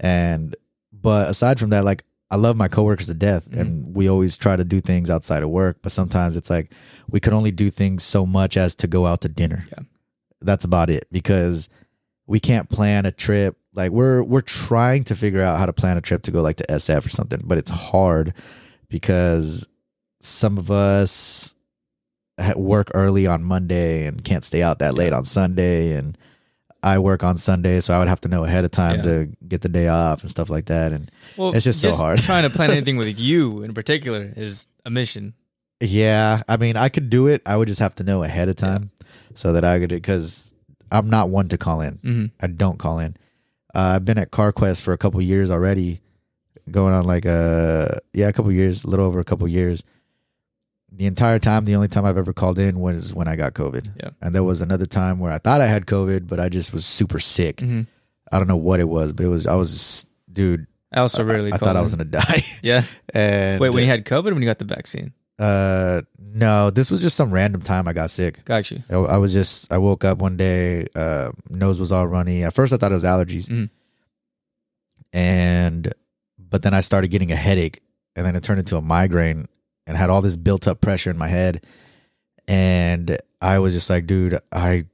And 0.00 0.56
but 0.92 1.28
aside 1.28 1.60
from 1.60 1.70
that, 1.70 1.84
like 1.84 2.02
I 2.30 2.36
love 2.36 2.56
my 2.56 2.66
coworkers 2.66 3.06
to 3.08 3.14
death, 3.14 3.48
Mhm. 3.50 3.60
and 3.60 3.94
we 3.94 4.08
always 4.08 4.36
try 4.36 4.56
to 4.56 4.64
do 4.64 4.80
things 4.80 5.10
outside 5.10 5.42
of 5.42 5.50
work. 5.50 5.76
But 5.82 5.92
sometimes 5.92 6.34
it's 6.34 6.48
like 6.50 6.72
we 7.10 7.20
can 7.20 7.32
only 7.34 7.50
do 7.52 7.68
things 7.70 8.02
so 8.02 8.24
much 8.26 8.56
as 8.56 8.74
to 8.76 8.86
go 8.86 9.06
out 9.06 9.20
to 9.20 9.28
dinner. 9.28 9.66
Yeah. 9.70 9.84
That's 10.40 10.64
about 10.64 10.88
it 10.90 11.06
because 11.12 11.68
we 12.26 12.40
can't 12.40 12.68
plan 12.70 13.04
a 13.06 13.12
trip. 13.12 13.56
Like 13.74 13.90
we're 13.92 14.22
we're 14.22 14.40
trying 14.40 15.04
to 15.04 15.14
figure 15.14 15.42
out 15.42 15.58
how 15.58 15.66
to 15.66 15.72
plan 15.74 15.98
a 15.98 16.00
trip 16.00 16.22
to 16.22 16.30
go 16.30 16.40
like 16.40 16.56
to 16.56 16.64
SF 16.72 17.04
or 17.04 17.10
something, 17.10 17.42
but 17.44 17.58
it's 17.58 17.70
hard 17.70 18.32
because 18.88 19.66
some 20.22 20.56
of 20.58 20.70
us 20.70 21.53
work 22.56 22.90
early 22.94 23.26
on 23.26 23.44
Monday 23.44 24.06
and 24.06 24.24
can't 24.24 24.44
stay 24.44 24.62
out 24.62 24.78
that 24.80 24.94
late 24.94 25.12
on 25.12 25.24
Sunday 25.24 25.92
and 25.92 26.18
I 26.82 26.98
work 26.98 27.22
on 27.24 27.38
Sunday 27.38 27.80
so 27.80 27.94
I 27.94 27.98
would 27.98 28.08
have 28.08 28.20
to 28.22 28.28
know 28.28 28.44
ahead 28.44 28.64
of 28.64 28.70
time 28.70 28.96
Yeah. 28.96 29.02
to 29.02 29.28
get 29.48 29.62
the 29.62 29.68
day 29.68 29.88
off 29.88 30.20
and 30.22 30.28
stuff 30.30 30.50
like 30.50 30.66
that 30.66 30.92
and 30.92 31.10
Well, 31.36 31.54
It's 31.54 31.64
just 31.64 31.80
so 31.80 31.92
hard. 31.92 32.18
trying 32.20 32.42
to 32.42 32.50
plan 32.50 32.70
anything 32.76 32.96
with 32.96 33.18
you 33.18 33.62
in 33.62 33.72
particular 33.72 34.32
is 34.36 34.66
a 34.84 34.90
mission. 34.90 35.34
yeah 35.80 36.42
I 36.48 36.56
mean 36.56 36.76
I 36.76 36.88
could 36.88 37.08
do 37.08 37.26
it 37.28 37.40
I 37.46 37.56
would 37.56 37.68
just 37.68 37.80
have 37.80 37.94
to 37.96 38.04
know 38.04 38.22
ahead 38.22 38.48
of 38.48 38.56
time 38.56 38.90
so 39.34 39.52
that 39.54 39.64
I 39.64 39.78
could 39.78 40.02
cuz 40.02 40.52
I'm 40.92 41.08
not 41.08 41.30
one 41.30 41.48
to 41.48 41.58
call 41.58 41.80
in 41.80 41.94
hmm 42.02 42.26
I 42.40 42.48
don't 42.48 42.78
call 42.78 42.98
in 42.98 43.16
uh, 43.74 43.94
I've 43.96 44.04
been 44.04 44.18
at 44.18 44.30
CarQuest 44.30 44.82
for 44.82 44.92
a 44.92 44.98
couple 44.98 45.20
years 45.22 45.50
already 45.50 46.00
going 46.70 46.94
on 46.94 47.04
like 47.06 47.24
a 47.24 47.98
yeah, 48.12 48.28
a 48.28 48.32
couple 48.32 48.50
years, 48.52 48.84
a 48.84 48.88
little 48.88 49.04
over 49.04 49.18
a 49.20 49.24
couple 49.24 49.46
years. 49.48 49.82
The 50.96 51.06
entire 51.06 51.38
time, 51.40 51.64
the 51.64 51.74
only 51.74 51.88
time 51.88 52.04
I've 52.04 52.16
ever 52.18 52.32
called 52.32 52.58
in 52.58 52.78
was 52.78 53.12
when 53.12 53.26
I 53.26 53.34
got 53.36 53.54
COVID. 53.54 53.90
Yeah. 54.02 54.10
And 54.22 54.34
there 54.34 54.44
was 54.44 54.60
another 54.60 54.86
time 54.86 55.18
where 55.18 55.32
I 55.32 55.38
thought 55.38 55.60
I 55.60 55.66
had 55.66 55.86
COVID, 55.86 56.28
but 56.28 56.38
I 56.38 56.48
just 56.48 56.72
was 56.72 56.86
super 56.86 57.18
sick. 57.18 57.60
hmm 57.60 57.82
I 58.32 58.38
don't 58.38 58.48
know 58.48 58.56
what 58.56 58.80
it 58.80 58.88
was, 58.88 59.12
but 59.12 59.26
it 59.26 59.28
was 59.28 59.46
I 59.46 59.54
was 59.54 60.06
dude. 60.32 60.66
I 60.92 61.00
also 61.00 61.24
really 61.24 61.52
I 61.52 61.58
call 61.58 61.66
thought 61.68 61.76
I 61.76 61.82
was 61.82 61.94
gonna 61.94 62.04
die. 62.04 62.44
Yeah. 62.62 62.82
and 63.12 63.60
Wait, 63.60 63.70
when 63.70 63.82
you 63.82 63.88
had 63.88 64.04
COVID, 64.04 64.30
or 64.30 64.34
when 64.34 64.42
you 64.42 64.48
got 64.48 64.58
the 64.58 64.64
vaccine? 64.64 65.12
uh 65.38 66.02
no, 66.18 66.70
this 66.70 66.90
was 66.92 67.02
just 67.02 67.16
some 67.16 67.32
random 67.32 67.60
time 67.60 67.86
I 67.88 67.92
got 67.92 68.10
sick. 68.10 68.44
Got 68.44 68.70
you. 68.70 68.82
I, 68.88 68.94
I 68.94 69.16
was 69.18 69.32
just 69.32 69.72
I 69.72 69.78
woke 69.78 70.04
up 70.04 70.18
one 70.18 70.36
day, 70.36 70.86
uh, 70.94 71.30
nose 71.50 71.78
was 71.80 71.90
all 71.92 72.06
runny. 72.06 72.44
At 72.44 72.54
first, 72.54 72.72
I 72.72 72.76
thought 72.76 72.92
it 72.92 72.94
was 72.94 73.04
allergies, 73.04 73.48
Mhm. 73.48 73.68
and 75.12 75.92
but 76.38 76.62
then 76.62 76.74
I 76.74 76.80
started 76.80 77.08
getting 77.08 77.32
a 77.32 77.36
headache, 77.36 77.80
and 78.16 78.24
then 78.24 78.36
it 78.36 78.42
turned 78.42 78.60
into 78.60 78.76
a 78.76 78.82
migraine, 78.82 79.46
and 79.86 79.96
had 79.96 80.10
all 80.10 80.20
this 80.22 80.36
built 80.36 80.66
up 80.68 80.80
pressure 80.80 81.10
in 81.10 81.18
my 81.18 81.28
head, 81.28 81.64
and 82.48 83.18
I 83.40 83.58
was 83.58 83.74
just 83.74 83.90
like, 83.90 84.06
dude, 84.06 84.38
I 84.52 84.84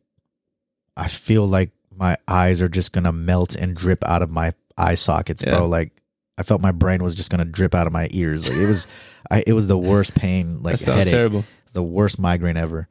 I 0.97 1.09
feel 1.09 1.47
like 1.47 1.71
my 1.95 2.17
eyes 2.29 2.63
are 2.63 2.69
just 2.69 2.93
gonna 2.93 3.13
melt 3.13 3.55
and 3.55 3.75
drip 3.75 4.05
out 4.05 4.23
of 4.23 4.31
my 4.31 4.53
eye 4.77 4.95
sockets, 4.95 5.43
Yeah. 5.47 5.57
bro. 5.57 5.67
Like 5.67 5.93
I 6.39 6.43
felt 6.43 6.61
my 6.61 6.73
brain 6.73 7.03
was 7.03 7.15
just 7.15 7.31
gonna 7.31 7.45
drip 7.45 7.75
out 7.75 7.87
of 7.87 7.93
my 7.93 8.09
ears. 8.13 8.49
Like 8.49 8.59
it 8.59 8.67
was, 8.67 8.87
I 9.31 9.45
it 9.47 9.53
was 9.53 9.69
the 9.69 9.79
worst 9.79 10.15
pain, 10.15 10.63
like 10.63 10.75
that 10.75 10.79
sounds 10.79 10.99
headache. 10.99 11.13
terrible. 11.13 11.45
The 11.73 11.83
worst 11.83 12.19
migraine 12.19 12.57
ever. 12.57 12.89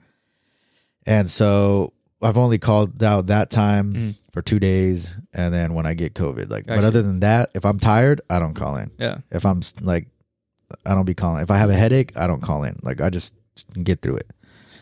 And 1.06 1.30
so 1.30 1.94
I've 2.22 2.38
only 2.38 2.58
called 2.60 3.02
out 3.04 3.28
that 3.28 3.50
time 3.50 3.94
Mhm. 3.94 4.16
for 4.32 4.42
two 4.42 4.60
days, 4.60 5.16
and 5.34 5.54
then 5.54 5.74
when 5.74 5.86
I 5.86 5.94
get 5.94 6.14
COVID, 6.14 6.50
like. 6.50 6.66
But 6.68 6.84
other 6.84 7.02
than 7.02 7.22
that, 7.22 7.50
if 7.56 7.66
I'm 7.66 7.80
tired, 7.80 8.22
I 8.30 8.40
don't 8.40 8.54
call 8.54 8.76
in. 8.76 8.92
Yeah. 9.00 9.20
If 9.32 9.46
I'm 9.46 9.62
like, 9.82 10.08
I 10.86 10.94
don't 10.96 11.06
be 11.06 11.14
calling. 11.16 11.42
If 11.42 11.52
I 11.52 11.58
have 11.58 11.70
a 11.70 11.76
headache, 11.76 12.12
I 12.16 12.28
don't 12.28 12.42
call 12.42 12.64
in. 12.64 12.78
Like 12.84 13.02
I 13.02 13.10
just 13.10 13.34
get 13.84 14.02
through 14.02 14.18
it. 14.18 14.28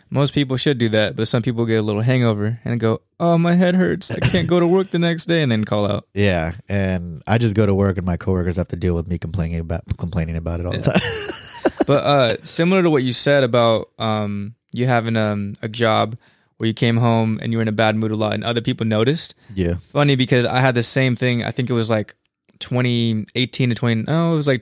Most 0.10 0.34
people 0.34 0.56
should 0.56 0.78
do 0.78 0.88
that, 0.90 1.18
but 1.18 1.28
some 1.28 1.42
people 1.42 1.66
get 1.66 1.76
a 1.76 1.82
little 1.82 2.02
hangover 2.02 2.60
and 2.64 2.80
go, 2.80 3.02
"Oh, 3.20 3.38
my 3.38 3.56
head 3.56 3.76
hurts. 3.76 4.10
I 4.10 4.20
can't 4.20 4.48
go 4.48 4.58
to 4.60 4.66
work 4.68 4.92
the 4.92 5.00
next 5.00 5.26
day," 5.26 5.42
and 5.42 5.52
then 5.52 5.66
call 5.66 5.86
out. 5.86 6.08
Yeah, 6.14 6.54
and 6.70 7.22
I 7.28 7.38
just 7.38 7.56
go 7.58 7.66
to 7.66 7.76
work, 7.76 7.98
and 7.98 8.06
my 8.06 8.16
coworkers 8.16 8.56
have 8.56 8.70
to 8.70 8.78
deal 8.78 8.96
with 8.96 9.08
me 9.08 9.18
complaining 9.18 9.60
about 9.60 9.84
complaining 9.98 10.38
about 10.38 10.62
it 10.62 10.66
all 10.66 10.72
the 10.74 10.82
time. 10.82 11.02
But 11.88 12.04
uh, 12.04 12.38
similar 12.44 12.84
to 12.84 12.90
what 12.90 13.04
you 13.04 13.14
said 13.14 13.46
about 13.46 13.90
um, 13.98 14.56
you 14.74 14.88
having 14.88 15.16
um, 15.16 15.54
a 15.62 15.70
job 15.70 16.18
where 16.58 16.68
you 16.68 16.74
came 16.74 16.98
home 16.98 17.40
and 17.42 17.54
you 17.54 17.60
were 17.60 17.62
in 17.62 17.70
a 17.70 17.74
bad 17.74 17.96
mood 17.96 18.12
a 18.12 18.16
lot, 18.16 18.34
and 18.34 18.44
other 18.44 18.60
people 18.62 18.86
noticed. 18.86 19.36
yeah, 19.56 19.76
Funny 19.76 20.16
because 20.18 20.44
I 20.46 20.60
had 20.60 20.76
the 20.76 20.84
same 20.84 21.16
thing. 21.16 21.44
I 21.44 21.52
think 21.52 21.70
it 21.70 21.74
was 21.74 21.90
like 21.90 22.16
2018 22.60 23.70
to 23.70 23.76
20. 23.76 24.04
No, 24.04 24.34
it 24.34 24.36
was 24.36 24.48
like 24.48 24.62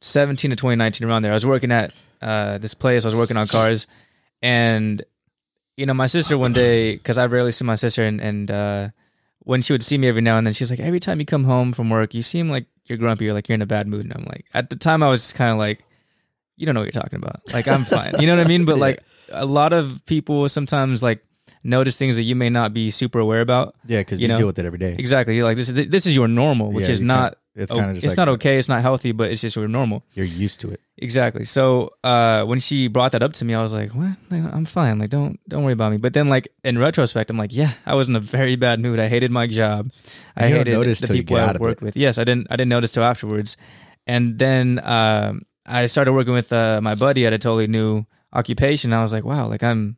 2017 0.00 0.50
to 0.50 0.56
2019 0.56 1.06
around 1.08 1.22
there. 1.22 1.32
I 1.32 1.34
was 1.34 1.46
working 1.46 1.72
at 1.72 1.92
uh, 2.22 2.58
this 2.58 2.74
place. 2.74 3.04
I 3.04 3.08
was 3.08 3.14
working 3.16 3.36
on 3.36 3.46
cars, 3.46 3.86
and 4.42 5.02
you 5.76 5.86
know, 5.86 5.94
my 5.94 6.06
sister 6.06 6.36
one 6.38 6.52
day 6.52 6.94
because 6.96 7.18
I 7.18 7.26
rarely 7.26 7.52
see 7.52 7.64
my 7.64 7.74
sister, 7.76 8.02
and 8.04 8.20
and 8.20 8.50
uh, 8.50 8.88
when 9.40 9.62
she 9.62 9.72
would 9.72 9.82
see 9.84 9.98
me 9.98 10.08
every 10.08 10.22
now 10.22 10.38
and 10.38 10.46
then, 10.46 10.54
she's 10.54 10.70
like, 10.70 10.80
every 10.80 11.00
time 11.00 11.20
you 11.20 11.26
come 11.26 11.44
home 11.44 11.72
from 11.72 11.90
work, 11.90 12.14
you 12.14 12.22
seem 12.22 12.48
like 12.50 12.66
you're 12.86 12.98
grumpy 12.98 13.28
or 13.28 13.32
like 13.34 13.48
you're 13.48 13.54
in 13.54 13.62
a 13.62 13.66
bad 13.66 13.86
mood. 13.86 14.04
And 14.04 14.12
I'm 14.14 14.24
like, 14.24 14.44
at 14.54 14.70
the 14.70 14.76
time, 14.76 15.02
I 15.02 15.08
was 15.08 15.32
kind 15.32 15.52
of 15.52 15.58
like, 15.58 15.82
you 16.56 16.66
don't 16.66 16.74
know 16.74 16.80
what 16.80 16.92
you're 16.94 17.02
talking 17.02 17.18
about. 17.18 17.40
Like 17.52 17.68
I'm 17.68 17.84
fine. 17.84 18.14
You 18.20 18.26
know 18.26 18.36
what 18.36 18.44
I 18.44 18.48
mean? 18.48 18.64
But 18.64 18.76
Yeah. 18.76 18.80
like 18.80 19.02
a 19.30 19.46
lot 19.46 19.72
of 19.72 20.04
people 20.06 20.48
sometimes 20.48 21.02
like 21.02 21.24
notice 21.62 21.96
things 21.96 22.16
that 22.16 22.24
you 22.24 22.34
may 22.36 22.50
not 22.50 22.74
be 22.74 22.90
super 22.90 23.18
aware 23.18 23.40
about. 23.40 23.74
yeah, 23.86 24.00
because 24.00 24.20
You 24.20 24.24
you, 24.24 24.28
know, 24.28 24.36
deal 24.36 24.46
with 24.46 24.58
it 24.58 24.64
every 24.66 24.78
day. 24.78 24.96
Exactly. 24.98 25.36
You're 25.36 25.44
like 25.44 25.56
this 25.56 25.68
is 25.68 25.88
this 25.88 26.06
is 26.06 26.14
your 26.16 26.28
normal, 26.28 26.72
which 26.72 26.86
Yeah, 26.86 26.92
is 26.92 27.00
you 27.00 27.06
not. 27.06 27.36
It's 27.54 27.72
kind 27.72 27.90
of 27.90 27.94
just 27.94 28.06
it's 28.06 28.12
like 28.12 28.26
not 28.26 28.28
okay. 28.34 28.58
It's 28.58 28.68
not 28.68 28.80
healthy, 28.82 29.12
but 29.12 29.30
it's 29.30 29.40
just 29.40 29.56
your 29.56 29.66
normal. 29.66 30.04
You're 30.14 30.26
used 30.26 30.60
to 30.60 30.70
it. 30.70 30.80
Exactly. 30.98 31.44
So 31.44 31.90
uh, 32.04 32.44
when 32.44 32.60
she 32.60 32.86
brought 32.88 33.12
that 33.12 33.22
up 33.22 33.32
to 33.34 33.44
me, 33.44 33.54
I 33.54 33.62
was 33.62 33.72
like, 33.74 33.90
"What? 33.90 34.16
Like, 34.30 34.44
I'm 34.54 34.64
fine. 34.64 34.98
Like, 34.98 35.10
don't 35.10 35.40
don't 35.48 35.64
worry 35.64 35.72
about 35.72 35.90
me." 35.90 35.98
But 35.98 36.14
then, 36.14 36.28
like 36.28 36.48
in 36.62 36.78
retrospect, 36.78 37.28
I'm 37.28 37.36
like, 37.36 37.52
"Yeah, 37.52 37.72
I 37.86 37.94
was 37.94 38.08
in 38.08 38.14
a 38.14 38.20
very 38.20 38.54
bad 38.54 38.78
mood. 38.78 39.00
I 39.00 39.08
hated 39.08 39.30
my 39.32 39.46
job. 39.48 39.90
I 40.36 40.46
And 40.46 40.54
hated 40.54 40.96
the 40.98 41.06
people 41.12 41.36
I 41.38 41.52
worked 41.58 41.82
with." 41.82 41.96
Yes, 41.96 42.18
I 42.18 42.24
didn't. 42.24 42.46
I 42.50 42.56
didn't 42.56 42.70
notice 42.70 42.92
till 42.92 43.02
afterwards. 43.04 43.56
And 44.06 44.38
then 44.38 44.80
um, 44.84 45.42
I 45.66 45.86
started 45.86 46.12
working 46.12 46.32
with 46.32 46.52
uh, 46.52 46.80
my 46.80 46.94
buddy 46.94 47.26
at 47.26 47.32
a 47.32 47.38
totally 47.38 47.66
new 47.66 48.04
occupation. 48.32 48.92
I 48.92 49.02
was 49.02 49.12
like, 49.12 49.24
"Wow! 49.24 49.48
Like 49.48 49.64
I'm 49.64 49.96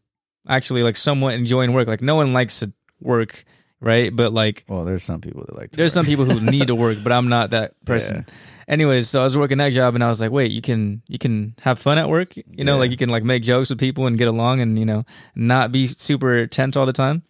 actually 0.49 0.83
like 0.83 0.97
somewhat 0.97 1.35
enjoying 1.35 1.73
work. 1.75 1.87
Like 1.87 2.01
no 2.03 2.15
one 2.17 2.33
likes 2.33 2.61
to 2.61 2.73
work, 3.01 3.45
right? 3.83 4.15
But 4.15 4.33
like 4.33 4.65
Well, 4.69 4.85
there's 4.87 5.03
some 5.05 5.21
people 5.21 5.45
that 5.47 5.57
like. 5.59 5.73
To 5.73 5.77
there's 5.77 5.91
work. 5.95 6.05
some 6.05 6.07
people 6.07 6.25
who 6.25 6.51
need 6.51 6.69
to 6.69 6.75
work, 6.75 6.99
but 7.03 7.13
I'm 7.13 7.29
not 7.29 7.51
that 7.51 7.75
person. 7.85 8.25
Anyways, 8.69 9.11
so 9.11 9.21
I 9.21 9.25
was 9.25 9.37
working 9.37 9.59
that 9.59 9.71
job 9.75 9.95
and 9.97 10.03
I 10.05 10.09
was 10.09 10.21
like, 10.21 10.31
wait, 10.31 10.51
you 10.53 10.63
can 10.63 11.03
you 11.09 11.19
can 11.19 11.55
have 11.61 11.79
fun 11.79 11.99
at 11.99 12.09
work, 12.09 12.37
you 12.37 12.65
know, 12.65 12.75
Yeah. 12.75 12.79
like 12.81 12.91
you 12.93 12.97
can 12.97 13.11
like 13.11 13.25
make 13.25 13.43
jokes 13.43 13.69
with 13.71 13.79
people 13.81 14.07
and 14.07 14.17
get 14.17 14.29
along 14.29 14.61
and 14.61 14.79
you 14.79 14.87
know 14.87 15.05
not 15.35 15.73
be 15.73 15.87
super 15.87 16.47
tense 16.47 16.77
all 16.77 16.87
the 16.87 16.93
time. 16.95 17.23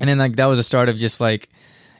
And 0.00 0.08
then 0.08 0.18
like 0.18 0.36
that 0.36 0.46
was 0.46 0.58
the 0.58 0.62
start 0.64 0.88
of 0.88 0.96
just 0.96 1.20
like 1.20 1.48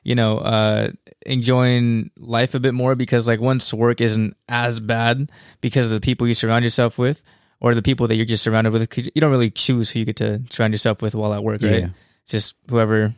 you 0.02 0.14
know 0.14 0.38
uh 0.38 0.88
enjoying 1.26 2.10
life 2.16 2.54
a 2.54 2.60
bit 2.60 2.72
more 2.74 2.94
because 2.94 3.28
like 3.28 3.40
once 3.40 3.72
work 3.74 4.00
isn't 4.00 4.34
as 4.48 4.80
bad 4.80 5.30
because 5.60 5.86
of 5.86 5.92
the 5.92 6.00
people 6.00 6.26
you 6.26 6.34
surround 6.34 6.64
yourself 6.64 6.98
with 6.98 7.22
or 7.60 7.74
the 7.74 7.82
people 7.82 8.06
that 8.08 8.14
you're 8.14 8.24
just 8.24 8.42
surrounded 8.42 8.72
with. 8.72 8.96
you 8.96 9.20
don't 9.20 9.30
really 9.30 9.50
choose 9.50 9.90
who 9.90 9.98
you 10.00 10.04
get 10.04 10.16
to 10.16 10.40
surround 10.50 10.72
yourself 10.72 11.02
with 11.02 11.14
while 11.14 11.34
at 11.34 11.42
work 11.44 11.60
right 11.62 11.82
Yeah. 11.82 11.88
just 12.26 12.54
whoever 12.70 13.14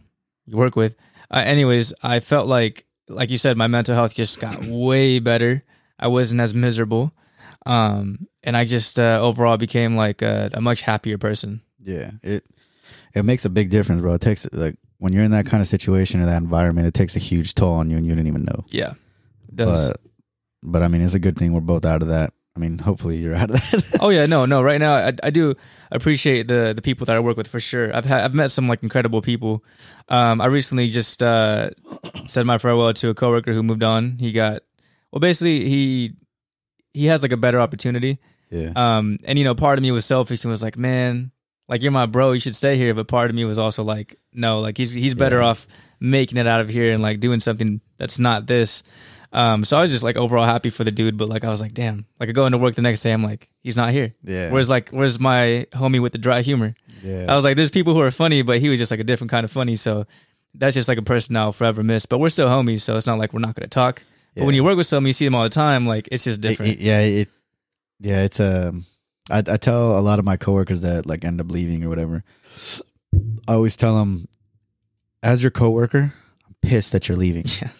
work 0.51 0.77
with. 0.77 0.97
Uh, 1.31 1.43
anyways, 1.45 1.93
I 2.03 2.21
felt 2.21 2.47
like, 2.47 2.85
like 3.09 3.31
you 3.31 3.39
said, 3.39 3.57
my 3.57 3.67
mental 3.67 3.95
health 3.95 4.15
just 4.15 4.41
got 4.41 4.65
way 4.65 5.19
better. 5.19 5.63
I 5.99 6.09
wasn't 6.09 6.41
as 6.41 6.55
miserable, 6.55 7.13
um, 7.67 8.27
and 8.43 8.57
I 8.57 8.65
just 8.65 8.99
uh, 8.99 9.21
overall 9.21 9.57
became 9.57 9.97
like 9.97 10.23
a, 10.23 10.51
a 10.55 10.61
much 10.61 10.83
happier 10.83 11.19
person. 11.19 11.61
Yeah, 11.83 12.13
it 12.23 12.45
it 13.15 13.25
makes 13.25 13.45
a 13.45 13.51
big 13.51 13.71
difference, 13.71 14.01
bro. 14.01 14.15
It 14.15 14.21
takes 14.21 14.49
like 14.53 14.77
when 14.99 15.13
you're 15.13 15.25
in 15.25 15.33
that 15.33 15.47
kind 15.47 15.61
of 15.61 15.69
situation 15.69 16.21
or 16.21 16.27
that 16.27 16.41
environment, 16.43 16.87
it 16.87 16.95
takes 16.95 17.17
a 17.17 17.21
huge 17.21 17.55
toll 17.55 17.75
on 17.75 17.91
you, 17.91 17.97
and 17.97 18.07
you 18.07 18.15
didn't 18.15 18.29
even 18.29 18.45
know. 18.45 18.65
Yeah, 18.69 18.95
it 19.49 19.57
does. 19.57 19.89
But 19.91 20.01
but 20.63 20.83
I 20.83 20.89
mean, 20.89 21.03
it's 21.03 21.15
a 21.15 21.19
good 21.19 21.37
thing 21.37 21.53
we're 21.53 21.61
both 21.61 21.85
out 21.85 22.03
of 22.03 22.09
that. 22.09 22.33
I 22.57 22.59
mean, 22.61 22.79
hopefully 22.79 23.17
you're 23.19 23.35
out 23.35 23.51
of 23.51 23.57
that. 23.57 23.99
oh 24.01 24.09
yeah, 24.11 24.27
no, 24.27 24.45
no. 24.45 24.61
Right 24.63 24.81
now, 24.81 24.95
I, 24.97 25.13
I 25.23 25.31
do 25.31 25.55
appreciate 25.93 26.49
the 26.49 26.73
the 26.75 26.83
people 26.83 27.07
that 27.07 27.17
I 27.17 27.21
work 27.21 27.37
with 27.37 27.47
for 27.49 27.61
sure. 27.61 27.95
I've 27.95 28.05
had 28.05 28.25
I've 28.25 28.35
met 28.35 28.51
some 28.51 28.67
like 28.69 28.83
incredible 28.83 29.23
people. 29.23 29.65
Um, 30.09 30.41
I 30.41 30.47
recently 30.47 30.89
just 30.89 31.23
uh, 31.23 31.71
said 32.27 32.47
my 32.47 32.59
farewell 32.59 32.93
to 32.93 33.09
a 33.11 33.15
coworker 33.15 33.53
who 33.53 33.63
moved 33.63 33.83
on. 33.85 34.17
He 34.19 34.33
got 34.33 34.63
well, 35.13 35.21
basically 35.21 35.69
he 35.69 36.15
he 36.93 37.07
has 37.07 37.23
like 37.23 37.33
a 37.33 37.37
better 37.37 37.61
opportunity. 37.61 38.19
yeah, 38.51 38.73
Um, 38.75 39.19
and 39.25 39.39
you 39.39 39.45
know, 39.45 39.55
part 39.55 39.79
of 39.79 39.83
me 39.83 39.93
was 39.93 40.05
selfish 40.05 40.43
and 40.45 40.51
was 40.51 40.63
like, 40.63 40.77
man, 40.77 41.31
like 41.69 41.83
you're 41.83 41.93
my 41.93 42.07
bro, 42.07 42.33
you 42.33 42.41
should 42.41 42.57
stay 42.57 42.77
here. 42.77 42.95
But 42.95 43.07
part 43.07 43.31
of 43.31 43.37
me 43.37 43.45
was 43.45 43.59
also 43.61 43.85
like, 43.85 44.19
no, 44.33 44.59
like 44.61 44.77
he's 44.77 44.93
he's 44.93 45.15
better 45.15 45.39
Yeah. 45.39 45.47
off 45.47 45.69
making 46.01 46.37
it 46.37 46.49
out 46.49 46.61
of 46.61 46.69
here 46.69 46.93
and 46.93 47.01
like 47.03 47.21
doing 47.21 47.39
something 47.39 47.81
that's 47.97 48.19
not 48.19 48.49
this. 48.49 48.83
Um, 49.33 49.65
so 49.65 49.77
I 49.79 49.83
was 49.83 49.91
just 49.93 50.03
like 50.03 50.17
overall 50.17 50.45
happy 50.45 50.71
for 50.71 50.83
the 50.83 50.91
dude, 50.91 51.17
but 51.17 51.29
like 51.29 51.45
I 51.45 51.49
was 51.51 51.61
like, 51.61 51.73
damn, 51.75 52.05
like 52.19 52.29
I 52.29 52.33
go 52.33 52.47
into 52.47 52.59
work 52.59 52.75
the 52.75 52.83
next 52.83 53.03
day, 53.03 53.13
I'm 53.13 53.23
like, 53.23 53.49
he's 53.63 53.77
not 53.77 53.91
here. 53.91 54.13
yeah, 54.25 54.51
Where's 54.51 54.69
like, 54.69 54.89
where's 54.91 55.21
my 55.21 55.67
homie 55.73 56.01
with 56.03 56.13
the 56.13 56.19
dry 56.19 56.43
humor? 56.43 56.75
yeah. 57.03 57.27
I 57.29 57.37
was 57.37 57.45
like, 57.45 57.57
there's 57.57 57.71
people 57.71 57.95
who 57.95 58.01
are 58.01 58.11
funny, 58.11 58.43
but 58.43 58.59
he 58.59 58.69
was 58.69 58.79
just 58.81 58.91
like 58.91 58.99
a 59.01 59.05
different 59.05 59.31
kind 59.31 59.45
of 59.45 59.51
funny. 59.53 59.77
So 59.77 60.07
that's 60.55 60.75
just 60.75 60.89
like 60.89 60.99
a 60.99 61.03
person 61.03 61.37
I'll 61.37 61.53
forever 61.53 61.83
miss. 61.85 62.07
But 62.07 62.19
we're 62.19 62.29
still 62.31 62.49
homies, 62.49 62.81
so 62.81 62.97
it's 62.97 63.07
not 63.07 63.19
like 63.19 63.33
we're 63.33 63.39
not 63.41 63.55
gonna 63.55 63.69
talk. 63.69 64.03
But 64.37 64.47
when 64.47 64.55
you 64.57 64.65
work 64.65 64.77
with 64.77 64.87
someone, 64.89 65.07
you 65.07 65.13
see 65.13 65.25
them 65.27 65.35
all 65.37 65.45
the 65.45 65.49
time. 65.51 65.87
Like 65.87 66.09
it's 66.11 66.25
just 66.25 66.39
It- 66.39 66.43
different. 66.43 66.73
it- 66.73 66.81
yeah, 66.81 67.01
it 67.01 67.29
yeah, 68.01 68.23
it's 68.23 68.41
um 68.41 68.85
I 69.31 69.39
I 69.47 69.57
tell 69.59 69.97
a 69.97 70.01
lot 70.03 70.19
of 70.19 70.25
my 70.25 70.37
coworkers 70.37 70.81
that 70.81 71.07
like 71.07 71.25
end 71.25 71.41
up 71.41 71.51
leaving 71.53 71.85
or 71.85 71.89
whatever. 71.89 72.25
I 73.47 73.55
always 73.55 73.77
tell 73.77 73.97
them 73.97 74.27
as 75.23 75.43
your 75.43 75.51
coworker, 75.53 76.13
I'm 76.47 76.55
pissed 76.63 76.93
that 76.93 77.09
you're 77.09 77.19
leaving. 77.19 77.45
yeah, 77.63 77.71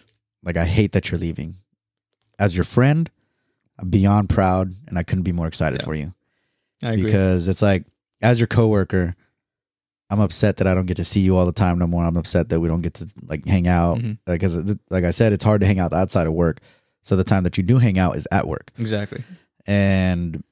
Like 0.43 0.57
I 0.57 0.65
hate 0.65 0.93
that 0.93 1.11
you're 1.11 1.19
leaving. 1.19 1.55
As 2.39 2.55
your 2.55 2.63
friend, 2.63 3.09
I'm 3.79 3.89
beyond 3.89 4.29
proud 4.29 4.73
and 4.87 4.97
I 4.97 5.03
couldn't 5.03 5.23
be 5.23 5.31
more 5.31 5.47
excited 5.47 5.81
Yeah. 5.81 5.85
for 5.85 5.95
you. 5.95 6.13
I 6.83 6.93
agree. 6.93 7.03
Because 7.03 7.47
it's 7.47 7.61
like 7.61 7.85
as 8.21 8.39
your 8.39 8.47
coworker, 8.47 9.15
I'm 10.09 10.19
upset 10.19 10.57
that 10.57 10.67
I 10.67 10.73
don't 10.73 10.87
get 10.87 10.97
to 10.97 11.05
see 11.05 11.21
you 11.21 11.37
all 11.37 11.45
the 11.45 11.51
time 11.51 11.79
no 11.79 11.87
more. 11.87 12.03
I'm 12.03 12.17
upset 12.17 12.49
that 12.49 12.59
we 12.59 12.67
don't 12.67 12.81
get 12.81 12.95
to 12.95 13.07
like 13.27 13.45
hang 13.45 13.67
out 13.67 13.99
mm-hmm. 13.99 14.13
because 14.25 14.55
like 14.89 15.03
I 15.03 15.11
said 15.11 15.31
it's 15.33 15.43
hard 15.43 15.61
to 15.61 15.67
hang 15.67 15.79
out 15.79 15.93
outside 15.93 16.27
of 16.27 16.33
work. 16.33 16.59
So 17.03 17.15
the 17.15 17.23
time 17.23 17.43
that 17.43 17.57
you 17.57 17.63
do 17.63 17.77
hang 17.77 17.97
out 17.97 18.15
is 18.15 18.27
at 18.31 18.47
work 18.47 18.71
exactly. 18.77 19.23
and 19.65 20.43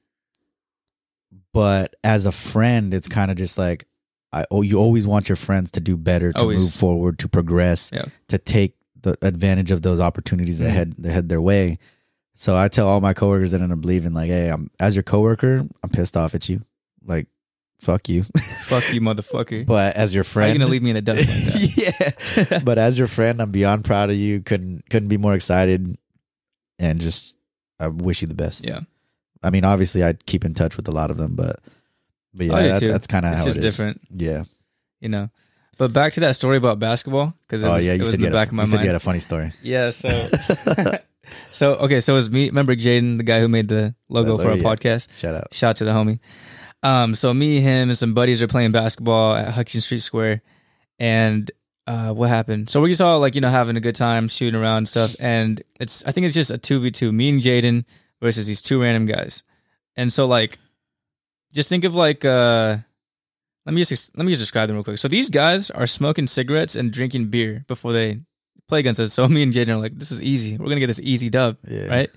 but 1.52 1.94
as 2.02 2.26
a 2.26 2.32
friend 2.32 2.92
it's 2.94 3.08
kind 3.08 3.30
of 3.30 3.36
just 3.36 3.56
like 3.58 3.86
i 4.32 4.44
oh 4.50 4.62
you 4.62 4.78
always 4.78 5.06
want 5.06 5.28
your 5.28 5.36
friends 5.36 5.70
to 5.72 5.80
do 5.80 5.96
better 5.96 6.32
to 6.32 6.40
Always. 6.40 6.60
move 6.60 6.72
forward 6.74 7.18
to 7.20 7.28
progress 7.28 7.90
Yeah. 7.92 8.06
to 8.28 8.38
take 8.38 8.74
the 9.02 9.16
advantage 9.22 9.70
of 9.70 9.82
those 9.82 10.00
opportunities 10.00 10.58
that 10.58 10.70
Mhm. 10.70 10.74
head 10.74 10.94
that 10.98 11.12
head 11.12 11.28
their 11.28 11.40
way 11.40 11.78
so 12.34 12.56
i 12.56 12.68
tell 12.68 12.88
all 12.88 13.00
my 13.00 13.12
coworkers 13.14 13.50
that 13.52 13.60
end 13.60 13.72
up 13.72 13.84
leaving 13.84 14.12
like 14.14 14.28
hey 14.28 14.48
i'm 14.50 14.70
as 14.78 14.96
your 14.96 15.02
coworker 15.02 15.66
i'm 15.82 15.90
pissed 15.90 16.16
off 16.16 16.34
at 16.34 16.48
you 16.48 16.62
like 17.04 17.26
fuck 17.80 18.08
you 18.08 18.22
Fuck 18.66 18.92
you, 18.92 19.00
motherfucker. 19.00 19.64
but 19.66 19.96
as 19.96 20.14
your 20.14 20.22
friend 20.24 20.50
you're 20.50 20.58
gonna 20.58 20.70
leave 20.70 20.82
me 20.82 20.90
in 20.90 20.96
the 20.96 21.02
dust 21.02 21.26
like 21.54 21.76
yeah 22.50 22.58
but 22.64 22.76
as 22.78 22.98
your 22.98 23.08
friend 23.08 23.40
i'm 23.40 23.50
beyond 23.50 23.84
proud 23.84 24.10
of 24.10 24.16
you 24.16 24.40
couldn't 24.40 24.88
couldn't 24.90 25.08
be 25.08 25.16
more 25.18 25.34
excited 25.34 25.96
and 26.78 27.00
just 27.00 27.34
I 27.78 27.88
wish 27.88 28.20
you 28.20 28.28
the 28.28 28.34
best. 28.34 28.62
Yeah. 28.66 28.80
I 29.42 29.48
mean, 29.48 29.64
obviously, 29.64 30.02
I'd 30.02 30.26
keep 30.26 30.44
in 30.44 30.52
touch 30.52 30.76
with 30.76 30.86
a 30.86 30.90
lot 30.92 31.10
of 31.10 31.16
them, 31.16 31.34
but 31.34 31.56
but 32.34 32.46
yeah, 32.46 32.52
I 32.54 32.62
that, 32.68 32.80
that's 32.80 33.06
kind 33.06 33.24
of 33.24 33.32
It's 33.32 33.40
how 33.40 33.44
just 33.46 33.56
it 33.56 33.64
is. 33.64 33.72
different, 33.74 34.00
Yeah. 34.10 34.44
you 35.00 35.08
know. 35.08 35.30
But 35.80 35.94
back 35.94 36.12
to 36.12 36.20
that 36.20 36.36
story 36.36 36.58
about 36.58 36.78
basketball 36.78 37.32
because 37.46 37.64
it 37.64 37.66
oh 37.66 37.76
was, 37.76 37.86
yeah, 37.86 37.94
you 37.94 38.04
said 38.04 38.16
in 38.16 38.20
you 38.20 38.30
the 38.30 38.36
had, 38.36 38.42
back 38.42 38.48
a, 38.48 38.50
of 38.50 38.52
my 38.52 38.62
you 38.64 38.66
said 38.66 38.76
mind. 38.76 38.84
you 38.84 38.88
had 38.90 38.96
a 38.96 39.00
funny 39.00 39.18
story. 39.18 39.52
Yeah, 39.62 39.88
so 39.88 40.10
so 41.50 41.76
okay, 41.76 42.00
so 42.00 42.12
it 42.12 42.16
was 42.16 42.28
me. 42.28 42.48
Remember 42.48 42.76
Jaden, 42.76 43.16
the 43.16 43.22
guy 43.22 43.40
who 43.40 43.48
made 43.48 43.68
the 43.68 43.94
logo 44.10 44.36
for 44.36 44.50
our 44.50 44.58
yeah. 44.58 44.62
podcast. 44.62 45.08
Shout 45.16 45.34
out. 45.34 45.54
Shout 45.54 45.70
out 45.70 45.76
to 45.76 45.86
the 45.86 45.92
homie. 45.92 46.18
Um, 46.82 47.14
so 47.14 47.32
me, 47.32 47.62
him, 47.62 47.88
and 47.88 47.96
some 47.96 48.12
buddies 48.12 48.42
are 48.42 48.46
playing 48.46 48.72
basketball 48.72 49.34
at 49.34 49.48
Hutchinson 49.52 49.80
Street 49.80 50.02
Square, 50.02 50.42
and 50.98 51.50
uh, 51.86 52.12
what 52.12 52.28
happened? 52.28 52.68
So 52.68 52.82
we 52.82 52.90
just 52.90 53.00
all 53.00 53.18
like 53.18 53.34
you 53.34 53.40
know 53.40 53.48
having 53.48 53.78
a 53.78 53.80
good 53.80 53.96
time, 53.96 54.28
shooting 54.28 54.60
around 54.60 54.76
and 54.76 54.88
stuff, 54.88 55.16
and 55.18 55.62
it's 55.80 56.04
I 56.04 56.12
think 56.12 56.26
it's 56.26 56.34
just 56.34 56.50
a 56.50 56.58
two 56.58 56.80
v 56.80 56.90
two, 56.90 57.10
me 57.10 57.30
and 57.30 57.40
Jaden 57.40 57.86
versus 58.20 58.46
these 58.46 58.60
two 58.60 58.82
random 58.82 59.06
guys, 59.06 59.44
and 59.96 60.12
so 60.12 60.26
like, 60.26 60.58
just 61.54 61.70
think 61.70 61.84
of 61.84 61.94
like 61.94 62.22
uh, 62.26 62.76
let 63.66 63.74
me 63.74 63.82
just 63.84 64.16
let 64.16 64.24
me 64.24 64.32
just 64.32 64.42
describe 64.42 64.68
them 64.68 64.76
real 64.76 64.84
quick. 64.84 64.98
So 64.98 65.08
these 65.08 65.30
guys 65.30 65.70
are 65.70 65.86
smoking 65.86 66.26
cigarettes 66.26 66.76
and 66.76 66.92
drinking 66.92 67.26
beer 67.28 67.64
before 67.68 67.92
they 67.92 68.20
play 68.68 68.80
against 68.80 69.00
us. 69.00 69.12
So 69.12 69.26
me 69.28 69.42
and 69.42 69.52
Jaden 69.52 69.68
are 69.68 69.76
like, 69.76 69.98
this 69.98 70.10
is 70.12 70.20
easy. 70.22 70.56
We're 70.56 70.66
gonna 70.68 70.80
get 70.80 70.86
this 70.86 71.00
easy 71.00 71.28
dub 71.30 71.56
Yeah. 71.68 71.86
right? 71.88 72.10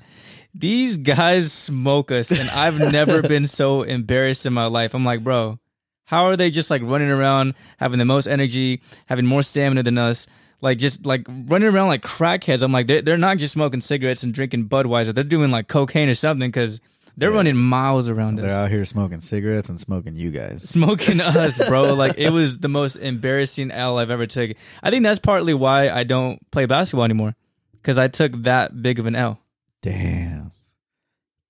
These 0.55 0.97
guys 0.99 1.51
smoke 1.51 2.11
us, 2.11 2.29
and 2.31 2.47
I've 2.51 2.79
never 2.91 3.21
been 3.23 3.47
so 3.47 3.81
embarrassed 3.81 4.45
in 4.45 4.53
my 4.53 4.65
life. 4.67 4.93
I'm 4.93 5.03
like, 5.03 5.23
bro, 5.23 5.59
how 6.05 6.25
are 6.25 6.37
they 6.37 6.51
just 6.51 6.69
like 6.69 6.81
running 6.83 7.09
around, 7.09 7.55
having 7.77 7.97
the 7.97 8.05
most 8.05 8.27
energy, 8.27 8.81
having 9.07 9.25
more 9.25 9.41
stamina 9.41 9.81
than 9.83 9.97
us? 9.97 10.27
Like 10.61 10.77
just 10.77 11.05
like 11.05 11.25
running 11.27 11.67
around 11.67 11.87
like 11.87 12.03
crackheads. 12.03 12.61
I'm 12.61 12.71
like, 12.71 12.87
they're, 12.87 13.01
they're 13.01 13.17
not 13.17 13.37
just 13.37 13.51
smoking 13.53 13.81
cigarettes 13.81 14.23
and 14.23 14.33
drinking 14.33 14.69
Budweiser. 14.69 15.13
They're 15.13 15.23
doing 15.23 15.49
like 15.51 15.67
cocaine 15.67 16.07
or 16.07 16.13
something 16.13 16.49
because 16.49 16.79
they're 17.17 17.29
Yeah. 17.31 17.35
running 17.37 17.55
miles 17.55 18.09
around 18.09 18.39
us. 18.39 18.45
They're 18.45 18.55
out 18.63 18.69
here 18.69 18.85
smoking 18.85 19.21
cigarettes 19.21 19.69
and 19.69 19.79
smoking 19.79 20.15
you 20.15 20.31
guys. 20.31 20.67
Smoking 20.69 21.21
us, 21.21 21.65
bro. 21.67 21.93
Like 21.93 22.17
it 22.17 22.31
was 22.31 22.59
the 22.59 22.69
most 22.69 22.95
embarrassing 22.95 23.71
L 23.71 23.97
I've 23.99 24.09
ever 24.11 24.25
taken. 24.25 24.55
I 24.81 24.89
think 24.89 25.03
that's 25.03 25.19
partly 25.19 25.53
why 25.53 25.89
I 25.89 26.03
don't 26.03 26.39
play 26.51 26.65
basketball 26.65 27.05
anymore. 27.05 27.35
Because 27.73 27.97
I 27.97 28.07
took 28.07 28.31
that 28.43 28.81
big 28.81 28.97
of 28.99 29.05
an 29.05 29.15
L. 29.15 29.39
Damn. 29.81 30.51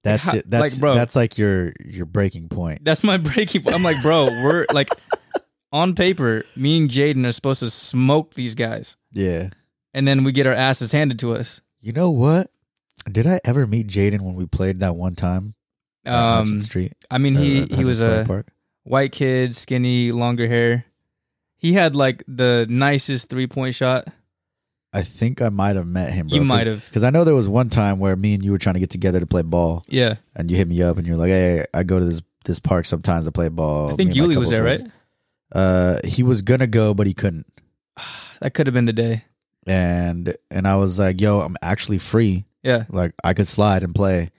That's 0.04 0.24
How- 0.24 0.38
it. 0.38 0.50
That's 0.50 0.74
like, 0.74 0.80
bro. 0.80 0.96
that's 0.96 1.16
like 1.16 1.38
your 1.38 1.74
your 1.86 2.06
breaking 2.06 2.50
point. 2.50 2.84
That's 2.84 3.04
my 3.04 3.18
breaking 3.30 3.62
point. 3.62 3.76
I'm 3.76 3.84
like, 3.84 4.02
bro, 4.02 4.26
we're 4.44 4.66
like 4.74 4.90
on 5.72 5.96
paper, 5.96 6.44
me 6.56 6.78
and 6.78 6.90
Jaden 6.90 7.26
are 7.26 7.32
supposed 7.32 7.62
to 7.62 7.70
smoke 7.70 8.34
these 8.34 8.54
guys. 8.56 8.98
Yeah. 9.12 9.50
And 9.94 10.08
then 10.08 10.24
we 10.24 10.32
get 10.32 10.46
our 10.48 10.54
asses 10.54 10.92
handed 10.92 11.20
to 11.20 11.34
us. 11.34 11.62
You 11.80 11.94
know 11.94 12.10
what? 12.10 12.50
Did 13.12 13.28
I 13.28 13.40
ever 13.44 13.68
meet 13.68 13.88
Jaden 13.88 14.22
when 14.22 14.36
we 14.36 14.46
played 14.46 14.80
that 14.80 14.96
one 14.96 15.16
time 15.16 15.56
Um, 16.06 16.62
Street? 16.62 16.94
I 17.12 17.18
mean, 17.18 17.36
uh, 17.38 17.42
he 17.42 17.60
Hudson 17.60 17.78
he 17.78 17.84
was 17.86 18.02
a 18.02 18.24
Park? 18.26 18.48
white 18.84 19.12
kid, 19.12 19.56
skinny, 19.56 20.12
longer 20.12 20.48
hair. 20.48 20.86
He 21.58 21.74
had 21.74 21.96
like 21.96 22.24
the 22.28 22.66
nicest 22.70 23.30
three 23.30 23.48
point 23.48 23.76
shot. 23.76 24.08
I 24.96 25.02
think 25.02 25.42
I 25.42 25.50
might 25.50 25.76
have 25.76 25.88
met 25.88 26.14
him. 26.14 26.28
Bro, 26.28 26.38
You 26.38 26.44
might 26.44 26.68
have. 26.68 26.86
because 26.86 27.04
I 27.04 27.10
know 27.10 27.24
there 27.24 27.34
was 27.34 27.50
one 27.50 27.70
time 27.70 27.98
where 28.00 28.16
me 28.16 28.36
and 28.36 28.44
you 28.46 28.52
were 28.52 28.58
trying 28.60 28.76
to 28.76 28.80
get 28.80 28.92
together 28.92 29.20
to 29.20 29.26
play 29.26 29.42
ball, 29.42 29.84
Yeah, 29.88 30.16
and 30.36 30.52
you 30.52 30.58
hit 30.58 30.68
me 30.68 30.82
up 30.84 30.98
and 30.98 31.08
you're 31.08 31.18
like, 31.18 31.30
"Hey, 31.30 31.66
I 31.74 31.84
go 31.84 31.98
to 32.00 32.06
this 32.06 32.22
this 32.46 32.60
park 32.60 32.86
sometimes 32.86 33.26
to 33.26 33.32
play 33.32 33.50
ball." 33.50 33.92
I 33.92 33.96
think 33.96 34.12
Me 34.12 34.20
and 34.20 34.28
my 34.30 34.34
Yuli 34.36 34.38
was 34.38 34.50
there, 34.52 34.64
right? 34.64 34.82
Uh, 35.52 36.00
he 36.04 36.22
was 36.24 36.42
gonna 36.42 36.68
go, 36.68 36.94
but 36.94 37.08
he 37.08 37.14
couldn't, 37.14 37.48
That 38.42 38.54
could 38.54 38.68
have 38.68 38.74
been 38.74 38.86
the 38.86 38.94
day. 38.94 39.24
and 39.66 40.36
and 40.52 40.68
I 40.68 40.76
was 40.76 41.00
like, 41.00 41.20
"Yo, 41.22 41.40
I'm 41.42 41.56
actually 41.62 41.98
free. 41.98 42.46
Yeah, 42.64 42.86
Like 42.90 43.14
I 43.24 43.34
could 43.34 43.48
slide 43.48 43.84
and 43.84 43.94
play." 43.94 44.30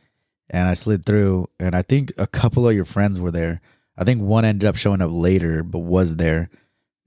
And 0.50 0.68
I 0.68 0.74
slid 0.74 1.04
through, 1.06 1.48
and 1.58 1.74
I 1.74 1.82
think 1.82 2.12
a 2.18 2.26
couple 2.26 2.68
of 2.68 2.74
your 2.76 2.84
friends 2.84 3.18
were 3.20 3.30
there. 3.30 3.60
I 3.96 4.04
think 4.04 4.20
one 4.22 4.44
ended 4.44 4.68
up 4.68 4.76
showing 4.76 5.00
up 5.00 5.10
later, 5.12 5.62
but 5.62 5.78
was 5.78 6.16
there, 6.16 6.50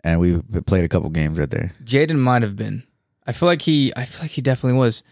and 0.04 0.20
we 0.20 0.42
played 0.66 0.84
a 0.84 0.90
couple 0.90 1.10
games 1.12 1.38
right 1.40 1.50
there. 1.50 1.72
Jaden 1.84 2.18
might 2.18 2.42
have 2.42 2.56
been. 2.56 2.84
I 3.28 3.34
feel 3.34 3.48
like 3.48 3.62
he. 3.62 3.94
I 3.96 4.06
feel 4.06 4.24
like 4.24 4.32
he 4.32 4.42
definitely 4.42 4.80
was. 4.80 5.04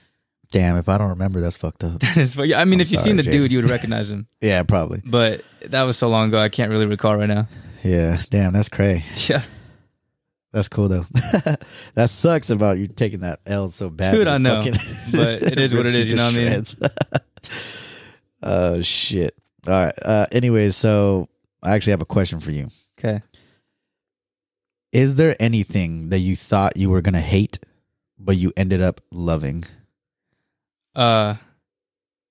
Damn, 0.51 0.75
if 0.77 0.89
I 0.89 0.97
don't 0.97 1.09
remember, 1.09 1.39
that's 1.39 1.55
fucked 1.57 1.83
up. 1.83 2.01
But 2.15 2.47
yeah, 2.47 2.59
I 2.59 2.65
mean, 2.65 2.79
I'm 2.79 2.81
if 2.81 2.91
you 2.91 2.97
seen 2.97 3.15
the 3.17 3.23
dude, 3.23 3.51
you 3.51 3.61
would 3.61 3.69
recognize 3.77 4.09
him. 4.11 4.27
yeah, 4.41 4.63
probably. 4.63 5.01
But 5.05 5.41
that 5.67 5.83
was 5.83 5.97
so 5.97 6.09
long 6.09 6.29
ago, 6.29 6.39
I 6.39 6.49
can't 6.49 6.71
really 6.71 6.85
recall 6.87 7.15
right 7.15 7.27
now. 7.29 7.47
Yeah, 7.83 8.19
damn, 8.31 8.53
that's 8.53 8.69
cray. 8.69 9.03
Yeah, 9.29 9.43
That's 10.55 10.69
cool 10.69 10.87
though. 10.87 11.03
that 11.95 12.09
sucks 12.09 12.49
about 12.49 12.77
you 12.77 12.87
taking 12.87 13.19
that 13.19 13.41
L 13.45 13.67
so 13.69 13.89
bad. 13.89 14.13
Dude, 14.13 14.25
I 14.27 14.37
know. 14.37 14.63
But 15.11 15.41
it 15.43 15.59
is 15.59 15.75
what 15.75 15.85
it 15.85 15.93
is, 15.95 16.09
you 16.09 16.15
know 16.15 16.27
what 16.27 16.35
I 16.35 16.37
mean? 16.37 16.63
oh 18.43 18.81
shit. 18.81 19.35
All 19.67 19.83
right. 19.83 19.93
Uh 20.01 20.27
anyways, 20.31 20.77
so 20.77 21.27
I 21.61 21.75
actually 21.75 21.91
have 21.91 22.01
a 22.01 22.05
question 22.05 22.39
for 22.39 22.51
you. 22.51 22.69
okay. 22.97 23.21
Is 24.93 25.17
there 25.17 25.35
anything 25.41 26.07
that 26.09 26.19
you 26.19 26.37
thought 26.37 26.77
you 26.77 26.89
were 26.89 27.01
gonna 27.01 27.19
hate, 27.19 27.59
but 28.17 28.37
you 28.37 28.53
ended 28.55 28.81
up 28.81 29.01
loving? 29.11 29.65
Uh, 30.95 31.35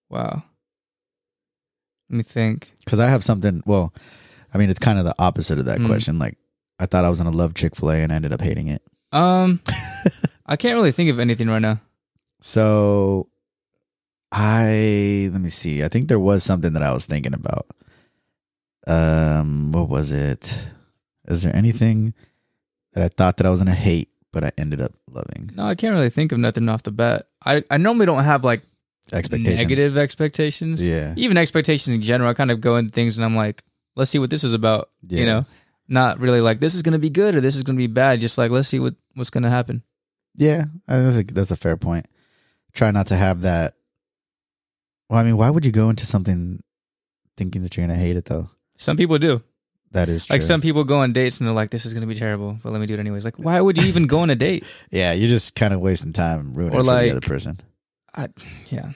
wow. 0.08 0.42
Let 2.08 2.16
me 2.16 2.22
think. 2.22 2.72
Because 2.86 3.00
I 3.00 3.08
have 3.08 3.22
something 3.22 3.62
well, 3.66 3.92
I 4.54 4.56
mean 4.56 4.70
it's 4.70 4.78
kind 4.78 4.98
of 4.98 5.04
the 5.04 5.14
opposite 5.18 5.58
of 5.58 5.66
that 5.66 5.80
Mm. 5.80 5.86
question. 5.86 6.18
Like 6.18 6.38
I 6.78 6.86
thought 6.86 7.04
I 7.04 7.08
was 7.08 7.18
gonna 7.18 7.30
love 7.36 7.54
Chick 7.54 7.76
fil 7.76 7.90
A 7.90 7.96
and 8.02 8.12
I 8.12 8.16
ended 8.16 8.32
up 8.32 8.40
hating 8.40 8.68
it. 8.68 8.82
Um, 9.12 9.60
I 10.46 10.56
can't 10.56 10.74
really 10.74 10.92
think 10.92 11.10
of 11.10 11.18
anything 11.20 11.48
right 11.48 11.62
now. 11.62 11.80
So 12.40 13.28
I 14.32 15.28
let 15.32 15.40
me 15.40 15.48
see. 15.48 15.82
I 15.84 15.88
think 15.88 16.08
there 16.08 16.18
was 16.18 16.42
something 16.44 16.72
that 16.72 16.82
I 16.82 16.92
was 16.92 17.06
thinking 17.06 17.34
about. 17.34 17.66
Um 18.86 19.72
what 19.72 19.88
was 19.88 20.10
it? 20.10 20.58
Is 21.28 21.42
there 21.42 21.54
anything 21.56 22.12
that 22.92 23.02
I 23.02 23.08
thought 23.08 23.38
that 23.38 23.46
I 23.46 23.50
was 23.50 23.60
gonna 23.60 23.72
hate, 23.72 24.08
but 24.32 24.44
I 24.44 24.50
ended 24.58 24.80
up 24.80 24.92
loving? 25.10 25.50
No, 25.54 25.66
I 25.66 25.74
can't 25.74 25.94
really 25.94 26.10
think 26.10 26.32
of 26.32 26.38
nothing 26.38 26.68
off 26.68 26.82
the 26.82 26.90
bat. 26.90 27.26
I, 27.44 27.62
I 27.70 27.76
normally 27.78 28.06
don't 28.06 28.24
have 28.24 28.44
like 28.44 28.62
Expectations. 29.12 29.56
negative 29.58 29.96
expectations. 29.98 30.84
Yeah. 30.86 31.12
Even 31.16 31.36
expectations 31.36 31.94
in 31.94 32.00
general. 32.02 32.30
I 32.30 32.34
kind 32.34 32.50
of 32.50 32.60
go 32.62 32.76
into 32.76 32.90
things 32.90 33.16
and 33.18 33.24
I'm 33.24 33.36
like, 33.36 33.62
let's 33.96 34.10
see 34.10 34.18
what 34.18 34.30
this 34.30 34.44
is 34.44 34.54
about. 34.54 34.88
Yeah. 35.06 35.20
You 35.20 35.26
know, 35.26 35.46
not 35.88 36.18
really 36.20 36.40
like 36.40 36.60
this 36.60 36.74
is 36.74 36.82
gonna 36.82 36.98
be 36.98 37.10
good 37.10 37.34
or 37.34 37.40
this 37.40 37.56
is 37.56 37.62
gonna 37.62 37.76
be 37.78 37.86
bad. 37.86 38.20
Just 38.20 38.38
like 38.38 38.50
let's 38.50 38.68
see 38.68 38.78
what 38.80 38.94
what's 39.14 39.30
gonna 39.30 39.50
happen. 39.50 39.82
Yeah. 40.34 40.64
I- 40.88 40.98
That's 41.00 41.16
a 41.18 41.22
that's 41.24 41.50
a 41.50 41.56
fair 41.56 41.76
point. 41.76 42.06
Try 42.72 42.90
not 42.90 43.06
to 43.08 43.16
have 43.16 43.42
that 43.42 43.74
well, 45.08 45.20
I 45.20 45.22
mean, 45.22 45.36
why 45.36 45.50
would 45.50 45.64
you 45.66 45.72
go 45.72 45.90
into 45.90 46.06
something 46.06 46.62
thinking 47.36 47.62
that 47.62 47.76
you're 47.76 47.86
gonna 47.86 47.98
hate 47.98 48.16
it 48.16 48.24
though? 48.24 48.48
Some 48.78 48.96
people 48.96 49.18
do. 49.18 49.42
That 49.92 50.08
is 50.08 50.26
true. 50.26 50.34
Like 50.34 50.42
some 50.42 50.60
people 50.60 50.82
go 50.82 50.98
on 50.98 51.12
dates 51.12 51.38
and 51.38 51.46
they're 51.46 51.54
like, 51.54 51.70
this 51.70 51.86
is 51.86 51.94
gonna 51.94 52.06
be 52.06 52.16
terrible, 52.16 52.58
but 52.62 52.72
let 52.72 52.80
me 52.80 52.86
do 52.86 52.94
it 52.94 53.00
anyways. 53.00 53.24
Like, 53.24 53.38
why 53.38 53.60
would 53.60 53.78
you 53.80 53.86
even 53.86 54.06
go 54.08 54.20
on 54.20 54.30
a 54.30 54.34
date? 54.34 54.64
yeah, 54.90 55.12
you're 55.12 55.28
just 55.28 55.54
kind 55.54 55.72
of 55.72 55.80
wasting 55.80 56.12
time 56.12 56.40
and 56.40 56.56
ruining 56.56 56.74
Or 56.76 56.80
it 56.80 56.84
for 56.84 56.86
like- 56.92 57.10
the 57.10 57.16
other 57.18 57.20
person. 57.28 57.60
I, 58.16 58.28
yeah. 58.70 58.92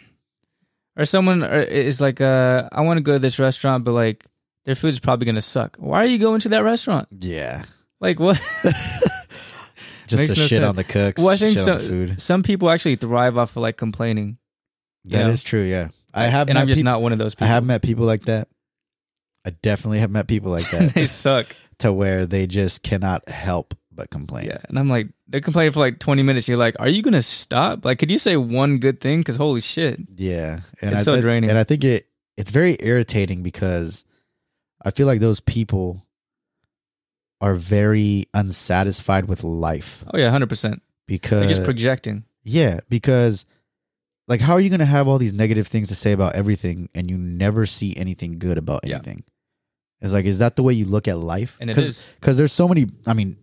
Or 0.97 1.05
someone 1.05 1.45
is 1.45 2.01
like, 2.01 2.21
uh, 2.21 2.69
I 2.73 2.81
want 2.81 2.99
to 2.99 3.03
go 3.03 3.13
to 3.13 3.19
this 3.21 3.39
restaurant, 3.39 3.85
but 3.85 3.93
like 3.93 4.25
their 4.69 4.75
food 4.75 4.93
is 4.93 5.01
probably 5.01 5.25
gonna 5.25 5.41
suck. 5.41 5.77
Why 5.79 6.03
are 6.03 6.07
you 6.07 6.19
going 6.19 6.41
to 6.41 6.51
that 6.51 6.59
restaurant? 6.63 7.09
Yeah. 7.11 7.63
Like 8.01 8.21
what? 8.21 8.37
Just 10.07 10.23
Makes 10.23 10.35
to 10.35 10.41
no 10.41 10.47
shit 10.47 10.57
sense. 10.57 10.65
on 10.67 10.77
the 10.77 10.85
cooks. 10.85 11.23
Well, 11.23 11.31
I 11.33 11.37
think 11.39 11.57
shit 11.57 11.65
so- 11.65 11.73
on 11.73 11.79
the 11.79 11.85
food. 11.85 12.21
Some 12.21 12.43
people 12.43 12.69
actually 12.71 12.97
thrive 12.97 13.37
off 13.39 13.57
of 13.57 13.63
like 13.63 13.77
complaining. 13.79 14.37
That 15.07 15.25
you 15.27 15.33
is 15.33 15.43
true. 15.43 15.63
Yeah, 15.63 15.89
I 16.13 16.25
have. 16.25 16.51
and 16.51 16.59
I'm 16.59 16.69
just 16.69 16.83
not 16.85 17.01
one 17.01 17.13
of 17.13 17.19
those 17.19 17.35
people. 17.35 17.47
I 17.47 17.49
have 17.51 17.65
met 17.65 17.81
people 17.83 18.05
like 18.05 18.27
that. 18.27 18.49
I 19.47 19.51
definitely 19.51 20.01
have 20.01 20.11
met 20.11 20.29
people 20.29 20.51
like 20.51 20.69
that 20.71 20.91
they 20.95 21.07
suck. 21.07 21.47
to 21.79 21.93
where 21.93 22.27
they 22.27 22.47
just 22.47 22.83
cannot 22.83 23.27
help 23.29 23.75
but 23.91 24.11
complain. 24.11 24.47
Yeah, 24.49 24.59
and 24.69 24.79
I'm 24.79 24.91
like, 24.91 25.09
they're 25.29 25.41
complaining 25.41 25.73
for 25.73 25.81
like 25.81 25.99
20 25.99 26.23
minutes. 26.23 26.47
You're 26.49 26.59
like, 26.59 26.77
are 26.79 26.89
you 26.89 27.01
gonna 27.03 27.23
stop? 27.23 27.85
Like, 27.87 27.99
could 27.99 28.11
you 28.11 28.19
say 28.19 28.37
one 28.37 28.79
good 28.79 29.01
thing? 29.01 29.21
Because 29.21 29.37
holy 29.37 29.61
shit, 29.63 29.99
Yeah, 30.17 30.61
and 30.83 30.93
It's 30.93 31.03
I, 31.03 31.05
so 31.05 31.21
draining. 31.23 31.49
And 31.49 31.59
I 31.59 31.65
think 31.65 31.85
it 31.85 32.07
it's 32.37 32.51
very 32.51 32.77
irritating 32.81 33.43
because 33.43 34.05
I 34.85 34.91
feel 34.91 35.07
like 35.07 35.21
those 35.21 35.41
people 35.41 36.03
are 37.41 37.55
very 37.55 38.27
unsatisfied 38.35 39.27
with 39.27 39.45
life 39.45 40.05
oh 40.13 40.19
yeah, 40.19 40.25
100. 40.27 40.49
percent 40.49 40.83
because 41.07 41.41
They're 41.41 41.49
just 41.49 41.65
projecting. 41.65 42.25
yeah, 42.43 42.81
because 42.89 43.47
like 44.27 44.41
how 44.41 44.55
are 44.55 44.61
you 44.61 44.69
going 44.71 44.81
to 44.81 44.85
have 44.87 45.09
all 45.09 45.19
these 45.19 45.33
negative 45.35 45.67
things 45.67 45.89
to 45.89 45.95
say 45.95 46.13
about 46.13 46.35
everything 46.35 46.89
and 46.95 47.11
you 47.11 47.17
never 47.17 47.65
see 47.67 47.97
anything 47.97 48.39
good 48.39 48.59
about 48.59 48.81
Yeah. 48.85 48.97
anything? 48.97 49.25
It's 50.01 50.13
like 50.13 50.27
is 50.27 50.39
that 50.41 50.57
the 50.57 50.63
way 50.63 50.75
you 50.75 50.85
look 50.85 51.09
at 51.09 51.19
life? 51.19 51.57
And 51.61 51.71
it 51.71 51.79
is. 51.79 52.11
because 52.21 52.37
there's 52.39 52.53
so 52.53 52.69
many. 52.69 52.87
I 53.07 53.15
mean, 53.15 53.37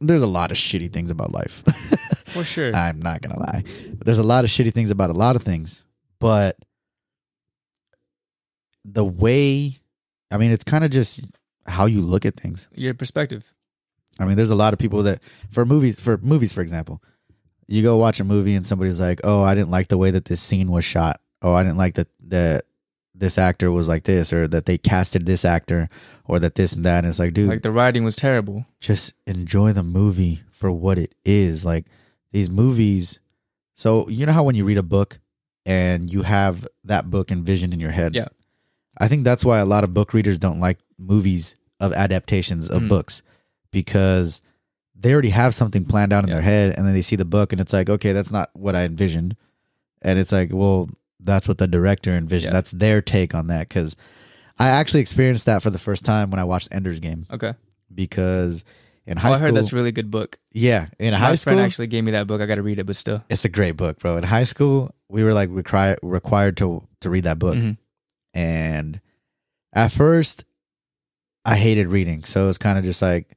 there's 0.00 0.22
a 0.22 0.26
lot 0.26 0.50
of 0.50 0.56
shitty 0.56 0.92
things 0.92 1.10
about 1.10 1.32
life. 1.32 1.62
For 2.30 2.44
sure. 2.44 2.74
I'm 2.74 3.02
not 3.02 3.20
gonna 3.22 3.38
lie. 3.40 3.64
There's 4.04 4.18
a 4.20 4.22
lot 4.22 4.44
of 4.44 4.50
shitty 4.50 4.72
things 4.72 4.90
about 4.90 5.10
a 5.10 5.14
lot 5.14 5.34
of 5.36 5.42
things, 5.42 5.82
but 6.20 6.56
the 8.84 9.04
way, 9.04 9.79
I 10.30 10.38
mean, 10.38 10.50
it's 10.50 10.64
kind 10.64 10.84
of 10.84 10.90
just 10.90 11.24
how 11.66 11.86
you 11.86 12.00
look 12.00 12.24
at 12.24 12.36
things. 12.36 12.68
Your 12.74 12.94
perspective. 12.94 13.52
I 14.18 14.24
mean, 14.24 14.36
there's 14.36 14.50
a 14.50 14.54
lot 14.54 14.72
of 14.72 14.78
people 14.78 15.02
that 15.04 15.22
for 15.50 15.64
movies, 15.64 15.98
for 16.00 16.18
movies, 16.18 16.52
for 16.52 16.60
example, 16.60 17.02
you 17.66 17.82
go 17.82 17.96
watch 17.96 18.20
a 18.20 18.24
movie 18.24 18.54
and 18.54 18.66
somebody's 18.66 19.00
like, 19.00 19.20
"Oh, 19.24 19.42
I 19.42 19.54
didn't 19.54 19.70
like 19.70 19.88
the 19.88 19.98
way 19.98 20.10
that 20.10 20.24
this 20.26 20.40
scene 20.40 20.70
was 20.70 20.84
shot. 20.84 21.20
Oh, 21.42 21.54
I 21.54 21.62
didn't 21.62 21.78
like 21.78 21.94
that 21.94 22.08
that 22.28 22.64
this 23.14 23.38
actor 23.38 23.70
was 23.70 23.86
like 23.88 24.04
this, 24.04 24.32
or 24.32 24.48
that 24.48 24.66
they 24.66 24.78
casted 24.78 25.26
this 25.26 25.44
actor, 25.44 25.88
or 26.26 26.38
that 26.40 26.54
this 26.56 26.72
and 26.74 26.84
that." 26.84 26.98
And 26.98 27.06
it's 27.08 27.18
like, 27.18 27.32
dude, 27.34 27.48
Like 27.48 27.62
the 27.62 27.70
writing 27.72 28.04
was 28.04 28.16
terrible. 28.16 28.66
just 28.80 29.14
enjoy 29.26 29.72
the 29.72 29.82
movie 29.82 30.42
for 30.50 30.70
what 30.70 30.98
it 30.98 31.14
is. 31.24 31.64
Like 31.64 31.86
these 32.32 32.50
movies. 32.50 33.20
So 33.74 34.08
you 34.08 34.26
know 34.26 34.32
how 34.32 34.42
when 34.44 34.54
you 34.56 34.64
read 34.64 34.78
a 34.78 34.82
book 34.82 35.18
and 35.64 36.12
you 36.12 36.22
have 36.22 36.66
that 36.84 37.08
book 37.08 37.30
envisioned 37.30 37.72
in 37.72 37.80
your 37.80 37.92
head. 37.92 38.14
Yeah. 38.14 38.28
I 38.98 39.08
think 39.08 39.24
that's 39.24 39.44
why 39.44 39.58
a 39.58 39.64
lot 39.64 39.84
of 39.84 39.94
book 39.94 40.12
readers 40.12 40.38
don't 40.38 40.60
like 40.60 40.78
movies 40.98 41.56
of 41.78 41.92
adaptations 41.92 42.68
of 42.68 42.82
Mm. 42.82 42.88
books 42.88 43.22
because 43.70 44.40
they 44.94 45.12
already 45.12 45.30
have 45.30 45.54
something 45.54 45.84
planned 45.84 46.12
out 46.12 46.24
in 46.24 46.28
Yeah. 46.28 46.34
their 46.36 46.42
head 46.42 46.74
and 46.76 46.86
then 46.86 46.92
they 46.94 47.02
see 47.02 47.16
the 47.16 47.24
book 47.24 47.52
and 47.52 47.60
it's 47.60 47.72
like, 47.72 47.88
okay, 47.88 48.12
that's 48.12 48.30
not 48.30 48.50
what 48.54 48.76
I 48.76 48.84
envisioned. 48.84 49.36
And 50.02 50.18
it's 50.18 50.32
like, 50.32 50.50
well, 50.52 50.90
that's 51.20 51.48
what 51.48 51.58
the 51.58 51.66
director 51.66 52.10
envisioned. 52.12 52.50
Yeah. 52.52 52.58
That's 52.58 52.70
their 52.72 53.00
take 53.00 53.34
on 53.34 53.46
that 53.46 53.70
cuz 53.70 53.96
I 54.58 54.68
actually 54.68 55.00
experienced 55.00 55.46
that 55.46 55.62
for 55.62 55.70
the 55.70 55.78
first 55.78 56.04
time 56.04 56.30
when 56.30 56.38
I 56.38 56.44
watched 56.44 56.68
Ender's 56.70 57.00
Game 57.00 57.26
Okay. 57.32 57.52
because 57.94 58.62
in 59.06 59.16
Oh, 59.16 59.20
high 59.22 59.30
I 59.30 59.34
school 59.36 59.46
heard 59.46 59.54
that's 59.56 59.72
a 59.72 59.76
really 59.76 59.92
good 59.92 60.10
book. 60.10 60.38
yeah, 60.52 60.88
in 60.98 61.12
My 61.12 61.18
high 61.18 61.36
friend 61.36 61.60
actually 61.60 61.86
gave 61.86 62.04
me 62.04 62.12
that 62.12 62.26
book. 62.26 62.40
I 62.42 62.46
got 62.46 62.56
to 62.56 62.62
read 62.62 62.78
it, 62.78 62.84
but 62.84 62.96
still. 62.96 63.24
it's 63.30 63.44
a 63.46 63.48
great 63.48 63.76
book, 63.76 63.98
bro. 64.00 64.18
In 64.18 64.24
high 64.24 64.44
school, 64.44 64.94
we 65.08 65.24
were 65.24 65.32
like 65.32 65.48
required 65.50 65.98
required 66.02 66.56
to 66.58 66.82
to 67.00 67.08
read 67.10 67.24
that 67.24 67.38
book, 67.38 67.56
Mhm. 67.56 67.78
And 68.34 69.00
at 69.72 69.92
first, 69.92 70.44
I 71.44 71.56
hated 71.56 71.88
reading. 71.88 72.24
So 72.24 72.48
it's 72.48 72.58
kind 72.58 72.78
of 72.78 72.84
just 72.84 73.02
like 73.02 73.36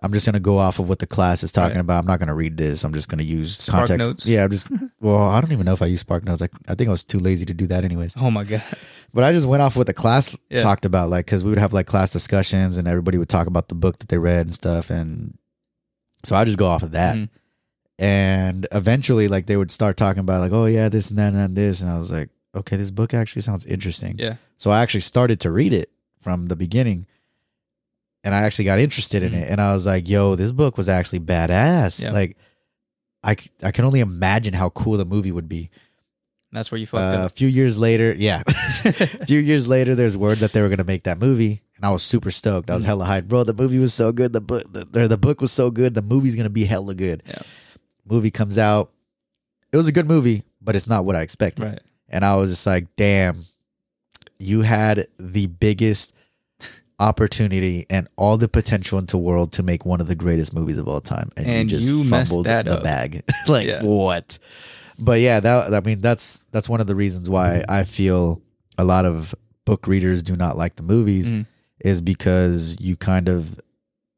I'm 0.00 0.12
just 0.12 0.26
gonna 0.26 0.38
go 0.38 0.58
off 0.58 0.78
of 0.78 0.88
what 0.88 1.00
the 1.00 1.06
class 1.08 1.42
is 1.42 1.50
talking 1.50 1.74
Right. 1.76 1.80
about. 1.80 1.98
I'm 1.98 2.06
not 2.06 2.20
gonna 2.20 2.34
read 2.34 2.56
this. 2.56 2.84
I'm 2.84 2.92
just 2.94 3.08
gonna 3.08 3.24
use 3.24 3.56
Spark 3.58 3.88
context. 3.88 4.06
notes? 4.08 4.26
Yeah, 4.26 4.44
I'm 4.44 4.50
just. 4.50 4.68
well, 5.00 5.18
I 5.22 5.40
don't 5.40 5.50
even 5.52 5.64
know 5.66 5.72
if 5.72 5.82
I 5.82 5.86
use 5.86 6.00
Spark 6.00 6.24
Notes. 6.24 6.40
Like, 6.40 6.52
I 6.68 6.74
think 6.76 6.86
I 6.88 6.92
was 6.92 7.02
too 7.02 7.18
lazy 7.18 7.44
to 7.46 7.54
do 7.54 7.66
that, 7.66 7.84
anyways. 7.84 8.14
Oh 8.16 8.30
my 8.30 8.44
god. 8.44 8.62
But 9.12 9.24
I 9.24 9.32
just 9.32 9.46
went 9.46 9.60
off 9.62 9.76
what 9.76 9.86
the 9.88 9.94
class 9.94 10.36
Yeah. 10.50 10.60
talked 10.60 10.84
about, 10.84 11.10
like 11.10 11.26
because 11.26 11.42
we 11.42 11.50
would 11.50 11.58
have 11.58 11.72
like 11.72 11.86
class 11.88 12.12
discussions, 12.12 12.76
and 12.76 12.86
everybody 12.86 13.18
would 13.18 13.28
talk 13.28 13.46
about 13.48 13.68
the 13.68 13.74
book 13.74 13.98
that 13.98 14.08
they 14.08 14.18
read 14.18 14.46
and 14.46 14.54
stuff, 14.54 14.88
and 14.90 15.36
so 16.24 16.36
I 16.36 16.44
just 16.44 16.58
go 16.58 16.66
off 16.68 16.82
of 16.84 16.92
that. 16.92 17.16
Mhm. 17.16 17.28
And 17.98 18.68
eventually, 18.70 19.26
like 19.26 19.46
they 19.46 19.56
would 19.56 19.72
start 19.72 19.96
talking 19.96 20.20
about 20.20 20.40
like, 20.40 20.52
oh 20.52 20.66
yeah, 20.66 20.88
this 20.88 21.10
and 21.10 21.18
that 21.18 21.32
and 21.34 21.56
this, 21.56 21.80
and 21.80 21.90
I 21.90 21.98
was 21.98 22.12
like, 22.12 22.28
okay, 22.54 22.76
this 22.76 22.90
book 22.90 23.14
actually 23.14 23.42
sounds 23.42 23.66
interesting. 23.66 24.16
Yeah. 24.18 24.36
So 24.58 24.70
I 24.70 24.82
actually 24.82 25.00
started 25.00 25.40
to 25.40 25.50
read 25.50 25.72
it 25.72 25.90
from 26.20 26.46
the 26.46 26.56
beginning, 26.56 27.06
and 28.24 28.34
I 28.34 28.40
actually 28.42 28.64
got 28.66 28.78
interested 28.78 29.22
in 29.22 29.32
Mhm. 29.32 29.42
it, 29.42 29.48
and 29.50 29.60
I 29.60 29.72
was 29.74 29.86
like, 29.86 30.08
yo, 30.08 30.34
this 30.34 30.50
book 30.52 30.76
was 30.76 30.88
actually 30.88 31.20
badass. 31.20 32.02
Yeah. 32.02 32.10
Like, 32.12 32.36
I, 33.22 33.36
I 33.62 33.70
can 33.72 33.84
only 33.84 34.00
imagine 34.00 34.54
how 34.54 34.70
cool 34.70 34.96
the 34.96 35.04
movie 35.04 35.32
would 35.32 35.48
be. 35.48 35.70
That's 36.50 36.70
where 36.72 36.78
you 36.78 36.86
fucked 36.86 37.14
Uh, 37.14 37.24
a 37.26 37.28
few 37.28 37.46
years 37.48 37.76
later, 37.78 38.14
yeah, 38.16 38.42
a 38.46 38.92
few 39.26 39.38
years 39.40 39.68
later, 39.68 39.94
there's 39.94 40.16
word 40.16 40.38
that 40.38 40.52
they 40.52 40.62
were 40.62 40.68
gonna 40.70 40.84
make 40.84 41.02
that 41.04 41.18
movie, 41.20 41.62
and 41.76 41.84
I 41.84 41.90
was 41.90 42.02
super 42.02 42.30
stoked. 42.30 42.70
I 42.70 42.74
was 42.74 42.84
Mhm. 42.84 42.86
hella 42.86 43.04
hyped, 43.06 43.28
bro. 43.28 43.44
The 43.44 43.52
movie 43.54 43.78
was 43.78 43.92
so 43.92 44.12
good. 44.12 44.32
The 44.32 44.40
book, 44.40 44.64
the, 44.72 45.06
the 45.08 45.18
book 45.18 45.40
was 45.42 45.52
so 45.52 45.70
good. 45.70 45.94
The 45.94 46.00
movie's 46.02 46.36
gonna 46.36 46.48
be 46.48 46.64
hella 46.64 46.94
good. 46.94 47.22
Yeah. 47.26 47.42
Movie 48.08 48.30
comes 48.30 48.56
out. 48.56 48.90
It 49.72 49.76
was 49.76 49.88
a 49.88 49.92
good 49.92 50.06
movie, 50.08 50.44
but 50.62 50.74
it's 50.74 50.86
not 50.86 51.04
what 51.04 51.14
I 51.16 51.20
expected. 51.20 51.64
right. 51.64 51.80
And 52.08 52.24
I 52.24 52.36
was 52.36 52.50
just 52.50 52.66
like, 52.66 52.86
damn, 52.96 53.44
you 54.38 54.62
had 54.62 55.06
the 55.18 55.46
biggest 55.46 56.12
opportunity 57.00 57.86
and 57.88 58.08
all 58.16 58.36
the 58.36 58.48
potential 58.48 58.98
into 58.98 59.12
the 59.12 59.18
world 59.18 59.52
to 59.52 59.62
make 59.62 59.84
one 59.86 60.00
of 60.00 60.06
the 60.08 60.14
greatest 60.14 60.52
movies 60.52 60.78
of 60.78 60.88
all 60.88 61.00
time, 61.00 61.30
and, 61.36 61.46
And 61.46 61.70
you 61.70 61.78
just 61.78 61.88
you 61.88 62.04
fumbled 62.04 62.46
that 62.46 62.64
the 62.64 62.78
up. 62.78 62.82
bag. 62.82 63.22
like 63.48 63.66
Yeah. 63.68 63.82
what? 63.82 64.38
But 64.98 65.20
yeah, 65.20 65.38
that 65.40 65.74
I 65.74 65.80
mean 65.80 66.00
that's 66.00 66.42
that's 66.50 66.68
one 66.68 66.80
of 66.80 66.88
the 66.88 66.96
reasons 66.96 67.30
why 67.30 67.64
I 67.68 67.84
feel 67.84 68.42
a 68.76 68.84
lot 68.84 69.04
of 69.04 69.34
book 69.64 69.86
readers 69.86 70.22
do 70.22 70.34
not 70.34 70.56
like 70.58 70.74
the 70.76 70.82
movies 70.82 71.30
Mhm. 71.30 71.46
is 71.84 72.00
because 72.00 72.76
you 72.80 72.96
kind 72.96 73.28
of 73.28 73.60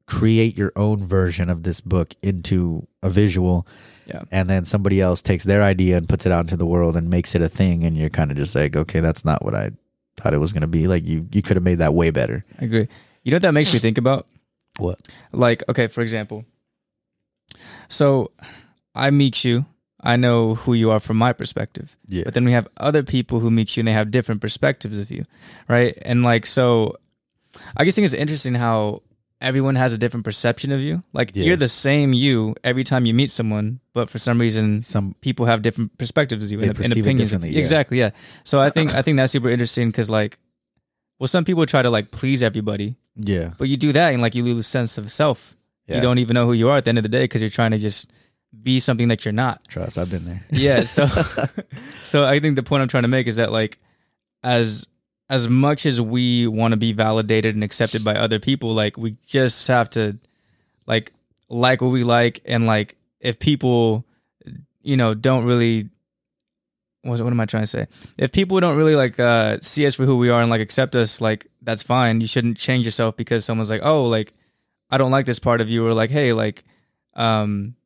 create 0.07 0.57
your 0.57 0.72
own 0.76 1.05
version 1.05 1.51
of 1.51 1.62
this 1.64 1.80
book 1.82 2.14
into 2.22 2.86
a 3.03 3.11
visual 3.11 3.66
Yeah. 4.13 4.23
and 4.33 4.49
then 4.51 4.65
somebody 4.65 5.01
else 5.01 5.23
takes 5.23 5.45
their 5.45 5.63
idea 5.63 5.97
and 5.97 6.09
puts 6.09 6.27
it 6.27 6.33
out 6.33 6.41
into 6.41 6.57
the 6.57 6.67
world 6.67 6.97
and 6.97 7.09
makes 7.11 7.35
it 7.35 7.43
a 7.43 7.49
thing 7.49 7.85
and 7.85 7.97
you're 7.97 8.11
kind 8.11 8.31
of 8.31 8.37
just 8.37 8.55
like 8.55 8.77
okay 8.77 9.01
that's 9.01 9.25
not 9.25 9.45
what 9.45 9.55
i 9.55 9.71
thought 10.17 10.35
it 10.35 10.39
was 10.39 10.53
going 10.53 10.63
to 10.63 10.67
be 10.79 10.87
like 10.89 11.07
you 11.07 11.27
you 11.33 11.43
could 11.43 11.57
have 11.57 11.65
made 11.65 11.79
that 11.79 11.95
way 11.95 12.11
better 12.11 12.45
I 12.61 12.65
agree. 12.65 12.87
You 13.23 13.31
know 13.33 13.37
what 13.37 13.43
that 13.43 13.53
makes 13.53 13.73
me 13.73 13.79
think 13.79 13.99
about? 13.99 14.27
What? 14.79 14.99
Like, 15.33 15.63
okay, 15.69 15.89
for 15.89 16.01
example, 16.01 16.45
so 17.89 18.31
I 18.95 19.11
meet 19.11 19.45
you. 19.45 19.67
I 20.03 20.17
know 20.17 20.55
who 20.55 20.73
you 20.73 20.91
are 20.91 21.01
from 21.01 21.19
my 21.19 21.33
perspective. 21.35 21.97
yeah 22.09 22.23
But 22.25 22.33
then 22.35 22.45
we 22.45 22.53
have 22.53 22.67
other 22.79 23.03
people 23.03 23.41
who 23.41 23.51
meet 23.51 23.77
you 23.77 23.83
and 23.83 23.89
they 23.89 23.93
have 23.93 24.11
different 24.11 24.41
perspectives 24.41 24.99
of 24.99 25.11
you, 25.11 25.27
right? 25.69 25.97
And 26.03 26.23
like, 26.23 26.47
so 26.47 26.97
I 27.77 27.85
just 27.85 27.97
think 27.97 28.07
it's 28.07 28.15
interesting 28.15 28.55
how 28.55 29.03
everyone 29.41 29.74
has 29.74 29.93
a 29.93 29.99
different 29.99 30.24
perception 30.24 30.70
of 30.72 30.80
you. 30.80 31.03
Like, 31.12 31.30
Yeah. 31.34 31.45
you're 31.45 31.57
the 31.57 31.68
same 31.68 32.12
you 32.12 32.55
every 32.62 32.84
time 32.84 33.07
you 33.07 33.14
meet 33.14 33.30
someone, 33.30 33.80
but 33.95 34.11
for 34.11 34.18
some 34.18 34.38
reason, 34.38 34.80
some 34.82 35.14
people 35.20 35.47
have 35.47 35.62
different 35.62 35.97
perspectives 35.99 36.45
of 36.47 36.53
you 36.53 36.59
and, 36.68 36.78
and 36.78 36.93
opinions. 36.97 37.32
yeah. 37.32 37.59
Exactly, 37.59 37.99
yeah. 37.99 38.11
So 38.45 38.61
I 38.61 38.70
think 38.70 38.95
I 38.95 39.03
think 39.03 39.16
that's 39.16 39.32
super 39.32 39.49
interesting 39.51 39.88
because 39.91 40.11
like, 40.11 40.38
well, 41.18 41.28
some 41.28 41.45
people 41.45 41.64
try 41.66 41.82
to 41.82 41.91
like 41.91 42.11
please 42.11 42.43
everybody, 42.43 42.97
yeah 43.16 43.53
but 43.59 43.68
you 43.68 43.76
do 43.76 43.93
that 43.93 44.12
and 44.12 44.22
like 44.22 44.34
you 44.34 44.43
lose 44.45 44.66
sense 44.66 44.97
of 44.99 45.11
self. 45.12 45.57
yeah 45.86 45.97
You 45.97 46.03
don't 46.03 46.18
even 46.18 46.34
know 46.34 46.47
who 46.47 46.53
you 46.55 46.68
are 46.70 46.76
at 46.78 46.84
the 46.84 46.91
end 46.91 46.99
of 46.99 47.03
the 47.03 47.09
day 47.09 47.24
because 47.24 47.41
you're 47.43 47.51
trying 47.51 47.72
to 47.72 47.78
just 47.78 48.11
be 48.62 48.80
something 48.80 49.09
that 49.09 49.24
you're 49.24 49.32
not. 49.32 49.62
trust 49.68 49.97
i've 49.99 50.11
been 50.11 50.24
there 50.24 50.43
Yeah. 50.51 50.84
So, 50.84 51.07
so 52.03 52.24
I 52.24 52.41
think 52.41 52.57
the 52.57 52.62
point 52.62 52.82
I'm 52.82 52.88
trying 52.88 53.05
to 53.05 53.09
make 53.09 53.26
is 53.26 53.36
that 53.36 53.53
like, 53.53 53.78
as 54.43 54.86
as 55.31 55.49
much 55.49 55.87
as 55.87 56.01
we 56.01 56.49
want 56.49 56.72
to 56.72 56.76
be 56.76 56.93
validated 56.93 57.55
and 57.55 57.62
accepted 57.62 58.05
by 58.05 58.16
other 58.16 58.41
people, 58.41 58.74
like 58.74 58.99
we 58.99 59.16
just 59.26 59.66
have 59.68 59.89
to 59.91 60.18
like 60.87 61.12
like 61.49 61.81
what 61.81 61.93
we 61.93 62.03
like 62.03 62.41
and 62.45 62.66
like 62.66 62.97
if 63.20 63.39
people, 63.39 64.05
you 64.83 64.97
know, 64.97 65.14
don't 65.14 65.45
really. 65.45 65.89
What, 67.03 67.18
what 67.20 67.33
am 67.33 67.41
I 67.41 67.47
trying 67.47 67.62
to 67.62 67.66
say? 67.66 67.87
If 68.18 68.31
people 68.31 68.61
don't 68.61 68.76
really 68.76 68.95
like 68.95 69.18
uh, 69.18 69.57
see 69.62 69.87
us 69.87 69.95
for 69.95 70.05
who 70.05 70.18
we 70.18 70.28
are 70.28 70.43
and 70.43 70.51
like 70.51 70.61
accept 70.61 70.95
us, 70.95 71.20
like 71.22 71.47
that's 71.62 71.83
fine. 71.83 72.20
You 72.20 72.26
shouldn't 72.26 72.59
change 72.59 72.85
yourself 72.85 73.16
because 73.16 73.43
someone's 73.43 73.70
like, 73.70 73.81
oh, 73.83 74.05
like 74.05 74.35
I 74.91 74.99
don't 74.99 75.11
like 75.11 75.24
this 75.24 75.39
part 75.39 75.62
of 75.62 75.70
you, 75.70 75.87
or 75.87 75.95
like, 75.95 76.11
hey, 76.11 76.35
like, 76.35 76.64
um, 77.14 77.76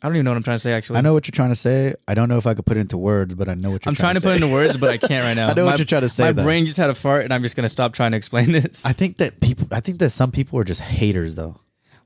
I 0.00 0.06
don't 0.08 0.16
even 0.16 0.24
know 0.24 0.30
what 0.30 0.36
I'm 0.36 0.42
trying 0.42 0.56
to 0.56 0.60
say. 0.60 0.72
Actually, 0.72 0.98
i 0.98 1.00
know 1.00 1.12
what 1.12 1.26
you're 1.26 1.32
trying 1.32 1.48
to 1.50 1.56
say 1.56 1.94
i 2.06 2.14
don't 2.14 2.28
know 2.28 2.36
if 2.36 2.46
i 2.46 2.54
could 2.54 2.64
put 2.66 2.76
it 2.76 2.80
into 2.80 2.96
words 2.96 3.34
but 3.34 3.48
i 3.48 3.54
know 3.54 3.70
what 3.72 3.84
you're 3.84 3.90
I'm 3.90 3.96
trying 3.96 4.14
to 4.14 4.20
put 4.20 4.38
say. 4.38 4.42
into 4.44 4.52
words, 4.52 4.76
but 4.76 4.90
I 4.90 4.96
can't 5.08 5.24
right 5.24 5.34
now. 5.34 5.50
i 5.50 5.54
know 5.54 5.64
my, 5.64 5.72
what 5.72 5.78
you're 5.78 5.86
trying 5.86 6.02
to 6.02 6.08
say 6.08 6.24
my 6.24 6.32
though. 6.32 6.44
brain 6.44 6.66
just 6.66 6.78
had 6.78 6.90
a 6.90 6.94
fart, 6.94 7.24
and 7.24 7.34
I'm 7.34 7.42
just 7.42 7.56
gonna 7.56 7.68
stop 7.68 7.92
trying 7.92 8.12
to 8.12 8.16
explain 8.16 8.52
this. 8.52 8.84
i 8.86 8.92
think 8.92 9.16
that 9.18 9.40
people 9.40 9.66
i 9.72 9.80
think 9.80 9.98
that 9.98 10.10
some 10.10 10.30
people 10.30 10.58
are 10.58 10.64
just 10.64 10.80
haters 10.80 11.34
though 11.34 11.56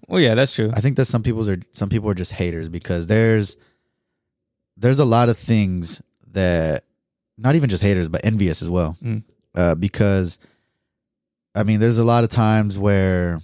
well, 0.08 0.20
yeah, 0.20 0.34
that's 0.34 0.54
true. 0.54 0.70
I 0.74 0.80
think 0.80 0.96
that 0.96 1.06
some 1.06 1.22
people 1.22 1.48
are 1.48 1.58
some 1.72 1.88
people 1.88 2.10
are 2.10 2.14
just 2.14 2.32
haters 2.32 2.68
because 2.68 3.06
there's 3.06 3.56
there's 4.76 4.98
a 4.98 5.04
lot 5.04 5.28
of 5.28 5.38
things 5.38 6.02
that 6.32 6.84
not 7.38 7.54
even 7.54 7.70
just 7.70 7.82
haters 7.82 8.08
but 8.08 8.20
envious 8.24 8.62
as 8.62 8.68
well. 8.68 8.96
Mm. 9.02 9.22
Uh, 9.54 9.74
because 9.74 10.38
I 11.54 11.62
mean, 11.62 11.80
there's 11.80 11.98
a 11.98 12.04
lot 12.04 12.24
of 12.24 12.30
times 12.30 12.78
where 12.78 13.40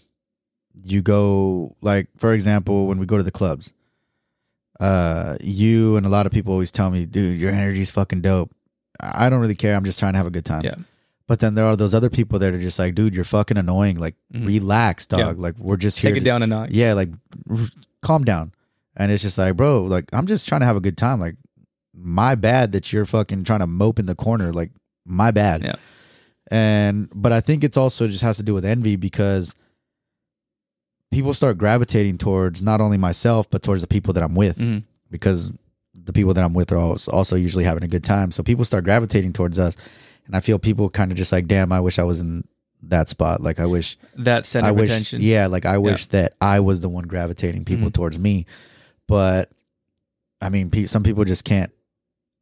you 0.83 1.01
go 1.01 1.75
like 1.81 2.09
for 2.19 2.33
example 2.33 2.87
when 2.87 2.99
we 2.99 3.07
go 3.07 3.17
to 3.17 3.23
the 3.25 3.31
clubs 3.33 3.73
uh 4.81 5.37
you 5.41 5.97
and 5.97 6.07
a 6.07 6.09
lot 6.09 6.26
of 6.26 6.33
people 6.33 6.53
always 6.53 6.70
tell 6.72 6.91
me 6.91 7.05
dude 7.07 7.41
your 7.41 7.51
energy's 7.51 7.91
fucking 7.91 8.20
dope 8.20 8.51
i 9.01 9.29
don't 9.29 9.41
really 9.41 9.55
care 9.57 9.74
i'm 9.74 9.85
just 9.85 9.99
trying 9.99 10.12
to 10.12 10.16
have 10.18 10.26
a 10.26 10.31
good 10.31 10.45
time 10.45 10.62
Yeah. 10.64 10.74
but 11.26 11.41
then 11.41 11.55
there 11.57 11.64
are 11.64 11.74
those 11.76 11.95
other 11.95 12.09
people 12.11 12.39
that 12.39 12.55
are 12.55 12.59
just 12.61 12.79
like 12.79 12.95
dude 12.95 13.14
you're 13.14 13.24
fucking 13.24 13.57
annoying 13.57 13.99
like 13.99 14.14
Mhm. 14.33 14.47
relax 14.47 15.07
dog 15.09 15.20
Yeah. 15.37 15.43
like 15.43 15.59
we're 15.59 15.76
just 15.76 15.99
here 15.99 16.11
Take 16.12 16.18
it 16.18 16.20
to- 16.20 16.24
down 16.26 16.43
a 16.43 16.47
notch. 16.47 16.70
yeah, 16.70 16.93
like 16.93 17.11
r- 17.51 17.57
calm 18.03 18.24
down. 18.24 18.53
And 19.01 19.11
it's 19.12 19.22
just 19.22 19.39
like, 19.39 19.57
bro, 19.57 19.83
like 19.85 20.05
I'm 20.12 20.26
just 20.26 20.47
trying 20.49 20.61
to 20.61 20.66
have 20.66 20.76
a 20.76 20.81
good 20.81 20.97
time. 20.97 21.20
Like 21.20 21.37
my 21.95 22.35
bad 22.35 22.72
that 22.72 22.93
you're 22.93 23.05
fucking 23.05 23.45
trying 23.45 23.61
to 23.61 23.66
mope 23.66 23.99
in 24.01 24.07
the 24.07 24.14
corner. 24.16 24.53
Like 24.53 24.70
my 25.07 25.31
bad. 25.31 25.62
Yeah. 25.62 25.76
And 26.51 27.09
but 27.14 27.33
I 27.33 27.41
think 27.41 27.62
it's 27.64 27.76
also 27.76 28.09
just 28.09 28.22
has 28.22 28.37
to 28.39 28.43
do 28.43 28.55
with 28.55 28.64
envy 28.64 28.97
because 28.97 29.55
people 31.11 31.33
start 31.35 31.59
gravitating 31.59 32.19
towards 32.19 32.63
not 32.63 32.81
only 32.81 32.97
myself 32.99 33.49
but 33.51 33.63
towards 33.63 33.81
the 33.81 33.87
people 33.87 34.13
that 34.15 34.23
I'm 34.23 34.35
with 34.35 34.59
Mhm. 34.59 34.85
because 35.11 35.51
the 35.95 36.13
people 36.13 36.35
that 36.35 36.45
I'm 36.45 36.55
with 36.55 36.73
are 36.73 36.77
also 36.79 37.37
usually 37.37 37.65
having 37.65 37.83
a 37.83 37.89
good 37.89 38.05
time. 38.05 38.31
So 38.31 38.43
people 38.43 38.65
start 38.65 38.85
gravitating 38.85 39.33
towards 39.33 39.59
us. 39.59 39.77
And 40.27 40.37
I 40.37 40.41
feel 40.41 40.59
people 40.59 40.89
kind 40.91 41.11
of 41.11 41.17
just 41.19 41.33
like, 41.33 41.47
damn, 41.47 41.73
I 41.73 41.81
wish 41.81 41.99
I 41.99 42.03
was 42.03 42.21
in 42.21 42.45
that 42.83 43.09
spot. 43.09 43.41
Like 43.43 43.59
I 43.59 43.67
wish 43.67 43.97
That 44.17 44.47
center 44.47 44.69
I 44.69 44.71
wish, 44.73 44.91
attention. 44.91 45.21
yeah, 45.23 45.47
like 45.49 45.67
I 45.67 45.79
wish 45.79 46.07
that 46.09 46.35
I 46.41 46.61
was 46.61 46.81
the 46.81 46.89
one 46.89 47.05
gravitating 47.07 47.65
people 47.65 47.89
Mhm. 47.89 47.95
towards 47.95 48.19
me, 48.19 48.47
but 49.07 49.51
I 50.41 50.49
mean, 50.51 50.71
pe- 50.71 50.87
some 50.87 51.03
people 51.03 51.25
just 51.25 51.45
can't 51.45 51.73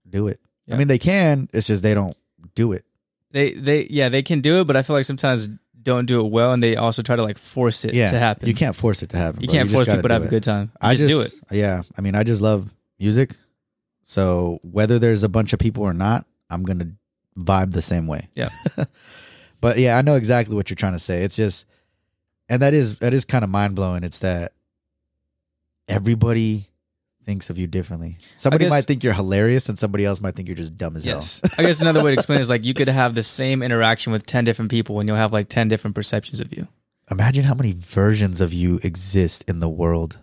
do 0.09 0.27
it. 0.29 0.39
Yeah. 0.67 0.75
I 0.75 0.79
mean, 0.79 0.89
they 0.89 0.99
can. 0.99 1.49
It's 1.53 1.67
just 1.67 1.83
they 1.83 1.95
don't 1.95 2.17
do 2.55 2.73
it. 2.73 2.85
They 3.33 3.53
they 3.55 3.87
yeah 3.91 4.09
they 4.09 4.23
can 4.23 4.41
do 4.41 4.61
it, 4.61 4.67
but 4.67 4.77
I 4.77 4.83
feel 4.83 4.95
like 4.97 5.05
sometimes 5.05 5.49
don't 5.87 6.05
do 6.07 6.21
it 6.25 6.31
well, 6.31 6.53
and 6.53 6.63
they 6.63 6.77
also 6.77 7.01
try 7.01 7.17
to 7.17 7.23
like 7.23 7.39
force 7.39 7.85
it 7.85 7.95
Yeah, 7.95 8.11
to 8.11 8.19
happen. 8.19 8.47
you 8.49 8.55
can't 8.55 8.77
force 8.77 9.03
it 9.03 9.11
to 9.11 9.17
happen. 9.17 9.41
You 9.41 9.47
bro. 9.47 9.55
can't 9.55 9.71
just 9.71 9.75
force 9.87 9.89
people 9.89 10.09
to 10.09 10.13
have 10.15 10.23
do 10.23 10.29
a 10.29 10.31
good 10.31 10.43
time. 10.43 10.71
You 10.75 10.89
I 10.89 10.95
just, 10.95 11.09
just 11.09 11.33
do 11.41 11.47
it. 11.55 11.57
Yeah, 11.57 11.83
I 11.97 12.01
mean, 12.03 12.15
I 12.15 12.23
just 12.25 12.43
love 12.43 12.75
music. 12.99 13.31
So 14.03 14.59
whether 14.63 14.99
there's 14.99 15.23
a 15.23 15.29
bunch 15.29 15.53
of 15.53 15.59
people 15.59 15.83
or 15.85 15.95
not, 15.95 16.27
I'm 16.51 16.65
gonna 16.65 16.91
vibe 17.39 17.73
the 17.73 17.83
same 17.83 18.07
way. 18.07 18.29
Yeah. 18.35 18.51
but 19.61 19.79
yeah, 19.79 19.97
I 19.97 20.03
know 20.03 20.17
exactly 20.17 20.55
what 20.55 20.69
you're 20.69 20.77
trying 20.77 20.93
to 20.95 20.99
say. 20.99 21.23
It's 21.23 21.37
just, 21.37 21.67
and 22.49 22.61
that 22.63 22.75
is 22.75 22.99
that 22.99 23.15
is 23.15 23.25
kind 23.25 23.45
of 23.45 23.51
mind 23.51 23.75
blowing. 23.77 24.05
It's 24.05 24.19
that 24.21 24.53
everybody 25.89 26.69
thinks 27.27 27.51
of 27.51 27.59
you 27.59 27.67
differently. 27.67 28.17
Somebody 28.39 28.65
guess- 28.65 28.71
might 28.71 28.85
think 28.85 29.05
you're 29.05 29.13
hilarious, 29.13 29.69
and 29.69 29.79
somebody 29.79 30.05
else 30.07 30.21
might 30.23 30.35
think 30.37 30.49
you're 30.49 30.55
just 30.57 30.79
dumb 30.79 30.97
as 30.97 31.05
Yes. 31.05 31.43
I 31.59 31.63
guess 31.63 31.81
another 31.83 32.03
way 32.03 32.13
to 32.13 32.15
explain 32.15 32.39
it 32.39 32.43
is 32.43 32.49
like 32.49 32.65
you 32.65 32.73
could 32.73 32.89
have 32.89 33.15
the 33.15 33.23
same 33.23 33.63
interaction 33.63 34.13
with 34.13 34.25
10 34.25 34.45
different 34.45 34.71
people 34.71 34.99
and 35.01 35.09
you'll 35.09 35.19
have 35.19 35.33
like 35.33 35.49
10 35.49 35.69
different 35.69 35.95
perceptions 35.95 36.41
of 36.41 36.53
you. 36.57 36.69
Imagine 37.11 37.45
how 37.45 37.55
many 37.55 37.73
versions 37.73 38.41
of 38.41 38.53
you 38.55 38.81
exist 38.83 39.45
in 39.47 39.61
the 39.61 39.69
world 39.69 40.19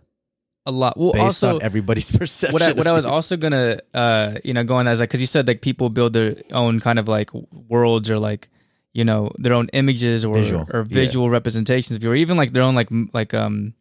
A 0.66 0.72
lot. 0.72 0.98
Well, 0.98 1.12
based 1.14 1.24
also, 1.44 1.56
on 1.56 1.62
everybody's 1.62 2.12
perception. 2.18 2.54
what 2.54 2.62
I, 2.62 2.72
what 2.72 2.88
I 2.88 2.94
was 2.94 3.06
also 3.06 3.36
gonna 3.38 3.80
uh 3.94 4.36
you 4.44 4.54
know 4.54 4.64
go 4.64 4.76
on 4.76 4.86
that 4.86 4.92
is 4.94 5.00
like 5.00 5.10
because 5.10 5.20
you 5.22 5.28
said 5.28 5.48
like 5.48 5.62
people 5.62 5.90
build 5.90 6.14
their 6.14 6.36
own 6.52 6.80
kind 6.80 7.00
of 7.00 7.08
like 7.08 7.30
worlds 7.70 8.10
or 8.10 8.18
like 8.20 8.50
you 8.94 9.04
know 9.06 9.32
their 9.38 9.54
own 9.54 9.68
images 9.74 10.24
or 10.26 10.36
Visual, 10.36 10.66
or 10.72 10.80
yeah. 10.82 10.86
visual 11.04 11.30
representations 11.30 11.96
of 11.98 12.04
you 12.04 12.12
or 12.12 12.16
even 12.16 12.38
like 12.38 12.52
their 12.54 12.64
own 12.64 12.76
like 12.76 12.88
like 13.14 13.34
um 13.34 13.74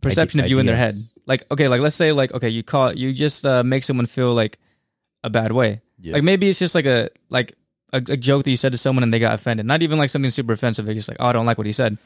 perception 0.00 0.40
of 0.40 0.48
you 0.48 0.58
in 0.58 0.66
their 0.66 0.76
head. 0.76 1.06
like 1.26 1.44
okay 1.50 1.68
like 1.68 1.80
let's 1.80 1.96
say 1.96 2.12
like 2.12 2.32
okay 2.32 2.48
you 2.48 2.62
call 2.62 2.92
you 2.92 3.12
just 3.12 3.44
uh, 3.46 3.62
make 3.62 3.84
someone 3.84 4.06
feel 4.06 4.34
like 4.34 4.58
a 5.24 5.30
bad 5.30 5.52
way. 5.52 5.80
Yeah. 6.00 6.14
like 6.14 6.22
maybe 6.22 6.48
it's 6.48 6.58
just 6.60 6.74
like 6.74 6.86
a 6.86 7.10
like 7.28 7.54
a, 7.92 7.96
a 7.96 8.16
joke 8.18 8.44
that 8.44 8.50
you 8.50 8.56
said 8.58 8.72
to 8.72 8.78
someone 8.78 9.02
and 9.02 9.12
they 9.12 9.18
got 9.18 9.34
offended. 9.34 9.64
Not 9.66 9.82
even 9.82 9.98
like 9.98 10.10
something 10.10 10.30
super 10.30 10.52
offensive. 10.52 10.84
They're 10.86 10.94
just 10.94 11.08
like 11.08 11.16
oh 11.20 11.26
I 11.26 11.32
don't 11.32 11.46
like 11.46 11.58
what 11.58 11.66
he 11.66 11.72
said. 11.72 11.98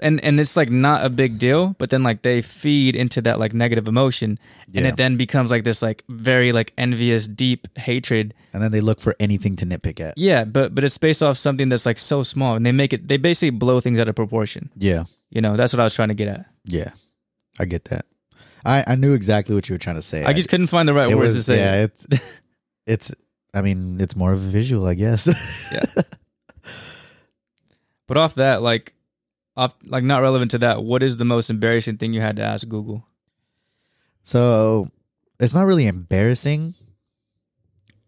And 0.00 0.22
and 0.24 0.40
it's 0.40 0.56
like 0.56 0.70
not 0.70 1.04
a 1.04 1.10
big 1.10 1.38
deal 1.38 1.76
but 1.78 1.90
then 1.90 2.02
like 2.02 2.22
they 2.22 2.42
feed 2.42 2.96
into 2.96 3.20
that 3.22 3.38
like 3.38 3.54
negative 3.54 3.86
emotion. 3.86 4.38
And 4.74 4.84
it 4.86 4.96
then 4.96 5.16
becomes 5.16 5.50
like 5.50 5.62
this 5.64 5.80
like 5.82 6.02
very 6.08 6.52
like 6.52 6.72
envious 6.76 7.28
deep 7.28 7.68
hatred. 7.78 8.34
And 8.52 8.62
then 8.62 8.72
they 8.72 8.80
look 8.80 9.00
for 9.00 9.14
anything 9.20 9.56
to 9.56 9.66
nitpick 9.66 10.00
at. 10.00 10.16
yeah 10.18 10.44
but 10.44 10.74
but 10.74 10.82
it's 10.84 10.98
based 10.98 11.22
off 11.22 11.36
something 11.36 11.68
that's 11.68 11.86
like 11.86 11.98
so 11.98 12.22
small. 12.22 12.56
And 12.56 12.64
they 12.66 12.72
make 12.72 12.92
it 12.92 13.06
they 13.06 13.16
basically 13.18 13.50
blow 13.50 13.78
things 13.80 14.00
out 14.00 14.08
of 14.08 14.16
proportion. 14.16 14.70
Yeah, 14.76 15.04
you 15.30 15.40
know 15.40 15.56
that's 15.56 15.72
what 15.72 15.80
i 15.80 15.84
was 15.84 15.94
trying 15.94 16.08
to 16.08 16.14
get 16.14 16.28
at. 16.28 16.46
Yeah, 16.64 16.90
I 17.58 17.64
get 17.64 17.86
that. 17.86 18.06
I 18.64 18.84
I 18.86 18.94
knew 18.96 19.14
exactly 19.14 19.54
what 19.54 19.68
you 19.68 19.74
were 19.74 19.78
trying 19.78 19.96
to 19.96 20.02
say. 20.02 20.24
i 20.24 20.32
just 20.32 20.48
couldn't 20.48 20.66
find 20.68 20.88
the 20.88 20.94
right 20.94 21.08
words 21.14 21.34
was 21.34 21.46
to 21.46 21.52
say 21.52 21.58
yeah. 21.58 21.84
It's 21.84 22.06
it's. 22.86 23.14
I 23.54 23.62
mean, 23.62 24.00
it's 24.02 24.14
more 24.14 24.32
of 24.32 24.44
a 24.44 24.48
visual, 24.48 24.86
I 24.86 24.94
guess. 24.94 25.26
Yeah. 25.72 26.02
But 28.06 28.16
off 28.18 28.34
that 28.36 28.62
like 28.62 28.94
off 29.56 29.74
like 29.84 30.04
not 30.04 30.22
relevant 30.22 30.50
to 30.52 30.58
that 30.58 30.84
what 30.84 31.02
is 31.02 31.16
the 31.16 31.24
most 31.24 31.50
embarrassing 31.50 31.96
thing 31.96 32.12
you 32.12 32.20
had 32.20 32.36
to 32.36 32.42
ask 32.42 32.68
google 32.68 33.04
So 34.22 34.88
it's 35.40 35.54
not 35.54 35.66
really 35.66 35.86
embarrassing, 35.86 36.74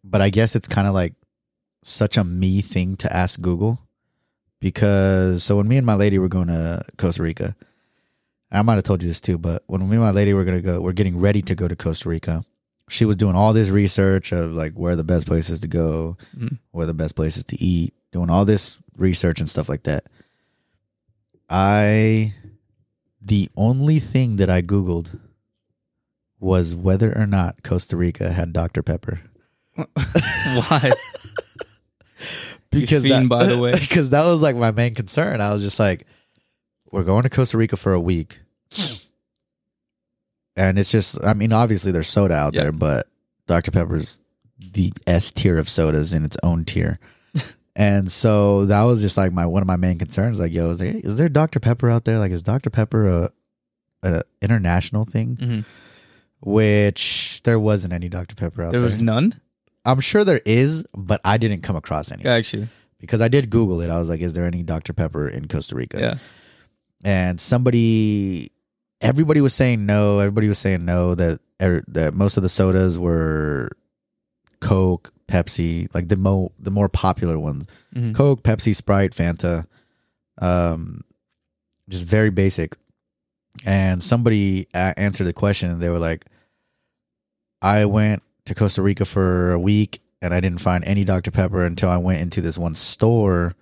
but 0.05 0.21
I 0.21 0.31
guess 0.31 0.55
it's 0.55 0.69
kind 0.69 0.87
of 0.87 0.95
like 0.95 1.15
such 1.83 2.17
a 2.17 2.25
me 2.25 2.61
thing 2.61 2.97
to 2.99 3.13
ask 3.13 3.41
Google 3.41 3.81
because 4.61 5.43
so 5.45 5.57
when 5.57 5.69
me 5.69 5.77
and 5.77 5.87
my 5.87 5.95
lady 5.95 6.19
were 6.19 6.29
going 6.29 6.49
to 6.49 6.83
Costa 6.97 7.23
Rica, 7.23 7.57
I 8.51 8.63
might 8.63 8.77
have 8.77 8.85
told 8.85 9.03
you 9.03 9.09
this 9.09 9.21
too, 9.21 9.37
but 9.39 9.63
when 9.67 9.83
me 9.89 9.97
and 9.97 10.01
my 10.05 10.11
lady 10.11 10.33
were 10.35 10.45
gonna 10.45 10.61
go, 10.63 10.81
we're 10.81 10.93
getting 10.93 11.19
ready 11.21 11.43
to 11.43 11.55
go 11.55 11.69
to 11.69 11.77
Costa 11.77 12.09
Rica. 12.09 12.45
She 12.89 13.05
was 13.05 13.17
doing 13.17 13.37
all 13.37 13.53
this 13.53 13.69
research 13.69 14.33
of 14.33 14.53
like 14.53 14.73
where 14.73 14.97
the 14.97 15.05
best 15.05 15.27
places 15.27 15.61
to 15.61 15.69
go, 15.69 16.17
Mhm. 16.37 16.59
where 16.71 16.87
the 16.87 16.95
best 16.95 17.15
places 17.17 17.45
to 17.45 17.63
eat, 17.63 17.93
doing 18.13 18.31
all 18.31 18.45
this 18.47 18.79
research 18.97 19.39
and 19.41 19.49
stuff 19.49 19.69
like 19.69 19.83
that. 19.83 20.05
I 21.51 22.35
the 23.21 23.49
only 23.57 23.99
thing 23.99 24.37
that 24.37 24.49
I 24.49 24.63
googled 24.63 25.19
was 26.41 26.75
whether 26.75 27.17
or 27.19 27.27
not 27.27 27.63
Costa 27.63 27.97
Rica 27.97 28.33
had 28.33 28.53
Dr 28.53 28.83
Pepper. 28.83 29.21
why 29.75 30.93
Because 32.71 33.03
that, 33.05 33.29
by 33.29 33.45
the 33.47 33.59
way. 33.59 33.71
because 33.81 34.11
that 34.11 34.25
was 34.25 34.43
like 34.43 34.57
my 34.57 34.71
main 34.71 34.95
concern. 34.95 35.41
I 35.41 35.53
was 35.53 35.63
just 35.63 35.81
like, 35.81 36.07
we're 36.91 37.05
going 37.05 37.23
to 37.25 37.31
Costa 37.31 37.57
Rica 37.59 37.77
for 37.77 37.93
a 37.93 38.01
week, 38.01 38.41
and 40.57 40.79
it's 40.79 40.91
just, 40.91 41.23
I 41.25 41.35
mean, 41.35 41.53
obviously 41.53 41.93
there's 41.93 42.09
soda 42.09 42.35
out 42.35 42.55
Yeah. 42.55 42.65
there, 42.65 42.73
but 42.73 43.07
Dr 43.47 43.71
Pepper's 43.71 44.21
the 44.59 44.93
S 45.07 45.31
tier 45.33 45.57
of 45.59 45.69
sodas 45.69 46.13
in 46.13 46.25
its 46.25 46.37
own 46.43 46.65
tier. 46.65 46.99
And 47.77 48.11
so 48.11 48.65
that 48.65 48.83
was 48.83 49.01
just 49.01 49.17
like 49.17 49.33
my 49.33 49.47
one 49.47 49.63
of 49.63 49.69
my 49.69 49.77
main 49.77 50.01
concerns. 50.01 50.41
Like, 50.41 50.53
yo, 50.53 50.71
is 50.71 50.79
there 50.79 50.97
is 51.05 51.17
there 51.17 51.29
Dr 51.29 51.61
Pepper 51.61 51.89
out 51.89 52.05
there? 52.07 52.19
Like, 52.19 52.33
is 52.33 52.43
Dr 52.43 52.71
Pepper 52.71 53.07
a, 53.07 53.31
a 54.03 54.23
international 54.43 55.05
thing? 55.05 55.37
Mhm. 55.37 55.65
Which 56.41 57.41
there 57.45 57.61
wasn't 57.61 57.93
any 57.93 58.09
Dr 58.09 58.35
Pepper 58.35 58.65
out 58.65 58.73
there 58.73 58.81
there. 58.81 58.85
was 58.85 58.99
none 58.99 59.41
I'm 59.85 60.01
sure 60.01 60.25
there 60.25 60.41
is, 60.45 60.85
but 60.93 61.21
I 61.25 61.37
didn't 61.39 61.61
come 61.63 61.77
across 61.77 62.11
any 62.11 62.25
actually 62.25 62.67
because 62.99 63.21
I 63.21 63.29
did 63.29 63.49
Google 63.49 63.81
it. 63.81 63.91
I 63.91 63.99
was 64.01 64.09
like, 64.09 64.23
is 64.23 64.33
there 64.35 64.45
any 64.45 64.65
Dr 64.65 64.93
Pepper 64.93 65.29
in 65.29 65.47
Costa 65.47 65.77
Rica? 65.77 66.01
yeah 66.01 66.15
and 67.05 67.41
somebody 67.41 68.51
everybody 69.01 69.41
was 69.41 69.55
saying 69.55 69.87
no 69.87 70.19
everybody 70.19 70.49
was 70.49 70.59
saying 70.59 70.85
no 70.85 71.15
that 71.15 71.41
er, 71.63 71.83
that 71.89 72.15
most 72.15 72.37
of 72.37 72.43
the 72.43 72.49
sodas 72.49 72.99
were 72.99 73.71
coke 74.61 75.13
pepsi 75.29 75.87
like 75.95 76.09
the 76.09 76.17
mo 76.17 76.51
the 76.59 76.71
more 76.71 76.89
popular 76.89 77.39
ones 77.39 77.67
Mhm. 77.95 78.15
coke 78.15 78.43
pepsi 78.43 78.75
sprite 78.75 79.13
fanta 79.13 79.65
um 80.41 81.03
just 81.89 82.07
very 82.07 82.31
basic 82.31 82.77
and 83.65 84.03
somebody 84.03 84.67
answered 84.75 85.25
the 85.25 85.33
question 85.33 85.71
and 85.71 85.81
they 85.81 85.89
were 85.91 85.99
like 85.99 86.27
i 87.63 87.85
went 87.85 88.23
to 88.45 88.55
costa 88.55 88.83
rica 88.83 89.05
for 89.05 89.53
a 89.53 89.59
week 89.59 90.01
and 90.23 90.33
i 90.35 90.41
didn't 90.41 90.61
find 90.61 90.85
any 90.85 91.05
dr 91.05 91.31
pepper 91.31 91.65
until 91.65 91.89
i 91.89 91.97
went 91.97 92.21
into 92.21 92.41
this 92.41 92.59
one 92.59 92.75
store 92.75 93.55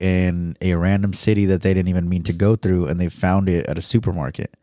in 0.00 0.56
a 0.60 0.74
random 0.74 1.12
city 1.12 1.46
that 1.46 1.62
they 1.62 1.74
didn't 1.74 1.88
even 1.88 2.08
mean 2.08 2.22
to 2.24 2.32
go 2.32 2.56
through 2.56 2.86
and 2.86 3.00
they 3.00 3.08
found 3.08 3.48
it 3.48 3.66
at 3.66 3.78
a 3.78 3.82
supermarket. 3.82 4.56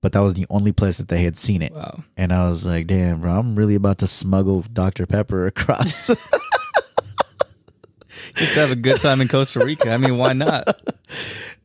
But 0.00 0.12
that 0.12 0.20
was 0.20 0.34
the 0.34 0.46
only 0.50 0.72
place 0.72 0.98
that 0.98 1.08
they 1.08 1.22
had 1.22 1.36
seen 1.36 1.62
it. 1.62 1.74
Wow. 1.74 2.04
And 2.16 2.32
i 2.32 2.48
was 2.48 2.66
like 2.66 2.86
damn 2.86 3.20
bro 3.20 3.32
i'm 3.32 3.56
really 3.56 3.74
about 3.74 3.98
to 3.98 4.06
smuggle 4.06 4.64
dr 4.72 5.04
pepper 5.06 5.46
across. 5.46 6.06
Just 8.34 8.54
to 8.54 8.60
have 8.60 8.70
a 8.70 8.76
good 8.76 9.00
time 9.00 9.20
in 9.20 9.28
costa 9.28 9.64
rica. 9.64 9.90
I 9.90 9.96
mean 9.96 10.18
why 10.18 10.34
not? 10.34 10.80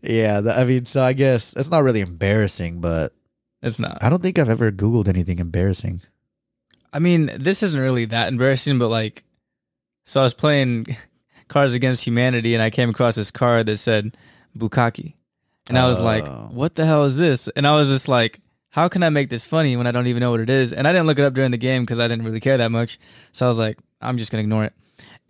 Yeah 0.02 0.42
i 0.56 0.64
mean 0.64 0.86
so 0.86 1.02
i 1.02 1.14
guess 1.14 1.54
it's 1.54 1.70
not 1.70 1.84
really 1.84 2.02
embarrassing 2.02 2.82
but 2.82 3.14
it's 3.62 3.80
not. 3.80 3.98
I 4.02 4.10
don't 4.10 4.22
think 4.22 4.40
i've 4.40 4.50
ever 4.50 4.72
googled 4.72 5.08
anything 5.08 5.40
embarrassing. 5.40 6.02
I 6.92 7.00
mean, 7.00 7.30
this 7.36 7.64
isn't 7.64 7.80
really 7.80 8.06
that 8.06 8.30
embarrassing, 8.30 8.80
but 8.80 8.90
like, 8.90 9.24
so 10.06 10.22
I 10.22 10.24
was 10.24 10.34
playing 10.34 10.96
Cards 11.50 11.74
Against 11.74 12.06
Humanity, 12.08 12.54
and 12.54 12.64
I 12.64 12.70
came 12.70 12.90
across 12.90 13.16
this 13.16 13.32
card 13.32 13.66
that 13.66 13.78
said 13.78 14.16
Bukkake, 14.58 15.14
and 15.68 15.78
I 15.78 15.88
was 15.88 16.00
like, 16.00 16.26
Oh. 16.26 16.50
"What 16.52 16.76
the 16.76 16.86
hell 16.86 17.04
is 17.04 17.18
this?" 17.18 17.50
And 17.56 17.68
I 17.68 17.76
was 17.76 17.90
just 17.90 18.08
like, 18.08 18.40
"How 18.70 18.88
can 18.88 19.04
I 19.04 19.10
make 19.10 19.30
this 19.30 19.46
funny 19.46 19.76
when 19.76 19.86
I 19.88 19.92
don't 19.92 20.08
even 20.08 20.22
know 20.22 20.32
what 20.32 20.40
it 20.40 20.50
is?" 20.50 20.72
And 20.72 20.88
I 20.88 20.94
didn't 20.94 21.08
look 21.08 21.20
it 21.20 21.24
up 21.26 21.34
during 21.34 21.52
the 21.52 21.58
game 21.58 21.84
because 21.84 22.00
I 22.00 22.08
didn't 22.08 22.24
really 22.24 22.40
care 22.40 22.58
that 22.58 22.72
much. 22.72 22.98
So 23.34 23.46
I 23.46 23.50
was 23.50 23.60
like, 23.60 23.78
"I'm 24.00 24.18
just 24.18 24.32
gonna 24.32 24.44
ignore 24.44 24.64
it." 24.64 24.74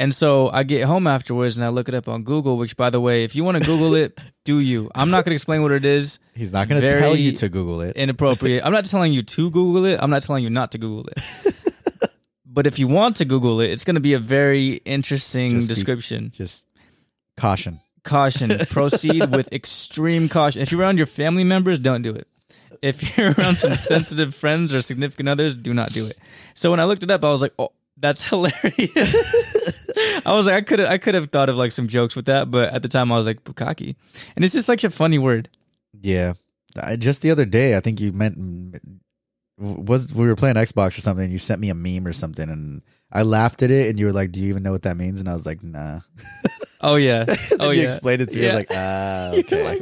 And 0.01 0.13
so 0.15 0.49
I 0.51 0.63
get 0.63 0.85
home 0.85 1.07
afterwards 1.07 1.57
and 1.57 1.65
I 1.65 1.69
look 1.69 1.89
it 1.89 1.93
up 1.93 2.07
on 2.07 2.23
Google. 2.23 2.57
Which, 2.57 2.77
by 2.77 2.89
the 2.89 3.01
way, 3.01 3.25
if 3.25 3.35
you 3.35 3.43
want 3.43 3.59
to 3.61 3.65
Google 3.67 3.95
it, 3.95 4.17
do 4.45 4.59
you? 4.59 4.89
I'm 4.95 5.09
not 5.09 5.25
gonna 5.25 5.33
explain 5.33 5.61
what 5.61 5.73
it 5.73 5.83
is. 5.83 6.19
he's 6.33 6.53
not 6.53 6.61
It's 6.63 6.69
going 6.69 6.81
to 6.81 6.87
tell 6.87 7.11
very 7.11 7.19
you 7.19 7.33
to 7.33 7.49
google 7.49 7.81
it 7.81 7.97
inappropriate. 7.97 8.65
I'm 8.65 8.71
not 8.71 8.85
telling 8.85 9.11
you 9.11 9.23
to 9.23 9.49
Google 9.49 9.85
it. 9.85 9.99
I'm 10.01 10.09
not 10.09 10.21
telling 10.21 10.43
you 10.43 10.49
not 10.49 10.71
to 10.71 10.77
Google 10.77 11.07
it. 11.07 11.19
but 12.59 12.67
if 12.67 12.77
you 12.77 12.89
want 12.89 13.15
to 13.15 13.23
Google 13.23 13.61
it, 13.61 13.69
it's 13.71 13.85
going 13.85 13.95
to 13.95 14.01
be 14.01 14.11
a 14.15 14.19
very 14.19 14.81
interesting 14.83 15.51
Just 15.51 15.69
description. 15.69 16.29
just 16.31 16.65
caution 17.37 17.79
Caution. 18.03 18.51
Proceed 18.69 19.33
with 19.33 19.53
extreme 19.53 20.27
caution. 20.27 20.61
If 20.61 20.69
you're 20.69 20.81
around 20.81 20.97
your 20.97 21.07
family 21.07 21.45
members, 21.45 21.79
don't 21.79 22.01
do 22.01 22.13
it. 22.13 22.27
If 22.81 23.17
you're 23.17 23.31
around 23.31 23.55
some 23.55 23.77
sensitive 23.93 24.35
friends 24.35 24.73
or 24.73 24.81
significant 24.81 25.29
others, 25.29 25.55
do 25.55 25.73
not 25.73 25.93
do 25.93 26.05
it. 26.05 26.17
So 26.53 26.69
when 26.69 26.81
I 26.81 26.83
looked 26.83 27.01
it 27.01 27.09
up, 27.11 27.23
I 27.23 27.29
was 27.29 27.41
like, 27.41 27.53
"Oh, 27.57 27.69
that's 27.95 28.27
hilarious." 28.27 29.87
I 30.25 30.33
was 30.35 30.45
like, 30.45 30.55
I 30.55 30.61
could 30.61 30.79
have, 30.79 30.89
I 30.89 30.97
could 30.97 31.15
have 31.15 31.29
thought 31.29 31.47
of 31.47 31.55
like 31.55 31.71
some 31.71 31.87
jokes 31.87 32.13
with 32.13 32.25
that, 32.25 32.51
but 32.51 32.73
at 32.73 32.81
the 32.81 32.89
time 32.89 33.09
I 33.09 33.15
was 33.15 33.25
like, 33.25 33.45
"Bukkake," 33.45 33.95
and 34.35 34.43
it's 34.43 34.53
just 34.53 34.67
such 34.67 34.83
a 34.83 34.89
funny 34.89 35.17
word. 35.17 35.47
Yeah. 36.01 36.33
I, 36.83 36.97
just 36.97 37.21
the 37.21 37.31
other 37.31 37.45
day, 37.45 37.77
I 37.77 37.79
think 37.79 38.01
you 38.01 38.11
meant 38.11 38.35
was 39.59 40.13
we 40.13 40.25
were 40.27 40.35
playing 40.35 40.55
Xbox 40.55 40.97
or 40.97 41.01
something. 41.01 41.23
And 41.25 41.31
you 41.33 41.39
sent 41.39 41.59
me 41.61 41.69
a 41.69 41.75
meme 41.75 42.07
or 42.07 42.13
something, 42.13 42.49
and 42.49 42.81
I 43.11 43.23
laughed 43.23 43.61
at 43.63 43.71
it. 43.71 43.89
And 43.89 43.99
you 43.99 44.05
were 44.05 44.13
like, 44.13 44.31
"Do 44.31 44.39
you 44.39 44.49
even 44.49 44.63
know 44.63 44.71
what 44.71 44.83
that 44.83 44.97
means?" 44.97 45.19
And 45.19 45.29
I 45.29 45.33
was 45.33 45.45
like, 45.45 45.63
"Nah." 45.63 45.99
Oh 46.81 46.95
yeah. 46.95 47.25
Oh 47.59 47.71
you 47.71 47.79
yeah. 47.81 47.85
explained 47.87 48.21
it 48.21 48.31
to 48.31 48.39
me. 48.39 48.45
I 48.45 48.49
was 48.51 48.55
like, 48.55 48.67
"Ah, 48.71 49.31
okay." 49.33 49.63
like, 49.65 49.81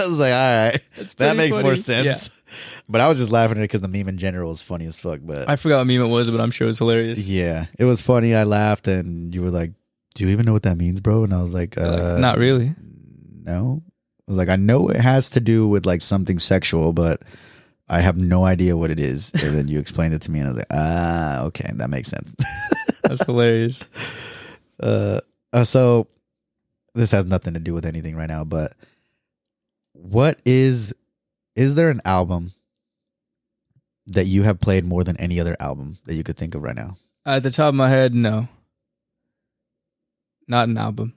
I 0.00 0.02
was 0.04 0.18
like, 0.18 0.32
"All 0.34 0.56
right, 0.56 0.80
that 1.18 1.36
makes 1.36 1.54
more 1.54 1.62
funny. 1.62 1.76
sense." 1.76 2.42
But 2.88 3.00
I 3.00 3.08
was 3.08 3.18
just 3.18 3.30
laughing 3.30 3.56
at 3.58 3.60
it 3.60 3.70
because 3.70 3.82
the 3.82 3.86
meme 3.88 4.08
in 4.08 4.18
general 4.18 4.50
is 4.50 4.60
funny 4.60 4.86
as 4.86 4.98
fuck. 4.98 5.20
But 5.22 5.48
I 5.48 5.54
forgot 5.54 5.78
what 5.78 5.86
meme 5.86 6.00
it 6.00 6.08
was, 6.08 6.32
but 6.32 6.40
I'm 6.40 6.50
sure 6.50 6.64
it 6.66 6.70
was 6.70 6.78
hilarious. 6.78 7.20
yeah, 7.28 7.66
it 7.78 7.84
was 7.84 8.02
funny. 8.02 8.34
I 8.34 8.42
laughed, 8.42 8.88
and 8.88 9.32
you 9.32 9.42
were 9.42 9.50
like, 9.50 9.74
"Do 10.16 10.24
you 10.24 10.30
even 10.30 10.44
know 10.44 10.52
what 10.52 10.64
that 10.64 10.76
means, 10.76 11.00
bro?" 11.00 11.22
And 11.22 11.32
I 11.32 11.40
was 11.40 11.54
like, 11.54 11.76
Like, 11.76 11.86
uh, 11.88 12.18
not 12.18 12.38
really. 12.38 12.74
no. 13.44 13.84
I 14.26 14.30
was 14.32 14.36
like, 14.38 14.48
I 14.48 14.56
know 14.56 14.88
it 14.88 14.96
has 15.00 15.30
to 15.30 15.40
do 15.40 15.68
with 15.68 15.86
like 15.86 16.00
something 16.02 16.40
sexual, 16.40 16.92
but 16.92 17.22
I 17.88 18.00
have 18.00 18.16
no 18.16 18.44
idea 18.46 18.76
what 18.76 18.90
it 18.90 18.98
is. 18.98 19.30
And 19.34 19.56
then 19.56 19.68
you 19.68 19.78
explained 19.78 20.14
it 20.14 20.22
to 20.22 20.30
me, 20.30 20.40
and 20.40 20.48
I 20.48 20.50
was 20.50 20.58
like, 20.58 20.66
ah, 20.70 21.42
okay, 21.44 21.70
that 21.74 21.90
makes 21.90 22.08
sense. 22.08 22.30
That's 23.02 23.24
hilarious. 23.24 23.88
uh, 24.80 25.20
uh, 25.52 25.64
so 25.64 26.08
this 26.94 27.10
has 27.10 27.26
nothing 27.26 27.54
to 27.54 27.60
do 27.60 27.74
with 27.74 27.84
anything 27.84 28.16
right 28.16 28.28
now, 28.28 28.44
but 28.44 28.72
what 29.92 30.38
is 30.44 30.94
is 31.56 31.74
there 31.74 31.90
an 31.90 32.00
album 32.04 32.52
that 34.06 34.26
you 34.26 34.42
have 34.42 34.60
played 34.60 34.84
more 34.84 35.04
than 35.04 35.16
any 35.18 35.38
other 35.38 35.56
album 35.60 35.98
that 36.04 36.14
you 36.14 36.24
could 36.24 36.36
think 36.36 36.54
of 36.54 36.62
right 36.62 36.74
now? 36.74 36.96
At 37.24 37.42
the 37.42 37.50
top 37.50 37.68
of 37.68 37.74
my 37.74 37.88
head, 37.88 38.14
no. 38.14 38.48
Not 40.46 40.68
an 40.68 40.76
album. 40.76 41.14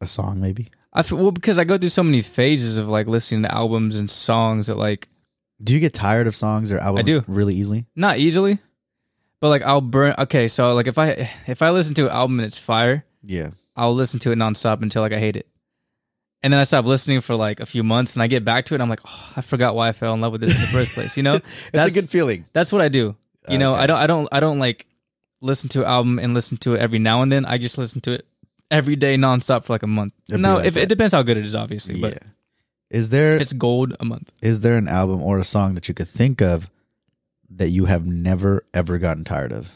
A 0.00 0.06
song, 0.06 0.40
maybe. 0.40 0.70
I 0.92 1.02
well 1.10 1.32
because 1.32 1.58
I 1.58 1.64
go 1.64 1.76
through 1.78 1.90
so 1.90 2.02
many 2.02 2.22
phases 2.22 2.76
of 2.76 2.88
like 2.88 3.06
listening 3.06 3.42
to 3.42 3.54
albums 3.54 3.98
and 3.98 4.10
songs 4.10 4.68
that 4.68 4.76
like 4.76 5.08
Do 5.62 5.72
you 5.74 5.80
get 5.80 5.94
tired 5.94 6.26
of 6.26 6.36
songs 6.36 6.70
or 6.72 6.78
albums 6.78 7.08
I 7.08 7.12
do. 7.12 7.24
really 7.26 7.54
easily? 7.54 7.86
not 7.96 8.18
easily, 8.18 8.58
but 9.40 9.48
like 9.48 9.62
I'll 9.62 9.80
burn. 9.80 10.14
Okay, 10.18 10.48
so 10.48 10.74
like 10.74 10.86
if 10.86 10.98
I 10.98 11.30
if 11.46 11.62
I 11.62 11.70
listen 11.70 11.94
to 11.94 12.06
an 12.06 12.12
album 12.12 12.38
and 12.40 12.46
it's 12.46 12.58
fire, 12.58 13.04
Yeah. 13.22 13.50
I'll 13.76 13.94
listen 13.94 14.20
to 14.20 14.32
it 14.32 14.36
nonstop 14.36 14.82
until 14.82 15.02
like 15.02 15.12
I 15.12 15.18
hate 15.18 15.36
it. 15.36 15.46
And 16.42 16.52
then 16.52 16.60
I 16.60 16.64
stop 16.64 16.84
listening 16.84 17.20
for 17.20 17.34
like 17.34 17.60
a 17.60 17.66
few 17.66 17.82
months 17.82 18.14
and 18.14 18.22
I 18.22 18.26
get 18.26 18.44
back 18.44 18.66
to 18.66 18.74
it 18.74 18.76
and 18.76 18.82
I'm 18.82 18.88
like, 18.88 19.00
oh, 19.06 19.32
I 19.36 19.40
forgot 19.40 19.74
why 19.74 19.88
I 19.88 19.92
fell 19.92 20.14
in 20.14 20.20
love 20.20 20.32
with 20.32 20.40
this 20.42 20.54
in 20.54 20.60
the 20.60 20.66
first 20.68 20.92
place. 20.94 21.16
You 21.16 21.22
know? 21.22 21.38
That's 21.72 21.96
a 21.96 22.00
good 22.00 22.08
feeling. 22.08 22.44
That's 22.52 22.72
what 22.72 22.80
I 22.82 22.88
do. 22.88 23.16
You 23.48 23.58
know, 23.58 23.74
I 23.74 23.86
don't 23.86 23.98
I 23.98 24.06
don't 24.06 24.28
I 24.32 24.40
don't 24.40 24.58
like 24.58 24.86
listen 25.40 25.68
to 25.70 25.80
an 25.80 25.86
album 25.86 26.18
and 26.18 26.34
listen 26.34 26.56
to 26.58 26.74
it 26.74 26.80
every 26.80 26.98
now 26.98 27.22
and 27.22 27.30
then. 27.30 27.44
I 27.44 27.58
just 27.58 27.78
listen 27.78 28.00
to 28.02 28.12
it 28.12 28.26
every 28.70 28.96
day 28.96 29.16
nonstop 29.16 29.64
for 29.64 29.72
like 29.74 29.82
a 29.82 29.86
month. 29.86 30.12
It'd 30.28 30.38
be 30.38 30.42
no, 30.42 30.56
like 30.56 30.66
if 30.66 30.74
that. 30.74 30.82
it 30.84 30.88
depends 30.88 31.12
how 31.12 31.22
good 31.22 31.36
it 31.36 31.44
is, 31.44 31.54
obviously, 31.54 31.96
Yeah. 31.96 32.18
Is 32.90 33.10
there 33.10 33.34
it's 33.36 33.52
gold 33.52 33.94
a 34.00 34.04
month. 34.04 34.32
is 34.42 34.60
there 34.60 34.76
an 34.78 34.86
album 34.88 35.22
or 35.22 35.38
a 35.38 35.44
song 35.44 35.74
that 35.74 35.88
you 35.88 35.94
could 35.94 36.08
think 36.08 36.40
of 36.40 36.70
that 37.50 37.70
you 37.70 37.86
have 37.86 38.06
never 38.06 38.64
ever 38.72 38.98
gotten 38.98 39.24
tired 39.24 39.52
of? 39.52 39.72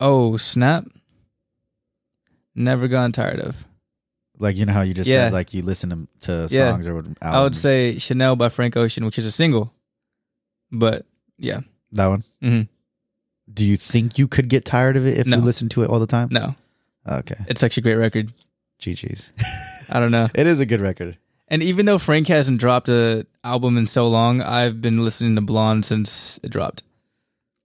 Oh, 0.00 0.36
snap. 0.36 0.86
Never 2.54 2.88
gotten 2.88 3.12
tired 3.12 3.40
of. 3.40 3.66
Like 4.38 4.56
you 4.56 4.66
know 4.66 4.72
how 4.72 4.82
you 4.82 4.94
just 4.94 5.08
Yeah. 5.08 5.26
said 5.26 5.32
like 5.32 5.54
you 5.54 5.62
listen 5.62 5.90
to, 5.90 6.08
to 6.48 6.54
Yeah. 6.54 6.70
songs 6.72 6.88
or 6.88 6.96
albums. 6.96 7.16
I 7.20 7.42
would 7.42 7.56
say 7.56 7.98
Chanel 7.98 8.34
by 8.36 8.48
Frank 8.48 8.76
Ocean, 8.76 9.04
which 9.04 9.18
is 9.18 9.24
a 9.24 9.30
single. 9.30 9.72
But 10.70 11.06
yeah. 11.38 11.60
that 11.92 12.06
one. 12.06 12.24
Mhm. 12.42 12.68
Do 13.52 13.64
you 13.66 13.76
think 13.76 14.18
you 14.18 14.26
could 14.26 14.48
get 14.48 14.64
tired 14.64 14.96
of 14.96 15.06
it 15.06 15.18
if 15.18 15.26
No. 15.26 15.36
you 15.36 15.42
listen 15.42 15.68
to 15.70 15.82
it 15.82 15.90
all 15.90 15.98
the 16.00 16.06
time? 16.06 16.28
No. 16.30 16.54
Okay. 17.06 17.36
It's 17.48 17.62
actually 17.62 17.82
a 17.82 17.84
great 17.84 17.96
record. 17.96 18.32
GG's. 18.80 19.32
I 19.90 20.00
don't 20.00 20.10
know. 20.10 20.28
it 20.34 20.46
is 20.46 20.60
a 20.60 20.66
good 20.66 20.80
record. 20.80 21.18
And 21.48 21.62
even 21.62 21.86
though 21.86 21.98
Frank 21.98 22.28
hasn't 22.28 22.58
dropped 22.60 22.88
a 22.88 23.26
album 23.44 23.76
in 23.76 23.86
so 23.86 24.08
long, 24.08 24.40
I've 24.40 24.80
been 24.80 25.04
listening 25.04 25.34
to 25.36 25.40
Blonde 25.42 25.84
since 25.84 26.40
it 26.42 26.50
dropped, 26.50 26.82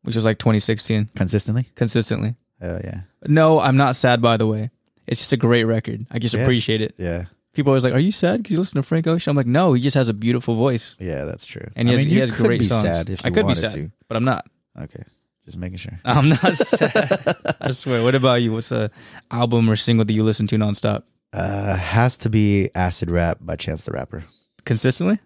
which 0.03 0.15
was 0.15 0.25
like 0.25 0.39
2016, 0.39 1.09
Consistently? 1.15 1.65
consistently. 1.75 2.35
Oh 2.61 2.79
yeah. 2.83 3.01
No, 3.27 3.59
I'm 3.59 3.77
not 3.77 3.95
sad. 3.95 4.21
By 4.21 4.35
the 4.37 4.47
way, 4.47 4.71
it's 5.05 5.19
just 5.19 5.31
a 5.33 5.37
great 5.37 5.63
record. 5.65 6.05
I 6.11 6.19
just 6.19 6.33
Yeah. 6.35 6.41
appreciate 6.41 6.81
it. 6.81 6.95
Yeah. 6.97 7.25
People 7.53 7.71
always 7.71 7.83
like, 7.83 7.93
"Are 7.93 7.99
you 7.99 8.11
sad 8.11 8.37
because 8.37 8.51
you 8.53 8.59
listen 8.59 8.75
to 8.75 8.83
Frank 8.83 9.07
Ocean?" 9.07 9.31
I'm 9.31 9.37
like, 9.37 9.47
"No, 9.47 9.73
he 9.73 9.81
just 9.81 9.95
has 9.95 10.09
a 10.09 10.13
beautiful 10.13 10.55
voice, 10.55 10.95
Yeah, 10.99 11.25
that's 11.25 11.45
true. 11.45 11.67
and 11.75 11.87
he 11.87 11.93
I 11.93 11.97
has, 11.97 12.05
mean, 12.05 12.13
he 12.13 12.19
has 12.19 12.31
could 12.31 12.45
great 12.45 12.59
be 12.59 12.65
songs." 12.65 12.83
sad 12.87 13.09
if 13.09 13.21
I 13.25 13.29
could 13.29 13.35
be 13.41 13.43
wanted 13.43 13.55
sad, 13.61 13.71
to. 13.73 13.91
but 14.07 14.17
I'm 14.17 14.25
not. 14.25 14.45
Okay. 14.79 15.03
Just 15.45 15.57
making 15.57 15.77
sure. 15.77 15.99
I'm 16.03 16.29
not 16.29 16.55
sad. 16.55 17.35
I 17.61 17.71
swear. 17.71 18.03
What 18.03 18.15
about 18.15 18.41
you? 18.41 18.51
What's 18.53 18.71
a 18.71 18.91
album 19.31 19.69
or 19.69 19.75
single 19.75 20.03
that 20.05 20.13
you 20.13 20.23
listen 20.23 20.45
to 20.47 20.55
nonstop 20.57 21.03
Uh 21.33 21.75
has 21.75 22.17
to 22.17 22.29
be 22.29 22.69
Acid 22.75 23.11
Rap 23.11 23.37
by 23.41 23.55
Chance 23.55 23.85
the 23.85 23.91
Rapper. 23.91 24.23
consistently? 24.65 25.19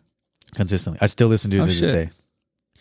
Consistently. 0.56 1.00
I 1.02 1.06
still 1.06 1.28
listen 1.28 1.52
to 1.52 1.58
it 1.58 1.62
Oh, 1.62 1.66
to 1.66 1.70
this 1.72 1.80
day. 1.82 2.10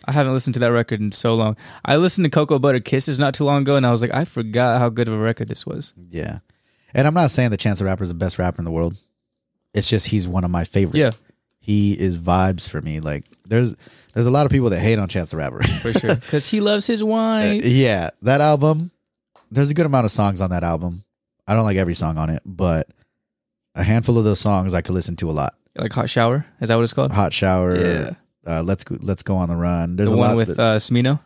I 0.05 0.11
haven't 0.11 0.33
listened 0.33 0.55
to 0.55 0.59
that 0.61 0.71
record 0.71 0.99
in 0.99 1.11
so 1.11 1.35
long. 1.35 1.55
I 1.85 1.95
listened 1.97 2.25
to 2.25 2.29
Cocoa 2.31 2.57
Butter 2.59 2.79
Kisses 2.79 3.19
not 3.19 3.33
too 3.35 3.43
long 3.43 3.61
ago, 3.61 3.75
and 3.75 3.85
I 3.85 3.91
was 3.91 4.01
like, 4.01 4.13
I 4.13 4.25
forgot 4.25 4.79
how 4.79 4.89
good 4.89 5.07
of 5.07 5.13
a 5.13 5.17
record 5.17 5.47
this 5.47 5.65
was. 5.65 5.93
Yeah. 6.09 6.39
And 6.93 7.05
I'm 7.07 7.13
not 7.13 7.29
saying 7.31 7.51
that 7.51 7.59
Chance 7.59 7.79
the 7.79 7.85
Rapper 7.85 8.01
is 8.03 8.09
the 8.09 8.15
best 8.15 8.39
rapper 8.39 8.59
in 8.59 8.65
the 8.65 8.71
world. 8.71 8.97
It's 9.73 9.87
just 9.87 10.07
he's 10.07 10.27
one 10.27 10.43
of 10.43 10.49
my 10.51 10.63
favorites. 10.63 10.97
Yeah, 10.97 11.11
He 11.59 11.93
is 11.93 12.17
vibes 12.17 12.67
for 12.67 12.81
me. 12.81 12.99
Like 12.99 13.25
there's 13.47 13.75
there's 14.13 14.25
a 14.25 14.31
lot 14.31 14.45
of 14.47 14.51
people 14.51 14.71
that 14.71 14.79
hate 14.79 14.97
on 14.99 15.07
Chance 15.07 15.31
the 15.31 15.37
Rapper. 15.37 15.63
for 15.81 15.93
sure. 15.93 16.15
Because 16.15 16.49
he 16.49 16.59
loves 16.59 16.87
his 16.87 17.03
wine. 17.03 17.61
yeah. 17.63 18.09
That 18.23 18.41
album, 18.41 18.91
there's 19.51 19.69
a 19.69 19.73
good 19.75 19.85
amount 19.85 20.05
of 20.05 20.11
songs 20.11 20.41
on 20.41 20.49
that 20.49 20.63
album. 20.63 21.03
I 21.47 21.53
don't 21.53 21.63
like 21.63 21.77
every 21.77 21.93
song 21.93 22.17
on 22.17 22.29
it, 22.31 22.41
but 22.45 22.89
a 23.75 23.83
handful 23.83 24.17
of 24.17 24.23
those 24.23 24.39
songs 24.39 24.73
I 24.73 24.81
could 24.81 24.93
listen 24.95 25.15
to 25.17 25.29
a 25.29 25.33
lot. 25.33 25.55
like 25.77 25.93
Hot 25.93 26.09
Shower. 26.09 26.45
Is 26.59 26.69
that 26.69 26.75
what 26.75 26.83
it's 26.83 26.93
called? 26.93 27.11
Hot 27.11 27.31
Shower, 27.33 27.75
Yeah. 27.77 28.11
uh, 28.45 28.61
Let's 28.63 28.83
Go 28.83 28.97
Let's 29.01 29.23
Go 29.23 29.35
on 29.37 29.49
the 29.49 29.55
Run. 29.55 29.95
There's 29.95 30.09
the 30.09 30.15
a 30.15 30.19
one 30.19 30.27
lot 30.29 30.35
with 30.37 30.49
that, 30.55 30.59
uh, 30.59 30.77
Smino. 30.79 31.19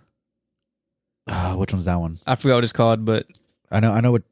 uh, 1.27 1.55
which 1.55 1.73
one's 1.73 1.85
that 1.85 1.99
one? 1.99 2.19
I 2.27 2.35
forgot 2.35 2.55
what 2.55 2.63
it's 2.63 2.73
called, 2.73 3.05
but 3.05 3.25
I 3.71 3.79
know 3.79 3.91
I 3.91 4.01
know 4.01 4.11
what 4.11 4.23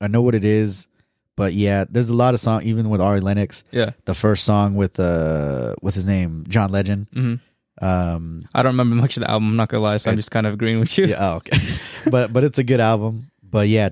I 0.00 0.08
know 0.08 0.22
what 0.22 0.34
it 0.34 0.44
is, 0.44 0.88
but 1.36 1.52
yeah, 1.52 1.84
there's 1.88 2.08
a 2.08 2.14
lot 2.14 2.34
of 2.34 2.40
song 2.40 2.62
even 2.62 2.88
with 2.90 3.00
Ari 3.00 3.20
Lennox. 3.20 3.64
yeah. 3.70 3.90
The 4.06 4.14
first 4.14 4.44
song 4.44 4.74
with 4.74 4.98
uh 4.98 5.74
what's 5.80 5.94
his 5.96 6.06
name? 6.06 6.44
John 6.48 6.70
Legend. 6.72 7.06
hmm 7.12 7.34
Um 7.82 8.48
I 8.54 8.62
don't 8.62 8.72
remember 8.72 8.96
much 8.96 9.16
of 9.18 9.22
the 9.24 9.30
album. 9.30 9.50
I'm 9.50 9.56
not 9.56 9.68
gonna 9.68 9.82
lie, 9.82 9.98
so 9.98 10.10
I'm 10.10 10.16
just 10.16 10.30
kind 10.30 10.46
of 10.46 10.54
agreeing 10.54 10.80
with 10.80 10.96
you. 10.96 11.06
yeah, 11.06 11.16
oh, 11.32 11.36
okay. 11.36 11.58
but 12.10 12.32
but 12.32 12.44
it's 12.44 12.58
a 12.58 12.64
good 12.64 12.80
album. 12.80 13.30
But 13.42 13.68
yeah, 13.68 13.90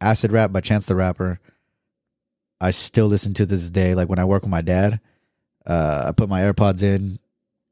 Acid 0.00 0.32
Rap 0.32 0.52
by 0.52 0.60
Chance 0.60 0.86
the 0.86 0.94
Rapper. 0.96 1.38
I 2.60 2.70
still 2.70 3.06
listen 3.06 3.34
to 3.34 3.46
this 3.46 3.70
day. 3.70 3.94
Like 3.94 4.08
when 4.08 4.18
I 4.18 4.24
work 4.24 4.42
with 4.42 4.50
my 4.50 4.62
dad, 4.62 5.00
uh, 5.66 6.04
I 6.08 6.12
put 6.12 6.28
my 6.28 6.40
AirPods 6.42 6.82
in 6.82 7.18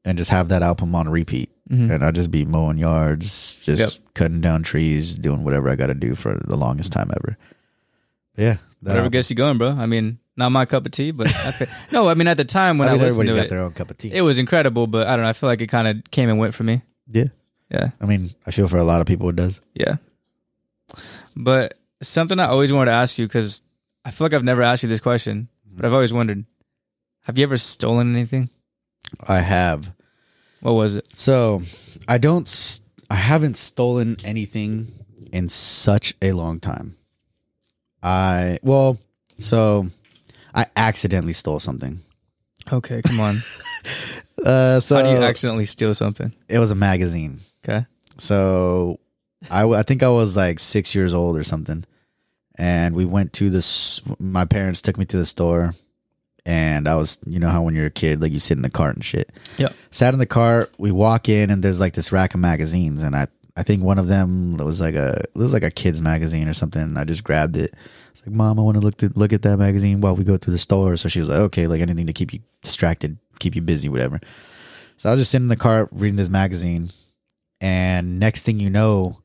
and 0.03 0.17
just 0.17 0.29
have 0.31 0.49
that 0.49 0.61
album 0.61 0.93
on 0.93 1.09
repeat, 1.09 1.49
Mhm. 1.71 1.91
and 1.91 2.05
I 2.05 2.11
just 2.11 2.29
be 2.29 2.45
mowing 2.45 2.77
yards, 2.77 3.59
just 3.63 3.79
Yep. 3.99 4.13
cutting 4.13 4.41
down 4.41 4.61
trees, 4.63 5.15
doing 5.17 5.43
whatever 5.43 5.69
I 5.69 5.75
got 5.75 5.87
to 5.87 5.95
do 5.95 6.13
for 6.13 6.39
the 6.45 6.55
longest 6.55 6.91
time 6.91 7.09
ever. 7.15 7.37
Yeah, 8.37 8.53
that 8.53 8.59
Whatever 8.81 8.97
album. 8.99 9.11
gets 9.11 9.29
you 9.31 9.35
going, 9.35 9.57
bro. 9.57 9.69
I 9.71 9.85
mean, 9.87 10.19
not 10.37 10.51
my 10.51 10.65
cup 10.65 10.85
of 10.85 10.91
tea, 10.91 11.09
but 11.11 11.27
I 11.27 11.51
feel- 11.51 11.67
no. 11.91 12.09
I 12.09 12.13
mean, 12.13 12.27
at 12.27 12.37
the 12.37 12.43
time 12.45 12.77
when 12.77 12.87
I 12.87 12.91
I, 12.91 12.93
listened 12.95 13.11
everybody's 13.27 13.31
to 13.31 13.35
got 13.37 13.45
it, 13.45 13.49
their 13.49 13.61
own 13.61 13.71
cup 13.71 13.89
of 13.89 13.97
tea. 13.97 14.11
it 14.13 14.21
was 14.21 14.37
incredible. 14.37 14.85
But 14.85 15.07
I 15.07 15.15
don't 15.15 15.23
know. 15.23 15.29
I 15.29 15.33
feel 15.33 15.49
like 15.49 15.61
it 15.61 15.67
kind 15.67 15.87
of 15.87 16.03
came 16.11 16.29
and 16.29 16.37
went 16.37 16.53
for 16.53 16.63
me. 16.63 16.83
yeah, 17.07 17.25
Yeah, 17.71 17.89
I 17.99 18.05
mean, 18.05 18.29
I 18.45 18.51
feel 18.51 18.67
for 18.67 18.77
a 18.77 18.83
lot 18.83 19.01
of 19.01 19.07
people 19.07 19.29
it 19.29 19.35
does. 19.37 19.61
yeah. 19.73 19.95
But 21.35 21.73
something 22.01 22.39
I 22.39 22.45
always 22.45 22.71
wanted 22.71 22.91
to 22.91 22.95
ask 22.97 23.17
you 23.17 23.25
because 23.27 23.61
I 24.05 24.11
feel 24.11 24.25
like 24.25 24.33
I've 24.33 24.43
never 24.43 24.61
asked 24.61 24.83
you 24.83 24.89
this 24.89 24.99
question, 25.01 25.49
but 25.73 25.83
I've 25.85 25.93
always 25.93 26.13
wondered: 26.13 26.45
Have 27.23 27.37
you 27.37 27.43
ever 27.43 27.57
stolen 27.57 28.13
anything? 28.15 28.49
I 29.27 29.39
have. 29.39 29.91
What 30.61 30.73
was 30.73 30.95
it? 30.95 31.05
So 31.15 31.61
I 32.07 32.17
don't. 32.17 32.47
s- 32.47 32.81
I 33.09 33.15
haven't 33.15 33.55
stolen 33.57 34.15
anything 34.23 34.91
in 35.31 35.49
such 35.49 36.13
a 36.21 36.31
long 36.31 36.59
time. 36.59 36.95
I 38.03 38.59
well, 38.61 38.97
so 39.37 39.87
I 40.53 40.67
accidentally 40.75 41.33
stole 41.33 41.59
something. 41.59 41.99
Okay, 42.71 43.01
come 43.01 43.19
on. 43.19 43.35
Uh, 44.45 44.79
so 44.79 44.97
How 44.97 45.01
do 45.01 45.09
you 45.09 45.23
accidentally 45.23 45.65
steal 45.65 45.95
something? 45.95 46.31
it 46.49 46.59
was 46.59 46.69
a 46.69 46.75
magazine. 46.75 47.39
Okay. 47.63 47.85
So 48.19 48.99
I, 49.49 49.61
w- 49.61 49.79
I 49.79 49.81
think 49.81 50.03
I 50.03 50.09
was 50.09 50.35
like 50.37 50.59
six 50.59 50.93
years 50.93 51.13
old 51.15 51.35
or 51.37 51.43
something, 51.43 51.83
and 52.57 52.95
we 52.95 53.05
went 53.05 53.33
to 53.33 53.49
this. 53.49 54.01
My 54.19 54.45
parents 54.45 54.81
took 54.81 54.97
me 54.97 55.05
to 55.05 55.17
the 55.17 55.25
store, 55.25 55.73
and 56.45 56.87
I 56.87 56.95
was, 56.95 57.19
you 57.25 57.39
know 57.39 57.49
how 57.49 57.63
when 57.63 57.75
you're 57.75 57.87
a 57.87 57.91
kid, 57.91 58.21
like 58.21 58.31
you 58.31 58.39
sit 58.39 58.57
in 58.57 58.61
the 58.61 58.69
cart 58.69 58.95
and 58.95 59.03
shit. 59.03 59.31
Yeah. 59.57 59.69
Sat 59.91 60.13
in 60.13 60.19
the 60.19 60.25
cart. 60.25 60.73
We 60.77 60.91
walk 60.91 61.29
in, 61.29 61.49
and 61.49 61.63
there's 61.63 61.79
like 61.79 61.93
this 61.93 62.11
rack 62.11 62.33
of 62.33 62.39
magazines, 62.39 63.03
and 63.03 63.15
I, 63.15 63.27
I 63.57 63.63
think 63.63 63.83
one 63.83 63.97
of 63.97 64.07
them 64.07 64.59
it 64.59 64.63
was 64.63 64.81
like 64.81 64.95
a, 64.95 65.23
it 65.23 65.37
was 65.37 65.53
like 65.53 65.63
a 65.63 65.71
kids 65.71 66.01
magazine 66.01 66.47
or 66.47 66.53
something. 66.53 66.81
And 66.81 66.99
I 66.99 67.03
just 67.03 67.23
grabbed 67.23 67.57
it. 67.57 67.73
It's 68.11 68.25
like, 68.25 68.35
mom, 68.35 68.59
I 68.59 68.61
want 68.61 68.75
to 68.75 68.81
look 68.81 68.97
to 68.97 69.11
look 69.15 69.33
at 69.33 69.41
that 69.41 69.57
magazine 69.57 70.01
while 70.01 70.15
we 70.15 70.23
go 70.23 70.37
through 70.37 70.53
the 70.53 70.59
store. 70.59 70.95
So 70.97 71.09
she 71.09 71.19
was 71.19 71.29
like, 71.29 71.39
okay, 71.39 71.67
like 71.67 71.81
anything 71.81 72.07
to 72.07 72.13
keep 72.13 72.33
you 72.33 72.39
distracted, 72.61 73.17
keep 73.39 73.55
you 73.55 73.61
busy, 73.61 73.89
whatever. 73.89 74.21
So 74.97 75.09
I 75.09 75.11
was 75.11 75.21
just 75.21 75.31
sitting 75.31 75.45
in 75.45 75.49
the 75.49 75.57
cart 75.57 75.89
reading 75.91 76.15
this 76.15 76.29
magazine, 76.29 76.89
and 77.59 78.19
next 78.19 78.43
thing 78.43 78.59
you 78.61 78.69
know, 78.69 79.17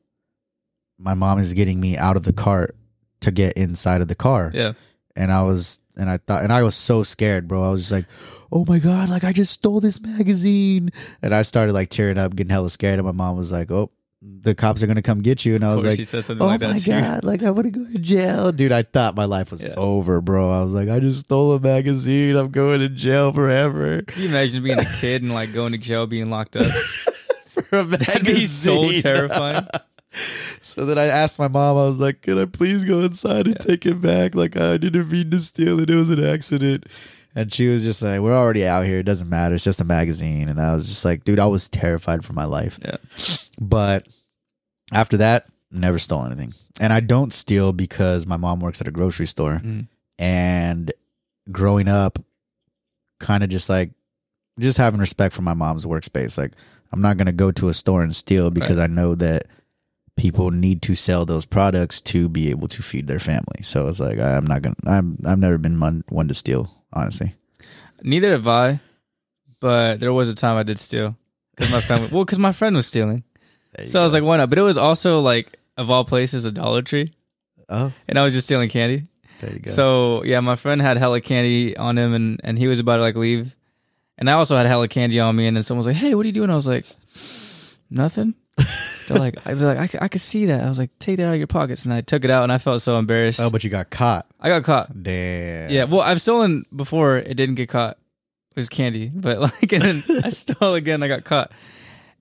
my 0.97 1.13
mom 1.13 1.39
is 1.39 1.53
getting 1.53 1.79
me 1.79 1.97
out 1.97 2.17
of 2.17 2.23
the 2.23 2.33
cart 2.33 2.75
to 3.21 3.31
get 3.31 3.53
inside 3.53 4.01
of 4.01 4.07
the 4.07 4.15
car. 4.15 4.51
Yeah. 4.53 4.73
And 5.15 5.31
I 5.31 5.43
was, 5.43 5.79
and 5.97 6.09
I 6.09 6.17
thought, 6.17 6.43
and 6.43 6.53
I 6.53 6.63
was 6.63 6.75
so 6.75 7.03
scared, 7.03 7.47
bro. 7.47 7.63
I 7.63 7.69
was 7.71 7.81
just 7.81 7.91
like, 7.91 8.05
oh 8.51 8.65
my 8.67 8.79
God, 8.79 9.09
like 9.09 9.23
I 9.23 9.31
just 9.33 9.51
stole 9.53 9.79
this 9.79 10.01
magazine. 10.01 10.91
And 11.21 11.33
I 11.33 11.41
started 11.41 11.73
like 11.73 11.89
tearing 11.89 12.17
up, 12.17 12.35
getting 12.35 12.51
hella 12.51 12.69
scared. 12.69 12.99
And 12.99 13.05
my 13.05 13.11
mom 13.11 13.37
was 13.37 13.51
like, 13.51 13.71
oh, 13.71 13.91
the 14.21 14.53
cops 14.53 14.83
are 14.83 14.85
going 14.87 14.95
to 14.97 15.01
come 15.01 15.21
get 15.21 15.45
you. 15.45 15.55
And 15.55 15.65
I 15.65 15.73
was 15.75 15.83
like, 15.83 15.97
she 15.97 16.03
said 16.05 16.23
something 16.23 16.43
oh 16.43 16.47
like 16.47 16.61
my. 16.61 16.77
God, 16.79 17.23
like 17.23 17.41
I 17.43 17.49
want 17.51 17.65
to 17.65 17.71
go 17.71 17.85
to 17.91 17.97
jail. 17.97 18.51
Dude, 18.51 18.71
I 18.71 18.83
thought 18.83 19.15
my 19.15 19.25
life 19.25 19.51
was 19.51 19.63
Yeah. 19.63 19.73
over, 19.77 20.21
bro. 20.21 20.51
I 20.51 20.61
was 20.63 20.73
like, 20.73 20.89
I 20.89 20.99
just 20.99 21.21
stole 21.21 21.53
a 21.53 21.59
magazine. 21.59 22.35
I'm 22.35 22.51
going 22.51 22.79
to 22.81 22.89
jail 22.89 23.33
forever. 23.33 24.03
Can 24.03 24.21
you 24.21 24.29
imagine 24.29 24.63
being 24.63 24.77
a 24.79 24.85
kid 24.99 25.23
and 25.23 25.33
like 25.33 25.53
going 25.53 25.71
to 25.73 25.77
jail, 25.79 26.05
being 26.07 26.29
locked 26.29 26.55
up? 26.55 26.71
For 27.49 27.65
a 27.79 27.83
That'd 27.83 28.25
be 28.25 28.45
so 28.45 28.81
magazine. 28.83 29.01
terrifying. 29.01 29.67
So 30.61 30.85
then 30.85 30.97
I 30.97 31.05
asked 31.05 31.39
my 31.39 31.47
mom, 31.47 31.77
I 31.77 31.87
was 31.87 31.99
like, 31.99 32.21
Can 32.21 32.37
I 32.37 32.45
please 32.45 32.85
go 32.85 33.01
inside 33.01 33.47
and 33.47 33.59
take 33.59 33.85
it 33.85 34.01
back? 34.01 34.35
Like, 34.35 34.55
I 34.55 34.77
didn't 34.77 35.09
mean 35.09 35.31
to 35.31 35.39
steal 35.39 35.79
it. 35.79 35.89
It 35.89 35.95
was 35.95 36.09
an 36.09 36.23
accident. 36.23 36.85
And 37.35 37.53
she 37.53 37.67
was 37.67 37.83
just 37.83 38.01
like, 38.01 38.19
"We're 38.19 38.35
already 38.35 38.65
out 38.65 38.85
here. 38.85 38.99
It 38.99 39.03
doesn't 39.03 39.29
matter. 39.29 39.55
It's 39.55 39.63
just 39.63 39.79
a 39.79 39.85
magazine." 39.85 40.49
And 40.49 40.59
I 40.59 40.73
was 40.73 40.87
just 40.87 41.05
like, 41.05 41.23
"Dude, 41.23 41.39
I 41.39 41.45
was 41.45 41.69
terrified 41.69 42.25
for 42.25 42.33
my 42.33 42.43
life." 42.43 42.77
Yeah. 42.83 42.97
But 43.59 44.07
after 44.91 45.17
that, 45.17 45.47
never 45.71 45.97
stole 45.97 46.25
anything. 46.25 46.53
And 46.79 46.91
I 46.91 46.99
don't 46.99 47.31
steal 47.31 47.71
because 47.71 48.27
my 48.27 48.37
mom 48.37 48.59
works 48.59 48.81
at 48.81 48.87
a 48.87 48.91
grocery 48.91 49.27
store. 49.27 49.61
Mm. 49.63 49.87
And 50.19 50.91
growing 51.51 51.87
up, 51.87 52.19
kind 53.19 53.43
of 53.43 53.49
just 53.49 53.69
like, 53.69 53.91
just 54.59 54.77
having 54.77 54.99
respect 54.99 55.33
for 55.33 55.41
my 55.41 55.53
mom's 55.53 55.85
workspace. 55.85 56.37
Like, 56.37 56.51
I'm 56.91 57.01
not 57.01 57.15
gonna 57.15 57.31
go 57.31 57.51
to 57.51 57.69
a 57.69 57.73
store 57.73 58.01
and 58.01 58.13
steal 58.13 58.51
because 58.51 58.77
I 58.77 58.87
know 58.87 59.15
that 59.15 59.45
people 60.21 60.51
need 60.51 60.83
to 60.83 60.93
sell 60.93 61.25
those 61.25 61.45
products 61.45 61.99
to 61.99 62.29
be 62.29 62.51
able 62.51 62.67
to 62.67 62.83
feed 62.83 63.07
their 63.07 63.17
family. 63.17 63.63
So 63.63 63.87
it's 63.87 63.99
like 63.99 64.19
I'm 64.19 64.45
not 64.45 64.61
gonna. 64.61 64.75
I'm 64.85 65.17
I've 65.25 65.39
never 65.39 65.57
been 65.57 65.79
one, 65.79 66.03
one 66.09 66.27
to 66.27 66.35
steal, 66.35 66.69
honestly. 66.93 67.33
Neither 68.03 68.31
have 68.31 68.47
I, 68.47 68.79
but 69.59 69.99
there 69.99 70.13
was 70.13 70.29
a 70.29 70.35
time 70.35 70.57
I 70.57 70.63
did 70.63 70.77
steal 70.77 71.17
because 71.55 71.71
my 71.71 71.81
friend. 71.81 72.11
well, 72.11 72.23
because 72.23 72.37
my 72.37 72.51
friend 72.51 72.75
was 72.75 72.85
stealing, 72.85 73.23
so 73.85 73.99
I 73.99 74.03
was 74.03 74.13
like, 74.13 74.23
why 74.23 74.37
not? 74.37 74.51
But 74.51 74.59
it 74.59 74.63
was 74.63 74.77
also 74.77 75.21
like 75.21 75.57
of 75.75 75.89
all 75.89 76.05
places 76.05 76.45
a 76.45 76.51
Dollar 76.51 76.83
Tree, 76.83 77.11
oh, 77.69 77.91
and 78.07 78.19
I 78.19 78.23
was 78.23 78.35
just 78.35 78.45
stealing 78.45 78.69
candy. 78.69 79.03
there 79.39 79.53
you 79.53 79.59
go. 79.59 79.71
So 79.71 80.23
yeah, 80.23 80.39
my 80.39 80.55
friend 80.55 80.83
had 80.83 80.97
hella 80.97 81.19
candy 81.19 81.75
on 81.75 81.97
him, 81.97 82.13
and 82.13 82.39
and 82.43 82.59
he 82.59 82.67
was 82.67 82.77
about 82.77 82.97
to 82.97 83.01
like 83.01 83.15
leave, 83.15 83.55
and 84.19 84.29
I 84.29 84.33
also 84.33 84.55
had 84.55 84.67
hella 84.67 84.87
candy 84.87 85.19
on 85.19 85.35
me, 85.35 85.47
and 85.47 85.57
then 85.57 85.63
someone 85.63 85.79
was 85.79 85.87
like, 85.87 85.95
"Hey, 85.95 86.13
what 86.13 86.25
are 86.25 86.29
you 86.29 86.33
doing?" 86.33 86.51
I 86.51 86.55
was 86.55 86.67
like, 86.67 86.85
"Nothing." 87.89 88.35
They're 89.07 89.17
like, 89.19 89.35
I 89.45 89.53
was 89.53 89.61
like, 89.61 89.77
I, 89.77 89.87
could- 89.87 90.01
I 90.03 90.07
could 90.07 90.21
see 90.21 90.45
that. 90.47 90.63
I 90.63 90.69
was 90.69 90.79
like, 90.79 90.89
take 90.99 91.17
that 91.17 91.27
out 91.27 91.33
of 91.33 91.37
your 91.37 91.47
pockets, 91.47 91.85
and 91.85 91.93
I 91.93 92.01
took 92.01 92.23
it 92.23 92.29
out, 92.31 92.43
and 92.43 92.51
I 92.51 92.57
felt 92.57 92.81
so 92.81 92.97
embarrassed. 92.99 93.39
oh, 93.41 93.49
but 93.49 93.63
you 93.63 93.69
got 93.69 93.89
caught. 93.89 94.25
I 94.39 94.49
got 94.49 94.63
caught. 94.63 95.03
Damn. 95.03 95.69
Yeah, 95.69 95.83
well, 95.85 96.01
I've 96.01 96.21
stolen 96.21 96.65
before. 96.75 97.17
It 97.17 97.35
didn't 97.35 97.55
get 97.55 97.69
caught. 97.69 97.97
It 98.51 98.55
was 98.57 98.69
candy, 98.69 99.09
but 99.13 99.39
like, 99.39 99.71
and 99.73 99.83
then 99.83 100.21
I 100.25 100.29
stole 100.29 100.73
again. 100.75 101.03
I 101.03 101.07
got 101.07 101.23
caught, 101.23 101.51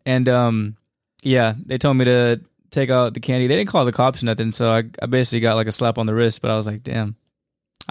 and 0.07 0.29
um, 0.29 0.77
yeah, 1.23 1.55
they 1.67 1.77
told 1.79 1.97
me 1.97 2.05
to 2.05 2.41
take 2.71 2.89
out 2.91 3.15
the 3.15 3.21
candy. 3.21 3.47
They 3.49 3.57
didn't 3.57 3.71
call 3.71 3.85
the 3.85 3.93
cops 3.93 4.23
or 4.23 4.27
nothing, 4.27 4.53
so 4.53 4.71
I, 4.71 4.85
I 5.03 5.07
basically 5.07 5.41
got 5.41 5.57
like 5.57 5.67
a 5.67 5.73
slap 5.73 5.99
on 5.99 6.07
the 6.07 6.15
wrist. 6.15 6.41
But 6.41 6.53
I 6.53 6.57
was 6.57 6.67
like, 6.69 6.85
damn, 6.85 7.17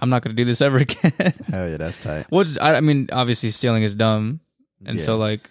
I'm 0.01 0.09
not 0.09 0.21
gonna 0.21 0.35
do 0.35 0.45
this 0.45 0.61
ever 0.67 0.77
again. 0.77 1.11
Hell 1.49 1.69
yeah, 1.69 1.77
that's 1.77 1.97
tight. 1.97 2.27
Which 2.29 2.57
I, 2.61 2.75
I 2.75 2.81
mean, 2.81 3.09
obviously 3.11 3.49
stealing 3.49 3.83
is 3.83 3.93
dumb, 3.93 4.39
and 4.85 4.97
Yeah. 4.99 5.05
so 5.05 5.17
like, 5.17 5.41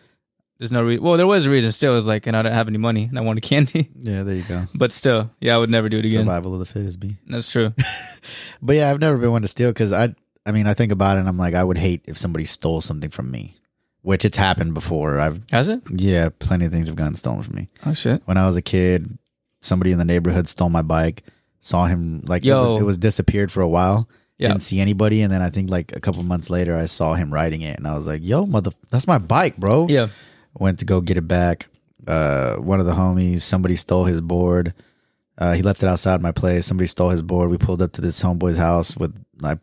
there's 0.58 0.72
no 0.72 0.82
reason. 0.82 1.04
Well, 1.04 1.16
there 1.16 1.26
was 1.26 1.46
a 1.46 1.50
reason. 1.50 1.70
Still, 1.72 1.92
it 1.92 1.96
was 1.96 2.06
like, 2.06 2.26
and 2.26 2.36
I 2.36 2.42
don't 2.42 2.52
have 2.52 2.68
any 2.68 2.78
money, 2.78 3.04
and 3.04 3.18
I 3.18 3.22
wanted 3.22 3.42
candy. 3.42 3.88
Yeah, 3.96 4.22
there 4.22 4.34
you 4.34 4.42
go. 4.42 4.64
But 4.74 4.92
still, 4.92 5.30
yeah, 5.40 5.54
I 5.54 5.58
would 5.58 5.70
never 5.70 5.88
do 5.88 5.98
it 5.98 6.04
again. 6.04 6.20
Survival 6.24 6.54
of 6.54 6.60
the 6.60 6.66
fittest, 6.66 6.98
be. 7.00 7.16
That's 7.26 7.50
true. 7.50 7.72
But 8.60 8.76
yeah, 8.76 8.90
I've 8.90 9.00
never 9.00 9.16
been 9.16 9.30
one 9.30 9.42
to 9.42 9.48
steal 9.48 9.70
because 9.70 9.92
I. 9.92 10.14
I 10.46 10.50
mean, 10.52 10.66
I 10.66 10.72
think 10.74 10.92
about 10.92 11.16
it, 11.16 11.20
and 11.20 11.28
I'm 11.28 11.36
like, 11.36 11.54
I 11.54 11.62
would 11.62 11.76
hate 11.78 12.02
if 12.06 12.16
somebody 12.16 12.44
stole 12.46 12.80
something 12.80 13.10
from 13.10 13.30
me, 13.30 13.56
which 14.00 14.24
it's 14.24 14.36
happened 14.38 14.72
before. 14.72 15.20
I've 15.20 15.42
Has 15.50 15.68
it? 15.68 15.82
yeah, 15.90 16.30
plenty 16.38 16.64
of 16.64 16.72
things 16.72 16.86
have 16.86 16.96
gotten 16.96 17.16
stolen 17.16 17.42
from 17.42 17.54
me. 17.56 17.68
Oh 17.84 17.92
shit. 17.92 18.22
When 18.24 18.38
I 18.38 18.46
was 18.46 18.56
a 18.56 18.62
kid, 18.62 19.18
somebody 19.60 19.92
in 19.92 19.98
the 19.98 20.04
neighborhood 20.06 20.48
stole 20.48 20.70
my 20.70 20.82
bike. 20.82 21.22
Saw 21.60 21.84
him 21.86 22.22
like 22.22 22.44
it 22.46 22.54
was, 22.54 22.80
it 22.80 22.84
was 22.84 22.96
disappeared 22.96 23.52
for 23.52 23.60
a 23.60 23.68
while. 23.68 24.08
Yeah. 24.38 24.48
Didn't 24.48 24.62
see 24.62 24.80
anybody, 24.80 25.20
and 25.22 25.30
then 25.32 25.42
I 25.42 25.50
think 25.50 25.68
like 25.70 25.94
a 25.94 26.00
couple 26.00 26.22
months 26.22 26.48
later, 26.48 26.76
I 26.76 26.86
saw 26.86 27.14
him 27.14 27.32
riding 27.34 27.60
it, 27.62 27.76
and 27.76 27.86
I 27.86 27.94
was 27.96 28.06
like, 28.06 28.22
"Yo, 28.24 28.46
mother, 28.46 28.70
that's 28.90 29.06
my 29.06 29.18
bike, 29.18 29.56
bro." 29.58 29.86
Yeah. 29.88 30.08
Went 30.58 30.78
to 30.80 30.84
go 30.84 31.00
get 31.00 31.16
it 31.16 31.28
back. 31.28 31.68
Uh, 32.06 32.56
one 32.56 32.80
of 32.80 32.86
the 32.86 32.92
homies, 32.94 33.40
somebody 33.42 33.76
stole 33.76 34.04
his 34.04 34.20
board. 34.20 34.74
Uh, 35.36 35.52
he 35.54 35.62
left 35.62 35.82
it 35.82 35.88
outside 35.88 36.20
my 36.20 36.32
place. 36.32 36.66
Somebody 36.66 36.86
stole 36.86 37.10
his 37.10 37.22
board. 37.22 37.50
We 37.50 37.58
pulled 37.58 37.80
up 37.82 37.92
to 37.92 38.00
this 38.00 38.20
homeboy's 38.22 38.56
house 38.58 38.96
with 38.96 39.14
like 39.40 39.58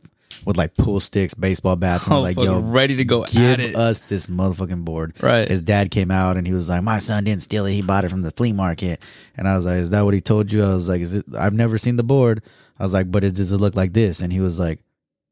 with 0.46 0.58
like 0.58 0.76
pool 0.76 1.00
sticks, 1.00 1.34
baseball 1.34 1.76
bats, 1.76 2.06
and 2.08 2.14
Oh, 2.16 2.22
like, 2.22 2.38
"Yo, 2.40 2.60
ready 2.60 2.96
to 2.98 3.06
go 3.06 3.24
give 3.26 3.42
at 3.42 3.60
it. 3.60 3.76
us 3.76 4.02
this 4.02 4.28
motherfucking 4.28 4.86
board." 4.86 5.14
Right. 5.22 5.48
His 5.48 5.62
dad 5.62 5.92
came 5.92 6.12
out 6.12 6.38
and 6.38 6.46
he 6.48 6.54
was 6.54 6.70
like, 6.70 6.84
"My 6.84 7.00
son 7.00 7.24
didn't 7.26 7.42
steal 7.42 7.66
it. 7.66 7.74
He 7.74 7.82
bought 7.82 8.06
it 8.06 8.10
from 8.10 8.22
the 8.22 8.32
flea 8.32 8.52
market." 8.54 9.02
And 9.36 9.48
I 9.48 9.56
was 9.56 9.66
like, 9.66 9.78
"Is 9.78 9.90
that 9.90 10.04
what 10.06 10.14
he 10.14 10.22
told 10.22 10.52
you?" 10.52 10.64
I 10.64 10.74
was 10.74 10.88
like, 10.88 11.02
"Is 11.02 11.16
it? 11.16 11.26
I've 11.38 11.54
never 11.54 11.78
seen 11.78 11.96
the 11.98 12.04
board." 12.04 12.42
I 12.80 12.84
was 12.84 12.94
like, 12.94 13.12
"But 13.12 13.24
it 13.24 13.36
does 13.36 13.52
it 13.52 13.58
look 13.58 13.76
like 13.76 13.94
this?" 13.94 14.22
And 14.22 14.32
he 14.32 14.40
was 14.40 14.60
like, 14.60 14.80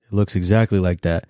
"It 0.08 0.14
looks 0.14 0.36
exactly 0.36 0.80
like 0.80 1.02
that." 1.02 1.26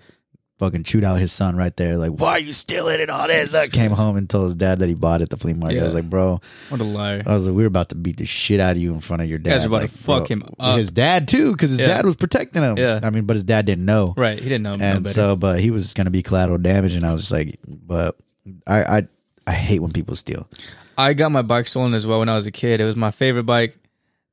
Fucking 0.60 0.84
chewed 0.84 1.04
out 1.04 1.20
his 1.20 1.32
son 1.32 1.56
right 1.56 1.76
there. 1.76 1.98
Like, 1.98 2.12
why 2.12 2.34
are 2.34 2.40
you 2.40 2.54
stealing 2.54 3.00
it? 3.00 3.10
All 3.10 3.28
this. 3.28 3.56
I 3.56 3.68
came 3.68 3.92
home 3.92 4.16
and 4.18 4.30
told 4.30 4.46
his 4.46 4.56
dad 4.56 4.80
that 4.80 4.88
he 4.88 4.94
bought 4.94 5.22
it 5.22 5.24
at 5.26 5.30
the 5.32 5.38
flea 5.38 5.54
market. 5.54 5.80
I 5.80 5.84
was 5.84 5.94
Yeah. 5.94 5.98
like, 6.02 6.10
"Bro," 6.12 6.42
What 6.70 6.80
a 6.80 6.84
liar. 6.84 7.24
I 7.26 7.34
was 7.34 7.48
like, 7.48 7.56
"We 7.56 7.64
were 7.64 7.68
about 7.68 7.90
to 7.90 7.96
beat 7.96 8.18
the 8.18 8.26
shit 8.26 8.60
out 8.60 8.76
of 8.76 8.82
you 8.82 8.94
in 8.94 9.00
front 9.00 9.24
of 9.24 9.30
your 9.30 9.40
dad." 9.40 9.50
guys 9.50 9.64
are 9.64 9.68
about 9.68 9.78
to 9.80 9.84
Like, 9.86 9.92
fuck 9.92 10.30
him 10.30 10.44
up. 10.60 10.78
His 10.78 10.92
dad 10.92 11.28
too, 11.28 11.52
because 11.54 11.72
his 11.72 11.80
Yeah. 11.80 11.88
dad 11.88 12.06
was 12.06 12.16
protecting 12.16 12.62
him. 12.62 12.78
Yeah. 12.78 13.00
I 13.02 13.10
mean, 13.10 13.26
but 13.26 13.36
his 13.36 13.44
dad 13.44 13.66
didn't 13.66 13.86
know 13.86 14.14
Right. 14.16 14.38
He 14.38 14.44
didn't 14.48 14.62
know. 14.64 14.76
no 14.76 14.86
and 14.86 15.04
better. 15.04 15.14
so 15.14 15.36
but 15.36 15.60
he 15.60 15.72
was 15.72 15.94
gonna 15.96 16.12
be 16.12 16.22
collateral 16.22 16.60
damage 16.60 16.94
and 16.96 17.04
i 17.06 17.12
was 17.12 17.22
just 17.22 17.32
like 17.34 17.58
but 17.66 18.16
i 18.68 18.98
i 19.00 19.08
i 19.48 19.52
hate 19.52 19.80
when 19.80 19.92
people 19.92 20.16
steal 20.16 20.48
I 20.98 21.14
got 21.14 21.32
my 21.32 21.42
bike 21.42 21.66
stolen 21.68 21.96
as 21.96 22.06
well 22.06 22.20
when 22.20 22.30
I 22.30 22.36
was 22.36 22.46
a 22.46 22.52
kid. 22.52 22.80
It 22.80 22.86
was 22.86 22.96
my 22.96 23.10
favorite 23.10 23.46
bike. 23.48 23.76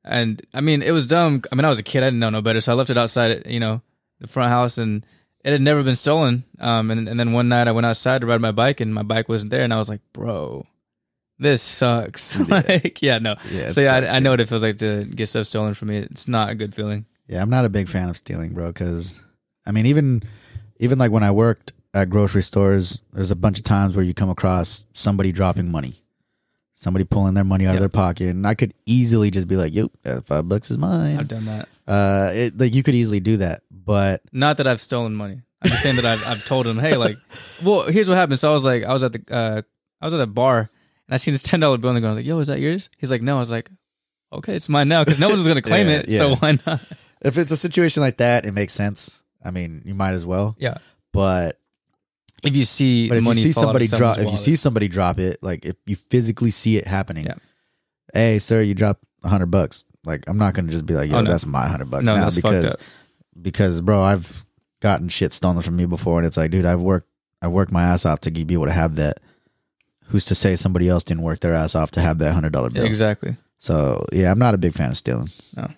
And 0.04 0.42
I 0.52 0.60
mean, 0.60 0.82
it 0.82 0.90
was 0.90 1.06
dumb. 1.06 1.40
I 1.50 1.54
mean, 1.54 1.64
I 1.64 1.70
was 1.70 1.78
a 1.78 1.82
kid. 1.82 2.02
I 2.02 2.08
didn't 2.08 2.18
know 2.20 2.28
no 2.28 2.42
better. 2.42 2.60
So 2.60 2.72
I 2.72 2.74
left 2.74 2.90
it 2.90 2.98
outside, 2.98 3.44
you 3.46 3.60
know, 3.60 3.80
the 4.20 4.26
front 4.26 4.50
house 4.50 4.76
and 4.76 5.06
it 5.44 5.52
had 5.52 5.60
never 5.62 5.82
been 5.82 5.96
stolen. 5.96 6.44
Um, 6.58 6.90
and, 6.90 7.08
and 7.08 7.18
then 7.18 7.32
one 7.32 7.48
night 7.48 7.68
I 7.68 7.72
went 7.72 7.86
outside 7.86 8.20
to 8.20 8.26
ride 8.26 8.40
my 8.40 8.52
bike 8.52 8.80
and 8.80 8.92
my 8.94 9.02
bike 9.02 9.28
wasn't 9.28 9.50
there. 9.50 9.62
And 9.64 9.72
I 9.72 9.78
was 9.78 9.88
like, 9.88 10.00
bro, 10.12 10.66
this 11.38 11.62
sucks. 11.62 12.38
like, 12.50 13.00
yeah, 13.00 13.18
no. 13.18 13.36
Yeah, 13.50 13.70
so 13.70 13.80
yeah, 13.80 13.94
I, 13.96 14.16
I 14.16 14.18
know 14.20 14.30
what 14.30 14.40
it 14.40 14.48
feels 14.48 14.62
like 14.62 14.76
to 14.78 15.04
get 15.04 15.26
stuff 15.28 15.46
stolen 15.46 15.74
from 15.74 15.88
me. 15.88 15.98
It's 15.98 16.28
not 16.28 16.50
a 16.50 16.54
good 16.54 16.74
feeling. 16.74 17.06
yeah 17.28 17.40
i'm 17.42 17.48
not 17.50 17.64
a 17.64 17.68
big 17.68 17.88
fan 17.88 18.08
of 18.08 18.16
stealing 18.16 18.52
bro 18.52 18.66
because 18.72 19.20
i 19.64 19.70
mean 19.70 19.86
even 19.86 20.20
even 20.80 20.98
like 20.98 21.12
when 21.12 21.22
i 21.22 21.30
worked 21.30 21.72
at 21.94 22.10
grocery 22.10 22.42
stores 22.42 23.00
there's 23.12 23.30
a 23.30 23.36
bunch 23.36 23.56
of 23.58 23.64
times 23.64 23.94
where 23.94 24.04
you 24.04 24.12
come 24.12 24.28
across 24.30 24.82
somebody 24.94 25.30
dropping 25.30 25.70
money 25.70 26.02
somebody 26.74 27.04
pulling 27.04 27.34
their 27.34 27.44
money 27.44 27.66
out 27.66 27.74
of 27.74 27.80
their 27.80 27.88
pocket 27.88 28.28
and 28.30 28.46
i 28.48 28.54
could 28.54 28.74
easily 28.84 29.30
just 29.30 29.46
be 29.46 29.54
like 29.56 29.72
yo 29.72 29.88
that 30.02 30.26
five 30.26 30.48
bucks 30.48 30.70
is 30.72 30.78
mine 30.78 31.18
I've 31.18 31.28
done 31.28 31.44
that. 31.46 31.68
uh 31.86 32.30
it, 32.34 32.58
like 32.58 32.74
you 32.74 32.82
could 32.82 32.96
easily 32.96 33.20
do 33.20 33.36
that 33.36 33.62
but 33.84 34.22
Not 34.32 34.56
that 34.58 34.66
I've 34.66 34.80
stolen 34.80 35.14
money. 35.14 35.42
I'm 35.62 35.70
just 35.70 35.82
saying 35.82 35.96
that 35.96 36.04
I've 36.06 36.26
I've 36.26 36.44
told 36.46 36.66
him, 36.66 36.78
hey, 36.78 36.96
like, 36.96 37.16
well, 37.64 37.82
here's 37.84 38.08
what 38.08 38.16
happened. 38.16 38.38
So 38.38 38.50
I 38.50 38.54
was 38.54 38.64
like, 38.64 38.84
I 38.84 38.92
was 38.92 39.04
at 39.04 39.12
the 39.12 39.22
uh, 39.34 39.62
I 40.00 40.04
was 40.04 40.14
at 40.14 40.20
a 40.20 40.26
bar 40.26 40.58
and 40.60 40.68
I 41.14 41.16
seen 41.18 41.32
this 41.34 41.42
ten 41.42 41.60
dollar 41.60 41.76
bill 41.78 41.90
and 41.94 42.04
I 42.04 42.08
was 42.08 42.16
like, 42.16 42.26
yo, 42.26 42.38
is 42.38 42.46
that 42.48 42.60
yours? 42.60 42.88
He's 42.98 43.10
like, 43.10 43.20
no. 43.22 43.36
I 43.36 43.40
was 43.40 43.50
like, 43.50 43.70
okay, 44.32 44.54
it's 44.54 44.68
mine 44.68 44.88
now 44.88 45.04
because 45.04 45.20
no 45.20 45.28
one's 45.28 45.46
gonna 45.46 45.60
claim 45.62 45.86
Yeah, 45.90 46.02
it. 46.06 46.16
So 46.16 46.36
why 46.36 46.58
not? 46.66 46.80
if 47.22 47.36
it's 47.36 47.52
a 47.52 47.56
situation 47.56 48.00
like 48.02 48.16
that 48.16 48.46
it 48.46 48.52
makes 48.52 48.72
sense 48.72 49.22
i 49.44 49.50
mean 49.50 49.82
you 49.84 49.92
might 49.92 50.14
as 50.14 50.24
well 50.24 50.56
Yeah. 50.58 50.78
but 51.12 51.58
If 52.42 52.56
you 52.56 52.64
see 52.64 53.10
But 53.10 53.18
if 53.18 53.24
you 53.26 53.34
see 53.34 53.52
somebody 53.52 53.86
drop, 53.88 54.16
if 54.16 54.30
you 54.30 54.38
see 54.38 54.56
somebody 54.56 54.88
drop 54.88 55.18
it, 55.18 55.42
like 55.42 55.66
if 55.66 55.76
you 55.84 55.96
physically 55.96 56.50
see 56.50 56.78
it 56.78 56.86
happening, 56.86 57.26
Yeah. 57.26 57.34
hey 58.14 58.38
sir, 58.38 58.62
you 58.62 58.74
dropped 58.74 59.04
a 59.22 59.28
hundred 59.28 59.50
bucks. 59.50 59.84
Like 60.06 60.24
I'm 60.28 60.38
not 60.38 60.54
gonna 60.54 60.70
just 60.70 60.86
be 60.86 60.94
like, 60.94 61.10
yo, 61.10 61.18
Oh, 61.18 61.20
no. 61.20 61.30
that's 61.30 61.44
my 61.44 61.66
hundred 61.68 61.90
bucks 61.90 62.06
No, 62.06 62.14
now 62.16 62.30
because. 62.34 62.74
Because 63.40 63.80
bro, 63.80 64.00
I've 64.02 64.44
gotten 64.80 65.08
shit 65.08 65.32
stolen 65.32 65.62
from 65.62 65.76
me 65.76 65.86
before, 65.86 66.18
and 66.18 66.26
it's 66.26 66.36
like, 66.36 66.50
dude, 66.50 66.64
I've 66.64 66.80
worked 66.80 67.08
I've 67.42 67.52
worked 67.52 67.72
my 67.72 67.82
ass 67.82 68.04
off 68.06 68.20
to 68.22 68.30
be 68.30 68.54
able 68.54 68.66
to 68.66 68.72
have 68.72 68.96
that. 68.96 69.20
Who's 70.04 70.24
to 70.26 70.34
say 70.34 70.56
somebody 70.56 70.88
else 70.88 71.04
didn't 71.04 71.22
work 71.22 71.38
their 71.38 71.54
ass 71.54 71.74
off 71.74 71.92
to 71.92 72.00
have 72.00 72.18
that 72.18 72.32
hundred 72.32 72.52
dollar 72.52 72.70
bill? 72.70 72.84
exactly. 72.84 73.36
So 73.58 74.04
yeah, 74.12 74.30
I'm 74.30 74.38
not 74.38 74.54
a 74.54 74.58
big 74.58 74.72
fan 74.72 74.90
of 74.90 74.96
stealing. 74.96 75.28
No. 75.56 75.68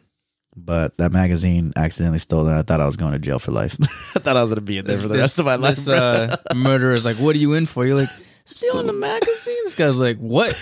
But 0.54 0.96
that 0.98 1.12
magazine 1.12 1.72
accidentally 1.76 2.18
stole 2.18 2.44
that. 2.44 2.56
I 2.58 2.62
thought 2.62 2.80
I 2.80 2.86
was 2.86 2.96
going 2.96 3.12
to 3.12 3.18
jail 3.18 3.38
for 3.38 3.52
life. 3.52 3.76
I 4.16 4.20
thought 4.20 4.36
I 4.36 4.42
was 4.42 4.50
gonna 4.50 4.60
be 4.60 4.78
in 4.78 4.86
there 4.86 4.96
for 4.96 5.08
the 5.08 5.16
rest 5.16 5.38
of 5.38 5.46
my 5.46 5.56
life. 5.56 5.76
This 5.76 5.88
uh, 5.88 6.36
murderer 6.54 6.92
is 6.92 7.04
like, 7.04 7.16
what 7.16 7.34
are 7.34 7.38
you 7.38 7.54
in 7.54 7.66
for? 7.66 7.86
You're 7.86 7.96
like 7.96 8.10
stealing 8.44 8.86
the 8.86 8.92
magazine. 8.92 9.56
This 9.64 9.74
guy's 9.74 9.98
like, 9.98 10.16
what? 10.18 10.54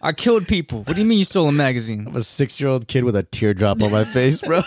I 0.00 0.12
killed 0.12 0.46
people. 0.46 0.82
What 0.84 0.94
do 0.94 1.02
you 1.02 1.08
mean 1.08 1.18
you 1.18 1.24
stole 1.24 1.48
a 1.48 1.52
magazine? 1.52 2.06
I'm 2.06 2.16
a 2.16 2.22
six 2.22 2.60
year 2.60 2.70
old 2.70 2.88
kid 2.88 3.04
with 3.04 3.16
a 3.16 3.22
teardrop 3.22 3.82
on 3.82 3.90
my 3.90 4.04
face, 4.04 4.40
bro. 4.40 4.62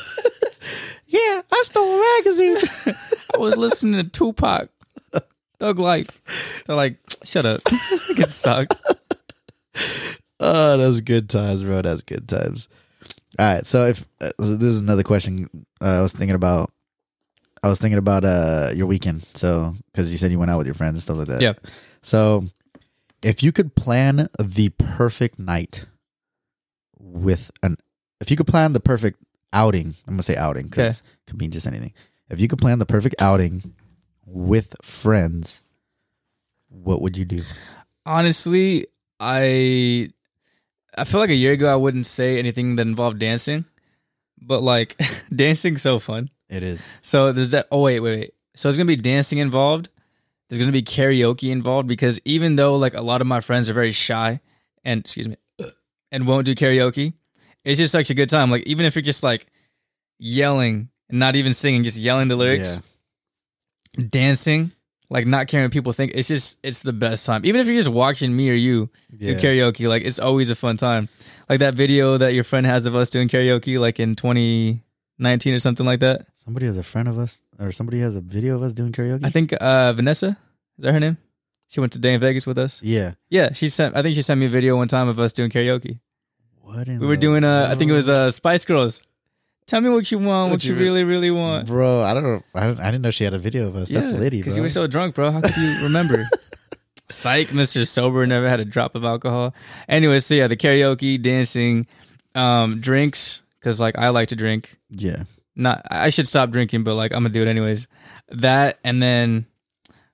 yeah, 1.12 1.41
I 1.51 1.64
stole 1.66 1.93
a 1.93 2.16
magazine. 2.18 2.57
I 3.36 3.38
was 3.38 3.57
listening 3.57 4.03
to 4.03 4.09
Tupac, 4.09 4.70
Thug 5.59 5.80
Life. 5.80 6.64
They're 6.66 6.76
like, 6.76 6.95
shut 7.24 7.45
up. 7.45 7.62
Get 8.16 8.30
sucked. 8.30 8.76
oh, 10.39 10.78
that's 10.78 11.01
good 11.01 11.30
times, 11.30 11.64
bro. 11.64 11.82
That's 11.82 12.01
good 12.01 12.28
times. 12.28 12.70
All 13.38 13.53
right, 13.53 13.68
so 13.68 13.88
if 13.88 14.07
uh, 14.22 14.32
so 14.39 14.55
this 14.55 14.70
is 14.70 14.80
another 14.80 15.03
question 15.03 15.49
uh, 15.82 15.99
I 15.99 16.01
was 16.01 16.14
thinking 16.14 16.36
about. 16.36 16.72
I 17.64 17.70
was 17.70 17.80
thinking 17.80 17.99
about 17.99 18.26
uh 18.26 18.72
your 18.74 18.88
weekend. 18.88 19.24
So 19.36 19.76
because 19.91 20.12
you 20.12 20.18
said 20.18 20.32
you 20.32 20.39
went 20.39 20.49
out 20.49 20.57
with 20.57 20.66
your 20.66 20.74
friends 20.74 20.95
and 20.95 21.03
stuff 21.03 21.18
like 21.18 21.28
that. 21.28 21.41
Yeah. 21.41 21.53
So 22.01 22.45
if 23.22 23.43
you 23.43 23.51
could 23.51 23.76
plan 23.76 24.30
the 24.39 24.70
perfect 24.70 25.38
night 25.38 25.86
with 26.97 27.51
an, 27.62 27.78
if 28.20 28.32
you 28.32 28.38
could 28.38 28.47
plan 28.47 28.74
the 28.74 28.80
perfect 28.80 29.20
outing, 29.54 29.95
I'm 30.08 30.14
gonna 30.14 30.24
say 30.24 30.36
outing 30.36 30.68
because 30.68 30.99
it 30.99 31.30
could 31.32 31.39
mean 31.39 31.52
just 31.52 31.68
anything. 31.68 31.93
If 32.30 32.39
you 32.39 32.47
could 32.47 32.60
plan 32.60 32.80
the 32.80 32.86
perfect 32.86 33.22
outing 33.22 33.74
with 34.26 34.76
friends, 34.82 35.64
what 36.70 37.02
would 37.02 37.18
you 37.18 37.26
do? 37.26 37.43
Honestly, 38.06 38.88
I 39.20 40.12
I 40.97 41.04
feel 41.04 41.20
like 41.20 41.30
a 41.30 41.36
year 41.36 41.54
ago 41.54 41.72
I 41.72 41.76
wouldn't 41.76 42.06
say 42.06 42.39
anything 42.39 42.76
that 42.76 42.88
involved 42.88 43.20
dancing, 43.20 43.66
but 44.41 44.64
like 44.64 44.99
dancing's 45.36 45.82
so 45.82 45.99
fun. 45.99 46.30
It 46.49 46.64
is. 46.64 46.84
So 47.02 47.32
there's 47.32 47.49
that. 47.49 47.68
Oh 47.72 47.82
wait, 47.82 47.99
wait, 47.99 48.18
wait. 48.20 48.34
So 48.56 48.70
it's 48.70 48.78
gonna 48.78 48.88
be 48.88 48.95
dancing 48.95 49.38
involved. 49.38 49.89
There's 50.49 50.60
gonna 50.60 50.72
be 50.72 50.84
karaoke 50.84 51.52
involved 51.52 51.88
because 51.88 52.20
even 52.26 52.56
though 52.56 52.76
like 52.76 52.93
a 52.93 53.02
lot 53.02 53.22
of 53.22 53.28
my 53.28 53.41
friends 53.41 53.70
are 53.70 53.74
very 53.74 53.91
shy 53.93 54.41
and 54.84 55.02
excuse 55.02 55.28
me 55.28 55.38
and 56.12 56.28
won't 56.28 56.45
do 56.45 56.56
karaoke, 56.56 57.14
it's 57.64 57.78
just 57.80 57.91
such 57.91 58.09
a 58.09 58.14
good 58.14 58.30
time. 58.30 58.49
Like 58.51 58.64
even 58.68 58.86
if 58.86 58.95
you're 58.95 59.01
just 59.01 59.24
like 59.24 59.45
yelling 60.20 60.89
and 61.09 61.20
not 61.20 61.36
even 61.36 61.53
singing, 61.53 61.84
just 61.84 61.97
yelling 61.97 62.28
the 62.28 62.36
lyrics, 62.36 62.82
dancing, 64.09 64.72
like 65.09 65.28
not 65.28 65.47
caring 65.47 65.66
what 65.66 65.72
people 65.74 65.93
think. 65.93 66.14
It's 66.16 66.28
just 66.28 66.57
it's 66.64 66.82
the 66.84 66.93
best 66.93 67.26
time. 67.26 67.45
Even 67.45 67.62
if 67.62 67.68
you're 67.68 67.76
just 67.76 67.89
watching 67.89 68.36
me 68.36 68.49
or 68.49 68.53
you 68.53 68.89
Yeah. 69.18 69.34
do 69.34 69.39
karaoke, 69.39 69.88
like 69.88 70.03
it's 70.03 70.20
always 70.20 70.49
a 70.49 70.55
fun 70.55 70.78
time. 70.78 71.09
Like 71.49 71.59
that 71.59 71.76
video 71.76 72.18
that 72.18 72.34
your 72.34 72.43
friend 72.43 72.66
has 72.66 72.86
of 72.86 72.95
us 72.95 73.09
doing 73.09 73.28
karaoke, 73.28 73.80
like 73.80 73.99
in 73.99 74.16
2019 74.16 75.53
or 75.53 75.59
something 75.59 75.86
like 75.86 75.99
that. 75.99 76.26
Somebody 76.36 76.66
has 76.66 76.78
a 76.78 76.84
friend 76.84 77.07
of 77.07 77.18
us, 77.20 77.45
or 77.59 77.72
somebody 77.72 77.99
has 77.99 78.16
a 78.16 78.22
video 78.22 78.55
of 78.55 78.64
us 78.64 78.74
doing 78.74 78.91
karaoke. 78.91 79.26
I 79.26 79.30
think 79.30 79.53
uh 79.53 79.93
Vanessa 79.93 80.38
is 80.78 80.84
that 80.86 80.93
her 80.93 80.99
name? 80.99 81.18
She 81.68 81.80
went 81.80 81.93
to 81.93 81.99
Day 81.99 82.14
N 82.14 82.20
Vegas 82.20 82.45
with 82.47 82.57
us. 82.57 82.82
Yeah. 82.84 83.14
Yeah, 83.30 83.53
she 83.53 83.70
sent. 83.70 83.95
I 83.95 84.01
think 84.01 84.16
she 84.16 84.22
sent 84.22 84.39
me 84.39 84.45
a 84.45 84.49
video 84.49 84.76
one 84.76 84.88
time 84.88 85.07
of 85.07 85.20
us 85.20 85.32
doing 85.34 85.49
karaoke. 85.49 85.99
What 86.62 86.88
in 86.88 86.99
We 86.99 87.07
were 87.07 87.16
the 87.16 87.22
doing 87.22 87.43
uh, 87.43 87.68
I 87.72 87.76
think 87.76 87.91
it 87.91 87.93
was 87.93 88.07
world? 88.07 88.18
uh 88.20 88.32
Spice 88.32 88.66
Girls. 88.66 89.01
Tell 89.68 89.80
me 89.80 89.89
what 89.89 90.12
you 90.12 90.20
want, 90.20 90.51
what, 90.51 90.66
you 90.66 90.76
really, 90.76 91.03
really 91.05 91.32
want. 91.32 91.68
Bro, 91.68 92.01
I 92.01 92.14
don't 92.14 92.24
know. 92.24 92.43
I, 92.53 92.66
don't, 92.66 92.80
I 92.80 92.86
didn't 92.91 93.03
know 93.03 93.12
she 93.12 93.24
had 93.24 93.34
a 93.34 93.39
video 93.39 93.68
of 93.68 93.76
us. 93.76 93.88
That's 93.89 94.12
litty, 94.12 94.39
because 94.39 94.55
bro. 94.55 94.57
you 94.57 94.62
were 94.64 94.70
so 94.70 94.86
drunk, 94.86 95.16
bro. 95.16 95.32
How 95.32 95.39
could 95.39 95.55
you 95.55 95.76
remember? 95.84 96.24
Psych, 97.09 97.47
Mr. 97.49 97.88
Sober 97.88 98.26
never 98.28 98.49
had 98.49 98.59
a 98.59 98.66
drop 98.66 98.95
of 98.95 99.05
alcohol. 99.05 99.53
Anyway, 99.88 100.20
so 100.20 100.36
yeah, 100.36 100.47
the 100.47 100.57
karaoke, 100.57 101.22
dancing, 101.22 101.88
um, 102.36 102.82
drinks, 102.82 103.43
because 103.59 103.80
like 103.80 103.97
I 103.97 104.09
like 104.09 104.28
to 104.30 104.36
drink. 104.36 104.78
yeah. 104.89 105.24
Not 105.55 105.86
I 105.91 106.09
should 106.09 106.28
stop 106.28 106.49
drinking, 106.49 106.84
but 106.84 106.95
like 106.95 107.12
I'm 107.14 107.24
gonna 107.24 107.30
do 107.30 107.41
it 107.41 107.47
anyways. 107.47 107.88
That 108.30 108.80
and 108.84 109.01
then 109.01 109.45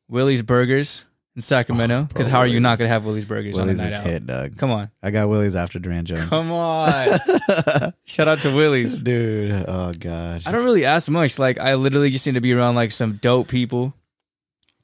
Willie's 0.08 0.42
Burgers 0.44 1.06
in 1.38 1.42
Sacramento. 1.44 2.02
Oh, 2.02 2.04
Because 2.06 2.26
how 2.26 2.40
are 2.40 2.48
you 2.48 2.60
not 2.60 2.80
gonna 2.80 2.90
have 2.90 3.06
Willie's 3.06 3.24
Burgers 3.24 3.56
Willie's 3.60 3.80
on 3.80 3.86
night 3.86 3.94
out? 3.94 4.04
hit, 4.06 4.26
dog. 4.26 4.58
Come 4.58 4.72
on, 4.72 4.90
I 5.04 5.12
got 5.12 5.30
Willie's 5.30 5.56
after 5.56 5.78
Durand 5.80 6.08
Jones. 6.08 6.26
come 6.26 6.52
on. 6.52 7.20
Shout 8.06 8.28
out 8.28 8.40
to 8.40 8.54
Willie's. 8.56 9.02
Dude, 9.02 9.52
oh 9.68 9.94
gosh. 9.98 10.46
I 10.48 10.52
don't 10.52 10.66
really 10.66 10.84
ask 10.84 11.10
much. 11.10 11.38
Like 11.40 11.60
I 11.60 11.76
literally 11.76 12.10
just 12.10 12.26
need 12.26 12.34
to 12.36 12.42
be 12.42 12.54
around 12.54 12.74
like 12.76 12.92
some 12.92 13.18
dope 13.22 13.48
people 13.48 13.94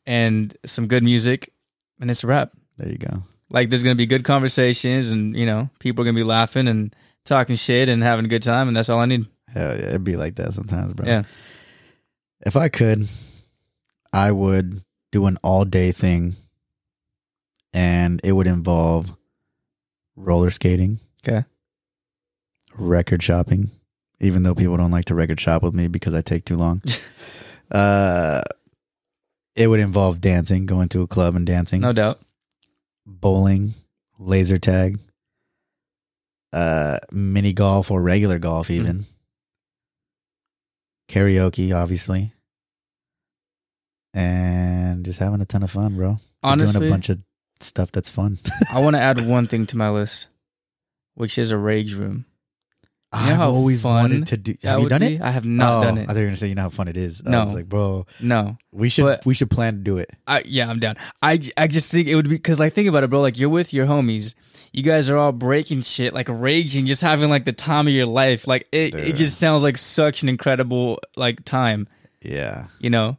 and 0.05 0.55
some 0.65 0.87
good 0.87 1.03
music, 1.03 1.51
and 1.99 2.09
it's 2.11 2.23
a 2.23 2.27
wrap. 2.27 2.51
There 2.77 2.87
you 2.89 2.97
go. 2.99 3.23
Like 3.49 3.69
there's 3.71 3.83
gonna 3.83 3.95
be 3.95 4.05
good 4.05 4.23
conversations, 4.23 5.11
and 5.11 5.35
you 5.35 5.47
know 5.47 5.69
people 5.79 6.03
are 6.03 6.05
gonna 6.05 6.15
be 6.15 6.23
laughing 6.23 6.67
and 6.67 6.95
talking 7.25 7.55
shit 7.55 7.89
and 7.89 8.03
having 8.03 8.25
a 8.25 8.27
good 8.29 8.43
time, 8.43 8.67
and 8.67 8.77
that's 8.77 8.89
all 8.89 8.99
I 8.99 9.05
need. 9.05 9.25
Hell 9.51 9.75
yeah, 9.75 9.87
it'd 9.87 10.03
be 10.03 10.15
like 10.17 10.35
that 10.35 10.53
sometimes, 10.53 10.93
bro. 10.93 11.07
Yeah. 11.07 11.23
If 12.45 12.55
I 12.57 12.69
could, 12.69 13.07
I 14.11 14.31
would 14.31 14.81
do 15.13 15.27
an 15.27 15.37
all 15.43 15.63
day 15.63 15.91
thing, 15.93 16.35
and 17.71 18.19
it 18.23 18.33
would 18.33 18.47
involve 18.47 19.15
roller 20.17 20.49
skating. 20.49 20.99
Okay. 21.25 21.45
Record 22.75 23.21
shopping, 23.23 23.69
even 24.19 24.43
though 24.43 24.55
people 24.55 24.75
don't 24.75 24.91
like 24.91 25.05
to 25.05 25.15
record 25.15 25.39
shop 25.39 25.61
with 25.63 25.73
me 25.75 25.87
because 25.87 26.13
I 26.13 26.21
take 26.21 26.43
too 26.43 26.57
long. 26.57 26.81
uh, 27.71 28.41
it 29.55 29.67
would 29.67 29.79
involve 29.79 30.19
dancing, 30.19 30.65
going 30.65 30.89
to 30.89 31.01
a 31.03 31.07
club 31.07 31.35
and 31.35 31.45
dancing. 31.45 31.81
No 31.81 31.93
doubt. 31.93 32.19
bowling, 33.05 33.75
laser 34.17 34.57
tag, 34.57 34.97
uh, 36.51 36.97
mini 37.11 37.53
golf 37.53 37.91
or 37.91 38.01
regular 38.01 38.39
golf, 38.39 38.67
Hmm. 38.67 38.73
even 38.73 39.05
karaoke, 41.09 41.75
obviously, 41.75 42.32
and 44.13 45.05
just 45.05 45.19
having 45.19 45.41
a 45.41 45.45
ton 45.45 45.63
of 45.63 45.71
fun, 45.71 45.95
bro. 45.95 46.17
Honestly, 46.43 46.79
doing 46.79 46.91
a 46.91 46.93
bunch 46.93 47.09
of 47.09 47.23
stuff 47.59 47.91
that's 47.91 48.09
fun. 48.09 48.37
I 48.73 48.79
want 48.81 48.95
to 48.95 49.01
add 49.01 49.25
one 49.27 49.47
thing 49.47 49.65
to 49.67 49.77
my 49.77 49.89
list, 49.89 50.27
which 51.15 51.37
is 51.37 51.51
a 51.51 51.57
rage 51.57 51.93
room. 51.95 52.25
know 53.13 53.19
I've 53.19 53.39
always 53.41 53.83
wanted 53.83 54.27
to 54.27 54.37
do. 54.37 54.55
Have 54.63 54.81
you 54.81 54.89
done 54.89 55.01
be? 55.01 55.15
it? 55.15 55.21
I 55.21 55.31
have 55.31 55.45
not 55.45 55.79
oh, 55.79 55.83
done 55.85 55.97
I 55.99 56.01
it. 56.01 56.07
thought 56.07 56.15
you 56.15 56.21
were 56.21 56.27
gonna 56.27 56.37
say 56.37 56.47
you 56.47 56.55
know 56.55 56.63
how 56.63 56.69
fun 56.69 56.87
it 56.87 56.97
is. 56.97 57.21
I 57.25 57.29
No. 57.29 57.39
was 57.41 57.53
like, 57.53 57.69
bro, 57.69 58.05
No, 58.21 58.57
we 58.71 58.89
should 58.89 59.03
But- 59.03 59.25
we 59.25 59.33
should 59.33 59.49
plan 59.49 59.73
to 59.75 59.79
do 59.79 59.97
it. 59.97 60.09
I 60.27 60.43
yeah, 60.45 60.69
I'm 60.69 60.79
down. 60.79 60.95
I 61.21 61.39
I 61.57 61.67
just 61.67 61.91
think 61.91 62.07
it 62.07 62.15
would 62.15 62.29
be 62.29 62.35
because 62.35 62.59
like 62.59 62.73
think 62.73 62.87
about 62.89 63.03
it, 63.03 63.09
bro. 63.09 63.21
Like 63.21 63.37
you're 63.37 63.49
with 63.49 63.73
your 63.73 63.85
homies, 63.85 64.33
you 64.73 64.83
guys 64.83 65.09
are 65.09 65.17
all 65.17 65.31
breaking 65.31 65.83
shit, 65.83 66.13
like 66.13 66.27
raging, 66.29 66.85
just 66.87 67.01
having 67.01 67.29
like 67.29 67.45
the 67.45 67.53
time 67.53 67.87
of 67.87 67.93
your 67.93 68.07
life. 68.07 68.47
Like 68.47 68.67
it, 68.71 68.95
it 68.95 69.15
just 69.15 69.37
sounds 69.39 69.63
like 69.63 69.77
such 69.77 70.23
an 70.23 70.29
incredible 70.29 70.99
like 71.15 71.45
time. 71.45 71.87
Yeah, 72.21 72.67
You 72.79 72.89
know, 72.89 73.17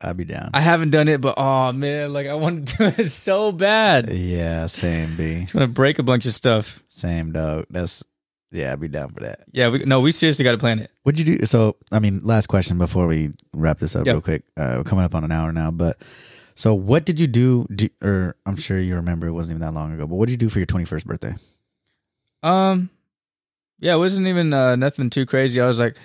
I'd 0.00 0.16
be 0.16 0.24
down. 0.24 0.50
I 0.52 0.60
haven't 0.60 0.90
done 0.90 1.08
it, 1.08 1.20
but 1.20 1.34
oh 1.38 1.72
man, 1.72 2.12
like 2.12 2.26
I 2.26 2.34
want 2.34 2.68
to 2.68 2.76
do 2.76 3.02
it 3.02 3.10
so 3.12 3.50
bad. 3.52 4.10
yeah, 4.10 4.66
same 4.66 5.16
B, 5.16 5.42
Just 5.42 5.54
want 5.54 5.64
to 5.64 5.72
break 5.72 5.98
a 5.98 6.02
bunch 6.02 6.26
of 6.26 6.32
stuff. 6.34 6.82
same 6.88 7.32
dog. 7.32 7.66
That's 7.70 8.04
yeah, 8.52 8.72
I'd 8.72 8.80
be 8.80 8.88
down 8.88 9.10
for 9.12 9.20
that. 9.20 9.40
Yeah, 9.52 9.68
we 9.68 9.78
no, 9.80 10.00
we 10.00 10.12
seriously 10.12 10.44
got 10.44 10.52
to 10.52 10.58
plan 10.58 10.78
it. 10.78 10.90
What'd 11.02 11.18
you 11.26 11.38
do? 11.38 11.46
So, 11.46 11.76
I 11.90 11.98
mean, 11.98 12.20
last 12.24 12.46
question 12.46 12.78
before 12.78 13.06
we 13.06 13.32
wrap 13.54 13.78
this 13.78 13.96
up 13.96 14.06
Yep. 14.06 14.12
real 14.14 14.20
quick. 14.22 14.42
Uh, 14.56 14.74
we're 14.78 14.84
coming 14.84 15.04
up 15.04 15.14
on 15.14 15.24
an 15.24 15.32
hour 15.32 15.52
now, 15.52 15.70
but 15.70 15.96
so 16.54 16.72
what 16.74 17.04
did 17.04 17.18
you 17.18 17.26
do? 17.26 17.66
do? 17.74 17.88
Or 18.02 18.36
I'm 18.46 18.56
sure 18.56 18.78
you 18.78 18.94
remember 18.96 19.26
it 19.26 19.32
wasn't 19.32 19.56
even 19.58 19.66
that 19.66 19.72
long 19.74 19.92
ago, 19.92 20.06
but 20.06 20.14
what 20.16 20.26
did 20.26 20.32
you 20.32 20.38
do 20.38 20.48
for 20.48 20.58
your 20.58 20.66
21st 20.66 21.04
birthday? 21.06 21.34
Um, 22.42 22.90
yeah, 23.78 23.94
it 23.94 23.98
wasn't 23.98 24.26
even 24.26 24.52
uh, 24.54 24.76
nothing 24.76 25.10
too 25.10 25.26
crazy. 25.26 25.60
I 25.60 25.66
was 25.66 25.78
like, 25.80 25.96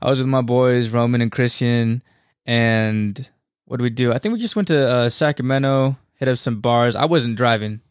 I 0.00 0.08
was 0.08 0.20
with 0.20 0.28
my 0.28 0.42
boys, 0.42 0.90
Roman 0.90 1.20
and 1.20 1.32
Christian, 1.32 2.02
and 2.46 3.28
what 3.68 3.78
did 3.78 3.84
we 3.84 3.90
do? 3.90 4.12
I 4.12 4.18
think 4.18 4.32
we 4.32 4.40
just 4.40 4.56
went 4.56 4.68
to 4.68 4.88
uh, 4.88 5.08
Sacramento, 5.08 5.96
hit 6.16 6.28
up 6.28 6.38
some 6.38 6.60
bars. 6.60 6.96
I 6.96 7.04
wasn't 7.04 7.36
driving, 7.36 7.82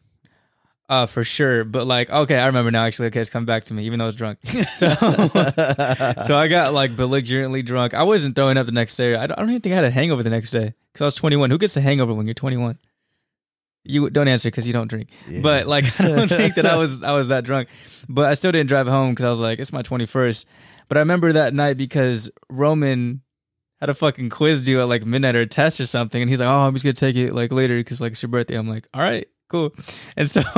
uh, 0.90 1.06
for 1.06 1.24
sure, 1.24 1.64
but 1.64 1.86
like, 1.86 2.10
okay, 2.10 2.38
I 2.40 2.48
remember 2.48 2.72
now. 2.72 2.84
Actually, 2.86 3.08
okay, 3.08 3.20
it's 3.20 3.30
come 3.30 3.46
back 3.46 3.66
to 3.66 3.74
me, 3.74 3.86
even 3.86 4.00
though 4.00 4.06
I 4.06 4.08
was 4.08 4.16
drunk. 4.16 4.40
So, 4.70 4.88
so 4.90 6.38
I 6.38 6.48
got 6.50 6.74
like 6.74 6.96
belligerently 6.96 7.62
drunk. 7.62 7.94
I 7.94 8.04
wasn't 8.04 8.36
throwing 8.36 8.58
up 8.58 8.66
the 8.66 8.72
next 8.72 8.96
day. 8.96 9.16
I 9.16 9.28
don't, 9.28 9.38
I 9.38 9.42
don't 9.42 9.50
even 9.50 9.62
think 9.62 9.74
I 9.74 9.76
had 9.76 9.86
a 9.86 9.92
hangover 9.92 10.24
the 10.24 10.30
next 10.30 10.52
day 10.52 10.74
because 10.94 11.02
I 11.02 11.06
was 11.06 11.16
21. 11.16 11.50
Who 11.50 11.58
gets 11.58 11.78
a 11.78 11.82
hangover 11.82 12.14
when 12.14 12.26
you're 12.26 12.34
21? 12.34 12.78
You 13.84 14.10
don't 14.10 14.28
answer 14.28 14.50
because 14.50 14.66
you 14.66 14.74
don't 14.74 14.88
drink. 14.90 15.10
Yeah. 15.30 15.42
But 15.42 15.68
like, 15.68 15.86
I 16.00 16.08
don't 16.08 16.28
think 16.28 16.56
that 16.56 16.66
I 16.66 16.78
was 16.84 17.04
I 17.04 17.12
was 17.12 17.28
that 17.28 17.44
drunk. 17.44 17.70
But 18.10 18.26
I 18.26 18.34
still 18.34 18.52
didn't 18.52 18.68
drive 18.68 18.88
home 18.88 19.12
because 19.12 19.26
I 19.26 19.30
was 19.30 19.40
like, 19.40 19.60
it's 19.60 19.74
my 19.74 19.84
21st. 19.84 20.46
But 20.88 20.98
I 20.98 21.02
remember 21.02 21.34
that 21.34 21.54
night 21.54 21.78
because 21.78 22.30
Roman 22.50 23.22
had 23.80 23.90
a 23.90 23.94
fucking 23.94 24.30
quiz 24.30 24.64
due 24.64 24.82
at 24.82 24.88
like 24.88 25.06
midnight 25.06 25.36
or 25.36 25.42
a 25.42 25.46
test 25.48 25.80
or 25.80 25.86
something, 25.86 26.22
and 26.22 26.30
he's 26.30 26.40
like, 26.40 26.50
"Oh, 26.50 26.68
I'm 26.68 26.74
just 26.74 26.84
gonna 26.84 26.94
take 26.94 27.16
it 27.16 27.34
like 27.34 27.52
later 27.52 27.78
because 27.78 28.02
like 28.02 28.14
it's 28.14 28.22
your 28.22 28.30
birthday." 28.30 28.56
I'm 28.56 28.68
like, 28.68 28.88
"All 28.94 29.02
right, 29.02 29.28
cool." 29.50 29.74
And 30.18 30.30
so 30.30 30.42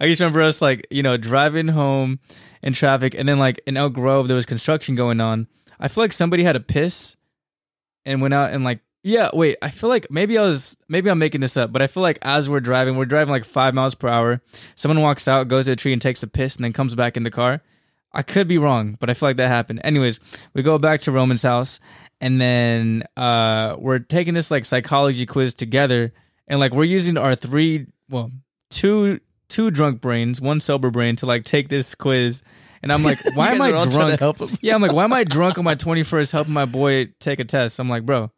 I 0.00 0.06
just 0.06 0.20
remember 0.20 0.42
us 0.42 0.62
like 0.62 0.86
you 0.90 1.02
know 1.02 1.16
driving 1.16 1.68
home 1.68 2.20
in 2.62 2.72
traffic, 2.72 3.14
and 3.14 3.28
then 3.28 3.38
like 3.38 3.60
in 3.66 3.76
Elk 3.76 3.92
Grove 3.92 4.28
there 4.28 4.36
was 4.36 4.46
construction 4.46 4.94
going 4.94 5.20
on. 5.20 5.46
I 5.78 5.88
feel 5.88 6.04
like 6.04 6.12
somebody 6.12 6.42
had 6.44 6.56
a 6.56 6.60
piss 6.60 7.16
and 8.06 8.22
went 8.22 8.34
out 8.34 8.52
and 8.52 8.64
like 8.64 8.80
yeah 9.02 9.28
wait 9.32 9.56
I 9.60 9.70
feel 9.70 9.90
like 9.90 10.10
maybe 10.10 10.38
I 10.38 10.42
was 10.42 10.76
maybe 10.88 11.10
I'm 11.10 11.18
making 11.18 11.42
this 11.42 11.56
up, 11.56 11.72
but 11.72 11.82
I 11.82 11.86
feel 11.86 12.02
like 12.02 12.18
as 12.22 12.48
we're 12.48 12.60
driving, 12.60 12.96
we're 12.96 13.04
driving 13.04 13.32
like 13.32 13.44
five 13.44 13.74
miles 13.74 13.94
per 13.94 14.08
hour. 14.08 14.40
Someone 14.74 15.02
walks 15.02 15.28
out, 15.28 15.48
goes 15.48 15.66
to 15.66 15.72
a 15.72 15.76
tree, 15.76 15.92
and 15.92 16.00
takes 16.00 16.22
a 16.22 16.26
piss, 16.26 16.56
and 16.56 16.64
then 16.64 16.72
comes 16.72 16.94
back 16.94 17.16
in 17.18 17.24
the 17.24 17.30
car. 17.30 17.60
I 18.14 18.22
could 18.22 18.46
be 18.46 18.58
wrong, 18.58 18.96
but 19.00 19.10
I 19.10 19.14
feel 19.14 19.28
like 19.28 19.38
that 19.38 19.48
happened. 19.48 19.80
Anyways, 19.82 20.20
we 20.54 20.62
go 20.62 20.78
back 20.78 21.00
to 21.02 21.12
Roman's 21.12 21.42
house, 21.42 21.80
and 22.20 22.40
then 22.40 23.04
uh, 23.16 23.76
we're 23.78 23.98
taking 23.98 24.34
this 24.34 24.50
like 24.50 24.64
psychology 24.64 25.26
quiz 25.26 25.54
together, 25.54 26.12
and 26.48 26.60
like 26.60 26.72
we're 26.72 26.84
using 26.84 27.16
our 27.16 27.34
three, 27.34 27.86
well, 28.08 28.30
two 28.70 29.20
two 29.48 29.70
drunk 29.70 30.00
brains, 30.00 30.40
one 30.40 30.60
sober 30.60 30.90
brain 30.90 31.16
to 31.16 31.26
like 31.26 31.44
take 31.44 31.68
this 31.68 31.94
quiz. 31.94 32.42
And 32.82 32.92
I'm 32.92 33.02
like, 33.02 33.18
why 33.34 33.52
am 33.52 33.62
I 33.62 33.70
drunk? 33.70 34.18
help 34.20 34.38
him? 34.38 34.50
Yeah, 34.60 34.74
I'm 34.74 34.82
like, 34.82 34.92
why 34.92 35.04
am 35.04 35.12
I 35.12 35.24
drunk 35.24 35.56
on 35.56 35.64
my 35.64 35.74
21st 35.74 36.32
helping 36.32 36.52
my 36.52 36.66
boy 36.66 37.06
take 37.18 37.38
a 37.38 37.44
test? 37.44 37.78
I'm 37.78 37.88
like, 37.88 38.04
bro, 38.04 38.30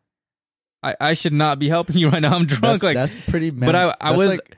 I, 0.84 0.94
I 1.00 1.12
should 1.14 1.32
not 1.32 1.58
be 1.58 1.68
helping 1.68 1.96
you 1.96 2.10
right 2.10 2.20
now. 2.20 2.34
I'm 2.36 2.46
drunk. 2.46 2.62
That's, 2.62 2.82
like, 2.82 2.94
that's 2.94 3.16
pretty. 3.28 3.50
but 3.50 3.74
I, 3.74 3.92
I 4.00 4.16
was, 4.16 4.28
like- 4.28 4.56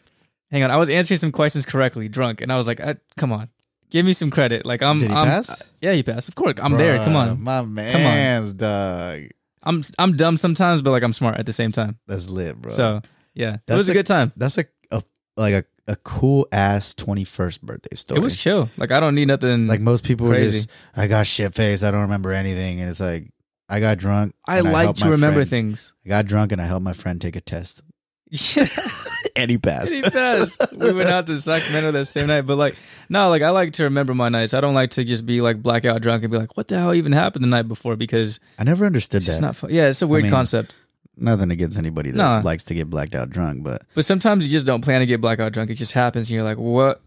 hang 0.50 0.62
on, 0.62 0.70
I 0.70 0.76
was 0.76 0.90
answering 0.90 1.18
some 1.18 1.32
questions 1.32 1.64
correctly, 1.64 2.08
drunk, 2.08 2.42
and 2.42 2.52
I 2.52 2.58
was 2.58 2.66
like, 2.66 2.80
I, 2.80 2.96
come 3.16 3.32
on, 3.32 3.48
give 3.90 4.04
me 4.06 4.12
some 4.12 4.30
credit. 4.30 4.64
Like, 4.66 4.82
I'm, 4.82 4.98
did 4.98 5.10
he 5.10 5.14
I'm 5.16 5.26
pass? 5.26 5.50
Uh, 5.50 5.64
yeah, 5.80 5.92
he 5.92 6.02
passed. 6.02 6.28
Of 6.28 6.34
course, 6.34 6.54
I'm 6.62 6.74
there. 6.76 6.96
Come 6.98 7.14
Bruh, 7.14 7.30
on, 7.32 7.42
my 7.42 7.62
man's 7.62 8.52
dog. 8.54 9.22
I'm, 9.62 9.82
I'm 9.98 10.16
dumb 10.16 10.36
sometimes, 10.36 10.82
but 10.82 10.90
like 10.92 11.02
I'm 11.02 11.12
smart 11.12 11.38
at 11.38 11.46
the 11.46 11.52
same 11.52 11.72
time. 11.72 11.98
That's 12.06 12.28
lit, 12.30 12.60
bro. 12.60 12.70
So 12.72 13.02
yeah, 13.34 13.58
it 13.66 13.74
was 13.74 13.88
a 13.88 13.92
a- 13.92 13.94
good 13.94 14.06
time. 14.06 14.32
that's 14.36 14.56
a, 14.58 14.64
a 14.90 15.02
like 15.36 15.54
a, 15.54 15.64
a 15.86 15.96
cool 15.96 16.46
ass 16.52 16.94
21st 16.94 17.62
birthday 17.62 17.96
story. 17.96 18.18
It 18.18 18.22
was 18.22 18.36
chill. 18.36 18.70
Like 18.76 18.90
I 18.92 19.00
don't 19.00 19.14
need 19.14 19.28
nothing. 19.28 19.66
like 19.66 19.80
most 19.80 20.04
people 20.04 20.28
Crazy. 20.28 20.58
just 20.58 20.70
I 20.96 21.06
got 21.06 21.26
shit 21.26 21.54
faced. 21.54 21.82
I 21.84 21.90
don't 21.90 22.02
remember 22.02 22.32
anything, 22.32 22.80
and 22.80 22.88
it's 22.88 23.00
like 23.00 23.30
I 23.68 23.80
got 23.80 23.98
drunk. 23.98 24.34
I 24.46 24.60
like 24.60 24.84
helped 24.84 25.00
to 25.00 25.10
remember 25.10 25.36
friend- 25.40 25.50
things. 25.50 25.92
I 26.06 26.08
got 26.08 26.26
drunk 26.26 26.52
and 26.52 26.60
I 26.60 26.64
helped 26.64 26.84
my 26.84 26.92
friend 26.94 27.20
take 27.20 27.36
a 27.36 27.40
test, 27.40 27.82
Yeah. 28.30 28.66
and 29.36 29.50
he 29.50 29.58
passed. 29.58 29.92
he 29.92 30.02
passed. 30.02 30.60
we 30.76 30.92
went 30.92 31.08
out 31.08 31.26
to 31.28 31.38
Sacramento 31.38 31.92
that 31.92 32.04
same 32.06 32.26
night. 32.26 32.42
But 32.42 32.56
like, 32.56 32.74
no, 33.08 33.30
like 33.30 33.42
I 33.42 33.50
like 33.50 33.72
to 33.74 33.84
remember 33.84 34.14
my 34.14 34.28
nights. 34.28 34.54
I 34.54 34.60
don't 34.60 34.74
like 34.74 34.90
to 34.90 35.04
just 35.04 35.24
be 35.24 35.40
like 35.40 35.62
blackout 35.62 36.02
drunk 36.02 36.24
and 36.24 36.30
be 36.32 36.38
like, 36.38 36.56
what 36.56 36.68
the 36.68 36.78
hell 36.78 36.94
even 36.94 37.12
happened 37.12 37.42
the 37.44 37.48
night 37.48 37.68
before? 37.68 37.96
Because 37.96 38.38
I 38.58 38.64
never 38.64 38.84
understood 38.84 39.22
it's 39.22 39.36
that. 39.36 39.40
not 39.40 39.56
fun. 39.56 39.70
Yeah, 39.70 39.88
it's 39.88 40.02
a 40.02 40.06
weird 40.06 40.24
mean, 40.24 40.32
concept. 40.32 40.74
Nothing 41.16 41.50
against 41.50 41.78
anybody 41.78 42.10
that 42.10 42.16
No. 42.16 42.42
likes 42.44 42.64
to 42.64 42.74
get 42.74 42.88
blacked 42.90 43.14
out 43.14 43.30
drunk, 43.30 43.64
but, 43.64 43.82
But 43.94 44.04
sometimes 44.04 44.46
you 44.46 44.52
just 44.52 44.66
don't 44.66 44.82
plan 44.82 45.00
to 45.00 45.06
get 45.06 45.20
blackout 45.20 45.52
drunk. 45.52 45.70
It 45.70 45.74
just 45.74 45.92
happens, 45.92 46.28
and 46.28 46.34
you're 46.36 46.44
like, 46.44 46.58
"What? 46.58 47.00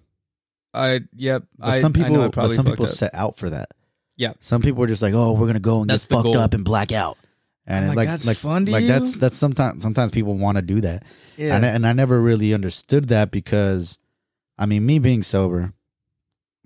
I 0.73 1.01
yep." 1.15 1.43
but 1.57 1.69
I, 1.69 1.79
some 1.79 1.91
I 1.95 1.99
people, 1.99 2.13
know 2.15 2.25
I 2.25 2.27
but 2.29 2.49
some 2.49 2.65
people 2.65 2.85
up. 2.85 2.91
set 2.91 3.11
out 3.13 3.37
for 3.37 3.49
that. 3.51 3.69
Yeah. 4.17 4.33
Some 4.39 4.61
people 4.61 4.83
are 4.83 4.87
just 4.87 5.01
like, 5.01 5.13
oh, 5.13 5.31
we're 5.33 5.47
gonna 5.47 5.59
go 5.59 5.81
and 5.81 5.89
That's 5.89 6.07
get 6.07 6.15
fucked 6.15 6.23
goal. 6.25 6.37
up 6.37 6.53
and 6.53 6.63
black 6.65 6.91
out. 6.91 7.17
And 7.77 7.87
like, 7.89 7.97
like, 7.97 8.07
that's 8.07 8.27
like, 8.27 8.37
fun 8.37 8.65
to 8.65 8.71
like 8.71 8.81
you? 8.83 8.87
that's 8.87 9.17
that's 9.17 9.37
sometimes 9.37 9.83
sometimes 9.83 10.11
people 10.11 10.35
want 10.35 10.57
to 10.57 10.61
do 10.61 10.81
that. 10.81 11.03
yeah. 11.37 11.55
And 11.55 11.65
I, 11.65 11.69
and 11.69 11.87
I 11.87 11.93
never 11.93 12.21
really 12.21 12.53
understood 12.53 13.07
that 13.09 13.31
because, 13.31 13.97
I 14.57 14.65
mean, 14.65 14.85
me 14.85 14.99
being 14.99 15.23
sober. 15.23 15.73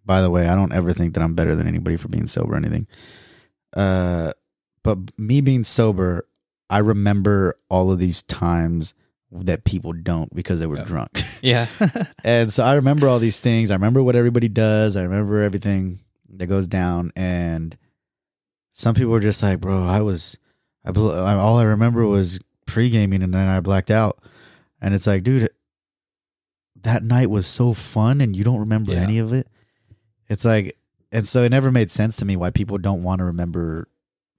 By 0.05 0.21
the 0.21 0.29
way, 0.29 0.47
I 0.47 0.55
don't 0.55 0.71
ever 0.71 0.93
think 0.93 1.15
that 1.15 1.23
I'm 1.23 1.33
better 1.33 1.55
than 1.55 1.67
anybody 1.67 1.97
for 1.97 2.07
being 2.09 2.27
sober 2.27 2.53
or 2.53 2.57
anything. 2.57 2.85
Uh, 3.75 4.31
but 4.83 4.97
me 5.17 5.41
being 5.41 5.63
sober, 5.63 6.27
I 6.69 6.77
remember 6.79 7.57
all 7.69 7.91
of 7.91 7.97
these 7.99 8.21
times 8.21 8.93
that 9.31 9.63
people 9.63 9.93
don't 9.93 10.33
because 10.35 10.59
they 10.59 10.67
were 10.67 10.77
Yeah. 10.79 10.83
drunk. 10.83 11.21
yeah. 11.41 11.67
and 12.23 12.53
so 12.53 12.63
I 12.63 12.75
remember 12.75 13.07
all 13.07 13.17
these 13.19 13.39
things. 13.39 13.71
I 13.71 13.73
remember 13.75 14.03
what 14.03 14.15
everybody 14.15 14.47
does. 14.47 14.95
I 14.95 15.01
remember 15.01 15.41
everything 15.41 15.99
that 16.35 16.45
goes 16.47 16.67
down. 16.67 17.11
And 17.15 17.75
some 18.73 18.93
people 18.93 19.15
are 19.15 19.19
just 19.19 19.41
like, 19.41 19.59
bro, 19.59 19.83
I 19.83 20.01
was, 20.01 20.37
I, 20.85 20.91
bel- 20.91 21.11
I 21.25 21.33
all 21.35 21.57
I 21.57 21.63
remember 21.63 22.05
was 22.05 22.39
pre 22.65 22.89
gaming 22.89 23.23
and 23.23 23.33
then 23.33 23.47
I 23.47 23.59
blacked 23.59 23.91
out. 23.91 24.19
And 24.81 24.93
it's 24.93 25.07
like, 25.07 25.23
dude, 25.23 25.49
that 26.83 27.03
night 27.03 27.29
was 27.29 27.47
so 27.47 27.73
fun 27.73 28.21
and 28.21 28.35
you 28.35 28.43
don't 28.43 28.59
remember 28.59 28.91
Yeah. 28.93 28.99
any 29.01 29.17
of 29.19 29.33
it. 29.33 29.47
It's 30.29 30.45
like, 30.45 30.77
and 31.11 31.27
so 31.27 31.43
it 31.43 31.49
never 31.49 31.71
made 31.71 31.91
sense 31.91 32.17
to 32.17 32.25
me 32.25 32.35
why 32.35 32.51
people 32.51 32.77
don't 32.77 33.03
want 33.03 33.19
to 33.19 33.25
remember 33.25 33.87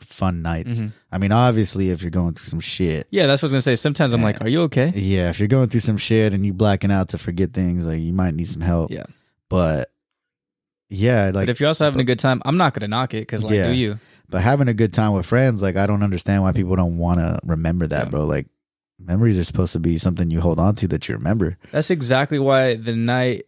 fun 0.01 0.43
nights. 0.43 0.81
Mhm. 0.81 0.93
I 1.11 1.19
mean, 1.19 1.33
obviously, 1.33 1.89
if 1.91 2.03
you're 2.03 2.11
going 2.11 2.35
through 2.35 2.47
some 2.47 2.61
shit, 2.61 3.07
Yeah, 3.11 3.27
that's 3.27 3.41
what 3.43 3.47
I 3.47 3.49
was 3.49 3.53
gonna 3.55 3.77
say. 3.77 3.77
Sometimes 3.77 4.13
I'm 4.13 4.21
like, 4.23 4.45
"Are 4.45 4.49
you 4.49 4.63
okay?" 4.63 4.93
yeah, 4.95 5.31
if 5.31 5.39
you're 5.39 5.49
going 5.49 5.69
through 5.71 5.81
some 5.81 5.97
shit 5.97 6.35
and 6.35 6.45
you 6.45 6.53
blacking 6.53 6.91
out 6.93 7.09
to 7.11 7.19
forget 7.19 7.55
things, 7.55 7.87
like 7.87 8.01
you 8.01 8.13
might 8.13 8.35
need 8.35 8.49
some 8.49 8.61
help. 8.61 8.91
Yeah. 8.91 9.05
But 9.49 9.91
yeah, 10.91 11.27
like 11.33 11.47
but 11.47 11.49
if 11.49 11.61
you're 11.61 11.69
also 11.69 11.85
having 11.85 12.01
a 12.01 12.05
good 12.05 12.19
time, 12.19 12.43
I'm 12.45 12.59
not 12.59 12.75
gonna 12.75 12.89
knock 12.89 13.15
it 13.15 13.21
because 13.23 13.43
like, 13.43 13.55
Yeah. 13.55 13.69
do 13.69 13.75
you? 13.75 13.99
But 14.29 14.43
having 14.43 14.69
a 14.69 14.75
good 14.75 14.93
time 14.93 15.13
with 15.13 15.27
friends, 15.27 15.63
like 15.63 15.77
I 15.77 15.87
don't 15.87 16.03
understand 16.03 16.43
why 16.43 16.53
people 16.53 16.77
don't 16.77 16.99
want 16.99 17.21
to 17.21 17.39
remember 17.45 17.87
that, 17.87 18.05
Yeah. 18.07 18.11
bro. 18.11 18.25
Like 18.25 18.47
memories 18.99 19.39
are 19.39 19.45
supposed 19.45 19.73
to 19.75 19.79
be 19.79 19.99
something 19.99 20.31
you 20.31 20.41
hold 20.41 20.59
on 20.59 20.75
to 20.77 20.89
that 20.89 21.09
you 21.09 21.15
remember. 21.17 21.57
That's 21.73 21.91
exactly 21.91 22.39
why 22.39 22.75
the 22.77 22.95
night. 22.97 23.47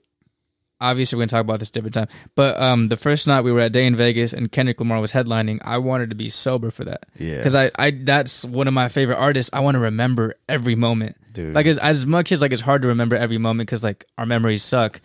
Obviously, 0.80 1.16
we're 1.16 1.22
gonna 1.22 1.28
talk 1.30 1.40
about 1.40 1.58
this 1.58 1.72
different 1.72 1.94
time. 1.94 2.06
But 2.36 2.60
um, 2.60 2.88
the 2.88 2.96
first 2.96 3.26
night 3.26 3.40
we 3.40 3.50
were 3.50 3.58
at 3.58 3.72
Day 3.72 3.84
N 3.84 3.96
Vegas 3.96 4.32
and 4.32 4.52
Kendrick 4.52 4.78
Lamar 4.78 5.00
was 5.00 5.10
headlining. 5.10 5.58
I 5.64 5.78
wanted 5.78 6.10
to 6.10 6.14
be 6.14 6.30
sober 6.30 6.70
for 6.70 6.84
that 6.84 7.06
Yeah, 7.18 7.38
because 7.38 7.56
I, 7.56 7.72
I 7.76 7.90
that's 7.90 8.44
one 8.44 8.68
of 8.68 8.74
my 8.74 8.88
favorite 8.88 9.16
artists. 9.16 9.50
I 9.52 9.58
want 9.58 9.74
to 9.74 9.80
remember 9.80 10.36
every 10.48 10.76
moment. 10.76 11.16
dude. 11.32 11.52
Like 11.52 11.66
as 11.66 11.78
as 11.78 12.06
much 12.06 12.30
as 12.30 12.40
like 12.42 12.52
it's 12.52 12.60
hard 12.62 12.82
to 12.82 12.88
remember 12.88 13.16
every 13.16 13.38
moment 13.38 13.66
because 13.68 13.82
like 13.82 14.04
our 14.18 14.26
memories 14.26 14.62
suck. 14.62 15.00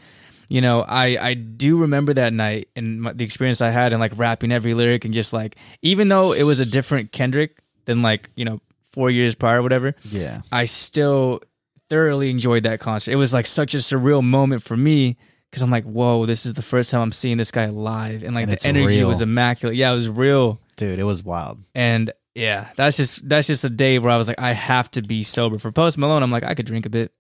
You 0.54 0.62
know, 0.62 0.82
I 0.88 1.18
I 1.20 1.34
do 1.34 1.78
remember 1.80 2.14
that 2.14 2.32
night 2.32 2.70
and 2.76 3.02
my, 3.02 3.14
the 3.14 3.24
experience 3.26 3.60
I 3.60 3.72
had 3.72 3.92
and 3.92 4.00
like 4.00 4.12
rapping 4.16 4.52
every 4.52 4.76
lyric 4.76 5.04
and 5.04 5.12
just 5.12 5.34
like 5.34 5.56
even 5.82 6.10
though 6.10 6.32
it 6.34 6.44
was 6.44 6.60
a 6.60 6.66
different 6.66 7.12
Kendrick 7.12 7.58
than 7.86 8.04
like 8.04 8.30
you 8.36 8.46
know 8.46 8.62
four 8.92 9.10
years 9.10 9.34
prior 9.34 9.60
or 9.60 9.64
whatever. 9.64 9.96
yeah, 10.12 10.42
I 10.52 10.66
still 10.66 11.42
thoroughly 11.90 12.30
enjoyed 12.30 12.64
that 12.64 12.80
concert. 12.80 13.12
It 13.14 13.16
was 13.16 13.34
like 13.34 13.48
such 13.48 13.74
a 13.74 13.80
surreal 13.80 14.24
moment 14.24 14.62
for 14.62 14.78
me 14.78 15.18
because 15.50 15.64
I'm 15.64 15.72
like, 15.72 15.86
whoa, 15.86 16.28
this 16.28 16.46
is 16.46 16.54
the 16.54 16.62
first 16.62 16.92
time 16.92 17.02
I'm 17.02 17.12
seeing 17.12 17.38
this 17.38 17.50
guy 17.50 17.66
live, 17.66 18.24
and 18.24 18.36
like 18.36 18.48
And 18.48 18.52
the 18.58 18.68
energy 18.68 19.00
real. 19.00 19.08
was 19.08 19.22
immaculate. 19.24 19.76
Yeah, 19.76 19.92
it 19.92 19.96
was 19.96 20.08
real, 20.08 20.60
dude, 20.78 21.00
it 21.00 21.04
was 21.04 21.24
wild. 21.24 21.58
and 21.74 22.12
yeah, 22.36 22.70
that's 22.76 22.98
just 22.98 23.28
that's 23.28 23.48
just 23.48 23.64
a 23.66 23.70
day 23.72 23.98
where 23.98 24.12
I 24.12 24.18
was 24.18 24.28
like, 24.28 24.40
I 24.40 24.52
have 24.54 24.92
to 24.92 25.02
be 25.02 25.24
sober. 25.24 25.58
For 25.58 25.72
Post 25.72 25.98
Malone, 25.98 26.22
I'm 26.22 26.30
like, 26.32 26.44
I 26.44 26.54
could 26.54 26.68
drink 26.68 26.86
a 26.86 26.90
bit. 26.92 27.12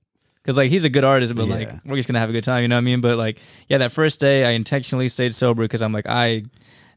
Cause 0.46 0.58
like 0.58 0.70
he's 0.70 0.84
a 0.84 0.90
good 0.90 1.06
artist, 1.06 1.36
but 1.36 1.48
like 1.48 1.70
we're 1.86 1.96
just 1.96 2.08
gonna 2.10 2.20
have 2.20 2.30
a 2.30 2.34
good 2.34 2.44
time, 2.44 2.64
you 2.64 2.68
know 2.68 2.76
what 2.76 2.80
I 2.80 2.82
mean? 2.82 3.00
But 3.00 3.18
like, 3.18 3.40
yeah, 3.70 3.78
that 3.78 3.94
first 3.94 4.20
day 4.20 4.46
I 4.46 4.50
intentionally 4.52 5.08
stayed 5.08 5.34
sober 5.34 5.62
because 5.64 5.82
I'm 5.82 5.94
like, 5.94 6.06
I 6.08 6.44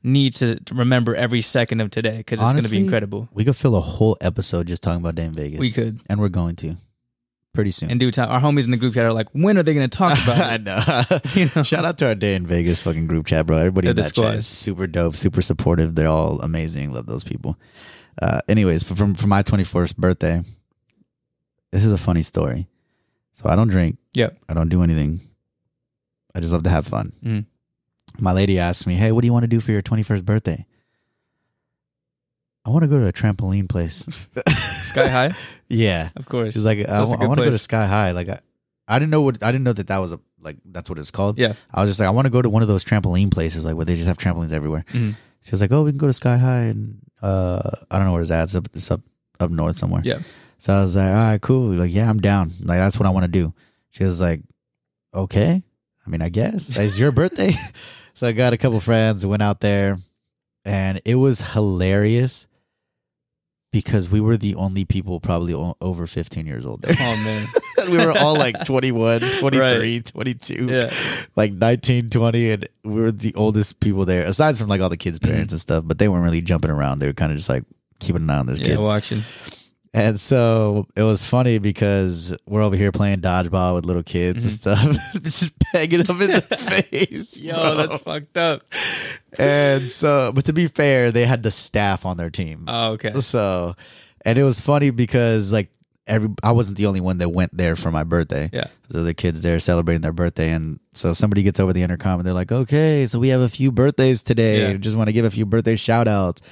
need 0.03 0.35
to 0.37 0.59
remember 0.73 1.15
every 1.15 1.41
second 1.41 1.81
of 1.81 1.91
today 1.91 2.17
because 2.19 2.41
it's 2.41 2.55
gonna 2.55 2.69
be 2.69 2.79
incredible. 2.79 3.29
We 3.33 3.45
could 3.45 3.55
fill 3.57 3.77
a 3.77 3.81
whole 3.81 4.17
episode 4.21 4.67
just 4.67 4.83
talking 4.83 5.01
about 5.01 5.15
Day 5.15 5.23
N 5.25 5.33
Vegas. 5.33 5.61
We 5.61 5.71
could. 5.71 6.01
and 6.09 6.19
we're 6.21 6.29
going 6.29 6.57
to 6.57 6.77
pretty 7.55 7.71
soon. 7.71 7.89
In 7.91 7.99
due 7.99 8.11
time, 8.11 8.31
our 8.31 8.41
homies 8.41 8.65
in 8.65 8.71
the 8.73 8.77
group 8.77 8.95
chat 8.95 9.05
are 9.05 9.13
like, 9.13 9.29
when 9.31 9.57
are 9.59 9.63
they 9.63 9.75
gonna 9.75 9.87
talk 9.87 10.13
about 10.25 10.39
I 10.39 10.55
it? 10.57 10.63
know. 10.63 11.21
You 11.41 11.49
know? 11.55 11.63
Shout 11.63 11.85
out 11.85 11.99
to 11.99 12.07
our 12.09 12.15
Day 12.17 12.35
N 12.35 12.47
Vegas 12.47 12.83
fucking 12.83 13.07
group 13.07 13.27
chat, 13.27 13.47
bro. 13.47 13.59
Everybody 13.59 13.87
They're 13.87 13.91
in 13.93 13.97
the 13.97 14.03
that 14.03 14.13
chat 14.13 14.35
is 14.35 14.47
super 14.49 14.89
dope, 14.89 15.15
super 15.15 15.41
supportive. 15.41 15.95
They're 15.95 16.09
all 16.09 16.41
amazing. 16.41 16.93
Love 16.93 17.07
those 17.07 17.23
people. 17.25 17.57
Uh, 18.21 18.41
anyways, 18.49 18.83
for, 18.83 18.97
from 18.97 19.15
for 19.15 19.29
my 19.29 19.43
twenty 19.43 19.65
first 19.65 19.97
birthday, 19.97 20.43
this 21.71 21.85
is 21.85 21.93
a 21.93 21.99
funny 21.99 22.23
story. 22.23 22.67
So 23.37 23.49
I 23.49 23.55
don't 23.57 23.69
drink. 23.69 23.97
Yep. 24.15 24.37
I 24.49 24.55
don't 24.55 24.69
do 24.69 24.83
anything. 24.83 25.21
I 26.35 26.41
just 26.41 26.53
love 26.53 26.65
to 26.65 26.71
have 26.71 26.87
fun. 26.87 27.13
Mhm. 27.25 27.47
My 28.19 28.33
lady 28.33 28.59
asked 28.59 28.87
me, 28.87 28.95
"Hey, 28.95 29.13
what 29.13 29.21
do 29.23 29.27
you 29.27 29.33
want 29.33 29.45
to 29.45 29.49
do 29.49 29.61
for 29.61 29.73
your 29.73 29.83
twenty 29.83 30.03
first 30.03 30.25
birthday?" 30.25 30.67
I 32.65 32.71
want 32.71 32.83
to 32.83 32.89
go 32.89 32.99
to 32.99 33.07
a 33.07 33.13
trampoline 33.13 33.69
place. 33.69 34.05
Sky 34.89 35.09
High, 35.09 35.35
yeah. 35.69 36.09
of 36.17 36.27
course. 36.27 36.53
She's 36.55 36.65
like, 36.65 36.79
I, 36.89 36.99
want 37.03 37.21
to 37.21 37.27
go 37.29 37.35
to. 37.51 37.59
Sky 37.59 37.87
High. 37.87 38.11
Like, 38.11 38.29
I, 38.29 38.41
I 38.89 38.99
didn't 38.99 39.11
know 39.11 39.23
what 39.23 39.41
I 39.43 39.53
didn't 39.53 39.63
know 39.65 39.73
that 39.73 39.87
that 39.87 39.99
was 39.99 40.13
a 40.13 40.21
like 40.41 40.57
that's 40.65 40.91
what 40.91 40.99
it's 40.99 41.11
called. 41.13 41.39
Yeah. 41.39 41.53
I 41.73 41.83
was 41.83 41.91
just 41.91 42.01
like, 42.01 42.09
I 42.09 42.11
want 42.11 42.27
to 42.27 42.31
go 42.31 42.43
to 42.43 42.49
one 42.51 42.63
of 42.63 42.69
those 42.69 42.85
trampoline 42.85 43.31
places, 43.31 43.65
like 43.65 43.77
where 43.77 43.85
they 43.85 43.95
just 43.95 44.07
have 44.09 44.19
trampolines 44.19 44.53
everywhere. 44.53 44.85
Mhm. 44.93 45.15
She 45.43 45.51
was 45.53 45.61
like, 45.61 45.71
Oh, 45.71 45.83
we 45.85 45.93
can 45.93 45.99
go 45.99 46.07
to 46.09 46.13
Sky 46.13 46.37
High, 46.39 46.63
and 46.63 46.99
uh, 47.23 47.71
I 47.91 47.99
don't 47.99 48.07
know 48.07 48.13
where 48.13 48.23
it's 48.23 48.31
at. 48.33 48.45
It's 48.45 48.55
up, 48.57 48.69
it's 48.75 48.91
up, 48.91 49.01
up 49.39 49.51
north 49.51 49.77
somewhere. 49.79 50.03
Yeah. 50.05 50.19
So 50.59 50.75
I 50.75 50.81
was 50.83 50.97
like, 50.97 51.09
All 51.09 51.15
right, 51.15 51.41
cool. 51.41 51.73
Like, 51.75 51.93
yeah, 51.93 52.09
I'm 52.09 52.19
down. 52.19 52.51
Like, 52.63 52.79
that's 52.79 52.99
what 52.99 53.07
I 53.07 53.11
want 53.11 53.25
to 53.25 53.31
do. 53.31 53.53
She 53.91 54.05
was 54.05 54.21
like, 54.21 54.43
Okay. 55.15 55.63
I 56.07 56.11
mean, 56.11 56.23
I 56.23 56.29
guess 56.29 56.77
it's 56.77 56.99
your 56.99 57.11
birthday. 57.11 57.53
so 58.15 58.29
I 58.29 58.33
got 58.33 58.53
a 58.53 58.57
couple 58.57 58.79
friends, 58.81 59.27
went 59.27 59.43
out 59.43 59.61
there, 59.61 59.97
and 60.65 61.01
it 61.05 61.17
was 61.17 61.41
hilarious 61.41 62.47
because 63.73 64.09
we 64.09 64.21
were 64.21 64.37
the 64.37 64.55
only 64.55 64.85
people 64.85 65.21
probably 65.21 65.53
o- 65.53 65.77
over 65.81 66.07
15 66.07 66.47
years 66.47 66.65
old 66.65 66.81
there. 66.83 66.97
Oh 66.99 67.25
man. 67.25 67.47
we 67.91 67.99
were 67.99 68.17
all 68.17 68.35
like 68.35 68.65
21, 68.65 69.21
23, 69.21 70.01
22, 70.01 70.67
Yeah. 70.71 70.95
like 71.35 71.53
19, 71.53 72.09
20, 72.09 72.51
and 72.53 72.69
we 72.85 73.01
were 73.01 73.13
the 73.13 73.35
oldest 73.35 73.81
people 73.81 74.05
there, 74.05 74.25
aside 74.25 74.57
from 74.57 74.69
like 74.69 74.81
all 74.81 74.89
the 74.89 74.97
kids' 74.97 75.19
mm-hmm. 75.19 75.33
parents 75.33 75.53
and 75.53 75.61
stuff, 75.61 75.85
but 75.87 75.99
they 75.99 76.09
weren't 76.09 76.25
really 76.25 76.41
jumping 76.41 76.71
around. 76.71 77.01
They 77.01 77.07
were 77.07 77.13
kind 77.13 77.33
of 77.33 77.39
just 77.39 77.49
like 77.51 77.65
keeping 77.99 78.23
an 78.23 78.31
eye 78.31 78.39
on 78.39 78.47
their 78.47 78.57
Yeah, 78.57 78.67
kids. 78.77 78.87
watching. 78.87 79.23
And 79.97 80.21
so 80.21 80.87
it 80.95 81.03
was 81.03 81.25
funny 81.25 81.57
because 81.57 82.37
we're 82.47 82.61
over 82.61 82.77
here 82.77 82.93
playing 82.93 83.23
dodgeball 83.23 83.77
with 83.77 83.87
little 83.87 84.03
kids 84.03 84.45
and 84.45 84.77
mm-hmm. 84.77 84.93
stuff, 84.93 85.13
just 85.23 85.59
pegging 85.59 86.03
them 86.03 86.21
in 86.21 86.33
the 86.33 86.41
face. 86.91 87.39
Yo, 87.39 87.55
bro. 87.55 87.75
that's 87.77 87.99
fucked 88.01 88.37
up. 88.37 88.61
and 89.39 89.91
so, 89.91 90.33
but 90.35 90.45
to 90.45 90.53
be 90.53 90.69
fair, 90.69 91.13
they 91.13 91.25
had 91.25 91.43
the 91.43 91.51
staff 91.51 92.05
on 92.05 92.19
their 92.19 92.29
team. 92.29 92.67
Oh, 92.69 92.93
okay. 92.93 93.19
So, 93.21 93.75
and 94.23 94.37
it 94.37 94.43
was 94.43 94.61
funny 94.61 94.91
because 94.91 95.51
like 95.51 95.71
every 96.07 96.29
I 96.43 96.53
wasn't 96.53 96.77
the 96.77 96.85
only 96.85 97.01
one 97.01 97.17
that 97.17 97.31
went 97.31 97.57
there 97.57 97.75
for 97.75 97.91
my 97.91 98.05
birthday. 98.05 98.51
Yeah. 98.53 98.67
So 98.91 99.03
the 99.03 99.15
kids 99.15 99.41
there 99.41 99.59
celebrating 99.61 100.03
their 100.03 100.13
birthday, 100.13 100.51
and 100.51 100.79
so 100.93 101.15
somebody 101.15 101.43
gets 101.43 101.59
over 101.59 101.73
the 101.73 101.83
intercom 101.83 102.21
and 102.21 102.27
they're 102.27 102.35
like, 102.35 102.53
"Okay, 102.53 103.07
so 103.07 103.19
we 103.19 103.29
have 103.29 103.41
a 103.41 103.49
few 103.49 103.73
birthdays 103.73 104.23
today. 104.23 104.73
Yeah. 104.73 104.77
Just 104.77 104.95
want 104.95 105.09
to 105.09 105.15
give 105.15 105.25
a 105.25 105.31
few 105.31 105.47
birthday 105.47 105.77
shout 105.77 106.07
outs." 106.07 106.43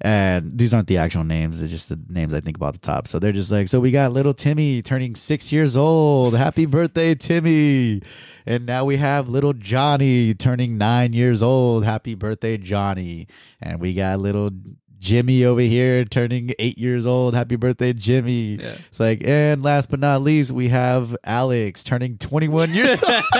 And 0.00 0.58
these 0.58 0.74
aren't 0.74 0.88
the 0.88 0.98
actual 0.98 1.24
names; 1.24 1.60
they're 1.60 1.68
just 1.68 1.88
the 1.88 1.98
names 2.08 2.34
I 2.34 2.40
think 2.40 2.56
about 2.56 2.74
the 2.74 2.80
top. 2.80 3.06
So 3.08 3.18
they're 3.18 3.32
just 3.32 3.52
like, 3.52 3.68
"So 3.68 3.80
we 3.80 3.90
got 3.90 4.12
little 4.12 4.34
Timmy 4.34 4.82
turning 4.82 5.14
six 5.14 5.52
years 5.52 5.76
old. 5.76 6.34
Happy 6.34 6.66
birthday, 6.66 7.14
Timmy!" 7.14 8.02
And 8.44 8.66
now 8.66 8.84
we 8.84 8.96
have 8.96 9.28
little 9.28 9.52
Johnny 9.52 10.34
turning 10.34 10.76
nine 10.76 11.12
years 11.12 11.42
old. 11.42 11.84
Happy 11.84 12.14
birthday, 12.14 12.58
Johnny! 12.58 13.28
And 13.62 13.80
we 13.80 13.94
got 13.94 14.18
little 14.18 14.50
Jimmy 14.98 15.44
over 15.44 15.60
here 15.60 16.04
turning 16.04 16.50
eight 16.58 16.78
years 16.78 17.06
old. 17.06 17.34
Happy 17.34 17.56
birthday, 17.56 17.92
Jimmy. 17.92 18.56
Yeah. 18.56 18.76
It's 18.88 18.98
like, 18.98 19.22
and 19.22 19.62
last 19.62 19.90
but 19.90 20.00
not 20.00 20.22
least, 20.22 20.50
we 20.50 20.68
have 20.68 21.14
Alex 21.24 21.84
turning 21.84 22.16
21 22.18 22.70
years 22.72 23.02
old. 23.02 23.12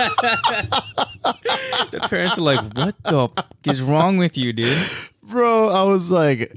the 1.91 2.07
parents 2.09 2.37
are 2.37 2.41
like, 2.41 2.61
"What 2.75 2.95
the 3.03 3.29
f- 3.37 3.45
is 3.65 3.81
wrong 3.81 4.17
with 4.17 4.37
you, 4.37 4.53
dude?" 4.53 4.77
Bro, 5.29 5.69
I 5.69 5.83
was 5.83 6.11
like, 6.11 6.55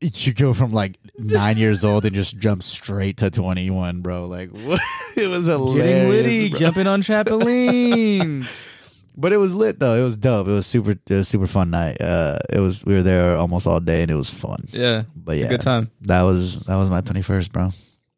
you 0.00 0.32
go 0.34 0.54
from 0.54 0.72
like 0.72 0.98
nine 1.18 1.56
years 1.56 1.84
old 1.84 2.04
and 2.04 2.14
just 2.14 2.38
jump 2.38 2.62
straight 2.62 3.18
to 3.18 3.30
21, 3.30 4.00
bro. 4.02 4.26
Like, 4.26 4.50
what? 4.52 4.80
it 5.16 5.26
was 5.28 5.46
hilarious. 5.46 5.84
Getting 5.86 6.08
witty, 6.08 6.48
bro. 6.50 6.58
jumping 6.60 6.86
on 6.86 7.02
trampolines. 7.02 8.64
But 9.20 9.32
it 9.32 9.38
was 9.38 9.52
lit 9.52 9.80
though. 9.80 9.96
It 9.96 10.04
was 10.04 10.16
dope. 10.16 10.46
It 10.46 10.52
was 10.52 10.64
super. 10.64 10.92
It 10.92 11.10
was 11.10 11.26
super 11.26 11.48
fun 11.48 11.70
night. 11.70 12.00
Uh, 12.00 12.38
it 12.50 12.60
was. 12.60 12.84
We 12.84 12.94
were 12.94 13.02
there 13.02 13.36
almost 13.36 13.66
all 13.66 13.80
day 13.80 14.02
and 14.02 14.12
it 14.12 14.14
was 14.14 14.30
fun. 14.30 14.62
yeah, 14.68 15.02
But 15.16 15.32
it's 15.32 15.40
yeah, 15.42 15.46
a 15.48 15.50
good 15.50 15.60
time. 15.60 15.90
that 16.02 16.22
was 16.22 16.60
that 16.60 16.76
was 16.76 16.88
my 16.88 17.00
21st, 17.00 17.50
bro. 17.50 17.70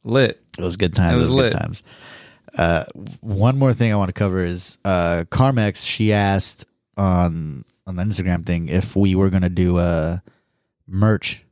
Lit. 0.04 0.44
It 0.58 0.62
was 0.62 0.76
good 0.76 0.94
times. 0.94 1.12
It 1.14 1.16
It 1.16 1.20
was 1.20 1.28
was, 1.28 1.34
lit. 1.36 1.52
good 1.54 1.58
times. 1.58 1.82
Uh, 2.54 2.84
one 3.22 3.56
more 3.56 3.72
thing 3.72 3.90
I 3.90 3.96
want 3.96 4.10
to 4.10 4.12
cover 4.12 4.44
is 4.44 4.78
uh, 4.84 5.24
Carmex. 5.30 5.86
She 5.86 6.12
asked 6.12 6.66
on 6.98 7.64
on 7.90 7.96
the 7.96 8.02
Instagram 8.02 8.44
thing 8.46 8.68
if 8.68 8.96
we 8.96 9.14
were 9.14 9.28
gonna 9.30 9.48
do 9.50 9.76
uh, 9.76 10.18
merch, 10.86 11.42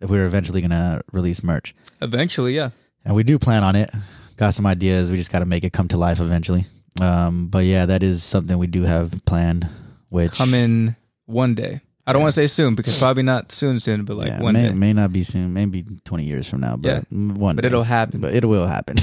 if 0.00 0.10
we 0.10 0.18
were 0.18 0.24
eventually 0.24 0.60
gonna 0.60 1.02
release 1.12 1.42
merch, 1.42 1.74
Eventually, 2.00 2.54
yeah. 2.54 2.70
and 3.04 3.14
we 3.14 3.22
do 3.22 3.38
plan 3.38 3.62
on 3.62 3.76
it. 3.76 3.90
Got 4.36 4.54
some 4.54 4.66
ideas. 4.66 5.10
We 5.10 5.16
just 5.18 5.30
got 5.30 5.38
to 5.40 5.44
make 5.46 5.62
it 5.62 5.72
come 5.72 5.86
to 5.88 5.96
life 5.98 6.18
eventually. 6.18 6.64
Um, 7.00 7.46
but 7.48 7.64
yeah, 7.64 7.86
that 7.86 8.02
is 8.02 8.24
something 8.24 8.58
we 8.58 8.66
do 8.66 8.82
have 8.82 9.24
planned. 9.24 9.68
Which 10.08 10.32
Come 10.32 10.54
in 10.54 10.96
one 11.26 11.54
day. 11.54 11.80
I 12.06 12.12
don't 12.12 12.22
want 12.22 12.34
to 12.34 12.40
say 12.40 12.46
soon 12.48 12.74
because 12.74 12.98
probably 12.98 13.22
not 13.22 13.52
soon, 13.52 13.78
soon, 13.78 14.04
but 14.04 14.16
like 14.16 14.26
yeah, 14.28 14.40
one 14.42 14.54
may, 14.54 14.68
day. 14.68 14.74
may 14.74 14.92
not 14.92 15.12
be 15.12 15.22
soon, 15.22 15.52
maybe 15.52 15.84
twenty 16.04 16.24
years 16.24 16.48
from 16.50 16.60
now, 16.60 16.76
but 16.76 16.88
Yeah. 17.10 17.18
one. 17.18 17.54
But 17.54 17.62
day. 17.62 17.68
it'll 17.68 17.84
happen. 17.84 18.20
But 18.20 18.34
it 18.34 18.44
will 18.44 18.66
happen. 18.66 18.96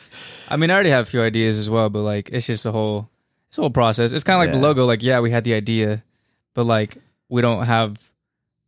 I 0.48 0.56
mean, 0.56 0.70
I 0.70 0.74
already 0.74 0.90
have 0.90 1.06
a 1.06 1.10
few 1.10 1.20
ideas 1.20 1.58
as 1.58 1.68
well, 1.68 1.90
but 1.90 2.00
like 2.00 2.30
it's 2.32 2.46
just 2.46 2.64
a 2.64 2.72
whole, 2.72 3.10
it's 3.48 3.58
a 3.58 3.60
whole 3.60 3.70
process. 3.70 4.12
It's 4.12 4.24
kind 4.24 4.40
of 4.40 4.46
like 4.46 4.54
the 4.58 4.62
logo. 4.66 4.86
Like, 4.86 5.02
yeah, 5.02 5.20
we 5.20 5.30
had 5.30 5.44
the 5.44 5.52
idea, 5.54 6.02
but 6.56 6.64
like 6.64 6.96
we 7.28 7.40
don't 7.42 7.64
have 7.66 7.96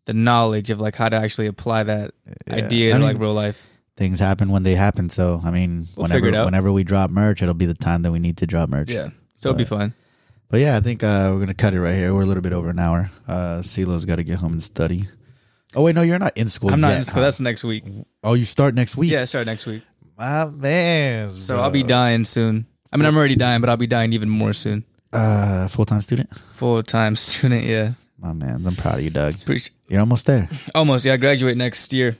the 0.04 0.12
knowledge 0.14 0.70
of 0.70 0.78
like 0.80 0.94
how 0.94 1.08
to 1.08 1.16
actually 1.16 1.48
apply 1.48 1.82
that 1.82 2.12
Yeah. 2.46 2.54
idea 2.54 2.90
I 2.90 2.92
to 2.92 2.98
mean, 3.00 3.08
like 3.08 3.18
real 3.20 3.34
life. 3.34 3.66
things 3.96 4.20
happen 4.20 4.48
when 4.50 4.62
they 4.62 4.76
happen. 4.76 5.10
So 5.10 5.40
I 5.44 5.50
mean, 5.50 5.86
We'll 5.96 6.04
whenever 6.04 6.18
figure 6.18 6.28
it 6.30 6.34
out. 6.36 6.44
whenever 6.44 6.70
we 6.70 6.84
drop 6.84 7.10
merch, 7.10 7.42
it'll 7.42 7.54
be 7.54 7.66
the 7.66 7.74
time 7.74 8.02
that 8.02 8.12
we 8.12 8.20
need 8.20 8.36
to 8.38 8.46
drop 8.46 8.68
merch. 8.68 8.90
Yeah, 8.92 9.08
so 9.34 9.48
it'll 9.50 9.58
be 9.58 9.64
fun. 9.64 9.94
But 10.50 10.60
yeah, 10.60 10.76
I 10.76 10.80
think 10.80 11.02
uh, 11.02 11.30
we're 11.34 11.40
gonna 11.40 11.52
cut 11.54 11.74
it 11.74 11.80
right 11.80 11.94
here. 11.96 12.14
We're 12.14 12.22
a 12.22 12.26
little 12.26 12.42
bit 12.42 12.52
over 12.54 12.70
an 12.70 12.78
hour. 12.78 13.10
Uh, 13.26 13.58
CeeLo's 13.60 14.04
got 14.06 14.16
to 14.16 14.24
get 14.24 14.38
home 14.38 14.52
and 14.52 14.62
study. 14.62 15.04
Oh 15.76 15.82
wait, 15.82 15.94
no, 15.94 16.00
you're 16.02 16.18
not 16.18 16.36
in 16.38 16.48
school. 16.48 16.70
I'm 16.72 16.80
not 16.80 16.88
yet, 16.88 16.96
in 16.98 17.02
school. 17.04 17.20
huh? 17.20 17.26
That's 17.26 17.40
next 17.40 17.64
week. 17.64 17.84
oh, 18.24 18.32
you 18.32 18.44
start 18.44 18.74
next 18.74 18.96
week. 18.96 19.10
Yeah, 19.10 19.24
start 19.26 19.44
next 19.44 19.66
week. 19.66 19.82
my 20.16 20.46
man. 20.46 21.30
So 21.30 21.60
I'll 21.60 21.68
be 21.70 21.82
dying 21.82 22.24
soon. 22.24 22.64
I 22.90 22.96
mean, 22.96 23.04
I'm 23.04 23.16
already 23.18 23.36
dying, 23.36 23.60
but 23.60 23.68
I'll 23.68 23.76
be 23.76 23.86
dying 23.86 24.14
even 24.14 24.30
more 24.30 24.54
soon. 24.54 24.84
Uh, 25.12 25.68
full 25.68 25.84
time 25.84 26.00
student. 26.02 26.28
Full 26.54 26.82
time 26.82 27.16
student. 27.16 27.64
Yeah, 27.64 27.92
My 28.18 28.32
man, 28.32 28.64
I'm 28.66 28.76
proud 28.76 28.96
of 28.98 29.02
you, 29.04 29.10
Doug. 29.10 29.34
Appreciate- 29.36 29.72
You're 29.88 30.00
almost 30.00 30.26
there. 30.26 30.48
almost. 30.74 31.04
Yeah, 31.04 31.14
I 31.14 31.16
graduate 31.16 31.56
next 31.56 31.92
year 31.92 32.16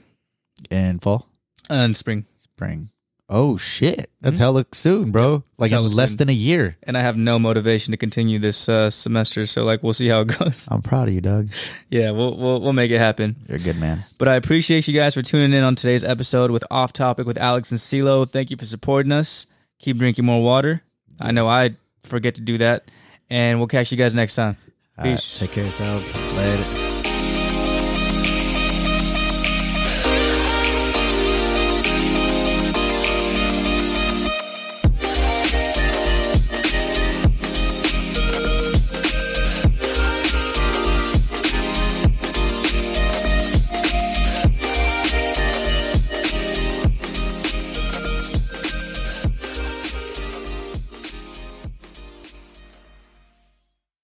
In 0.71 0.99
fall, 0.99 1.27
and 1.69 1.95
spring, 1.95 2.25
spring. 2.37 2.89
Oh 3.31 3.57
shit, 3.57 4.09
that's 4.21 4.39
hella 4.39 4.65
soon, 4.71 5.11
bro. 5.11 5.43
Like 5.59 5.69
in 5.69 5.75
hella 5.75 5.87
less 5.89 6.09
soon. 6.09 6.17
than 6.17 6.29
a 6.29 6.33
year. 6.33 6.77
and 6.81 6.97
I 6.97 7.01
have 7.01 7.15
no 7.15 7.37
motivation 7.37 7.91
to 7.91 7.97
continue 7.97 8.39
this 8.39 8.67
uh, 8.67 8.89
semester. 8.89 9.45
So 9.45 9.65
like, 9.65 9.83
we'll 9.83 9.93
see 9.93 10.07
how 10.07 10.21
it 10.21 10.35
goes. 10.39 10.67
I'm 10.71 10.81
proud 10.81 11.09
of 11.09 11.13
you, 11.13 11.21
Doug. 11.21 11.49
Yeah, 11.91 12.09
we'll 12.09 12.35
we'll 12.35 12.59
we'll 12.59 12.73
make 12.73 12.89
it 12.89 12.97
happen. 12.97 13.35
You're 13.47 13.57
a 13.57 13.61
good 13.61 13.77
man. 13.77 14.03
But 14.17 14.29
I 14.29 14.35
appreciate 14.35 14.87
you 14.87 14.95
guys 14.95 15.13
for 15.13 15.21
tuning 15.21 15.53
in 15.53 15.63
on 15.63 15.75
today's 15.75 16.03
episode 16.03 16.49
with 16.49 16.63
Off 16.71 16.91
Topic 16.91 17.27
with 17.27 17.37
Alex 17.37 17.69
and 17.69 17.79
CeeLo. 17.79 18.27
Thank 18.27 18.49
you 18.49 18.57
for 18.57 18.65
supporting 18.65 19.11
us. 19.11 19.45
Keep 19.77 19.97
drinking 19.97 20.25
more 20.25 20.41
water. 20.41 20.81
I 21.19 21.31
know 21.31 21.45
I 21.45 21.75
forget 22.03 22.35
to 22.35 22.41
do 22.41 22.57
that. 22.59 22.89
And 23.29 23.59
we'll 23.59 23.67
catch 23.67 23.91
you 23.91 23.97
guys 23.97 24.13
next 24.13 24.35
time. 24.35 24.57
All 24.97 25.05
right, 25.05 25.11
Peace. 25.11 25.39
take 25.39 25.51
care 25.51 25.65
of 25.65 25.77
yourselves. 25.77 26.13
Later. 26.35 26.78